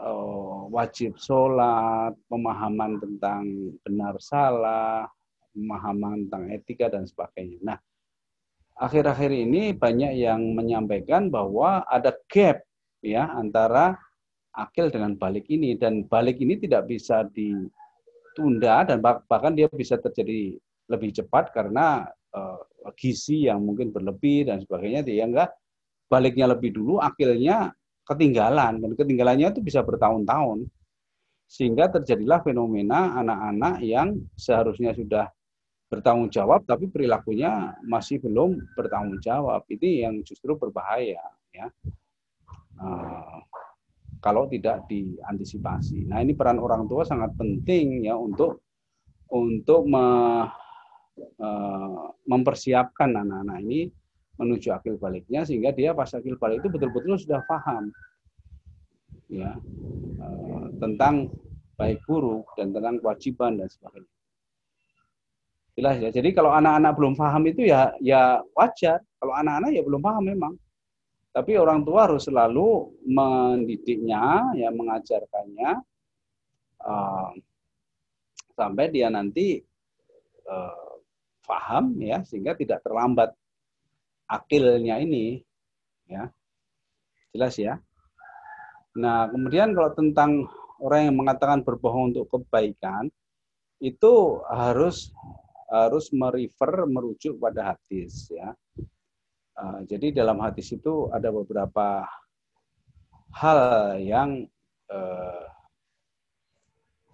uh, 0.00 0.68
wajib 0.68 1.16
sholat, 1.16 2.12
pemahaman 2.28 3.00
tentang 3.00 3.44
benar 3.84 4.16
salah, 4.20 5.08
pemahaman 5.56 6.28
tentang 6.28 6.44
etika 6.52 6.92
dan 6.92 7.08
sebagainya. 7.08 7.60
Nah, 7.64 7.78
akhir-akhir 8.76 9.32
ini 9.32 9.72
banyak 9.72 10.12
yang 10.20 10.52
menyampaikan 10.52 11.32
bahwa 11.32 11.84
ada 11.88 12.12
gap 12.28 12.60
ya 13.00 13.32
antara 13.32 13.96
akil 14.56 14.92
dengan 14.92 15.16
balik 15.16 15.48
ini. 15.48 15.76
Dan 15.76 16.04
balik 16.08 16.40
ini 16.40 16.60
tidak 16.60 16.88
bisa 16.88 17.24
ditunda 17.32 18.84
dan 18.84 19.00
bahkan 19.02 19.56
dia 19.56 19.68
bisa 19.72 19.96
terjadi 19.96 20.56
lebih 20.86 21.10
cepat 21.16 21.50
karena 21.50 22.06
uh, 22.36 22.60
gizi 22.94 23.50
yang 23.50 23.64
mungkin 23.64 23.90
berlebih 23.90 24.46
dan 24.46 24.62
sebagainya 24.62 25.02
dia 25.02 25.26
enggak 25.26 25.50
baliknya 26.06 26.46
lebih 26.54 26.70
dulu 26.76 27.00
akhirnya 27.00 27.72
ketinggalan. 28.06 28.80
Dan 28.80 28.92
ketinggalannya 28.94 29.56
itu 29.56 29.60
bisa 29.64 29.80
bertahun-tahun. 29.82 30.68
Sehingga 31.46 31.86
terjadilah 31.94 32.42
fenomena 32.42 33.14
anak-anak 33.22 33.78
yang 33.86 34.18
seharusnya 34.34 34.90
sudah 34.98 35.30
bertanggung 35.86 36.30
jawab 36.30 36.66
tapi 36.66 36.90
perilakunya 36.90 37.78
masih 37.86 38.18
belum 38.18 38.58
bertanggung 38.74 39.22
jawab. 39.22 39.62
Ini 39.70 40.08
yang 40.08 40.14
justru 40.26 40.58
berbahaya 40.58 41.22
ya. 41.54 41.66
Uh, 42.76 43.40
kalau 44.20 44.50
tidak 44.50 44.84
diantisipasi. 44.90 46.04
Nah 46.08 46.20
ini 46.20 46.36
peran 46.36 46.58
orang 46.58 46.84
tua 46.90 47.06
sangat 47.06 47.32
penting 47.38 48.04
ya 48.04 48.18
untuk 48.18 48.60
untuk 49.30 49.86
me, 49.88 50.04
Eh, 51.16 52.06
mempersiapkan 52.28 53.08
anak-anak 53.08 53.64
ini 53.64 53.88
menuju 54.36 54.68
akil 54.68 55.00
baliknya 55.00 55.48
sehingga 55.48 55.72
dia 55.72 55.96
pas 55.96 56.12
akil 56.12 56.36
balik 56.36 56.60
itu 56.60 56.68
betul-betul 56.68 57.16
sudah 57.16 57.40
paham 57.48 57.88
ya 59.32 59.56
eh, 60.20 60.64
tentang 60.76 61.32
baik 61.80 62.04
buruk 62.04 62.52
dan 62.60 62.76
tentang 62.76 63.00
kewajiban 63.00 63.56
dan 63.56 63.68
sebagainya. 63.72 64.15
Jelas 65.76 65.96
ya. 66.00 66.08
Jadi 66.08 66.32
kalau 66.32 66.50
anak-anak 66.56 66.92
belum 66.96 67.14
paham 67.14 67.42
itu 67.52 67.68
ya 67.68 67.92
ya 68.00 68.40
wajar. 68.56 69.04
Kalau 69.20 69.36
anak-anak 69.36 69.70
ya 69.76 69.82
belum 69.84 70.00
paham 70.00 70.24
memang. 70.24 70.54
Tapi 71.36 71.52
orang 71.60 71.84
tua 71.84 72.08
harus 72.08 72.24
selalu 72.24 72.96
mendidiknya, 73.04 74.56
ya 74.56 74.72
mengajarkannya 74.72 75.84
uh, 76.80 77.30
sampai 78.56 78.88
dia 78.88 79.12
nanti 79.12 79.60
uh, 80.48 80.86
ya 82.00 82.26
sehingga 82.26 82.58
tidak 82.58 82.82
terlambat 82.82 83.30
akilnya 84.26 84.98
ini 84.98 85.38
ya 86.10 86.26
jelas 87.30 87.54
ya 87.54 87.78
nah 88.96 89.30
kemudian 89.30 89.70
kalau 89.76 89.94
tentang 89.94 90.50
orang 90.82 91.12
yang 91.12 91.16
mengatakan 91.20 91.62
berbohong 91.62 92.10
untuk 92.10 92.26
kebaikan 92.32 93.06
itu 93.78 94.40
harus 94.50 95.14
harus 95.66 96.10
merefer 96.14 96.86
merujuk 96.86 97.38
pada 97.42 97.74
hadis 97.74 98.30
ya 98.30 98.54
uh, 99.58 99.80
jadi 99.86 100.14
dalam 100.14 100.38
hadis 100.42 100.70
itu 100.70 101.10
ada 101.10 101.32
beberapa 101.34 102.06
hal 103.34 103.60
yang 104.00 104.46
uh, 104.88 105.44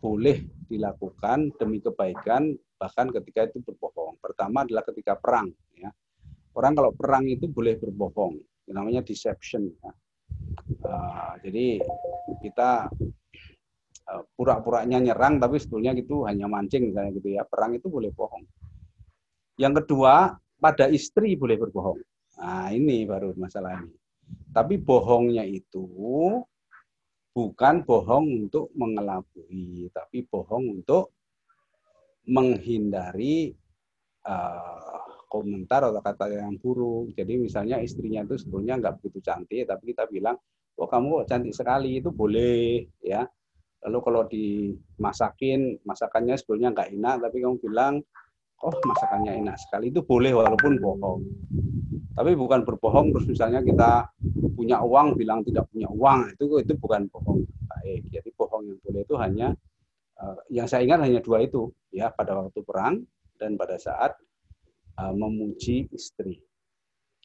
boleh 0.03 0.43
dilakukan 0.67 1.55
demi 1.59 1.79
kebaikan 1.79 2.59
bahkan 2.75 3.07
ketika 3.15 3.47
itu 3.47 3.63
berbohong. 3.63 4.19
Pertama 4.19 4.67
adalah 4.67 4.83
ketika 4.83 5.15
perang. 5.15 5.55
Ya. 5.79 5.95
Orang 6.59 6.75
kalau 6.75 6.91
perang 6.91 7.31
itu 7.31 7.47
boleh 7.47 7.79
berbohong, 7.79 8.43
namanya 8.67 9.07
deception. 9.07 9.71
Ya. 9.71 9.93
Uh, 10.83 11.33
jadi 11.47 11.79
kita 12.43 12.91
pura-puranya 14.37 14.99
nyerang, 14.99 15.39
tapi 15.39 15.57
sebetulnya 15.63 15.95
itu 15.97 16.27
hanya 16.27 16.51
mancing 16.51 16.91
misalnya 16.91 17.11
gitu 17.17 17.29
ya. 17.39 17.43
Perang 17.47 17.77
itu 17.77 17.87
boleh 17.87 18.11
bohong. 18.13 18.45
Yang 19.57 19.85
kedua, 19.85 20.37
pada 20.63 20.87
istri 20.87 21.35
boleh 21.35 21.59
berbohong. 21.59 22.01
Nah 22.39 22.71
ini 22.71 23.03
baru 23.03 23.35
masalah 23.35 23.83
ini. 23.83 23.95
Tapi 24.53 24.79
bohongnya 24.81 25.43
itu 25.43 25.87
bukan 27.33 27.75
bohong 27.83 28.47
untuk 28.47 28.69
mengelabui, 28.77 29.89
tapi 29.91 30.25
bohong 30.29 30.81
untuk 30.81 31.17
menghindari 32.29 33.51
uh, 34.29 35.03
komentar 35.27 35.89
atau 35.89 36.05
kata 36.05 36.29
yang 36.29 36.61
buruk. 36.61 37.17
Jadi 37.17 37.41
misalnya 37.41 37.81
istrinya 37.81 38.23
itu 38.23 38.37
sebetulnya 38.37 38.77
nggak 38.79 38.95
begitu 39.01 39.19
cantik, 39.25 39.65
tapi 39.65 39.97
kita 39.97 40.05
bilang, 40.07 40.37
oh 40.77 40.89
kamu 40.89 41.25
cantik 41.25 41.57
sekali, 41.57 41.99
itu 41.99 42.13
boleh 42.13 42.85
ya. 43.01 43.25
Lalu 43.83 43.99
kalau 44.03 44.23
dimasakin, 44.31 45.83
masakannya 45.83 46.39
sebetulnya 46.39 46.71
nggak 46.71 46.91
enak, 46.95 47.15
tapi 47.27 47.37
kamu 47.43 47.57
bilang, 47.59 47.95
oh 48.63 48.75
masakannya 48.87 49.43
enak 49.43 49.57
sekali, 49.59 49.91
itu 49.91 50.07
boleh 50.07 50.31
walaupun 50.39 50.79
bohong. 50.79 51.21
Tapi 52.13 52.31
bukan 52.39 52.63
berbohong 52.63 53.11
terus 53.11 53.27
misalnya 53.27 53.65
kita 53.65 54.07
punya 54.55 54.79
uang 54.85 55.19
bilang 55.19 55.43
tidak 55.43 55.67
punya 55.73 55.89
uang, 55.91 56.37
itu 56.37 56.45
itu 56.63 56.73
bukan 56.79 57.09
bohong 57.11 57.43
baik. 57.67 58.07
Jadi 58.13 58.31
bohong 58.37 58.63
yang 58.69 58.79
boleh 58.85 59.03
itu 59.03 59.15
hanya 59.19 59.49
uh, 60.21 60.39
yang 60.53 60.69
saya 60.69 60.87
ingat 60.87 61.09
hanya 61.09 61.19
dua 61.25 61.43
itu 61.43 61.73
ya 61.91 62.13
pada 62.13 62.39
waktu 62.39 62.61
perang 62.63 63.03
dan 63.41 63.59
pada 63.59 63.81
saat 63.81 64.15
uh, 65.01 65.15
memuji 65.17 65.91
istri. 65.91 66.39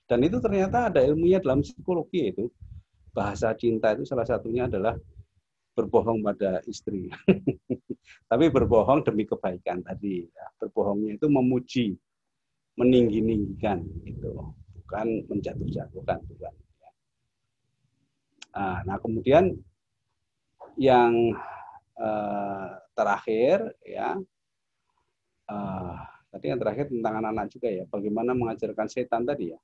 Dan 0.07 0.23
itu 0.23 0.39
ternyata 0.39 0.87
ada 0.87 1.03
ilmunya 1.03 1.43
dalam 1.43 1.61
psikologi 1.61 2.31
itu. 2.31 2.47
Bahasa 3.11 3.51
cinta 3.57 3.91
itu 3.97 4.05
salah 4.05 4.23
satunya 4.23 4.69
adalah 4.69 4.95
berbohong 5.77 6.25
pada 6.25 6.65
istri. 6.65 7.13
Tapi 8.29 8.45
berbohong 8.49 9.05
demi 9.05 9.29
kebaikan 9.29 9.85
tadi. 9.85 10.25
Ya. 10.25 10.47
Berbohongnya 10.57 11.21
itu 11.21 11.27
memuji, 11.29 11.87
meninggi-ninggikan 12.81 13.85
itu, 14.09 14.33
bukan 14.81 15.07
menjatuh-jatuhkan, 15.29 16.19
bukan. 16.25 16.53
Ya. 16.81 16.91
Nah, 18.57 18.77
nah 18.89 18.97
kemudian 18.97 19.53
yang 20.77 21.13
uh, 21.97 22.69
terakhir 22.93 23.73
ya 23.81 24.13
uh, 25.49 25.97
tadi 26.29 26.53
yang 26.53 26.61
terakhir 26.61 26.85
tentang 26.89 27.13
anak-anak 27.21 27.47
juga 27.49 27.69
ya, 27.69 27.83
bagaimana 27.89 28.33
mengajarkan 28.33 28.87
setan 28.89 29.25
tadi 29.25 29.53
ya. 29.53 29.59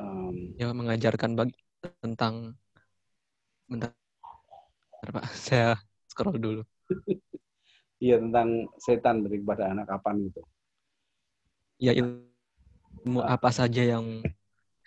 Um, 0.00 0.56
ya 0.56 0.72
mengajarkan 0.72 1.36
bagi 1.36 1.60
tentang 2.00 2.56
bentar, 5.00 5.08
Pak, 5.16 5.24
saya 5.48 5.68
scroll 6.06 6.36
dulu. 6.36 6.62
Iya 8.00 8.20
tentang 8.20 8.68
setan 8.80 9.24
daripada 9.24 9.72
anak 9.72 9.88
kapan 9.88 10.28
itu. 10.28 10.40
Ya 11.80 11.92
ilmu 11.96 13.20
apa 13.24 13.48
saja 13.52 13.84
yang 13.96 14.24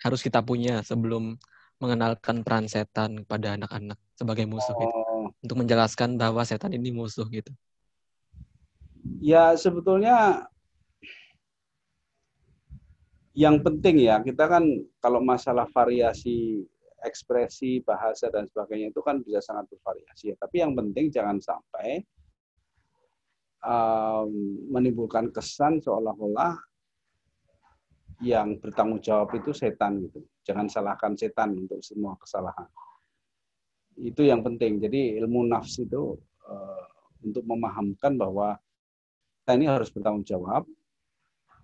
harus 0.02 0.22
kita 0.22 0.42
punya 0.42 0.82
sebelum 0.86 1.38
mengenalkan 1.82 2.46
peran 2.46 2.70
setan 2.70 3.26
kepada 3.26 3.58
anak-anak 3.58 3.98
sebagai 4.14 4.46
musuh 4.46 4.74
gitu. 4.78 4.94
Oh, 4.94 5.26
Untuk 5.42 5.56
menjelaskan 5.58 6.14
bahwa 6.18 6.42
setan 6.46 6.74
ini 6.74 6.94
musuh 6.94 7.26
gitu. 7.30 7.50
ya 9.20 9.52
sebetulnya 9.52 10.48
yang 13.36 13.60
penting 13.60 14.04
ya 14.04 14.20
kita 14.24 14.48
kan 14.48 14.64
kalau 15.02 15.20
masalah 15.20 15.68
variasi 15.68 16.64
ekspresi 17.04 17.84
bahasa 17.84 18.32
dan 18.32 18.48
sebagainya 18.48 18.90
itu 18.90 19.00
kan 19.04 19.20
bisa 19.20 19.44
sangat 19.44 19.68
bervariasi 19.70 20.32
ya. 20.32 20.36
Tapi 20.40 20.56
yang 20.64 20.72
penting 20.72 21.12
jangan 21.12 21.38
sampai 21.38 22.00
um, 23.64 24.30
menimbulkan 24.72 25.28
kesan 25.30 25.78
seolah-olah 25.84 26.56
yang 28.24 28.56
bertanggung 28.58 29.04
jawab 29.04 29.32
itu 29.36 29.52
setan 29.52 30.00
gitu. 30.08 30.24
Jangan 30.44 30.66
salahkan 30.68 31.12
setan 31.16 31.56
untuk 31.56 31.84
semua 31.84 32.16
kesalahan. 32.16 32.68
Itu 34.00 34.24
yang 34.24 34.40
penting. 34.42 34.80
Jadi 34.80 35.20
ilmu 35.20 35.46
nafs 35.46 35.78
itu 35.78 36.16
uh, 36.48 36.84
untuk 37.24 37.44
memahamkan 37.44 38.16
bahwa 38.16 38.56
kita 39.44 39.60
ini 39.60 39.66
harus 39.68 39.92
bertanggung 39.92 40.24
jawab 40.24 40.64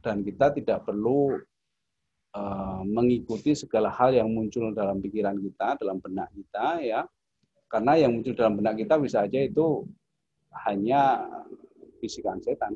dan 0.04 0.20
kita 0.24 0.52
tidak 0.56 0.84
perlu 0.84 1.36
uh, 2.34 2.82
mengikuti 2.86 3.54
segala 3.54 3.90
hal 3.94 4.14
yang 4.14 4.30
muncul 4.30 4.70
dalam 4.74 5.02
pikiran 5.02 5.38
kita, 5.38 5.78
dalam 5.80 5.98
benak 5.98 6.30
kita 6.34 6.66
ya. 6.82 7.00
Karena 7.70 7.94
yang 7.94 8.18
muncul 8.18 8.34
dalam 8.34 8.58
benak 8.58 8.78
kita 8.82 8.98
bisa 8.98 9.22
aja 9.22 9.38
itu 9.38 9.86
hanya 10.66 11.22
bisikan 12.02 12.42
setan. 12.42 12.74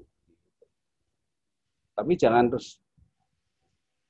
Tapi 1.94 2.12
jangan 2.14 2.50
terus 2.50 2.78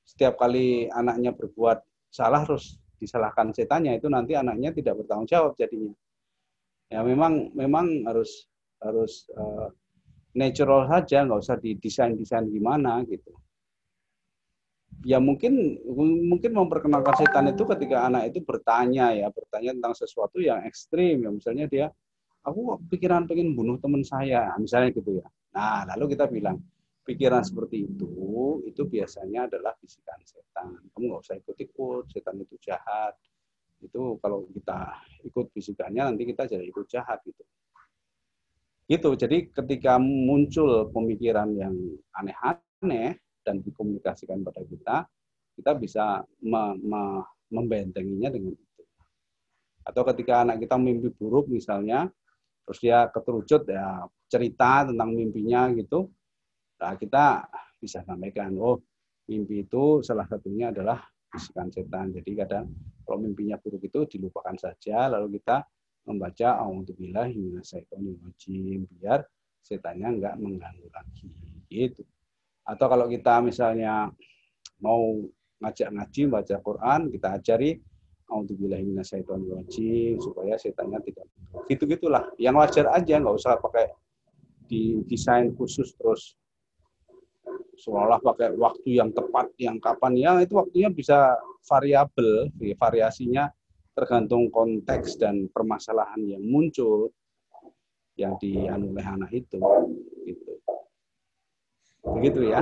setiap 0.05 0.37
kali 0.37 0.85
anaknya 0.93 1.33
berbuat 1.33 1.81
salah 2.13 2.45
terus 2.45 2.77
disalahkan 3.01 3.49
setannya 3.51 3.97
itu 3.97 4.07
nanti 4.07 4.37
anaknya 4.37 4.71
tidak 4.73 5.01
bertanggung 5.01 5.29
jawab 5.29 5.57
jadinya. 5.57 5.93
Ya 6.93 7.01
memang 7.01 7.49
memang 7.57 8.05
harus 8.05 8.45
harus 8.81 9.25
uh, 9.33 9.73
natural 10.37 10.85
saja, 10.85 11.25
nggak 11.25 11.41
usah 11.41 11.57
didesain-desain 11.57 12.45
gimana 12.51 13.01
gitu. 13.09 13.33
Ya 15.03 15.19
mungkin 15.19 15.81
mungkin 16.29 16.51
memperkenalkan 16.55 17.13
setan 17.19 17.51
itu 17.51 17.67
ketika 17.67 18.07
anak 18.07 18.31
itu 18.31 18.39
bertanya 18.45 19.11
ya, 19.11 19.27
bertanya 19.33 19.75
tentang 19.75 19.93
sesuatu 19.97 20.39
yang 20.39 20.63
ekstrim 20.63 21.25
ya, 21.25 21.29
misalnya 21.29 21.65
dia 21.67 21.85
aku 22.45 22.79
pikiran 22.87 23.25
pengen 23.25 23.57
bunuh 23.57 23.81
teman 23.81 24.05
saya, 24.05 24.53
misalnya 24.61 24.93
gitu 24.93 25.19
ya. 25.19 25.27
Nah, 25.57 25.85
lalu 25.93 26.15
kita 26.15 26.29
bilang 26.29 26.61
pikiran 27.05 27.45
seperti 27.45 27.85
itu 27.85 28.09
itu 28.65 28.81
biasanya 28.85 29.45
adalah 29.49 29.73
bisikan 29.77 30.17
setan. 30.25 30.77
Kamu 30.93 31.03
nggak 31.05 31.21
usah 31.21 31.35
ikut-ikut, 31.37 32.03
setan 32.09 32.41
itu 32.41 32.55
jahat. 32.61 33.13
Itu 33.81 34.17
kalau 34.21 34.49
kita 34.49 35.05
ikut 35.25 35.53
bisikannya 35.53 36.13
nanti 36.13 36.23
kita 36.25 36.49
jadi 36.49 36.65
ikut 36.65 36.85
jahat 36.89 37.21
gitu. 37.25 37.43
Gitu. 38.85 39.09
Jadi 39.17 39.49
ketika 39.49 39.97
muncul 39.97 40.89
pemikiran 40.93 41.49
yang 41.57 41.73
aneh-aneh 42.13 43.17
dan 43.45 43.61
dikomunikasikan 43.61 44.41
pada 44.41 44.65
kita, 44.65 45.05
kita 45.55 45.71
bisa 45.77 46.25
me 46.41 46.73
me 46.81 47.21
membentenginya 47.53 48.33
dengan 48.33 48.57
itu. 48.57 48.83
Atau 49.85 50.01
ketika 50.09 50.41
anak 50.41 50.65
kita 50.65 50.81
mimpi 50.81 51.13
buruk 51.13 51.45
misalnya, 51.45 52.09
terus 52.65 52.81
dia 52.81 53.05
keterucut 53.13 53.69
ya 53.69 54.09
cerita 54.25 54.89
tentang 54.89 55.13
mimpinya 55.13 55.69
gitu, 55.77 56.09
nah 56.81 56.97
kita 56.97 57.45
bisa 57.77 58.01
sampaikan, 58.01 58.57
oh 58.57 58.81
mimpi 59.29 59.61
itu 59.61 60.01
salah 60.01 60.25
satunya 60.25 60.73
adalah 60.73 61.05
bisikan 61.29 61.69
setan. 61.69 62.09
Jadi 62.17 62.31
kadang 62.33 62.65
kalau 63.05 63.21
mimpinya 63.21 63.61
buruk 63.61 63.85
itu 63.85 64.17
dilupakan 64.17 64.57
saja, 64.57 65.05
lalu 65.05 65.37
kita 65.37 65.61
membaca 66.09 66.61
auzubillahi 66.65 67.37
minasyaitonirrajim 67.37 68.89
biar 68.89 69.21
setannya 69.61 70.21
enggak 70.21 70.35
mengganggu 70.37 70.87
lagi 70.93 71.29
gitu. 71.69 72.05
Atau 72.65 72.89
kalau 72.89 73.05
kita 73.05 73.45
misalnya 73.45 74.09
mau 74.81 75.21
ngajak 75.61 75.89
ngaji 75.93 76.21
baca 76.27 76.55
Quran, 76.59 77.01
kita 77.13 77.37
ajari 77.37 77.77
minasyaitonirrajim 78.25 80.17
supaya 80.17 80.57
setannya 80.57 80.97
tidak 81.05 81.29
gitu-gitulah. 81.69 82.25
Yang 82.41 82.55
wajar 82.57 82.85
aja 82.89 83.21
nggak 83.21 83.37
usah 83.37 83.61
pakai 83.61 83.93
di 84.65 84.97
desain 85.05 85.53
khusus 85.53 85.93
terus. 85.93 86.33
Seolah 87.77 88.17
pakai 88.17 88.57
waktu 88.57 88.97
yang 88.97 89.13
tepat 89.13 89.53
yang 89.61 89.77
kapan. 89.77 90.17
Ya 90.17 90.31
itu 90.41 90.57
waktunya 90.57 90.89
bisa 90.89 91.37
variabel 91.69 92.49
variasinya 92.81 93.51
tergantung 93.93 94.49
konteks 94.49 95.21
dan 95.21 95.47
permasalahan 95.53 96.19
yang 96.25 96.41
muncul 96.41 97.13
yang 98.17 98.33
dianu 98.41 98.95
oleh 98.95 99.05
anak 99.05 99.31
itu. 99.37 99.61
Gitu 100.25 100.64
begitu 102.13 102.53
ya 102.53 102.61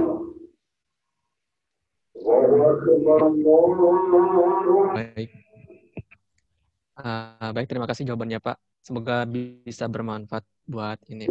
Baik. 4.93 5.29
Uh, 6.93 7.49
baik, 7.51 7.67
terima 7.67 7.89
kasih 7.89 8.05
jawabannya 8.05 8.37
Pak. 8.37 8.55
Semoga 8.85 9.25
bisa 9.27 9.89
bermanfaat 9.89 10.45
buat 10.69 11.01
ini 11.09 11.25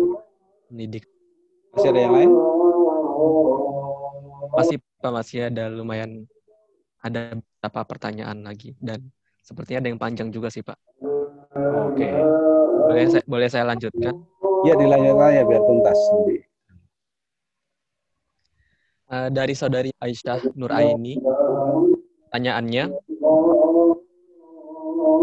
pendidik. 0.68 1.06
masih 1.72 1.88
ada 1.94 2.00
yang 2.04 2.12
lain 2.12 2.30
Masih 4.52 4.76
Pak, 5.00 5.12
masih 5.14 5.38
ada 5.48 5.64
lumayan 5.72 6.28
ada 7.00 7.38
beberapa 7.38 7.80
pertanyaan 7.88 8.44
lagi 8.44 8.76
dan 8.82 9.00
sepertinya 9.40 9.80
ada 9.82 9.88
yang 9.88 10.00
panjang 10.00 10.28
juga 10.28 10.52
sih 10.52 10.60
Pak. 10.60 10.76
oke 11.92 12.08
Boleh 12.90 13.04
saya, 13.08 13.24
boleh 13.24 13.48
saya 13.48 13.64
lanjutkan? 13.64 14.12
ya 14.62 14.74
dilanjutkan 14.78 15.30
ya 15.34 15.42
biar 15.46 15.62
tuntas 15.64 15.98
Uh, 19.12 19.28
dari 19.28 19.52
saudari 19.52 19.92
Aisyah 20.00 20.56
Nuraini, 20.56 21.20
pertanyaannya, 22.32 22.96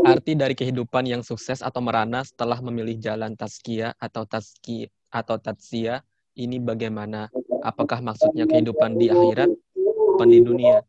arti 0.05 0.37
dari 0.37 0.53
kehidupan 0.53 1.09
yang 1.09 1.25
sukses 1.25 1.65
atau 1.65 1.81
merana 1.81 2.21
setelah 2.21 2.61
memilih 2.61 3.01
jalan 3.01 3.33
tazkiyah 3.33 3.97
atau 3.97 4.29
tazki 4.29 4.93
atau 5.09 5.41
tatsia 5.41 6.05
ini 6.37 6.61
bagaimana? 6.61 7.33
Apakah 7.65 8.05
maksudnya 8.05 8.45
kehidupan 8.45 8.93
di 9.01 9.09
akhirat, 9.09 9.49
kehidupan 9.49 10.27
di 10.29 10.39
dunia? 10.45 10.85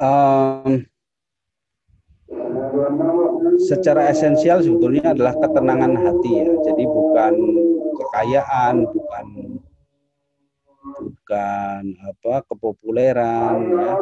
um, 0.00 0.84
secara 3.60 4.08
esensial 4.08 4.64
sebetulnya 4.64 5.12
adalah 5.12 5.36
ketenangan 5.36 5.94
hati 6.00 6.30
ya. 6.44 6.48
Jadi 6.68 6.84
bukan 6.88 7.34
kekayaan, 8.00 8.74
bukan 8.88 9.26
bukan 11.00 11.82
apa 12.04 12.34
kepopuleran 12.46 13.56
ya. 13.72 13.94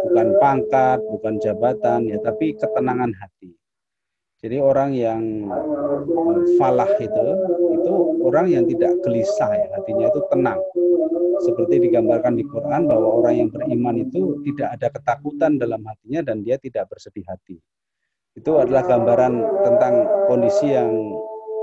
Bukan 0.00 0.28
pangkat, 0.40 0.98
bukan 1.06 1.34
jabatan 1.38 2.08
ya, 2.08 2.18
tapi 2.24 2.56
ketenangan 2.56 3.12
hati. 3.14 3.52
Jadi 4.40 4.56
orang 4.56 4.96
yang 4.96 5.22
eh, 5.52 6.00
falah 6.56 6.88
itu 6.96 7.26
itu 7.76 7.92
orang 8.24 8.46
yang 8.48 8.64
tidak 8.64 8.96
gelisah 9.04 9.52
ya, 9.52 9.66
hatinya 9.76 10.08
itu 10.08 10.20
tenang. 10.32 10.60
Seperti 11.40 11.80
digambarkan 11.88 12.36
di 12.36 12.44
Quran 12.44 12.84
bahwa 12.88 13.20
orang 13.20 13.34
yang 13.44 13.48
beriman 13.48 13.96
itu 14.00 14.40
tidak 14.44 14.76
ada 14.76 14.88
ketakutan 14.92 15.56
dalam 15.56 15.80
hatinya 15.88 16.20
dan 16.20 16.44
dia 16.44 16.56
tidak 16.60 16.88
bersedih 16.88 17.24
hati. 17.24 17.56
Itu 18.36 18.60
adalah 18.60 18.84
gambaran 18.84 19.34
tentang 19.64 19.94
kondisi 20.28 20.72
yang 20.72 20.92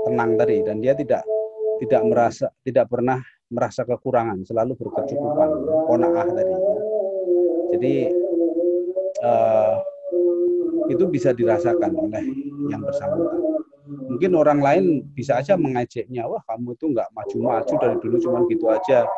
tenang 0.06 0.38
tadi 0.38 0.62
dan 0.62 0.82
dia 0.82 0.94
tidak 0.94 1.22
tidak 1.78 2.02
merasa 2.06 2.46
tidak 2.66 2.90
pernah 2.90 3.22
merasa 3.48 3.84
kekurangan, 3.84 4.44
selalu 4.44 4.76
berkecukupan, 4.76 5.50
konaah 5.88 6.28
tadi. 6.28 6.54
Jadi 7.76 7.94
eh, 9.24 9.74
itu 10.88 11.04
bisa 11.08 11.32
dirasakan 11.36 11.92
oleh 11.96 12.24
yang 12.68 12.80
bersangkutan. 12.84 13.40
Mungkin 13.88 14.36
orang 14.36 14.60
lain 14.60 14.84
bisa 15.16 15.40
aja 15.40 15.56
mengejeknya, 15.56 16.28
wah 16.28 16.44
kamu 16.44 16.76
itu 16.76 16.92
nggak 16.92 17.08
maju-maju 17.12 17.74
dari 17.80 17.96
dulu 18.00 18.16
cuman 18.20 18.42
gitu 18.52 18.66
aja. 18.68 19.08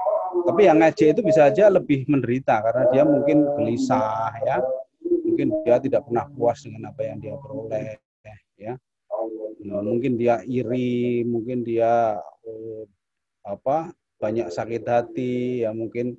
Tapi 0.47 0.61
yang 0.63 0.79
ngejek 0.79 1.19
itu 1.19 1.23
bisa 1.27 1.51
aja 1.51 1.67
lebih 1.67 2.07
menderita 2.07 2.63
karena 2.63 2.87
dia 2.95 3.03
mungkin 3.03 3.51
gelisah 3.59 4.31
ya, 4.47 4.63
mungkin 5.27 5.51
dia 5.67 5.83
tidak 5.83 6.07
pernah 6.07 6.27
puas 6.31 6.63
dengan 6.63 6.95
apa 6.95 7.03
yang 7.03 7.19
dia 7.19 7.35
peroleh 7.35 7.99
ya. 8.61 8.75
Nah, 9.67 9.81
mungkin 9.83 10.15
dia 10.17 10.41
iri, 10.47 11.27
mungkin 11.27 11.67
dia 11.67 12.17
eh, 12.47 12.85
apa 13.45 13.91
banyak 14.21 14.53
sakit 14.53 14.85
hati, 14.85 15.65
ya 15.65 15.73
mungkin 15.73 16.15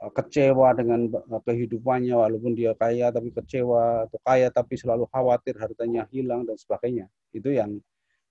eh, 0.00 0.12
kecewa 0.14 0.72
dengan 0.78 1.10
eh, 1.10 1.42
kehidupannya 1.44 2.14
walaupun 2.14 2.54
dia 2.54 2.72
kaya 2.78 3.10
tapi 3.10 3.34
kecewa 3.34 4.06
atau 4.06 4.18
kaya 4.22 4.48
tapi 4.48 4.74
selalu 4.78 5.04
khawatir 5.10 5.58
hartanya 5.58 6.06
hilang 6.14 6.46
dan 6.46 6.56
sebagainya 6.56 7.10
itu 7.34 7.50
yang 7.50 7.82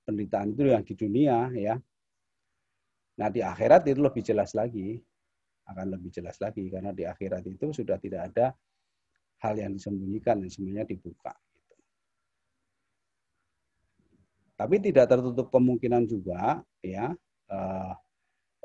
penderitaan 0.08 0.56
itu 0.56 0.64
yang 0.72 0.84
di 0.84 0.94
dunia 0.98 1.38
ya 1.54 1.76
nah 3.20 3.28
di 3.28 3.44
akhirat 3.44 3.84
itu 3.92 4.00
lebih 4.00 4.24
jelas 4.24 4.56
lagi 4.56 5.04
akan 5.70 5.86
lebih 5.94 6.10
jelas 6.10 6.42
lagi 6.42 6.66
karena 6.74 6.90
di 6.90 7.06
akhirat 7.06 7.46
itu 7.46 7.70
sudah 7.70 8.02
tidak 8.02 8.34
ada 8.34 8.58
hal 9.40 9.56
yang 9.56 9.72
disembunyikan 9.78 10.42
dan 10.42 10.50
semuanya 10.52 10.84
dibuka. 10.84 11.32
Tapi 14.60 14.76
tidak 14.84 15.08
tertutup 15.08 15.48
kemungkinan 15.54 16.04
juga 16.04 16.60
ya 16.84 17.16
uh, 17.48 17.94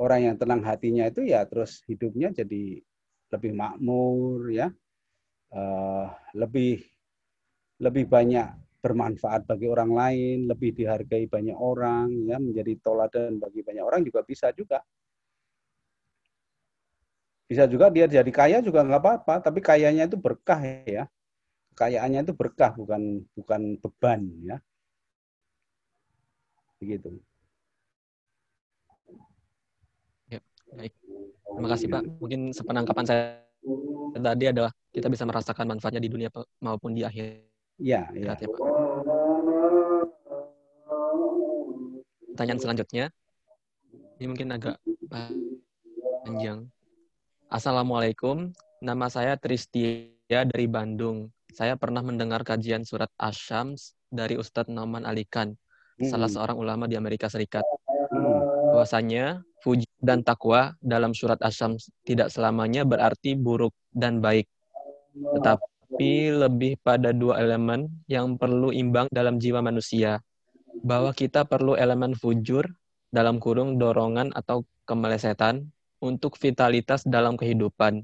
orang 0.01 0.21
yang 0.33 0.37
tenang 0.41 0.62
hatinya 0.66 1.07
itu 1.07 1.23
ya 1.27 1.47
terus 1.47 1.83
hidupnya 1.87 2.35
jadi 2.35 2.83
lebih 3.31 3.53
makmur 3.55 4.51
ya 4.51 4.69
uh, 5.55 6.07
lebih 6.35 6.83
lebih 7.83 8.07
banyak 8.07 8.65
bermanfaat 8.85 9.49
bagi 9.49 9.65
orang 9.65 9.97
lain, 9.97 10.45
lebih 10.45 10.77
dihargai 10.77 11.25
banyak 11.25 11.57
orang, 11.57 12.12
ya 12.29 12.37
menjadi 12.37 12.77
toladan 12.85 13.41
bagi 13.41 13.65
banyak 13.65 13.81
orang 13.81 14.05
juga 14.05 14.21
bisa 14.21 14.53
juga. 14.53 14.85
Bisa 17.49 17.65
juga 17.65 17.89
dia 17.89 18.05
jadi 18.05 18.29
kaya 18.29 18.61
juga 18.61 18.85
nggak 18.85 19.01
apa-apa, 19.01 19.35
tapi 19.41 19.65
kayanya 19.65 20.05
itu 20.05 20.21
berkah 20.21 20.61
ya. 20.85 21.09
Kekayaannya 21.73 22.21
itu 22.29 22.35
berkah 22.37 22.77
bukan 22.77 23.25
bukan 23.33 23.81
beban 23.81 24.21
ya. 24.45 24.57
Begitu. 26.77 27.16
Ya, 30.29 30.41
baik. 30.74 30.92
Terima 31.55 31.68
kasih 31.70 31.86
Pak. 31.86 32.02
Mungkin 32.18 32.40
sepenangkapan 32.51 33.05
saya 33.06 33.22
tadi 34.14 34.44
adalah 34.51 34.70
kita 34.90 35.09
bisa 35.10 35.24
merasakan 35.26 35.66
manfaatnya 35.74 36.02
di 36.02 36.10
dunia 36.10 36.28
maupun 36.60 36.94
di 36.94 37.02
akhir 37.02 37.46
Ya, 37.82 38.06
ya. 38.14 38.38
ya 38.38 38.46
Pak. 38.46 38.60
Pertanyaan 42.34 42.60
selanjutnya, 42.62 43.05
ini 44.18 44.26
mungkin 44.30 44.55
agak 44.55 44.78
panjang. 46.26 46.70
Assalamualaikum, 47.51 48.51
nama 48.82 49.06
saya 49.10 49.38
Tristia 49.38 50.42
dari 50.46 50.66
Bandung. 50.66 51.30
Saya 51.55 51.78
pernah 51.78 52.02
mendengar 52.02 52.42
kajian 52.42 52.82
surat 52.82 53.10
Asyams 53.18 53.94
dari 54.10 54.34
Ustadz 54.34 54.70
Nauman 54.70 55.06
Alikan, 55.06 55.55
hmm. 55.98 56.10
salah 56.10 56.26
seorang 56.26 56.59
ulama 56.59 56.90
di 56.90 56.98
Amerika 56.98 57.30
Serikat. 57.30 57.62
Hmm. 58.10 58.74
Bahwasanya 58.74 59.42
fuji 59.65 59.89
dan 60.05 60.20
takwa 60.20 60.77
dalam 60.85 61.16
surat 61.16 61.41
Asyams 61.41 61.89
tidak 62.05 62.28
selamanya 62.28 62.85
berarti 62.85 63.32
buruk 63.32 63.73
dan 63.97 64.20
baik. 64.20 64.45
Tetapi 65.16 65.74
tapi 65.95 66.27
lebih 66.27 66.74
pada 66.82 67.15
dua 67.15 67.39
elemen 67.39 67.86
yang 68.11 68.35
perlu 68.35 68.74
imbang 68.74 69.07
dalam 69.15 69.39
jiwa 69.39 69.62
manusia. 69.62 70.19
Bahwa 70.82 71.15
kita 71.15 71.47
perlu 71.47 71.78
elemen 71.78 72.19
fujur 72.19 72.66
dalam 73.15 73.39
kurung 73.39 73.78
dorongan 73.78 74.35
atau 74.35 74.66
kemelesetan 74.91 75.70
untuk 76.03 76.35
vitalitas 76.35 77.07
dalam 77.07 77.39
kehidupan. 77.39 78.03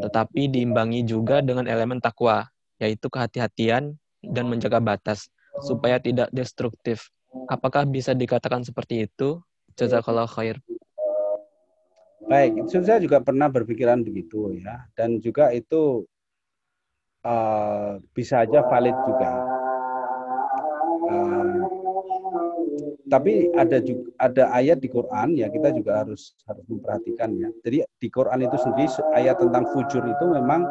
Tetapi 0.00 0.48
diimbangi 0.48 1.04
juga 1.04 1.44
dengan 1.44 1.68
elemen 1.68 2.00
takwa, 2.00 2.48
yaitu 2.80 3.12
kehati-hatian 3.12 4.00
dan 4.24 4.44
menjaga 4.48 4.80
batas 4.80 5.28
supaya 5.60 6.00
tidak 6.00 6.32
destruktif. 6.32 7.12
Apakah 7.52 7.84
bisa 7.84 8.16
dikatakan 8.16 8.64
seperti 8.64 9.04
itu? 9.12 9.44
Jazakallah 9.76 10.24
khair. 10.24 10.56
Baik, 12.28 12.52
itu 12.60 12.84
saya 12.84 13.00
juga 13.00 13.22
pernah 13.24 13.48
berpikiran 13.48 14.04
begitu 14.04 14.52
ya. 14.60 14.84
Dan 14.92 15.22
juga 15.24 15.54
itu 15.56 16.04
uh, 17.24 17.96
bisa 18.12 18.44
aja 18.44 18.60
valid 18.68 18.96
juga. 19.08 19.30
Uh, 21.10 21.60
tapi 23.10 23.50
ada 23.58 23.82
juga 23.82 24.06
ada 24.22 24.44
ayat 24.54 24.78
di 24.78 24.86
Quran 24.86 25.34
ya 25.34 25.50
kita 25.50 25.74
juga 25.74 26.06
harus 26.06 26.38
harus 26.46 26.64
memperhatikan 26.70 27.34
ya. 27.34 27.48
Jadi 27.66 27.78
di 27.82 28.08
Quran 28.12 28.46
itu 28.46 28.56
sendiri 28.60 28.88
ayat 29.16 29.40
tentang 29.40 29.66
fujur 29.74 30.04
itu 30.04 30.24
memang 30.30 30.62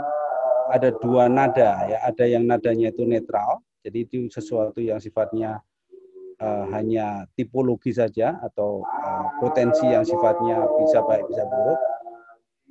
ada 0.72 0.94
dua 1.02 1.28
nada 1.28 1.84
ya. 1.90 1.98
Ada 2.08 2.30
yang 2.30 2.48
nadanya 2.48 2.94
itu 2.94 3.04
netral, 3.04 3.60
jadi 3.84 4.08
itu 4.08 4.32
sesuatu 4.32 4.80
yang 4.80 5.02
sifatnya 5.04 5.60
uh, 6.41 6.66
hanya 6.74 7.30
tipologi 7.38 7.94
saja 7.94 8.41
atau 8.41 8.84
uh, 8.84 9.28
potensi 9.40 9.88
yang 9.88 10.03
sifatnya 10.03 10.66
bisa 10.80 10.99
baik 11.06 11.30
bisa 11.30 11.45
buruk 11.45 11.80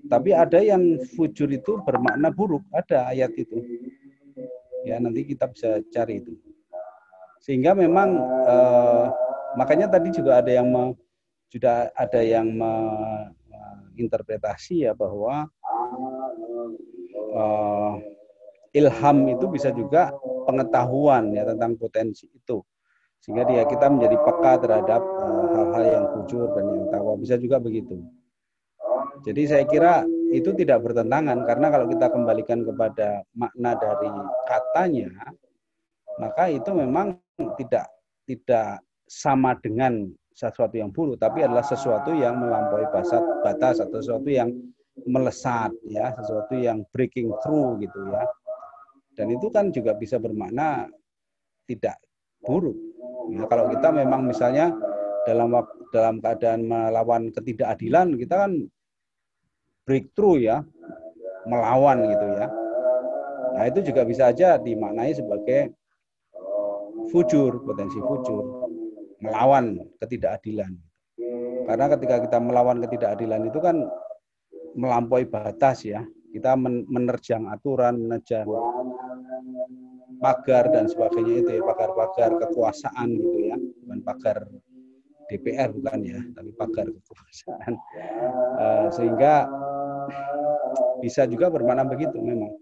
tapi 0.07 0.31
ada 0.31 0.62
yang 0.62 1.03
fujur 1.19 1.51
itu 1.51 1.82
bermakna 1.82 2.31
buruk, 2.31 2.62
ada 2.70 3.11
ayat 3.11 3.35
itu. 3.35 3.59
Ya, 4.86 5.03
nanti 5.03 5.27
kita 5.27 5.51
bisa 5.51 5.82
cari 5.90 6.23
itu. 6.23 6.39
Sehingga 7.43 7.74
memang 7.74 8.15
eh, 8.47 9.11
makanya 9.59 9.90
tadi 9.90 10.15
juga 10.15 10.39
ada 10.39 10.55
yang 10.55 10.95
sudah 11.51 11.90
ada 11.99 12.23
yang 12.23 12.47
menginterpretasi 12.55 14.86
ya 14.86 14.95
bahwa 14.95 15.51
eh, 17.12 17.93
ilham 18.78 19.19
itu 19.35 19.51
bisa 19.51 19.74
juga 19.74 20.15
pengetahuan 20.47 21.35
ya 21.35 21.43
tentang 21.43 21.74
potensi 21.74 22.31
itu 22.31 22.62
sehingga 23.23 23.45
dia 23.49 23.62
kita 23.66 23.86
menjadi 23.90 24.16
peka 24.23 24.53
terhadap 24.62 25.03
eh, 25.03 25.47
hal-hal 25.55 25.85
uh, 25.85 25.90
yang 25.90 26.07
fujur 26.15 26.47
dan 26.55 26.65
yang 26.70 26.86
tawa 26.89 27.12
bisa 27.19 27.35
juga 27.36 27.59
begitu. 27.59 27.99
Jadi 29.27 29.43
saya 29.51 29.65
kira 29.66 30.07
itu 30.31 30.55
tidak 30.55 30.85
bertentangan 30.85 31.43
karena 31.43 31.66
kalau 31.73 31.86
kita 31.90 32.07
kembalikan 32.12 32.62
kepada 32.62 33.27
makna 33.35 33.74
dari 33.74 34.11
katanya, 34.47 35.11
maka 36.23 36.53
itu 36.53 36.70
memang 36.70 37.19
tidak 37.59 37.90
tidak 38.28 38.78
sama 39.09 39.57
dengan 39.59 40.07
sesuatu 40.39 40.78
yang 40.78 40.95
buruk, 40.95 41.19
tapi 41.19 41.43
adalah 41.43 41.66
sesuatu 41.66 42.15
yang 42.15 42.39
melampaui 42.39 42.86
batas, 42.95 43.19
batas 43.43 43.82
atau 43.82 43.99
sesuatu 43.99 44.31
yang 44.31 44.55
melesat 45.09 45.74
ya, 45.90 46.15
sesuatu 46.15 46.55
yang 46.55 46.86
breaking 46.95 47.35
through 47.43 47.74
gitu 47.82 47.99
ya. 48.15 48.23
Dan 49.19 49.35
itu 49.35 49.51
kan 49.51 49.74
juga 49.74 49.99
bisa 49.99 50.23
bermakna 50.23 50.86
tidak 51.66 51.99
buruk. 52.47 52.88
Ya, 53.28 53.43
kalau 53.51 53.69
kita 53.69 53.89
memang 53.90 54.24
misalnya 54.24 54.73
dalam 55.27 55.53
dalam 55.90 56.23
keadaan 56.23 56.65
melawan 56.65 57.35
ketidakadilan, 57.35 58.16
kita 58.16 58.47
kan 58.47 58.53
breakthrough 59.85 60.39
ya, 60.40 60.65
melawan 61.45 62.07
gitu 62.09 62.27
ya. 62.39 62.47
Nah 63.59 63.65
itu 63.66 63.81
juga 63.90 64.07
bisa 64.07 64.31
aja 64.31 64.57
dimaknai 64.57 65.12
sebagai 65.16 65.74
fujur, 67.11 67.65
potensi 67.65 67.99
fujur, 67.99 68.45
melawan 69.19 69.81
ketidakadilan. 69.99 70.73
Karena 71.69 71.86
ketika 71.93 72.16
kita 72.24 72.39
melawan 72.40 72.81
ketidakadilan 72.81 73.49
itu 73.49 73.59
kan 73.61 73.77
melampaui 74.78 75.28
batas 75.28 75.85
ya. 75.85 76.05
Kita 76.28 76.55
menerjang 76.61 77.49
aturan, 77.49 78.05
menerjang 78.05 78.45
pagar 80.19 80.70
dan 80.74 80.90
sebagainya 80.90 81.35
itu 81.47 81.51
ya, 81.59 81.62
pagar-pagar 81.62 82.31
kekuasaan 82.43 83.09
gitu 83.19 83.39
ya, 83.49 83.57
bukan 83.57 84.01
pagar 84.03 84.36
DPR 85.28 85.70
bukan 85.77 86.01
ya, 86.03 86.20
tapi 86.35 86.51
pagar 86.57 86.86
kekuasaan. 86.89 87.73
Uh, 88.59 88.86
sehingga 88.97 89.47
bisa 90.99 91.24
juga 91.31 91.53
bermakna 91.53 91.86
begitu 91.86 92.19
memang. 92.19 92.53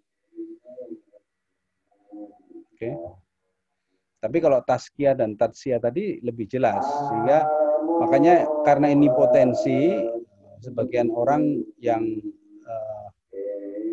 Oke. 2.77 2.93
Okay. 2.93 2.95
Tapi 4.21 4.43
kalau 4.43 4.59
taskia 4.67 5.15
dan 5.15 5.39
tatsia 5.39 5.79
tadi 5.79 6.19
lebih 6.19 6.51
jelas 6.51 6.83
sehingga 7.09 7.47
makanya 8.03 8.43
karena 8.67 8.91
ini 8.91 9.07
potensi 9.13 10.03
sebagian 10.67 11.15
orang 11.15 11.63
yang 11.79 12.03
uh, 12.67 13.07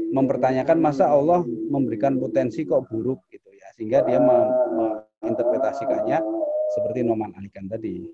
mempertanyakan 0.10 0.82
masa 0.82 1.12
Allah 1.14 1.46
memberikan 1.46 2.18
potensi 2.18 2.66
kok 2.66 2.90
buruk 2.90 3.22
gitu 3.30 3.53
sehingga 3.74 4.06
dia 4.06 4.22
menginterpretasikannya 4.22 6.22
seperti 6.74 7.02
Noman 7.02 7.34
Alikan 7.38 7.66
tadi 7.70 8.06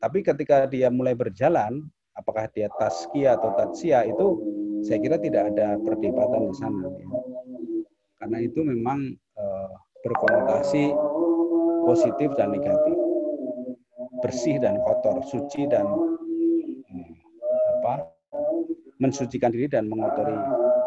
tapi 0.00 0.24
ketika 0.24 0.64
dia 0.64 0.88
mulai 0.88 1.12
berjalan, 1.12 1.84
apakah 2.16 2.48
dia 2.56 2.72
taskia 2.80 3.36
atau 3.36 3.52
tatsia 3.52 4.08
itu 4.08 4.26
saya 4.80 4.96
kira 4.96 5.20
tidak 5.20 5.52
ada 5.52 5.76
perdebatan 5.76 6.48
di 6.48 6.56
sana. 6.56 6.88
Ya. 6.88 7.08
Karena 8.16 8.38
itu 8.40 8.64
memang 8.64 9.12
uh, 9.36 9.72
berkonotasi 10.00 10.96
positif 11.84 12.32
dan 12.40 12.56
negatif, 12.56 12.96
bersih 14.24 14.56
dan 14.56 14.80
kotor, 14.88 15.20
suci 15.28 15.68
dan 15.68 15.84
hmm, 15.84 17.12
apa 17.84 18.08
mensucikan 19.04 19.52
diri 19.52 19.68
dan 19.68 19.84
mengotori 19.84 20.32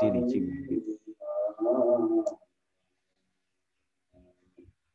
diri 0.02 0.26
jiwa. 0.26 0.73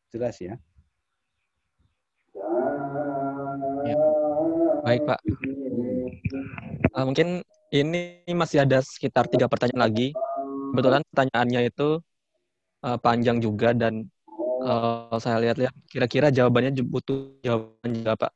Jelas 0.08 0.36
ya? 0.40 0.56
Baik 4.80 5.04
Pak. 5.04 5.20
Uh, 6.96 7.04
mungkin 7.04 7.44
ini 7.68 8.24
masih 8.32 8.64
ada 8.64 8.80
sekitar 8.80 9.28
tiga 9.28 9.44
pertanyaan 9.52 9.84
lagi. 9.84 10.16
Kebetulan 10.72 11.04
pertanyaannya 11.12 11.60
itu 11.68 12.00
uh, 12.84 12.96
panjang 12.96 13.36
juga 13.44 13.76
dan 13.76 14.08
uh, 14.64 15.12
saya 15.20 15.44
lihat-lihat 15.44 15.74
kira-kira 15.92 16.32
jawabannya 16.32 16.80
butuh 16.88 17.36
jawaban 17.44 17.90
juga 17.92 18.12
Pak. 18.16 18.32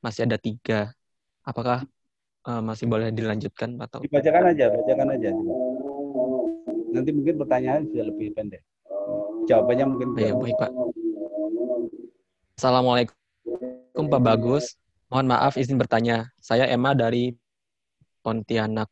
Masih 0.00 0.24
ada 0.24 0.40
tiga. 0.40 0.96
Apakah 1.44 1.84
uh, 2.48 2.62
masih 2.64 2.88
boleh 2.88 3.12
dilanjutkan 3.12 3.76
atau? 3.76 4.00
Dibacakan 4.00 4.56
aja, 4.56 4.72
bacakan 4.72 5.08
aja. 5.20 5.30
Nanti 6.96 7.10
mungkin 7.12 7.36
pertanyaan 7.36 7.84
bisa 7.92 8.08
lebih 8.08 8.32
pendek. 8.32 8.64
Jawabannya 9.44 9.84
mungkin. 9.84 10.08
Ya, 10.16 10.32
baik 10.32 10.56
Pak. 10.56 10.72
Assalamualaikum 12.60 14.04
Pak 14.12 14.20
Bagus. 14.20 14.76
Mohon 15.08 15.32
maaf 15.32 15.56
izin 15.56 15.80
bertanya. 15.80 16.28
Saya 16.44 16.68
Emma 16.68 16.92
dari 16.92 17.32
Pontianak. 18.20 18.84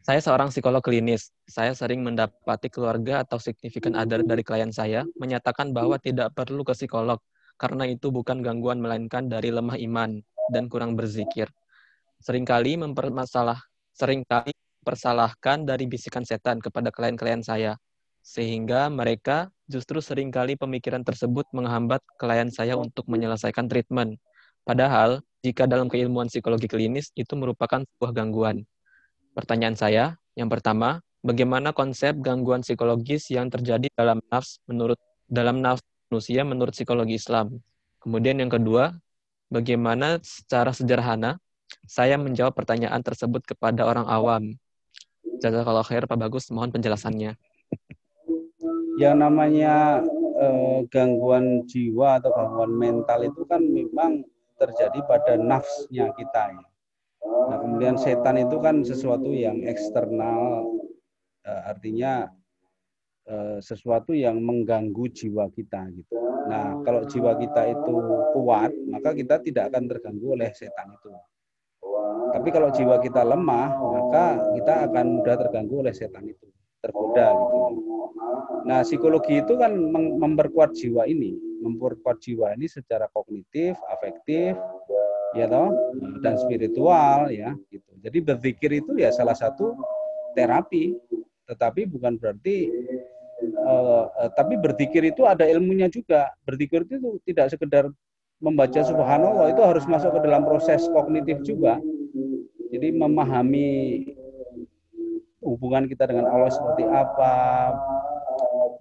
Saya 0.00 0.24
seorang 0.24 0.48
psikolog 0.48 0.80
klinis. 0.80 1.28
Saya 1.44 1.76
sering 1.76 2.00
mendapati 2.00 2.72
keluarga 2.72 3.20
atau 3.20 3.36
signifikan 3.36 3.92
other 4.00 4.24
dari 4.24 4.40
klien 4.40 4.72
saya 4.72 5.04
menyatakan 5.20 5.76
bahwa 5.76 6.00
tidak 6.00 6.32
perlu 6.32 6.64
ke 6.64 6.72
psikolog 6.72 7.20
karena 7.60 7.84
itu 7.84 8.08
bukan 8.08 8.40
gangguan 8.40 8.80
melainkan 8.80 9.28
dari 9.28 9.52
lemah 9.52 9.76
iman 9.76 10.16
dan 10.48 10.64
kurang 10.72 10.96
berzikir. 10.96 11.52
Seringkali 12.24 12.80
mempermasalah 12.80 13.60
sering 13.92 14.24
kali 14.24 14.56
persalahkan 14.80 15.68
dari 15.68 15.84
bisikan 15.84 16.24
setan 16.24 16.64
kepada 16.64 16.88
klien-klien 16.88 17.44
saya 17.44 17.76
sehingga 18.24 18.88
mereka 18.88 19.52
justru 19.66 19.98
sering 19.98 20.30
kali 20.30 20.54
pemikiran 20.54 21.02
tersebut 21.02 21.46
menghambat 21.50 22.02
klien 22.18 22.50
saya 22.50 22.78
untuk 22.78 23.06
menyelesaikan 23.10 23.66
treatment. 23.66 24.18
Padahal, 24.66 25.22
jika 25.42 25.66
dalam 25.70 25.86
keilmuan 25.86 26.26
psikologi 26.26 26.66
klinis 26.66 27.14
itu 27.14 27.38
merupakan 27.38 27.82
sebuah 27.82 28.10
gangguan. 28.10 28.66
Pertanyaan 29.34 29.78
saya, 29.78 30.04
yang 30.34 30.50
pertama, 30.50 31.02
bagaimana 31.22 31.70
konsep 31.70 32.18
gangguan 32.18 32.66
psikologis 32.66 33.30
yang 33.30 33.46
terjadi 33.46 33.86
dalam 33.94 34.18
nafs 34.30 34.58
menurut 34.66 34.98
dalam 35.26 35.62
nafs 35.62 35.82
manusia 36.10 36.42
menurut 36.46 36.74
psikologi 36.74 37.18
Islam? 37.18 37.62
Kemudian 38.02 38.38
yang 38.38 38.50
kedua, 38.50 38.94
bagaimana 39.50 40.22
secara 40.22 40.70
sederhana 40.70 41.38
saya 41.86 42.18
menjawab 42.18 42.54
pertanyaan 42.54 43.02
tersebut 43.02 43.42
kepada 43.42 43.86
orang 43.86 44.06
awam? 44.06 44.54
Jazakallah 45.42 45.84
khair 45.84 46.06
Pak 46.06 46.18
Bagus, 46.18 46.48
mohon 46.54 46.70
penjelasannya. 46.70 47.34
Yang 48.96 49.16
namanya 49.20 50.00
eh, 50.40 50.78
gangguan 50.88 51.64
jiwa 51.68 52.20
atau 52.20 52.32
gangguan 52.32 52.72
mental 52.72 53.20
itu 53.24 53.44
kan 53.44 53.60
memang 53.60 54.24
terjadi 54.56 54.98
pada 55.04 55.36
nafsnya 55.36 56.12
kita 56.16 56.56
ya. 56.56 56.66
Nah, 57.46 57.56
kemudian 57.60 57.96
setan 58.00 58.40
itu 58.40 58.56
kan 58.58 58.82
sesuatu 58.82 59.30
yang 59.30 59.62
eksternal, 59.68 60.64
eh, 61.44 61.62
artinya 61.68 62.32
eh, 63.26 63.58
sesuatu 63.60 64.16
yang 64.16 64.40
mengganggu 64.40 65.12
jiwa 65.12 65.50
kita 65.52 65.92
gitu. 65.92 66.16
Nah, 66.46 66.78
kalau 66.86 67.02
jiwa 67.04 67.34
kita 67.42 67.74
itu 67.74 67.94
kuat, 68.38 68.70
maka 68.86 69.10
kita 69.12 69.42
tidak 69.42 69.74
akan 69.74 69.90
terganggu 69.90 70.38
oleh 70.38 70.50
setan 70.54 70.94
itu. 70.94 71.10
Tapi 72.30 72.48
kalau 72.54 72.70
jiwa 72.70 73.02
kita 73.02 73.26
lemah, 73.26 73.68
maka 73.74 74.54
kita 74.54 74.86
akan 74.90 75.06
mudah 75.20 75.36
terganggu 75.40 75.74
oleh 75.82 75.94
setan 75.94 76.22
itu, 76.30 76.46
tergoda 76.86 77.34
gitu. 77.34 77.58
Nah, 78.66 78.82
psikologi 78.82 79.42
itu 79.42 79.54
kan 79.58 79.74
memperkuat 79.94 80.74
jiwa 80.74 81.06
ini, 81.06 81.34
memperkuat 81.62 82.22
jiwa 82.22 82.54
ini 82.54 82.66
secara 82.66 83.06
kognitif, 83.14 83.78
afektif, 83.90 84.58
ya 85.36 85.46
toh 85.50 85.70
dan 86.24 86.34
spiritual 86.40 87.28
ya 87.28 87.52
gitu. 87.68 87.90
Jadi 88.00 88.18
berzikir 88.22 88.70
itu 88.80 88.96
ya 88.96 89.10
salah 89.10 89.34
satu 89.34 89.74
terapi, 90.32 90.96
tetapi 91.46 91.86
bukan 91.90 92.16
berarti 92.16 92.70
uh, 93.66 94.06
uh, 94.08 94.30
tapi 94.34 94.56
berzikir 94.56 95.02
itu 95.04 95.28
ada 95.28 95.44
ilmunya 95.46 95.86
juga. 95.92 96.32
Berzikir 96.42 96.86
itu 96.88 97.20
tidak 97.28 97.54
sekedar 97.54 97.90
membaca 98.40 98.80
subhanallah 98.84 99.52
itu 99.52 99.62
harus 99.64 99.84
masuk 99.88 100.12
ke 100.16 100.20
dalam 100.24 100.44
proses 100.44 100.84
kognitif 100.92 101.40
juga. 101.44 101.80
Jadi 102.72 102.92
memahami 102.92 103.68
hubungan 105.46 105.86
kita 105.86 106.10
dengan 106.10 106.26
Allah 106.26 106.50
seperti 106.50 106.82
apa, 106.90 107.34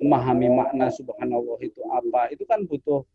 memahami 0.01 0.49
makna 0.49 0.89
subhanallah 0.89 1.61
itu 1.61 1.79
apa, 1.93 2.33
itu 2.33 2.43
kan 2.49 2.65
butuh 2.65 3.05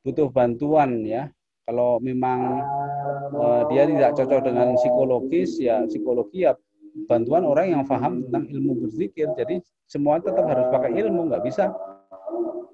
butuh 0.00 0.32
bantuan 0.32 1.04
ya 1.04 1.28
kalau 1.70 2.00
memang 2.02 2.64
uh, 3.36 3.62
dia 3.70 3.86
tidak 3.86 4.18
cocok 4.18 4.40
dengan 4.42 4.74
psikologis, 4.74 5.54
ya 5.62 5.86
psikologi 5.86 6.42
ya 6.42 6.58
bantuan 7.06 7.46
orang 7.46 7.70
yang 7.70 7.82
paham 7.86 8.26
tentang 8.26 8.50
ilmu 8.50 8.86
berzikir. 8.86 9.30
Jadi 9.38 9.62
semua 9.86 10.18
tetap 10.18 10.50
harus 10.50 10.66
pakai 10.74 10.98
ilmu, 10.98 11.30
nggak 11.30 11.46
bisa 11.46 11.70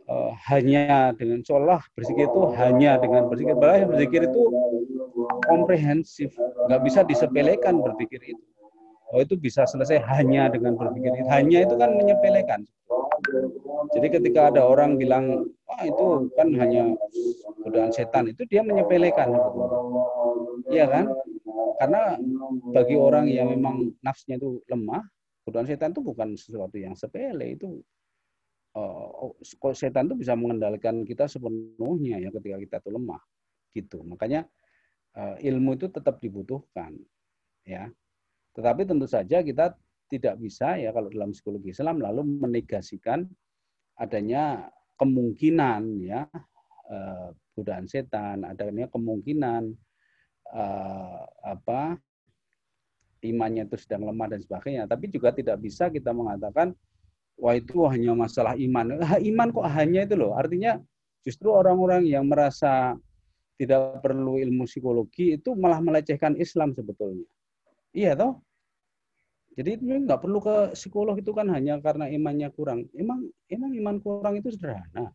uh, 0.08 0.32
hanya 0.48 1.12
dengan 1.12 1.44
seolah 1.44 1.84
berzikir 1.92 2.24
itu 2.24 2.42
hanya 2.56 2.96
dengan 2.96 3.28
berzikir. 3.28 3.52
Bahkan 3.52 3.84
berzikir 3.84 4.20
itu 4.32 4.42
komprehensif, 5.44 6.32
nggak 6.70 6.80
bisa 6.80 7.04
disepelekan 7.04 7.84
berzikir 7.84 8.22
itu. 8.24 8.44
Oh 9.14 9.22
itu 9.22 9.38
bisa 9.38 9.62
selesai 9.68 10.02
hanya 10.18 10.50
dengan 10.50 10.74
berpikir. 10.74 11.14
Hanya 11.30 11.62
itu 11.62 11.74
kan 11.78 11.94
menyepelekan. 11.94 12.66
Jadi 13.94 14.06
ketika 14.10 14.50
ada 14.50 14.66
orang 14.66 14.98
bilang, 14.98 15.46
wah 15.66 15.82
itu 15.86 16.26
kan 16.34 16.50
hanya 16.58 16.90
godaan 17.62 17.94
setan, 17.94 18.30
itu 18.30 18.42
dia 18.50 18.66
menyepelekan. 18.66 19.30
Iya 20.70 20.86
kan? 20.90 21.06
Karena 21.78 22.18
bagi 22.74 22.96
orang 22.98 23.30
yang 23.30 23.54
memang 23.54 23.94
nafsnya 24.02 24.42
itu 24.42 24.58
lemah, 24.66 25.06
godaan 25.46 25.70
setan 25.70 25.94
itu 25.94 26.02
bukan 26.02 26.34
sesuatu 26.34 26.74
yang 26.74 26.98
sepele. 26.98 27.54
Itu 27.54 27.78
uh, 28.74 29.32
setan 29.72 30.10
itu 30.10 30.16
bisa 30.18 30.34
mengendalikan 30.34 31.06
kita 31.06 31.30
sepenuhnya 31.30 32.18
ya 32.18 32.34
ketika 32.34 32.56
kita 32.58 32.76
itu 32.82 32.90
lemah. 32.90 33.22
Gitu. 33.70 34.02
Makanya 34.02 34.50
uh, 35.14 35.36
ilmu 35.38 35.78
itu 35.78 35.86
tetap 35.88 36.18
dibutuhkan. 36.18 36.96
Ya. 37.62 37.90
Tetapi 38.56 38.88
tentu 38.88 39.04
saja 39.04 39.44
kita 39.44 39.76
tidak 40.08 40.40
bisa 40.40 40.80
ya 40.80 40.94
kalau 40.94 41.12
dalam 41.12 41.34
psikologi 41.34 41.74
Islam 41.76 42.00
lalu 42.00 42.24
menegasikan 42.24 43.26
adanya 44.00 44.70
kemungkinan 44.96 45.82
ya 46.00 46.24
eh, 46.88 47.28
godaan 47.52 47.84
setan, 47.84 48.48
adanya 48.48 48.88
kemungkinan 48.88 49.76
eh, 50.56 51.22
apa 51.44 52.00
imannya 53.24 53.66
itu 53.68 53.76
sedang 53.76 54.08
lemah 54.08 54.32
dan 54.32 54.40
sebagainya. 54.40 54.88
Tapi 54.88 55.12
juga 55.12 55.36
tidak 55.36 55.60
bisa 55.60 55.92
kita 55.92 56.16
mengatakan 56.16 56.72
wah 57.36 57.52
itu 57.56 57.84
hanya 57.88 58.16
masalah 58.16 58.56
iman. 58.56 59.00
Iman 59.30 59.48
kok 59.52 59.68
hanya 59.68 60.08
itu 60.08 60.14
loh. 60.16 60.32
Artinya 60.36 60.80
justru 61.26 61.52
orang-orang 61.52 62.06
yang 62.08 62.24
merasa 62.28 62.96
tidak 63.56 64.04
perlu 64.04 64.36
ilmu 64.36 64.68
psikologi 64.68 65.40
itu 65.40 65.56
malah 65.56 65.80
melecehkan 65.80 66.36
Islam 66.36 66.76
sebetulnya. 66.76 67.24
Iya 67.96 68.12
toh? 68.12 68.32
Jadi 69.56 69.80
nggak 69.80 70.20
perlu 70.20 70.38
ke 70.44 70.76
psikolog 70.76 71.16
itu 71.16 71.32
kan 71.32 71.48
hanya 71.48 71.80
karena 71.80 72.12
imannya 72.12 72.52
kurang. 72.52 72.84
Emang 72.92 73.24
emang 73.48 73.72
iman 73.72 73.96
kurang 74.04 74.36
itu 74.36 74.52
sederhana. 74.52 75.08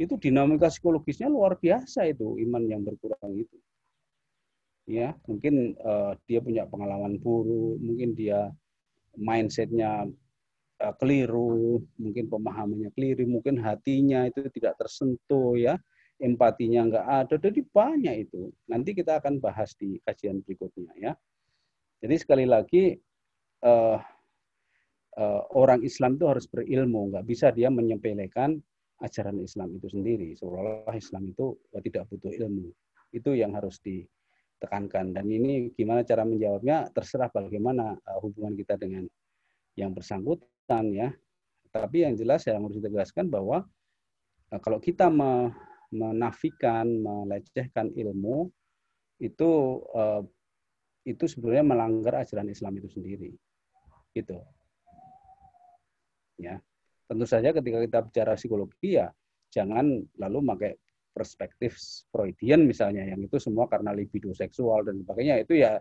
Itu 0.00 0.16
dinamika 0.16 0.72
psikologisnya 0.72 1.28
luar 1.28 1.60
biasa 1.60 2.08
itu 2.08 2.40
iman 2.48 2.64
yang 2.64 2.80
berkurang 2.80 3.36
itu. 3.36 3.56
Ya, 4.88 5.12
mungkin 5.28 5.76
uh, 5.84 6.16
dia 6.24 6.40
punya 6.40 6.64
pengalaman 6.64 7.20
buruk, 7.20 7.76
mungkin 7.76 8.16
dia 8.16 8.48
mindsetnya 9.20 10.08
uh, 10.80 10.94
keliru, 10.96 11.84
mungkin 12.00 12.24
pemahamannya 12.32 12.88
keliru, 12.96 13.28
mungkin 13.28 13.60
hatinya 13.60 14.24
itu 14.24 14.48
tidak 14.48 14.80
tersentuh 14.80 15.60
ya, 15.60 15.76
empatinya 16.16 16.88
nggak 16.88 17.06
ada. 17.20 17.34
Jadi 17.36 17.60
banyak 17.68 18.14
itu. 18.24 18.48
Nanti 18.64 18.96
kita 18.96 19.20
akan 19.20 19.44
bahas 19.44 19.76
di 19.76 20.00
kajian 20.08 20.40
berikutnya 20.40 20.96
ya. 20.96 21.12
Jadi 21.98 22.14
sekali 22.14 22.46
lagi 22.46 22.94
uh, 23.66 23.98
uh, 25.18 25.42
orang 25.58 25.82
Islam 25.82 26.14
itu 26.14 26.26
harus 26.30 26.46
berilmu, 26.46 27.10
nggak 27.10 27.26
bisa 27.26 27.50
dia 27.50 27.68
menyepelekan 27.74 28.54
ajaran 29.02 29.38
Islam 29.42 29.74
itu 29.74 29.90
sendiri. 29.90 30.34
Seolah-olah 30.38 30.94
Islam 30.94 31.34
itu 31.34 31.58
uh, 31.74 31.82
tidak 31.82 32.06
butuh 32.06 32.30
ilmu. 32.30 32.70
Itu 33.10 33.34
yang 33.34 33.58
harus 33.58 33.82
ditekankan. 33.82 35.10
Dan 35.10 35.26
ini 35.26 35.74
gimana 35.74 36.06
cara 36.06 36.22
menjawabnya 36.22 36.94
terserah 36.94 37.34
bagaimana 37.34 37.98
hubungan 38.22 38.54
kita 38.54 38.78
dengan 38.78 39.10
yang 39.74 39.90
bersangkutan 39.90 40.94
ya. 40.94 41.10
Tapi 41.68 42.06
yang 42.06 42.14
jelas 42.14 42.46
yang 42.46 42.62
harus 42.62 42.78
ditegaskan 42.78 43.26
bahwa 43.26 43.66
uh, 44.54 44.60
kalau 44.62 44.78
kita 44.78 45.10
me 45.10 45.50
menafikan, 45.88 46.84
melecehkan 46.84 47.88
ilmu 47.96 48.52
itu 49.24 49.80
uh, 49.96 50.20
itu 51.08 51.24
sebenarnya 51.24 51.64
melanggar 51.64 52.20
ajaran 52.20 52.52
Islam 52.52 52.76
itu 52.76 52.88
sendiri. 52.92 53.32
Gitu. 54.12 54.36
Ya. 56.36 56.60
Tentu 57.08 57.24
saja 57.24 57.56
ketika 57.56 57.80
kita 57.80 57.98
bicara 58.04 58.32
psikologi 58.36 59.00
ya 59.00 59.08
jangan 59.48 60.04
lalu 60.20 60.38
pakai 60.44 60.72
perspektif 61.18 61.74
Freudian 62.12 62.62
misalnya 62.68 63.02
yang 63.02 63.18
itu 63.18 63.40
semua 63.40 63.66
karena 63.66 63.90
libido 63.90 64.30
seksual 64.36 64.86
dan 64.86 65.02
sebagainya 65.02 65.42
itu 65.42 65.58
ya 65.58 65.80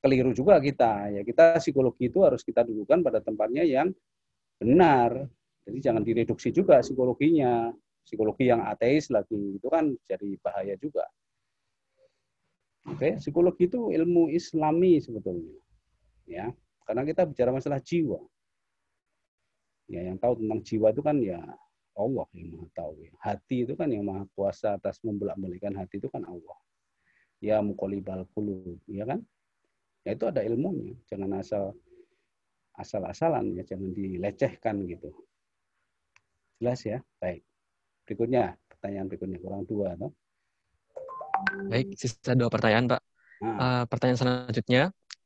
keliru 0.00 0.32
juga 0.32 0.56
kita 0.62 1.12
ya 1.12 1.20
kita 1.20 1.60
psikologi 1.60 2.08
itu 2.08 2.24
harus 2.24 2.40
kita 2.40 2.64
dudukan 2.64 3.04
pada 3.04 3.20
tempatnya 3.20 3.66
yang 3.66 3.92
benar 4.56 5.28
jadi 5.68 5.92
jangan 5.92 6.02
direduksi 6.06 6.48
juga 6.54 6.80
psikologinya 6.80 7.68
psikologi 8.00 8.48
yang 8.48 8.64
ateis 8.64 9.12
lagi 9.12 9.60
itu 9.60 9.68
kan 9.68 9.92
jadi 10.08 10.40
bahaya 10.40 10.74
juga 10.80 11.04
oke 12.88 13.20
psikologi 13.20 13.68
itu 13.68 13.92
ilmu 13.92 14.32
islami 14.32 15.00
sebetulnya 15.02 15.56
ya 16.24 16.54
karena 16.90 17.06
kita 17.06 17.22
bicara 17.22 17.54
masalah 17.54 17.78
jiwa. 17.78 18.18
Ya, 19.86 20.10
yang 20.10 20.18
tahu 20.18 20.42
tentang 20.42 20.58
jiwa 20.66 20.90
itu 20.90 21.02
kan 21.06 21.22
ya 21.22 21.38
Allah 21.94 22.26
yang 22.34 22.50
maha 22.50 22.66
tahu. 22.74 22.98
Ya. 22.98 23.14
Hati 23.22 23.62
itu 23.62 23.78
kan 23.78 23.94
yang 23.94 24.10
maha 24.10 24.26
kuasa 24.34 24.74
atas 24.74 24.98
membolak-balikan 25.06 25.70
hati 25.78 26.02
itu 26.02 26.10
kan 26.10 26.26
Allah. 26.26 26.58
Ya 27.38 27.62
mukolibal 27.62 28.26
kulu, 28.34 28.74
ya 28.90 29.06
kan? 29.06 29.22
Ya 30.02 30.18
itu 30.18 30.26
ada 30.26 30.42
ilmunya. 30.42 30.98
Jangan 31.06 31.30
asal 31.38 31.78
asal-asalan 32.74 33.54
ya, 33.54 33.62
jangan 33.62 33.94
dilecehkan 33.94 34.82
gitu. 34.90 35.14
Jelas 36.58 36.82
ya? 36.82 36.98
Baik. 37.22 37.46
Berikutnya, 38.02 38.58
pertanyaan 38.66 39.06
berikutnya 39.06 39.38
kurang 39.38 39.62
dua, 39.62 39.94
toh? 39.94 40.10
Baik, 41.70 41.96
sisa 41.96 42.32
dua 42.36 42.52
pertanyaan, 42.52 42.86
Pak. 42.90 43.00
Uh, 43.40 43.82
pertanyaan 43.88 44.18
selanjutnya, 44.20 44.82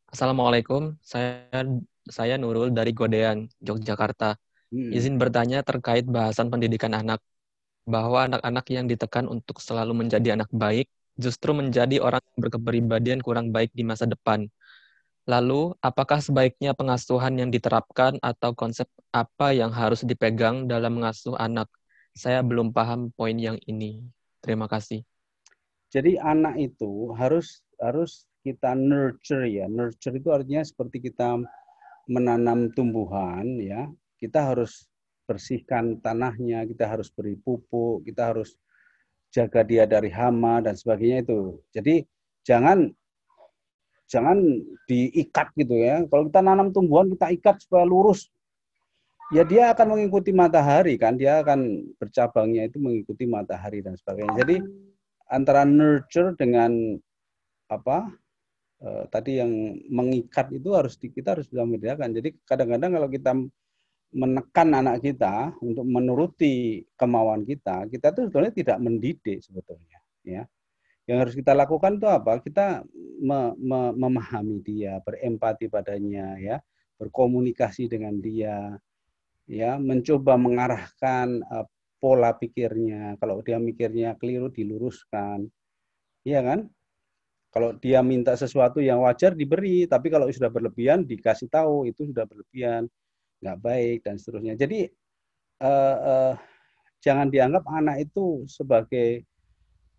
Assalamualaikum, 0.07 0.95
saya 1.03 1.51
saya 2.07 2.39
Nurul 2.39 2.70
dari 2.70 2.95
Godean, 2.95 3.51
Yogyakarta. 3.59 4.39
hmm. 4.70 4.95
Izin 4.95 5.19
bertanya 5.19 5.66
terkait 5.66 6.07
bahasan 6.07 6.55
pendidikan 6.55 6.95
anak, 6.95 7.19
bahwa 7.82 8.31
anak-anak 8.31 8.65
yang 8.70 8.86
ditekan 8.86 9.27
untuk 9.27 9.59
selalu 9.59 10.07
menjadi 10.07 10.39
anak 10.39 10.47
baik, 10.55 10.86
justru 11.19 11.51
menjadi 11.51 11.99
orang 11.99 12.23
yang 12.23 12.39
berkepribadian 12.47 13.19
kurang 13.19 13.51
baik 13.51 13.74
di 13.74 13.82
masa 13.82 14.07
depan. 14.07 14.47
Lalu, 15.24 15.73
apakah 15.81 16.20
sebaiknya 16.20 16.77
pengasuhan 16.77 17.35
yang 17.41 17.49
diterapkan 17.49 18.20
atau 18.20 18.53
konsep 18.53 18.86
apa 19.09 19.57
yang 19.57 19.73
harus 19.73 20.05
dipegang 20.05 20.69
dalam 20.69 21.01
mengasuh 21.01 21.35
anak? 21.41 21.66
Saya 22.15 22.45
belum 22.45 22.70
paham 22.70 23.11
poin 23.11 23.35
yang 23.35 23.57
ini. 23.65 24.05
Terima 24.45 24.69
kasih. 24.69 25.03
Jadi 25.95 26.19
anak 26.19 26.59
itu 26.59 27.15
harus 27.15 27.62
harus 27.79 28.27
kita 28.43 28.75
nurture 28.75 29.47
ya. 29.47 29.71
Nurture 29.71 30.19
itu 30.19 30.35
artinya 30.35 30.66
seperti 30.66 31.07
kita 31.07 31.39
menanam 32.11 32.75
tumbuhan 32.75 33.47
ya. 33.62 33.87
Kita 34.19 34.51
harus 34.51 34.91
bersihkan 35.31 36.03
tanahnya, 36.03 36.66
kita 36.66 36.91
harus 36.91 37.15
beri 37.15 37.39
pupuk, 37.39 38.03
kita 38.11 38.35
harus 38.35 38.59
jaga 39.31 39.62
dia 39.62 39.87
dari 39.87 40.11
hama 40.11 40.59
dan 40.66 40.75
sebagainya 40.75 41.23
itu. 41.31 41.62
Jadi 41.71 42.03
jangan 42.43 42.91
jangan 44.11 44.43
diikat 44.91 45.55
gitu 45.55 45.79
ya. 45.79 46.03
Kalau 46.11 46.27
kita 46.27 46.43
nanam 46.43 46.75
tumbuhan 46.75 47.07
kita 47.15 47.31
ikat 47.39 47.62
supaya 47.62 47.87
lurus. 47.87 48.35
Ya 49.33 49.47
dia 49.47 49.73
akan 49.73 49.97
mengikuti 49.97 50.37
matahari 50.37 51.01
kan, 51.01 51.16
dia 51.16 51.41
akan 51.41 51.81
bercabangnya 51.97 52.69
itu 52.69 52.77
mengikuti 52.77 53.25
matahari 53.25 53.81
dan 53.81 53.97
sebagainya. 53.97 54.37
Jadi 54.45 54.57
antara 55.35 55.66
nurture 55.66 56.39
dengan 56.39 56.94
apa 57.66 58.06
eh, 58.78 59.05
tadi 59.11 59.43
yang 59.43 59.51
mengikat 59.90 60.55
itu 60.55 60.70
harus 60.78 60.94
di, 60.94 61.11
kita 61.11 61.35
harus 61.35 61.51
bisa 61.51 61.66
membedakan. 61.66 62.15
Jadi 62.15 62.39
kadang-kadang 62.47 62.90
kalau 62.94 63.09
kita 63.11 63.32
menekan 64.15 64.69
anak 64.78 65.02
kita 65.02 65.51
untuk 65.59 65.82
menuruti 65.82 66.86
kemauan 66.94 67.43
kita, 67.43 67.90
kita 67.90 68.15
tuh 68.15 68.31
sebetulnya 68.31 68.55
tidak 68.55 68.78
mendidik 68.78 69.43
sebetulnya, 69.43 69.98
ya. 70.23 70.47
Yang 71.05 71.19
harus 71.20 71.35
kita 71.36 71.52
lakukan 71.52 72.01
itu 72.01 72.09
apa? 72.09 72.40
Kita 72.40 72.81
me, 73.20 73.52
me, 73.59 73.93
memahami 73.93 74.62
dia, 74.62 75.02
berempati 75.02 75.66
padanya, 75.66 76.39
ya, 76.39 76.62
berkomunikasi 76.97 77.90
dengan 77.90 78.23
dia, 78.23 78.78
ya, 79.51 79.77
mencoba 79.82 80.39
mengarahkan 80.39 81.43
uh, 81.51 81.66
pola 82.05 82.37
pikirnya. 82.37 83.17
Kalau 83.17 83.41
dia 83.41 83.57
mikirnya 83.57 84.13
keliru 84.21 84.53
diluruskan, 84.53 85.49
iya 86.29 86.45
kan? 86.45 86.69
Kalau 87.49 87.73
dia 87.81 88.05
minta 88.05 88.37
sesuatu 88.37 88.85
yang 88.85 89.01
wajar 89.09 89.33
diberi, 89.33 89.89
tapi 89.89 90.13
kalau 90.13 90.29
sudah 90.29 90.53
berlebihan 90.53 91.09
dikasih 91.09 91.49
tahu 91.49 91.89
itu 91.89 92.13
sudah 92.13 92.29
berlebihan, 92.29 92.85
nggak 93.41 93.59
baik 93.65 93.99
dan 94.05 94.21
seterusnya. 94.21 94.53
Jadi 94.53 94.85
uh, 95.65 95.97
uh, 95.97 96.35
jangan 97.01 97.33
dianggap 97.33 97.65
anak 97.73 98.05
itu 98.05 98.45
sebagai 98.53 99.25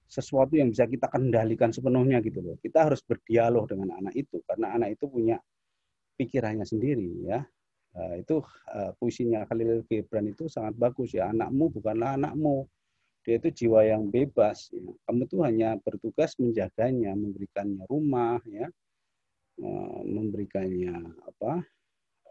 sesuatu 0.05 0.53
yang 0.53 0.69
bisa 0.69 0.85
kita 0.85 1.09
kendalikan 1.09 1.73
sepenuhnya 1.73 2.21
gitu 2.21 2.45
loh. 2.45 2.55
Kita 2.61 2.85
harus 2.85 3.01
berdialog 3.01 3.65
dengan 3.65 3.97
anak 3.97 4.13
itu 4.13 4.45
karena 4.45 4.77
anak 4.77 4.99
itu 4.99 5.09
punya 5.09 5.41
pikirannya 6.21 6.67
sendiri 6.69 7.09
ya. 7.25 7.41
Uh, 7.95 8.19
itu 8.19 8.43
uh, 8.75 8.91
puisinya 8.99 9.47
Khalil 9.47 9.87
Gibran 9.87 10.27
itu 10.27 10.51
sangat 10.51 10.75
bagus 10.75 11.15
ya. 11.15 11.31
Anakmu 11.31 11.71
bukanlah 11.71 12.19
anakmu. 12.19 12.67
Dia 13.23 13.39
itu 13.39 13.65
jiwa 13.65 13.87
yang 13.87 14.11
bebas. 14.11 14.69
Ya. 14.75 14.83
Kamu 15.07 15.23
tuh 15.31 15.47
hanya 15.47 15.79
bertugas 15.79 16.35
menjaganya, 16.35 17.15
memberikannya 17.15 17.87
rumah, 17.87 18.43
ya, 18.45 18.67
uh, 19.63 20.01
memberikannya 20.03 21.07
apa 21.23 21.63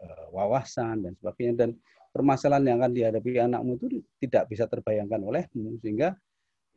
uh, 0.05 0.25
wawasan 0.29 1.09
dan 1.09 1.17
sebagainya. 1.17 1.65
Dan 1.65 1.69
permasalahan 2.13 2.63
yang 2.69 2.77
akan 2.79 2.93
dihadapi 2.93 3.29
anakmu 3.41 3.71
itu 3.81 4.05
tidak 4.21 4.47
bisa 4.53 4.69
terbayangkan 4.69 5.19
olehmu 5.25 5.81
sehingga 5.81 6.13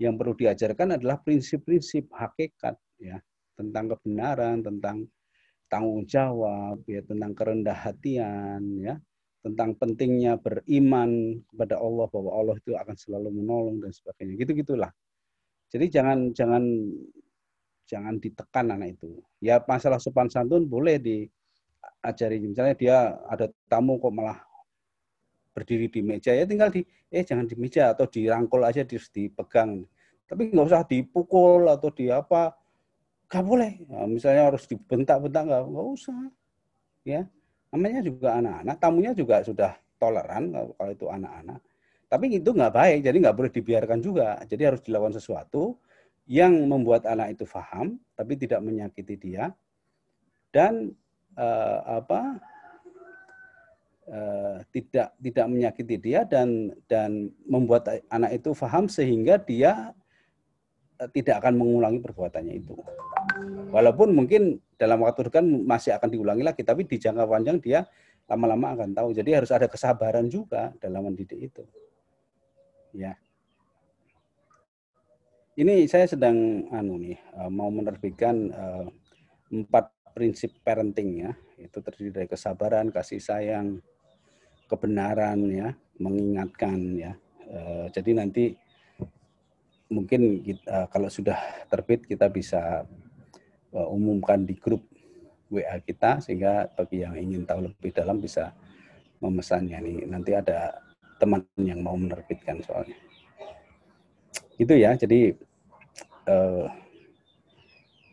yang 0.00 0.16
perlu 0.16 0.32
diajarkan 0.32 0.96
adalah 0.96 1.20
prinsip-prinsip 1.20 2.08
hakikat 2.14 2.74
ya 3.02 3.20
tentang 3.58 3.94
kebenaran, 3.94 4.62
tentang 4.62 5.06
tanggung 5.68 6.04
jawab, 6.08 6.82
ya 6.88 7.00
tentang 7.04 7.32
kerendah 7.36 7.76
hatian, 7.76 8.62
ya 8.80 8.96
tentang 9.38 9.78
pentingnya 9.78 10.34
beriman 10.36 11.40
kepada 11.46 11.78
Allah 11.78 12.10
bahwa 12.10 12.30
Allah 12.34 12.56
itu 12.58 12.74
akan 12.74 12.96
selalu 12.98 13.30
menolong 13.32 13.78
dan 13.78 13.94
sebagainya. 13.94 14.34
Gitu 14.34 14.52
gitulah. 14.66 14.90
Jadi 15.70 15.86
jangan 15.88 16.34
jangan 16.34 16.64
jangan 17.88 18.14
ditekan 18.18 18.74
anak 18.74 18.98
itu. 18.98 19.22
Ya 19.38 19.62
masalah 19.64 20.02
sopan 20.02 20.28
santun 20.28 20.66
boleh 20.66 20.98
diajari. 20.98 22.42
Misalnya 22.42 22.74
dia 22.74 22.96
ada 23.30 23.46
tamu 23.70 23.96
kok 24.02 24.12
malah 24.12 24.48
berdiri 25.58 25.90
di 25.90 26.06
meja 26.06 26.30
ya 26.30 26.46
tinggal 26.46 26.70
di 26.70 26.86
eh 27.10 27.26
jangan 27.26 27.50
di 27.50 27.58
meja 27.58 27.90
atau 27.90 28.06
dirangkul 28.06 28.62
aja 28.62 28.86
di 28.86 28.94
dipegang 28.94 29.82
tapi 30.30 30.54
nggak 30.54 30.66
usah 30.70 30.86
dipukul 30.86 31.66
atau 31.66 31.90
di 31.90 32.14
apa 32.14 32.54
nggak 33.28 33.44
boleh. 33.44 33.72
Nah, 33.92 34.08
misalnya 34.08 34.48
harus 34.48 34.64
dibentak-bentak 34.64 35.42
nggak 35.44 35.62
nggak 35.68 35.86
usah. 35.92 36.20
Ya 37.04 37.28
namanya 37.68 38.00
juga 38.00 38.28
anak-anak 38.40 38.76
tamunya 38.80 39.12
juga 39.12 39.44
sudah 39.44 39.72
toleran 40.00 40.52
kalau 40.52 40.90
itu 40.92 41.06
anak-anak. 41.08 41.60
Tapi 42.08 42.40
itu 42.40 42.50
nggak 42.56 42.72
baik 42.72 42.98
jadi 43.04 43.16
nggak 43.20 43.36
boleh 43.36 43.52
dibiarkan 43.52 43.98
juga. 44.00 44.40
Jadi 44.48 44.62
harus 44.64 44.80
dilakukan 44.80 45.20
sesuatu 45.20 45.76
yang 46.28 46.56
membuat 46.64 47.04
anak 47.04 47.36
itu 47.36 47.44
paham 47.44 48.00
tapi 48.16 48.40
tidak 48.40 48.64
menyakiti 48.64 49.20
dia. 49.20 49.52
Dan 50.48 50.96
uh, 51.36 52.00
apa 52.00 52.40
uh, 54.08 54.56
tidak 54.72 55.12
tidak 55.20 55.46
menyakiti 55.52 55.96
dia 56.00 56.24
dan 56.24 56.72
dan 56.88 57.28
membuat 57.44 57.84
anak 58.08 58.40
itu 58.40 58.56
paham 58.56 58.88
sehingga 58.88 59.36
dia 59.36 59.92
tidak 61.14 61.46
akan 61.46 61.54
mengulangi 61.54 62.02
perbuatannya 62.02 62.54
itu. 62.58 62.74
Walaupun 63.70 64.16
mungkin 64.16 64.58
dalam 64.74 65.04
waktu 65.06 65.30
dekat 65.30 65.46
masih 65.46 65.94
akan 65.94 66.10
diulangi 66.10 66.42
lagi, 66.42 66.66
tapi 66.66 66.82
di 66.88 66.98
jangka 66.98 67.28
panjang 67.28 67.62
dia 67.62 67.86
lama-lama 68.26 68.74
akan 68.74 68.92
tahu. 68.92 69.14
Jadi 69.14 69.30
harus 69.30 69.54
ada 69.54 69.70
kesabaran 69.70 70.26
juga 70.26 70.74
dalam 70.82 71.06
mendidik 71.06 71.52
itu. 71.52 71.62
Ya. 72.92 73.14
Ini 75.58 75.90
saya 75.90 76.06
sedang 76.06 76.66
anu 76.70 76.98
nih 76.98 77.18
mau 77.50 77.70
menerbitkan 77.70 78.50
empat 79.50 79.90
prinsip 80.14 80.54
parenting 80.66 81.26
ya. 81.26 81.30
Itu 81.58 81.82
terdiri 81.82 82.10
dari 82.14 82.28
kesabaran, 82.30 82.94
kasih 82.94 83.18
sayang, 83.18 83.82
kebenaran 84.70 85.46
ya, 85.50 85.74
mengingatkan 85.98 86.78
ya. 86.94 87.12
Jadi 87.90 88.10
nanti 88.14 88.44
mungkin 89.88 90.44
kita, 90.44 90.88
kalau 90.92 91.08
sudah 91.08 91.36
terbit 91.72 92.04
kita 92.04 92.28
bisa 92.28 92.84
uh, 93.72 93.88
umumkan 93.88 94.44
di 94.44 94.56
grup 94.56 94.84
WA 95.48 95.80
kita 95.80 96.20
sehingga 96.20 96.68
bagi 96.76 97.00
yang 97.04 97.16
ingin 97.16 97.48
tahu 97.48 97.72
lebih 97.72 97.90
dalam 97.96 98.20
bisa 98.20 98.52
memesannya 99.24 99.80
nih. 99.80 99.98
Nanti 100.04 100.36
ada 100.36 100.76
teman 101.16 101.42
yang 101.56 101.80
mau 101.80 101.96
menerbitkan 101.96 102.60
soalnya. 102.62 102.96
Itu 104.60 104.76
ya. 104.76 104.92
Jadi 104.94 105.32
uh, 106.28 106.68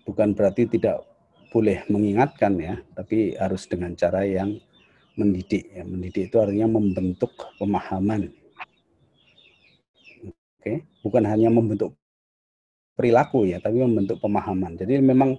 bukan 0.07 0.31
berarti 0.31 0.65
tidak 0.71 1.03
boleh 1.51 1.83
mengingatkan 1.91 2.55
ya, 2.59 2.75
tapi 2.95 3.35
harus 3.35 3.67
dengan 3.67 3.95
cara 3.99 4.23
yang 4.23 4.55
mendidik. 5.19 5.71
Ya. 5.75 5.83
Mendidik 5.83 6.31
itu 6.31 6.37
artinya 6.39 6.79
membentuk 6.79 7.35
pemahaman. 7.59 8.31
Oke, 10.65 10.81
bukan 11.05 11.29
hanya 11.29 11.53
membentuk 11.53 11.93
perilaku 12.97 13.45
ya, 13.45 13.61
tapi 13.61 13.85
membentuk 13.85 14.17
pemahaman. 14.17 14.73
Jadi 14.73 14.97
memang 14.97 15.37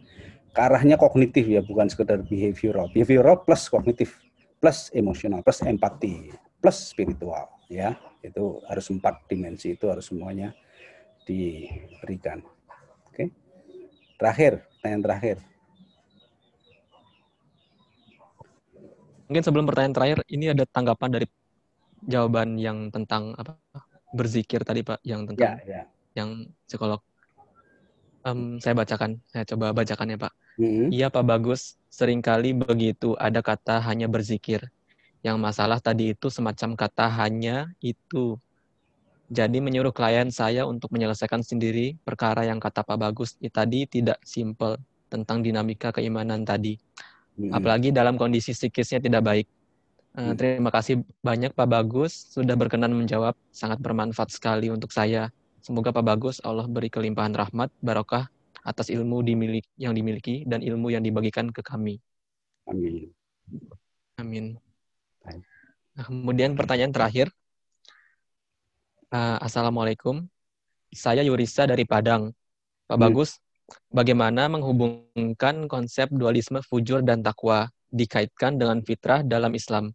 ke 0.54 0.60
arahnya 0.62 0.94
kognitif 0.94 1.50
ya, 1.50 1.66
bukan 1.66 1.90
sekedar 1.90 2.22
behavioral. 2.22 2.86
Behavioral 2.94 3.42
plus 3.42 3.66
kognitif, 3.66 4.22
plus 4.62 4.86
emosional, 4.94 5.42
plus 5.42 5.66
empati, 5.66 6.30
plus 6.62 6.94
spiritual 6.94 7.50
ya. 7.66 7.98
Itu 8.22 8.62
harus 8.70 8.86
empat 8.86 9.26
dimensi 9.26 9.74
itu 9.74 9.90
harus 9.90 10.06
semuanya 10.06 10.54
diberikan. 11.26 12.46
Oke. 13.10 13.34
Terakhir, 14.22 14.62
pertanyaan 14.78 15.02
terakhir. 15.10 15.36
Mungkin 19.26 19.42
sebelum 19.42 19.66
pertanyaan 19.66 19.90
terakhir, 19.90 20.18
ini 20.30 20.54
ada 20.54 20.62
tanggapan 20.70 21.18
dari 21.18 21.26
jawaban 22.06 22.62
yang 22.62 22.94
tentang 22.94 23.34
apa 23.34 23.58
berzikir 24.16 24.64
tadi 24.64 24.80
Pak, 24.80 25.05
yang 25.05 25.28
tentang 25.28 25.60
Ya, 25.60 25.62
ya. 25.62 25.82
yang 26.16 26.48
psikolog. 26.64 27.05
Em, 28.26 28.59
saya 28.59 28.74
bacakan, 28.74 29.22
saya 29.28 29.44
coba 29.47 29.70
bacakan 29.76 30.16
ya 30.16 30.18
Pak. 30.18 30.32
Mm-mm. 30.56 30.88
Iya 30.88 31.12
Pak 31.12 31.24
Bagus, 31.28 31.76
sering 31.93 32.24
kali 32.24 32.56
begitu 32.56 33.12
ada 33.20 33.44
kata 33.44 33.78
hanya 33.84 34.09
berzikir. 34.09 34.64
Yang 35.20 35.36
masalah 35.36 35.78
tadi 35.78 36.16
itu 36.16 36.32
semacam 36.32 36.74
kata 36.74 37.06
hanya 37.22 37.70
itu. 37.84 38.40
Jadi 39.26 39.59
menyuruh 39.59 39.90
klien 39.90 40.30
saya 40.30 40.64
untuk 40.64 40.94
menyelesaikan 40.94 41.43
sendiri 41.43 41.98
perkara 42.02 42.47
yang 42.47 42.62
kata 42.62 42.86
Pak 42.86 42.98
Bagus 42.98 43.34
tadi 43.51 43.84
tidak 43.84 44.22
simpel 44.22 44.78
tentang 45.12 45.43
dinamika 45.44 45.93
keimanan 45.93 46.43
tadi. 46.43 46.78
Mm-mm. 47.36 47.52
Apalagi 47.52 47.93
dalam 47.93 48.16
kondisi 48.16 48.56
psikisnya 48.56 48.98
tidak 48.98 49.22
baik. 49.22 49.47
Eh, 50.16 50.32
Hmm. 50.32 50.32
terima 50.32 50.72
kasih 50.72 51.05
banyak 51.20 51.52
Pak 51.52 51.68
Bagus 51.68 52.32
sudah 52.32 52.56
berkenan 52.56 52.97
menjawab. 52.97 53.36
Sangat 53.52 53.76
bermanfaat 53.84 54.32
sekali 54.32 54.72
untuk 54.72 54.88
saya. 54.88 55.28
Semoga 55.60 55.93
Pak 55.93 56.05
Bagus 56.09 56.40
Allah 56.40 56.64
beri 56.64 56.88
kelimpahan 56.88 57.36
rahmat, 57.36 57.68
barokah 57.84 58.32
atas 58.64 58.88
ilmu 58.88 59.20
dimilik, 59.20 59.66
yang 59.76 59.93
dimiliki 59.93 60.48
dan 60.48 60.64
ilmu 60.64 60.88
yang 60.88 61.05
dibagikan 61.05 61.52
ke 61.52 61.60
kami. 61.60 62.01
Amin. 62.64 63.12
Amin. 64.16 64.56
Baik. 65.20 65.44
Nah, 66.01 66.05
kemudian 66.09 66.56
pertanyaan 66.56 66.97
terakhir. 66.97 67.28
Eh, 69.12 69.38
Assalamualaikum. 69.44 70.24
Saya 70.97 71.20
Yurisa 71.20 71.68
dari 71.68 71.84
Padang. 71.84 72.32
Pak 72.88 72.97
Hmm. 72.97 73.05
Bagus, 73.05 73.36
bagaimana 73.93 74.48
menghubungkan 74.48 75.68
konsep 75.68 76.09
dualisme 76.09 76.64
fujur 76.64 77.05
dan 77.05 77.20
takwa 77.20 77.68
dikaitkan 77.93 78.56
dengan 78.56 78.80
fitrah 78.80 79.20
dalam 79.20 79.52
Islam? 79.52 79.93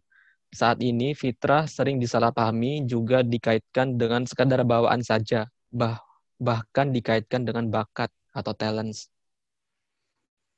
Saat 0.52 0.84
ini 0.84 1.16
fitrah 1.16 1.64
sering 1.64 1.96
disalahpahami 1.96 2.84
juga 2.84 3.24
dikaitkan 3.24 3.96
dengan 3.96 4.28
sekadar 4.28 4.60
bawaan 4.68 5.00
saja, 5.00 5.48
bah 5.72 5.96
bahkan 6.36 6.92
dikaitkan 6.92 7.48
dengan 7.48 7.72
bakat 7.72 8.12
atau 8.36 8.52
talents. 8.52 9.08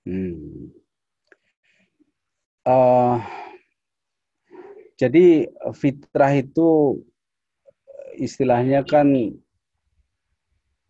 Hmm. 0.03 0.75
Eh, 2.65 3.17
jadi 4.97 5.47
fitrah 5.77 6.33
itu 6.33 6.99
istilahnya 8.17 8.83
kan 8.83 9.11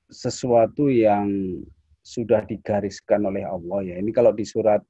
sesuatu 0.06 0.86
yang 0.92 1.60
sudah 2.04 2.44
digariskan 2.44 3.24
oleh 3.24 3.42
Allah 3.42 3.80
ya. 3.82 3.96
Ini 3.98 4.12
kalau 4.12 4.30
di 4.30 4.44
surat 4.44 4.84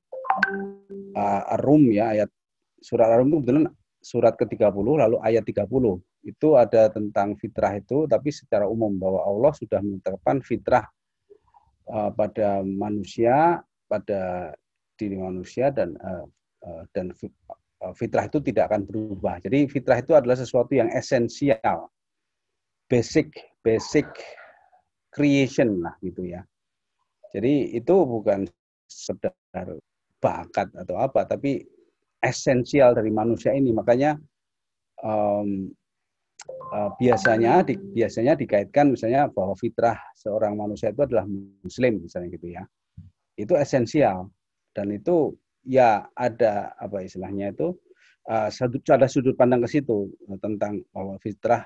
uh, 1.15 1.43
Ar-Rum 1.55 1.95
ya 1.95 2.11
ayat 2.11 2.31
surat 2.83 3.07
Ar-Rum 3.07 3.39
itu 3.41 3.65
surat 4.05 4.37
ke-30 4.37 4.69
lalu 4.77 5.17
ayat 5.25 5.49
30 5.49 5.65
itu 6.29 6.49
ada 6.61 6.93
tentang 6.93 7.41
fitrah 7.41 7.73
itu 7.81 8.05
tapi 8.05 8.29
secara 8.29 8.69
umum 8.69 9.01
bahwa 9.01 9.25
Allah 9.25 9.53
sudah 9.57 9.81
menetapkan 9.81 10.45
fitrah 10.45 10.85
uh, 11.89 12.13
pada 12.13 12.61
manusia 12.61 13.65
pada 13.89 14.53
diri 15.01 15.17
manusia 15.17 15.73
dan 15.73 15.97
uh, 16.05 16.29
uh, 16.69 16.85
dan 16.93 17.17
fi- 17.17 17.33
fitrah 17.93 18.25
itu 18.25 18.41
tidak 18.41 18.73
akan 18.73 18.89
berubah. 18.89 19.45
Jadi 19.45 19.69
fitrah 19.69 20.01
itu 20.01 20.17
adalah 20.17 20.41
sesuatu 20.41 20.73
yang 20.73 20.89
esensial, 20.97 21.93
basic 22.89 23.29
basic 23.61 24.09
creation 25.13 25.85
lah 25.85 25.93
gitu 26.01 26.25
ya. 26.25 26.41
Jadi 27.37 27.77
itu 27.77 27.95
bukan 28.07 28.49
sekedar 28.89 29.77
bakat 30.23 30.73
atau 30.73 30.97
apa, 30.97 31.29
tapi 31.29 31.67
esensial 32.25 32.97
dari 32.97 33.13
manusia 33.13 33.53
ini. 33.53 33.71
Makanya 33.77 34.17
um, 35.05 35.69
uh, 36.73 36.91
biasanya 36.97 37.61
di, 37.69 37.77
biasanya 37.77 38.35
dikaitkan 38.35 38.97
misalnya 38.97 39.29
bahwa 39.29 39.53
fitrah 39.61 40.01
seorang 40.17 40.57
manusia 40.57 40.91
itu 40.91 41.05
adalah 41.05 41.29
muslim 41.63 42.01
misalnya 42.01 42.33
gitu 42.33 42.57
ya. 42.57 42.65
Itu 43.37 43.55
esensial 43.61 44.33
dan 44.73 44.89
itu 44.91 45.37
ya 45.65 46.09
ada 46.17 46.73
apa 46.77 47.05
istilahnya 47.05 47.53
itu 47.53 47.77
uh, 48.29 48.49
ada 48.51 49.07
sudut 49.09 49.37
pandang 49.37 49.65
ke 49.65 49.69
situ 49.81 50.13
tentang 50.41 50.85
bahwa 50.93 51.17
fitrah 51.21 51.65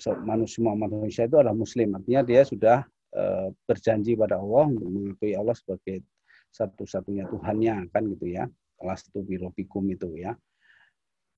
so- 0.00 0.20
manusia 0.24 0.64
manusia 0.64 1.28
itu 1.28 1.36
adalah 1.36 1.52
muslim 1.52 1.92
artinya 1.92 2.24
dia 2.24 2.42
sudah 2.44 2.78
uh, 3.12 3.52
berjanji 3.68 4.16
pada 4.16 4.40
Allah 4.40 4.72
untuk 4.72 4.88
mengakui 4.88 5.36
Allah 5.36 5.52
sebagai 5.52 6.00
satu-satunya 6.52 7.28
Tuhannya 7.28 7.92
kan 7.92 8.02
gitu 8.16 8.32
ya 8.32 8.44
lastu 8.84 9.22
birobikum 9.22 9.86
itu 9.90 10.14
ya. 10.18 10.36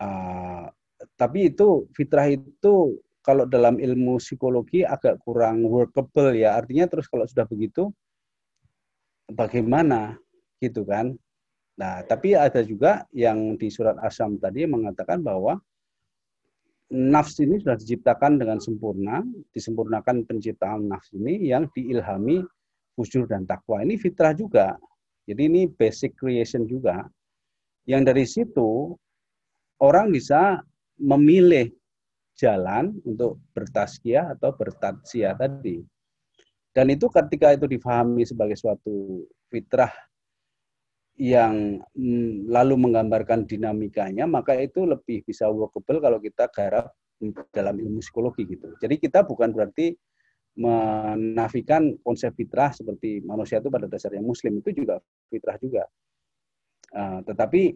Uh, 0.00 0.68
tapi 1.14 1.52
itu 1.52 1.86
fitrah 1.92 2.26
itu 2.28 2.98
kalau 3.24 3.48
dalam 3.48 3.80
ilmu 3.80 4.20
psikologi 4.20 4.84
agak 4.84 5.20
kurang 5.24 5.64
workable 5.64 6.36
ya. 6.36 6.60
Artinya 6.60 6.84
terus 6.88 7.08
kalau 7.08 7.24
sudah 7.24 7.48
begitu 7.48 7.88
bagaimana? 9.32 10.20
Gitu 10.60 10.84
kan? 10.84 11.16
Nah 11.80 12.04
tapi 12.04 12.36
ada 12.36 12.60
juga 12.60 13.08
yang 13.10 13.56
di 13.56 13.72
surat 13.72 13.96
asam 14.04 14.36
tadi 14.38 14.68
mengatakan 14.68 15.24
bahwa 15.24 15.58
nafs 16.92 17.40
ini 17.40 17.58
sudah 17.58 17.74
diciptakan 17.80 18.38
dengan 18.38 18.60
sempurna 18.60 19.24
disempurnakan 19.56 20.28
penciptaan 20.28 20.86
nafs 20.86 21.10
ini 21.16 21.48
yang 21.48 21.66
diilhami 21.72 22.44
fujur 22.94 23.26
dan 23.26 23.48
takwa. 23.48 23.82
Ini 23.82 23.98
fitrah 23.98 24.36
juga. 24.36 24.78
Jadi 25.24 25.48
ini 25.48 25.62
basic 25.66 26.20
creation 26.20 26.68
juga 26.68 27.08
yang 27.84 28.02
dari 28.04 28.24
situ 28.24 28.96
orang 29.80 30.12
bisa 30.12 30.60
memilih 31.00 31.68
jalan 32.34 32.96
untuk 33.06 33.38
bertaskiah 33.54 34.34
atau 34.34 34.50
bertatsiah 34.54 35.36
tadi. 35.38 35.82
Dan 36.74 36.90
itu 36.90 37.06
ketika 37.06 37.54
itu 37.54 37.70
difahami 37.70 38.26
sebagai 38.26 38.58
suatu 38.58 39.22
fitrah 39.46 39.94
yang 41.14 41.78
mm, 41.94 42.50
lalu 42.50 42.74
menggambarkan 42.74 43.46
dinamikanya, 43.46 44.26
maka 44.26 44.58
itu 44.58 44.82
lebih 44.82 45.22
bisa 45.22 45.46
workable 45.46 46.02
kalau 46.02 46.18
kita 46.18 46.50
garap 46.50 46.90
dalam 47.54 47.78
ilmu 47.78 48.02
psikologi 48.02 48.42
gitu. 48.50 48.74
Jadi 48.82 48.98
kita 48.98 49.22
bukan 49.22 49.54
berarti 49.54 49.94
menafikan 50.54 51.94
konsep 52.02 52.34
fitrah 52.34 52.70
seperti 52.70 53.22
manusia 53.26 53.58
itu 53.58 53.70
pada 53.70 53.90
dasarnya 53.90 54.22
muslim 54.22 54.58
itu 54.58 54.74
juga 54.74 54.98
fitrah 55.30 55.58
juga. 55.62 55.86
Uh, 56.94 57.20
tetapi 57.26 57.74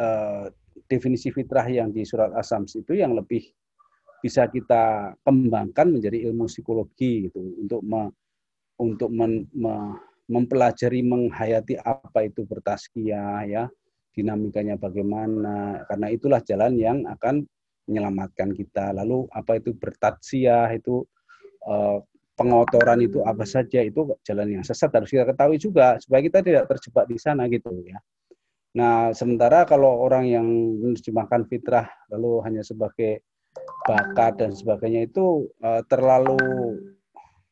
uh, 0.00 0.48
definisi 0.88 1.28
fitrah 1.28 1.68
yang 1.68 1.92
di 1.92 2.08
surat 2.08 2.32
Asams 2.32 2.72
itu 2.72 2.96
yang 2.96 3.12
lebih 3.12 3.44
bisa 4.24 4.48
kita 4.48 5.12
kembangkan 5.24 5.96
menjadi 5.96 6.28
ilmu 6.28 6.48
psikologi 6.48 7.28
gitu 7.28 7.40
untuk 7.60 7.80
me, 7.84 8.08
untuk 8.80 9.12
men, 9.12 9.44
me, 9.52 9.96
mempelajari 10.28 11.04
menghayati 11.04 11.80
apa 11.80 12.28
itu 12.28 12.44
bertaskia 12.44 13.44
ya 13.48 13.64
dinamikanya 14.12 14.76
bagaimana 14.76 15.84
karena 15.88 16.06
itulah 16.12 16.40
jalan 16.44 16.76
yang 16.76 16.98
akan 17.06 17.46
menyelamatkan 17.90 18.54
kita. 18.54 18.94
Lalu 18.94 19.26
apa 19.34 19.58
itu 19.58 19.74
bertatsia 19.74 20.70
itu 20.74 21.02
eh, 21.66 21.98
pengotoran 22.40 23.04
itu 23.04 23.20
apa 23.20 23.44
saja 23.44 23.84
itu 23.84 24.16
jalan 24.24 24.48
yang 24.56 24.64
sesat 24.64 24.88
harus 24.96 25.12
kita 25.12 25.28
ketahui 25.28 25.60
juga 25.60 26.00
supaya 26.00 26.24
kita 26.24 26.40
tidak 26.40 26.64
terjebak 26.72 27.04
di 27.04 27.20
sana 27.20 27.44
gitu 27.52 27.68
ya 27.84 28.00
Nah, 28.70 29.10
sementara 29.10 29.66
kalau 29.66 29.98
orang 30.06 30.30
yang 30.30 30.46
menerjemahkan 30.78 31.42
fitrah 31.50 31.90
lalu 32.06 32.38
hanya 32.46 32.62
sebagai 32.62 33.26
bakat 33.82 34.38
dan 34.38 34.54
sebagainya 34.54 35.10
itu 35.10 35.50
uh, 35.58 35.82
terlalu 35.90 36.38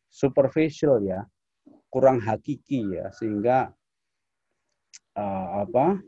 superficial 0.07 1.03
ya, 1.03 1.27
kurang 1.91 2.23
hakiki 2.23 2.95
ya, 2.95 3.11
sehingga 3.11 3.75
uh, 5.19 5.67
apa? 5.67 5.99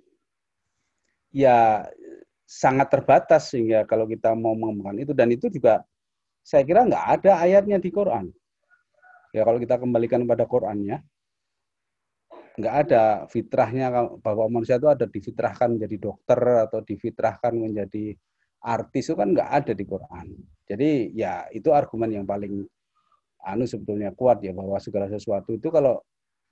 Ya 1.35 1.91
sangat 2.47 2.95
terbatas 2.95 3.51
sehingga 3.51 3.87
kalau 3.91 4.07
kita 4.07 4.35
mau 4.39 4.55
mengembangkan 4.55 5.07
itu 5.07 5.13
dan 5.15 5.31
itu 5.31 5.47
juga 5.51 5.83
saya 6.43 6.63
kira 6.63 6.87
nggak 6.87 7.07
ada 7.19 7.33
ayatnya 7.43 7.83
di 7.83 7.91
Quran. 7.91 8.31
Ya 9.31 9.47
kalau 9.47 9.59
kita 9.63 9.79
kembalikan 9.79 10.27
pada 10.27 10.45
Qurannya, 10.47 11.03
nggak 12.59 12.75
ada 12.87 13.03
fitrahnya 13.31 13.89
bahwa 14.19 14.45
manusia 14.51 14.77
itu 14.77 14.91
ada 14.91 15.07
difitrahkan 15.07 15.79
menjadi 15.79 15.97
dokter 15.97 16.41
atau 16.67 16.83
difitrahkan 16.83 17.55
menjadi 17.55 18.13
artis 18.61 19.09
itu 19.09 19.17
kan 19.17 19.33
nggak 19.33 19.51
ada 19.51 19.73
di 19.73 19.85
Quran. 19.87 20.27
Jadi 20.69 20.91
ya 21.17 21.49
itu 21.55 21.73
argumen 21.73 22.11
yang 22.13 22.27
paling 22.29 22.61
anu 23.41 23.65
sebetulnya 23.65 24.13
kuat 24.13 24.45
ya 24.45 24.53
bahwa 24.53 24.77
segala 24.77 25.09
sesuatu 25.09 25.57
itu 25.57 25.73
kalau 25.73 25.97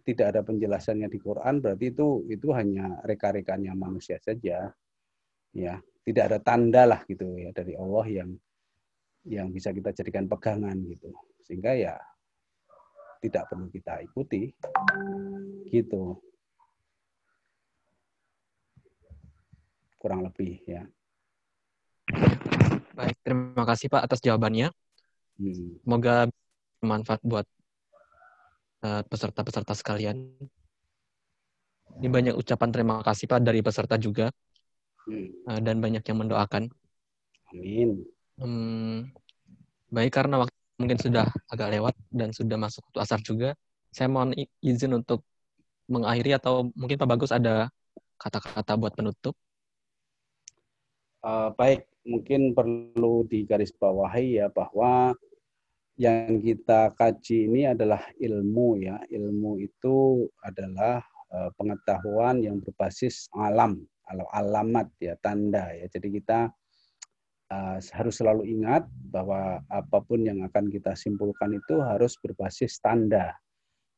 tidak 0.09 0.33
ada 0.33 0.41
penjelasannya 0.41 1.13
di 1.13 1.19
Quran 1.21 1.61
berarti 1.61 1.93
itu 1.93 2.25
itu 2.33 2.49
hanya 2.57 3.03
reka-rekanya 3.05 3.77
manusia 3.77 4.17
saja. 4.23 4.73
Ya, 5.53 5.81
tidak 6.05 6.25
ada 6.33 6.39
tanda 6.41 6.83
lah 6.89 7.01
gitu 7.05 7.37
ya 7.37 7.53
dari 7.53 7.77
Allah 7.77 8.07
yang 8.09 8.31
yang 9.29 9.53
bisa 9.53 9.75
kita 9.77 9.93
jadikan 9.93 10.25
pegangan 10.25 10.77
gitu. 10.89 11.13
Sehingga 11.45 11.77
ya 11.77 11.95
tidak 13.23 13.51
perlu 13.51 13.67
kita 13.71 14.03
ikuti 14.03 14.55
gitu 15.71 16.19
kurang 19.99 20.23
lebih 20.23 20.63
ya 20.65 20.87
Baik, 22.99 23.15
terima 23.23 23.63
kasih 23.63 23.87
Pak 23.87 24.11
atas 24.11 24.19
jawabannya. 24.19 24.75
Hmm. 25.39 25.79
Semoga 25.87 26.27
bermanfaat 26.83 27.23
buat 27.23 27.47
uh, 28.83 29.03
peserta-peserta 29.07 29.79
sekalian. 29.79 30.35
Ini 32.03 32.09
banyak 32.11 32.35
ucapan 32.35 32.75
terima 32.75 32.99
kasih 33.07 33.31
Pak 33.31 33.47
dari 33.47 33.63
peserta 33.63 33.95
juga. 34.03 34.35
Hmm. 35.07 35.31
Uh, 35.47 35.61
dan 35.63 35.79
banyak 35.79 36.03
yang 36.03 36.19
mendoakan. 36.19 36.75
Amin. 37.55 38.03
Hmm, 38.35 39.15
baik, 39.95 40.11
karena 40.11 40.43
waktu 40.43 40.58
mungkin 40.79 40.97
sudah 40.97 41.27
agak 41.51 41.75
lewat 41.75 41.95
dan 42.15 42.31
sudah 42.31 42.55
masuk 42.55 42.87
waktu 42.89 42.99
asar 43.03 43.21
juga. 43.21 43.53
Saya 43.91 44.07
mohon 44.07 44.33
izin 44.63 44.95
untuk 44.95 45.27
mengakhiri 45.91 46.39
atau 46.39 46.71
mungkin 46.79 46.97
Pak 46.97 47.09
Bagus 47.09 47.35
ada 47.35 47.69
kata-kata 48.17 48.79
buat 48.79 48.95
penutup. 48.95 49.35
Uh, 51.19 51.51
baik, 51.59 51.91
mungkin 52.07 52.55
perlu 52.55 53.27
digarisbawahi 53.27 54.39
ya 54.39 54.47
bahwa 54.55 55.19
yang 55.99 56.39
kita 56.39 56.95
kaji 56.95 57.51
ini 57.51 57.67
adalah 57.67 57.99
ilmu 58.23 58.79
ya. 58.79 59.03
Ilmu 59.11 59.59
itu 59.59 60.29
adalah 60.47 61.03
uh, 61.35 61.51
pengetahuan 61.59 62.39
yang 62.39 62.63
berbasis 62.63 63.27
alam, 63.35 63.83
alamat 64.31 64.87
ya, 65.03 65.19
tanda 65.19 65.75
ya. 65.75 65.91
Jadi 65.91 66.23
kita 66.23 66.55
uh, 67.53 67.79
harus 67.81 68.15
selalu 68.21 68.49
ingat 68.49 68.85
bahwa 69.09 69.61
apa 69.69 69.99
pun 70.05 70.25
yang 70.25 70.45
akan 70.45 70.69
kita 70.69 70.93
simpulkan 70.95 71.57
itu 71.57 71.81
harus 71.81 72.17
berbasis 72.21 72.81
tanda. 72.81 73.37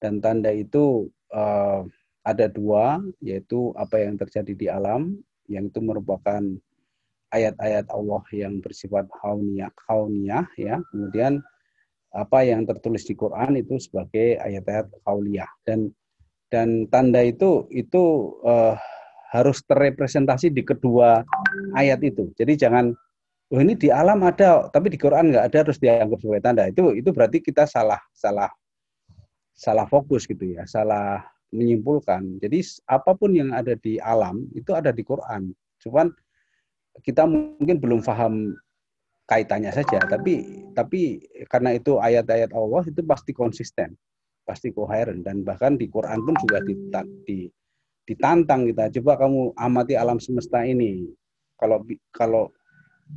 Dan 0.01 0.23
tanda 0.23 0.49
itu 0.55 1.11
uh, 1.35 1.85
ada 2.25 2.47
dua, 2.49 3.01
yaitu 3.21 3.75
apa 3.77 4.01
yang 4.01 4.17
terjadi 4.17 4.53
di 4.57 4.67
alam, 4.71 5.19
yang 5.51 5.69
itu 5.69 5.81
merupakan 5.83 6.41
ayat-ayat 7.31 7.87
Allah 7.91 8.25
yang 8.35 8.59
bersifat 8.63 9.07
hauniyah, 9.23 9.73
hauniyah 9.89 10.47
ya. 10.57 10.81
Kemudian 10.91 11.43
apa 12.11 12.43
yang 12.43 12.67
tertulis 12.67 13.07
di 13.07 13.15
Quran 13.15 13.55
itu 13.59 13.79
sebagai 13.79 14.35
ayat-ayat 14.43 14.91
kauliyah 15.07 15.47
dan 15.63 15.95
dan 16.51 16.91
tanda 16.91 17.23
itu 17.23 17.71
itu 17.71 18.35
uh, 18.43 18.75
harus 19.31 19.63
terrepresentasi 19.63 20.51
di 20.51 20.67
kedua 20.67 21.23
ayat 21.79 22.03
itu. 22.03 22.35
Jadi 22.35 22.59
jangan 22.59 22.91
oh 23.51 23.61
ini 23.61 23.75
di 23.75 23.91
alam 23.91 24.23
ada 24.23 24.71
tapi 24.71 24.95
di 24.95 24.99
Quran 24.99 25.35
nggak 25.35 25.45
ada 25.51 25.59
terus 25.67 25.83
dianggap 25.83 26.19
sebagai 26.23 26.43
tanda. 26.43 26.65
Itu 26.71 26.95
itu 26.95 27.11
berarti 27.11 27.43
kita 27.43 27.67
salah 27.67 27.99
salah 28.15 28.51
salah 29.55 29.85
fokus 29.91 30.25
gitu 30.25 30.57
ya, 30.57 30.65
salah 30.65 31.21
menyimpulkan. 31.51 32.39
Jadi 32.39 32.63
apa 32.87 33.11
pun 33.19 33.35
yang 33.35 33.51
ada 33.51 33.75
di 33.75 33.99
alam 33.99 34.47
itu 34.55 34.71
ada 34.73 34.95
di 34.95 35.03
Quran. 35.03 35.51
Cuman 35.83 36.15
kita 37.03 37.27
mungkin 37.27 37.77
belum 37.83 38.01
paham 38.07 38.55
kaitannya 39.27 39.75
saja, 39.75 39.99
tapi 40.07 40.47
tapi 40.75 41.23
karena 41.51 41.75
itu 41.75 41.99
ayat-ayat 41.99 42.51
Allah 42.55 42.83
itu 42.87 43.03
pasti 43.03 43.35
konsisten, 43.35 43.95
pasti 44.47 44.71
koheren 44.71 45.23
dan 45.27 45.43
bahkan 45.43 45.75
di 45.75 45.91
Quran 45.91 46.23
pun 46.23 46.35
juga 46.47 46.63
ditantang 48.07 48.61
kita. 48.71 48.91
Coba 48.99 49.27
kamu 49.27 49.55
amati 49.59 49.95
alam 49.99 50.19
semesta 50.23 50.63
ini. 50.67 51.11
Kalau 51.59 51.85
kalau 52.15 52.51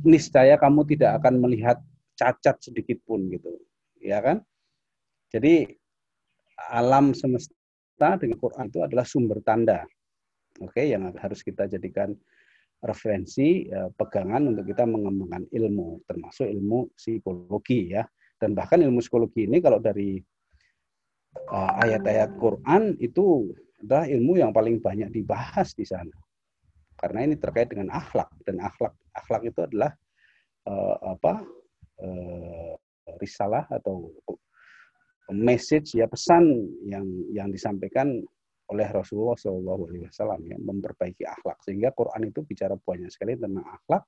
niscaya 0.02 0.58
kamu 0.58 0.82
tidak 0.90 1.22
akan 1.22 1.38
melihat 1.38 1.78
cacat 2.18 2.58
sedikit 2.58 2.98
pun 3.06 3.30
gitu, 3.30 3.54
ya 4.02 4.18
kan? 4.18 4.42
Jadi 5.30 5.66
alam 6.70 7.14
semesta 7.14 8.18
dengan 8.18 8.38
Quran 8.38 8.70
itu 8.70 8.80
adalah 8.82 9.06
sumber 9.06 9.42
tanda, 9.42 9.86
oke, 10.62 10.74
okay, 10.74 10.94
yang 10.94 11.10
harus 11.18 11.42
kita 11.42 11.66
jadikan 11.70 12.14
referensi 12.84 13.66
ya, 13.66 13.88
pegangan 13.88 14.52
untuk 14.52 14.68
kita 14.68 14.84
mengembangkan 14.84 15.48
ilmu, 15.48 16.04
termasuk 16.04 16.46
ilmu 16.46 16.92
psikologi 16.94 17.96
ya. 17.96 18.04
Dan 18.36 18.52
bahkan 18.52 18.84
ilmu 18.84 19.00
psikologi 19.00 19.48
ini 19.48 19.58
kalau 19.64 19.80
dari 19.80 20.20
uh, 21.48 21.72
ayat-ayat 21.80 22.36
Quran 22.36 23.00
itu 23.00 23.50
adalah 23.80 24.04
ilmu 24.04 24.36
yang 24.36 24.52
paling 24.52 24.84
banyak 24.84 25.08
dibahas 25.08 25.72
di 25.72 25.88
sana. 25.88 26.12
Karena 26.94 27.26
ini 27.26 27.34
terkait 27.36 27.68
dengan 27.68 27.90
akhlak 27.92 28.30
dan 28.46 28.62
akhlak 28.62 28.94
akhlak 29.14 29.42
itu 29.46 29.60
adalah 29.66 29.90
uh, 30.66 30.96
apa 31.14 31.42
uh, 32.00 32.72
risalah 33.18 33.66
atau 33.70 34.10
message 35.32 35.96
ya 35.96 36.04
pesan 36.04 36.68
yang 36.84 37.06
yang 37.32 37.48
disampaikan 37.48 38.20
oleh 38.72 38.88
Rasulullah 38.88 39.36
Shallallahu 39.36 39.82
Alaihi 39.92 40.04
Wasallam 40.08 40.40
ya 40.48 40.56
memperbaiki 40.56 41.24
akhlak. 41.24 41.60
Sehingga 41.64 41.92
Quran 41.92 42.32
itu 42.32 42.40
bicara 42.44 42.76
banyak 42.76 43.12
sekali 43.12 43.36
tentang 43.36 43.64
akhlak 43.64 44.04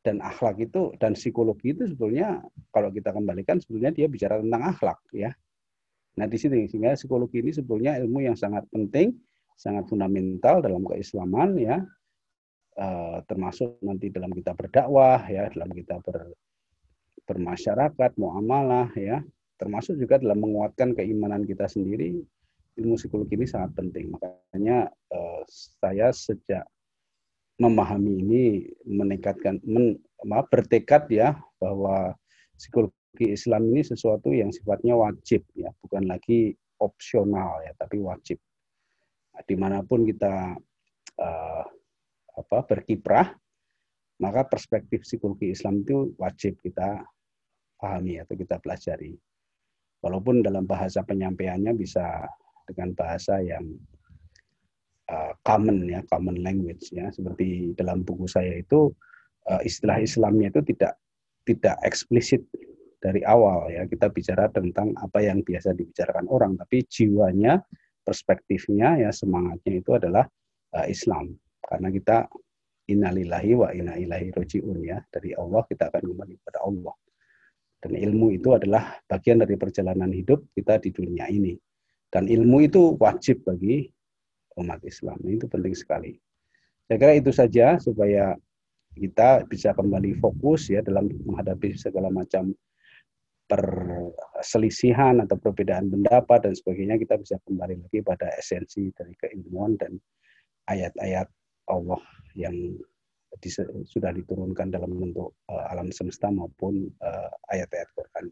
dan 0.00 0.24
akhlak 0.24 0.56
itu 0.62 0.94
dan 0.96 1.12
psikologi 1.12 1.76
itu 1.76 1.84
sebetulnya 1.84 2.40
kalau 2.72 2.88
kita 2.88 3.12
kembalikan 3.12 3.60
sebetulnya 3.60 3.92
dia 3.92 4.06
bicara 4.08 4.40
tentang 4.40 4.62
akhlak 4.64 4.98
ya. 5.12 5.30
Nah 6.16 6.26
di 6.26 6.38
sini 6.40 6.64
sehingga 6.66 6.96
psikologi 6.96 7.44
ini 7.44 7.52
sebetulnya 7.52 8.00
ilmu 8.00 8.24
yang 8.24 8.36
sangat 8.38 8.64
penting 8.72 9.12
sangat 9.58 9.90
fundamental 9.90 10.62
dalam 10.62 10.86
keislaman 10.86 11.58
ya 11.58 11.82
uh, 12.78 13.18
termasuk 13.26 13.82
nanti 13.82 14.14
dalam 14.14 14.30
kita 14.30 14.54
berdakwah 14.54 15.18
ya 15.26 15.50
dalam 15.50 15.74
kita 15.74 15.98
ber, 15.98 16.30
bermasyarakat 17.26 18.10
muamalah 18.14 18.94
ya 18.94 19.18
termasuk 19.58 19.98
juga 19.98 20.22
dalam 20.22 20.38
menguatkan 20.38 20.94
keimanan 20.94 21.42
kita 21.42 21.66
sendiri 21.66 22.22
ilmu 22.78 22.94
psikologi 22.94 23.34
ini 23.34 23.46
sangat 23.46 23.74
penting. 23.74 24.14
Makanya 24.14 24.88
uh, 25.10 25.42
saya 25.50 26.14
sejak 26.14 26.64
memahami 27.58 28.22
ini 28.22 28.44
meningkatkan 28.86 29.58
men, 29.66 29.98
maaf, 30.22 30.46
bertekad 30.46 31.10
ya 31.10 31.34
bahwa 31.58 32.14
psikologi 32.54 33.26
Islam 33.34 33.74
ini 33.74 33.82
sesuatu 33.82 34.30
yang 34.30 34.54
sifatnya 34.54 34.94
wajib 34.94 35.42
ya, 35.58 35.74
bukan 35.82 36.06
lagi 36.06 36.54
opsional 36.78 37.58
ya, 37.66 37.74
tapi 37.74 37.98
wajib. 37.98 38.38
Di 39.44 39.54
mana 39.54 39.82
pun 39.84 40.02
kita 40.06 40.56
uh, 41.18 41.64
apa 42.38 42.58
berkiprah, 42.66 43.34
maka 44.18 44.46
perspektif 44.46 45.06
psikologi 45.06 45.54
Islam 45.54 45.82
itu 45.86 46.14
wajib 46.18 46.58
kita 46.62 47.06
pahami 47.78 48.18
atau 48.18 48.34
kita 48.34 48.58
pelajari. 48.58 49.14
Walaupun 50.02 50.46
dalam 50.46 50.66
bahasa 50.66 51.02
penyampaiannya 51.02 51.74
bisa 51.74 52.26
dengan 52.66 52.94
bahasa 52.94 53.42
yang 53.42 53.66
uh, 55.10 55.32
common 55.42 55.86
ya, 55.90 56.02
common 56.10 56.38
language 56.42 56.90
ya. 56.94 57.10
Seperti 57.10 57.74
dalam 57.74 58.06
buku 58.06 58.26
saya 58.30 58.58
itu 58.58 58.90
uh, 59.50 59.62
istilah 59.62 59.98
Islamnya 59.98 60.54
itu 60.54 60.62
tidak 60.74 60.98
tidak 61.46 61.76
eksplisit 61.82 62.42
dari 63.02 63.22
awal 63.26 63.70
ya. 63.70 63.86
Kita 63.86 64.10
bicara 64.10 64.50
tentang 64.50 64.94
apa 64.98 65.18
yang 65.22 65.42
biasa 65.42 65.74
dibicarakan 65.74 66.26
orang, 66.30 66.54
tapi 66.58 66.84
jiwanya, 66.86 67.58
perspektifnya 68.08 68.96
ya 69.04 69.12
semangatnya 69.12 69.84
itu 69.84 69.92
adalah 69.92 70.24
uh, 70.72 70.86
Islam. 70.88 71.36
Karena 71.60 71.92
kita 71.92 72.24
innalillahi 72.88 73.52
wa 73.52 73.68
inna 73.76 74.00
ilaihi 74.00 74.32
rojiun 74.32 74.80
ya. 74.80 75.04
Dari 75.12 75.36
Allah 75.36 75.60
kita 75.68 75.92
akan 75.92 76.02
kembali 76.08 76.34
kepada 76.40 76.64
Allah. 76.64 76.96
Dan 77.78 77.92
ilmu 77.94 78.32
itu 78.32 78.56
adalah 78.56 78.96
bagian 79.04 79.44
dari 79.44 79.54
perjalanan 79.60 80.08
hidup 80.08 80.48
kita 80.56 80.80
di 80.80 80.90
dunia 80.90 81.28
ini. 81.28 81.52
Dan 82.08 82.24
ilmu 82.24 82.64
itu 82.64 82.96
wajib 82.96 83.44
bagi 83.44 83.84
umat 84.56 84.80
Islam. 84.88 85.20
Itu 85.28 85.44
penting 85.46 85.76
sekali. 85.76 86.16
Saya 86.88 86.96
kira 86.96 87.12
itu 87.20 87.30
saja 87.30 87.76
supaya 87.76 88.32
kita 88.96 89.44
bisa 89.46 89.76
kembali 89.76 90.16
fokus 90.18 90.72
ya 90.72 90.80
dalam 90.80 91.06
menghadapi 91.28 91.76
segala 91.76 92.08
macam 92.08 92.50
perselisihan 93.48 95.24
atau 95.24 95.40
perbedaan 95.40 95.88
pendapat 95.88 96.44
dan 96.44 96.52
sebagainya 96.52 97.00
kita 97.00 97.16
bisa 97.16 97.40
kembali 97.48 97.80
lagi 97.80 98.04
pada 98.04 98.28
esensi 98.36 98.92
dari 98.92 99.16
keilmuan 99.16 99.80
dan 99.80 99.96
ayat-ayat 100.68 101.26
Allah 101.72 102.00
yang 102.36 102.54
di, 103.40 103.48
sudah 103.88 104.12
diturunkan 104.12 104.68
dalam 104.72 104.92
bentuk 104.92 105.32
uh, 105.48 105.64
alam 105.72 105.88
semesta 105.88 106.28
maupun 106.28 106.88
uh, 107.00 107.30
ayat-ayat 107.52 107.88
Quran. 107.96 108.24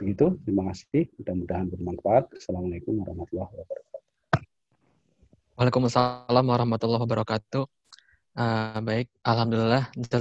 Begitu, 0.00 0.36
terima 0.44 0.72
kasih. 0.72 1.12
Mudah-mudahan 1.20 1.66
bermanfaat. 1.68 2.32
Assalamualaikum 2.32 3.04
warahmatullahi 3.04 3.52
wabarakatuh. 3.52 4.00
Waalaikumsalam 5.60 6.44
warahmatullahi 6.48 7.02
wabarakatuh. 7.04 7.64
Uh, 8.32 8.78
baik, 8.80 9.12
alhamdulillah 9.20 9.92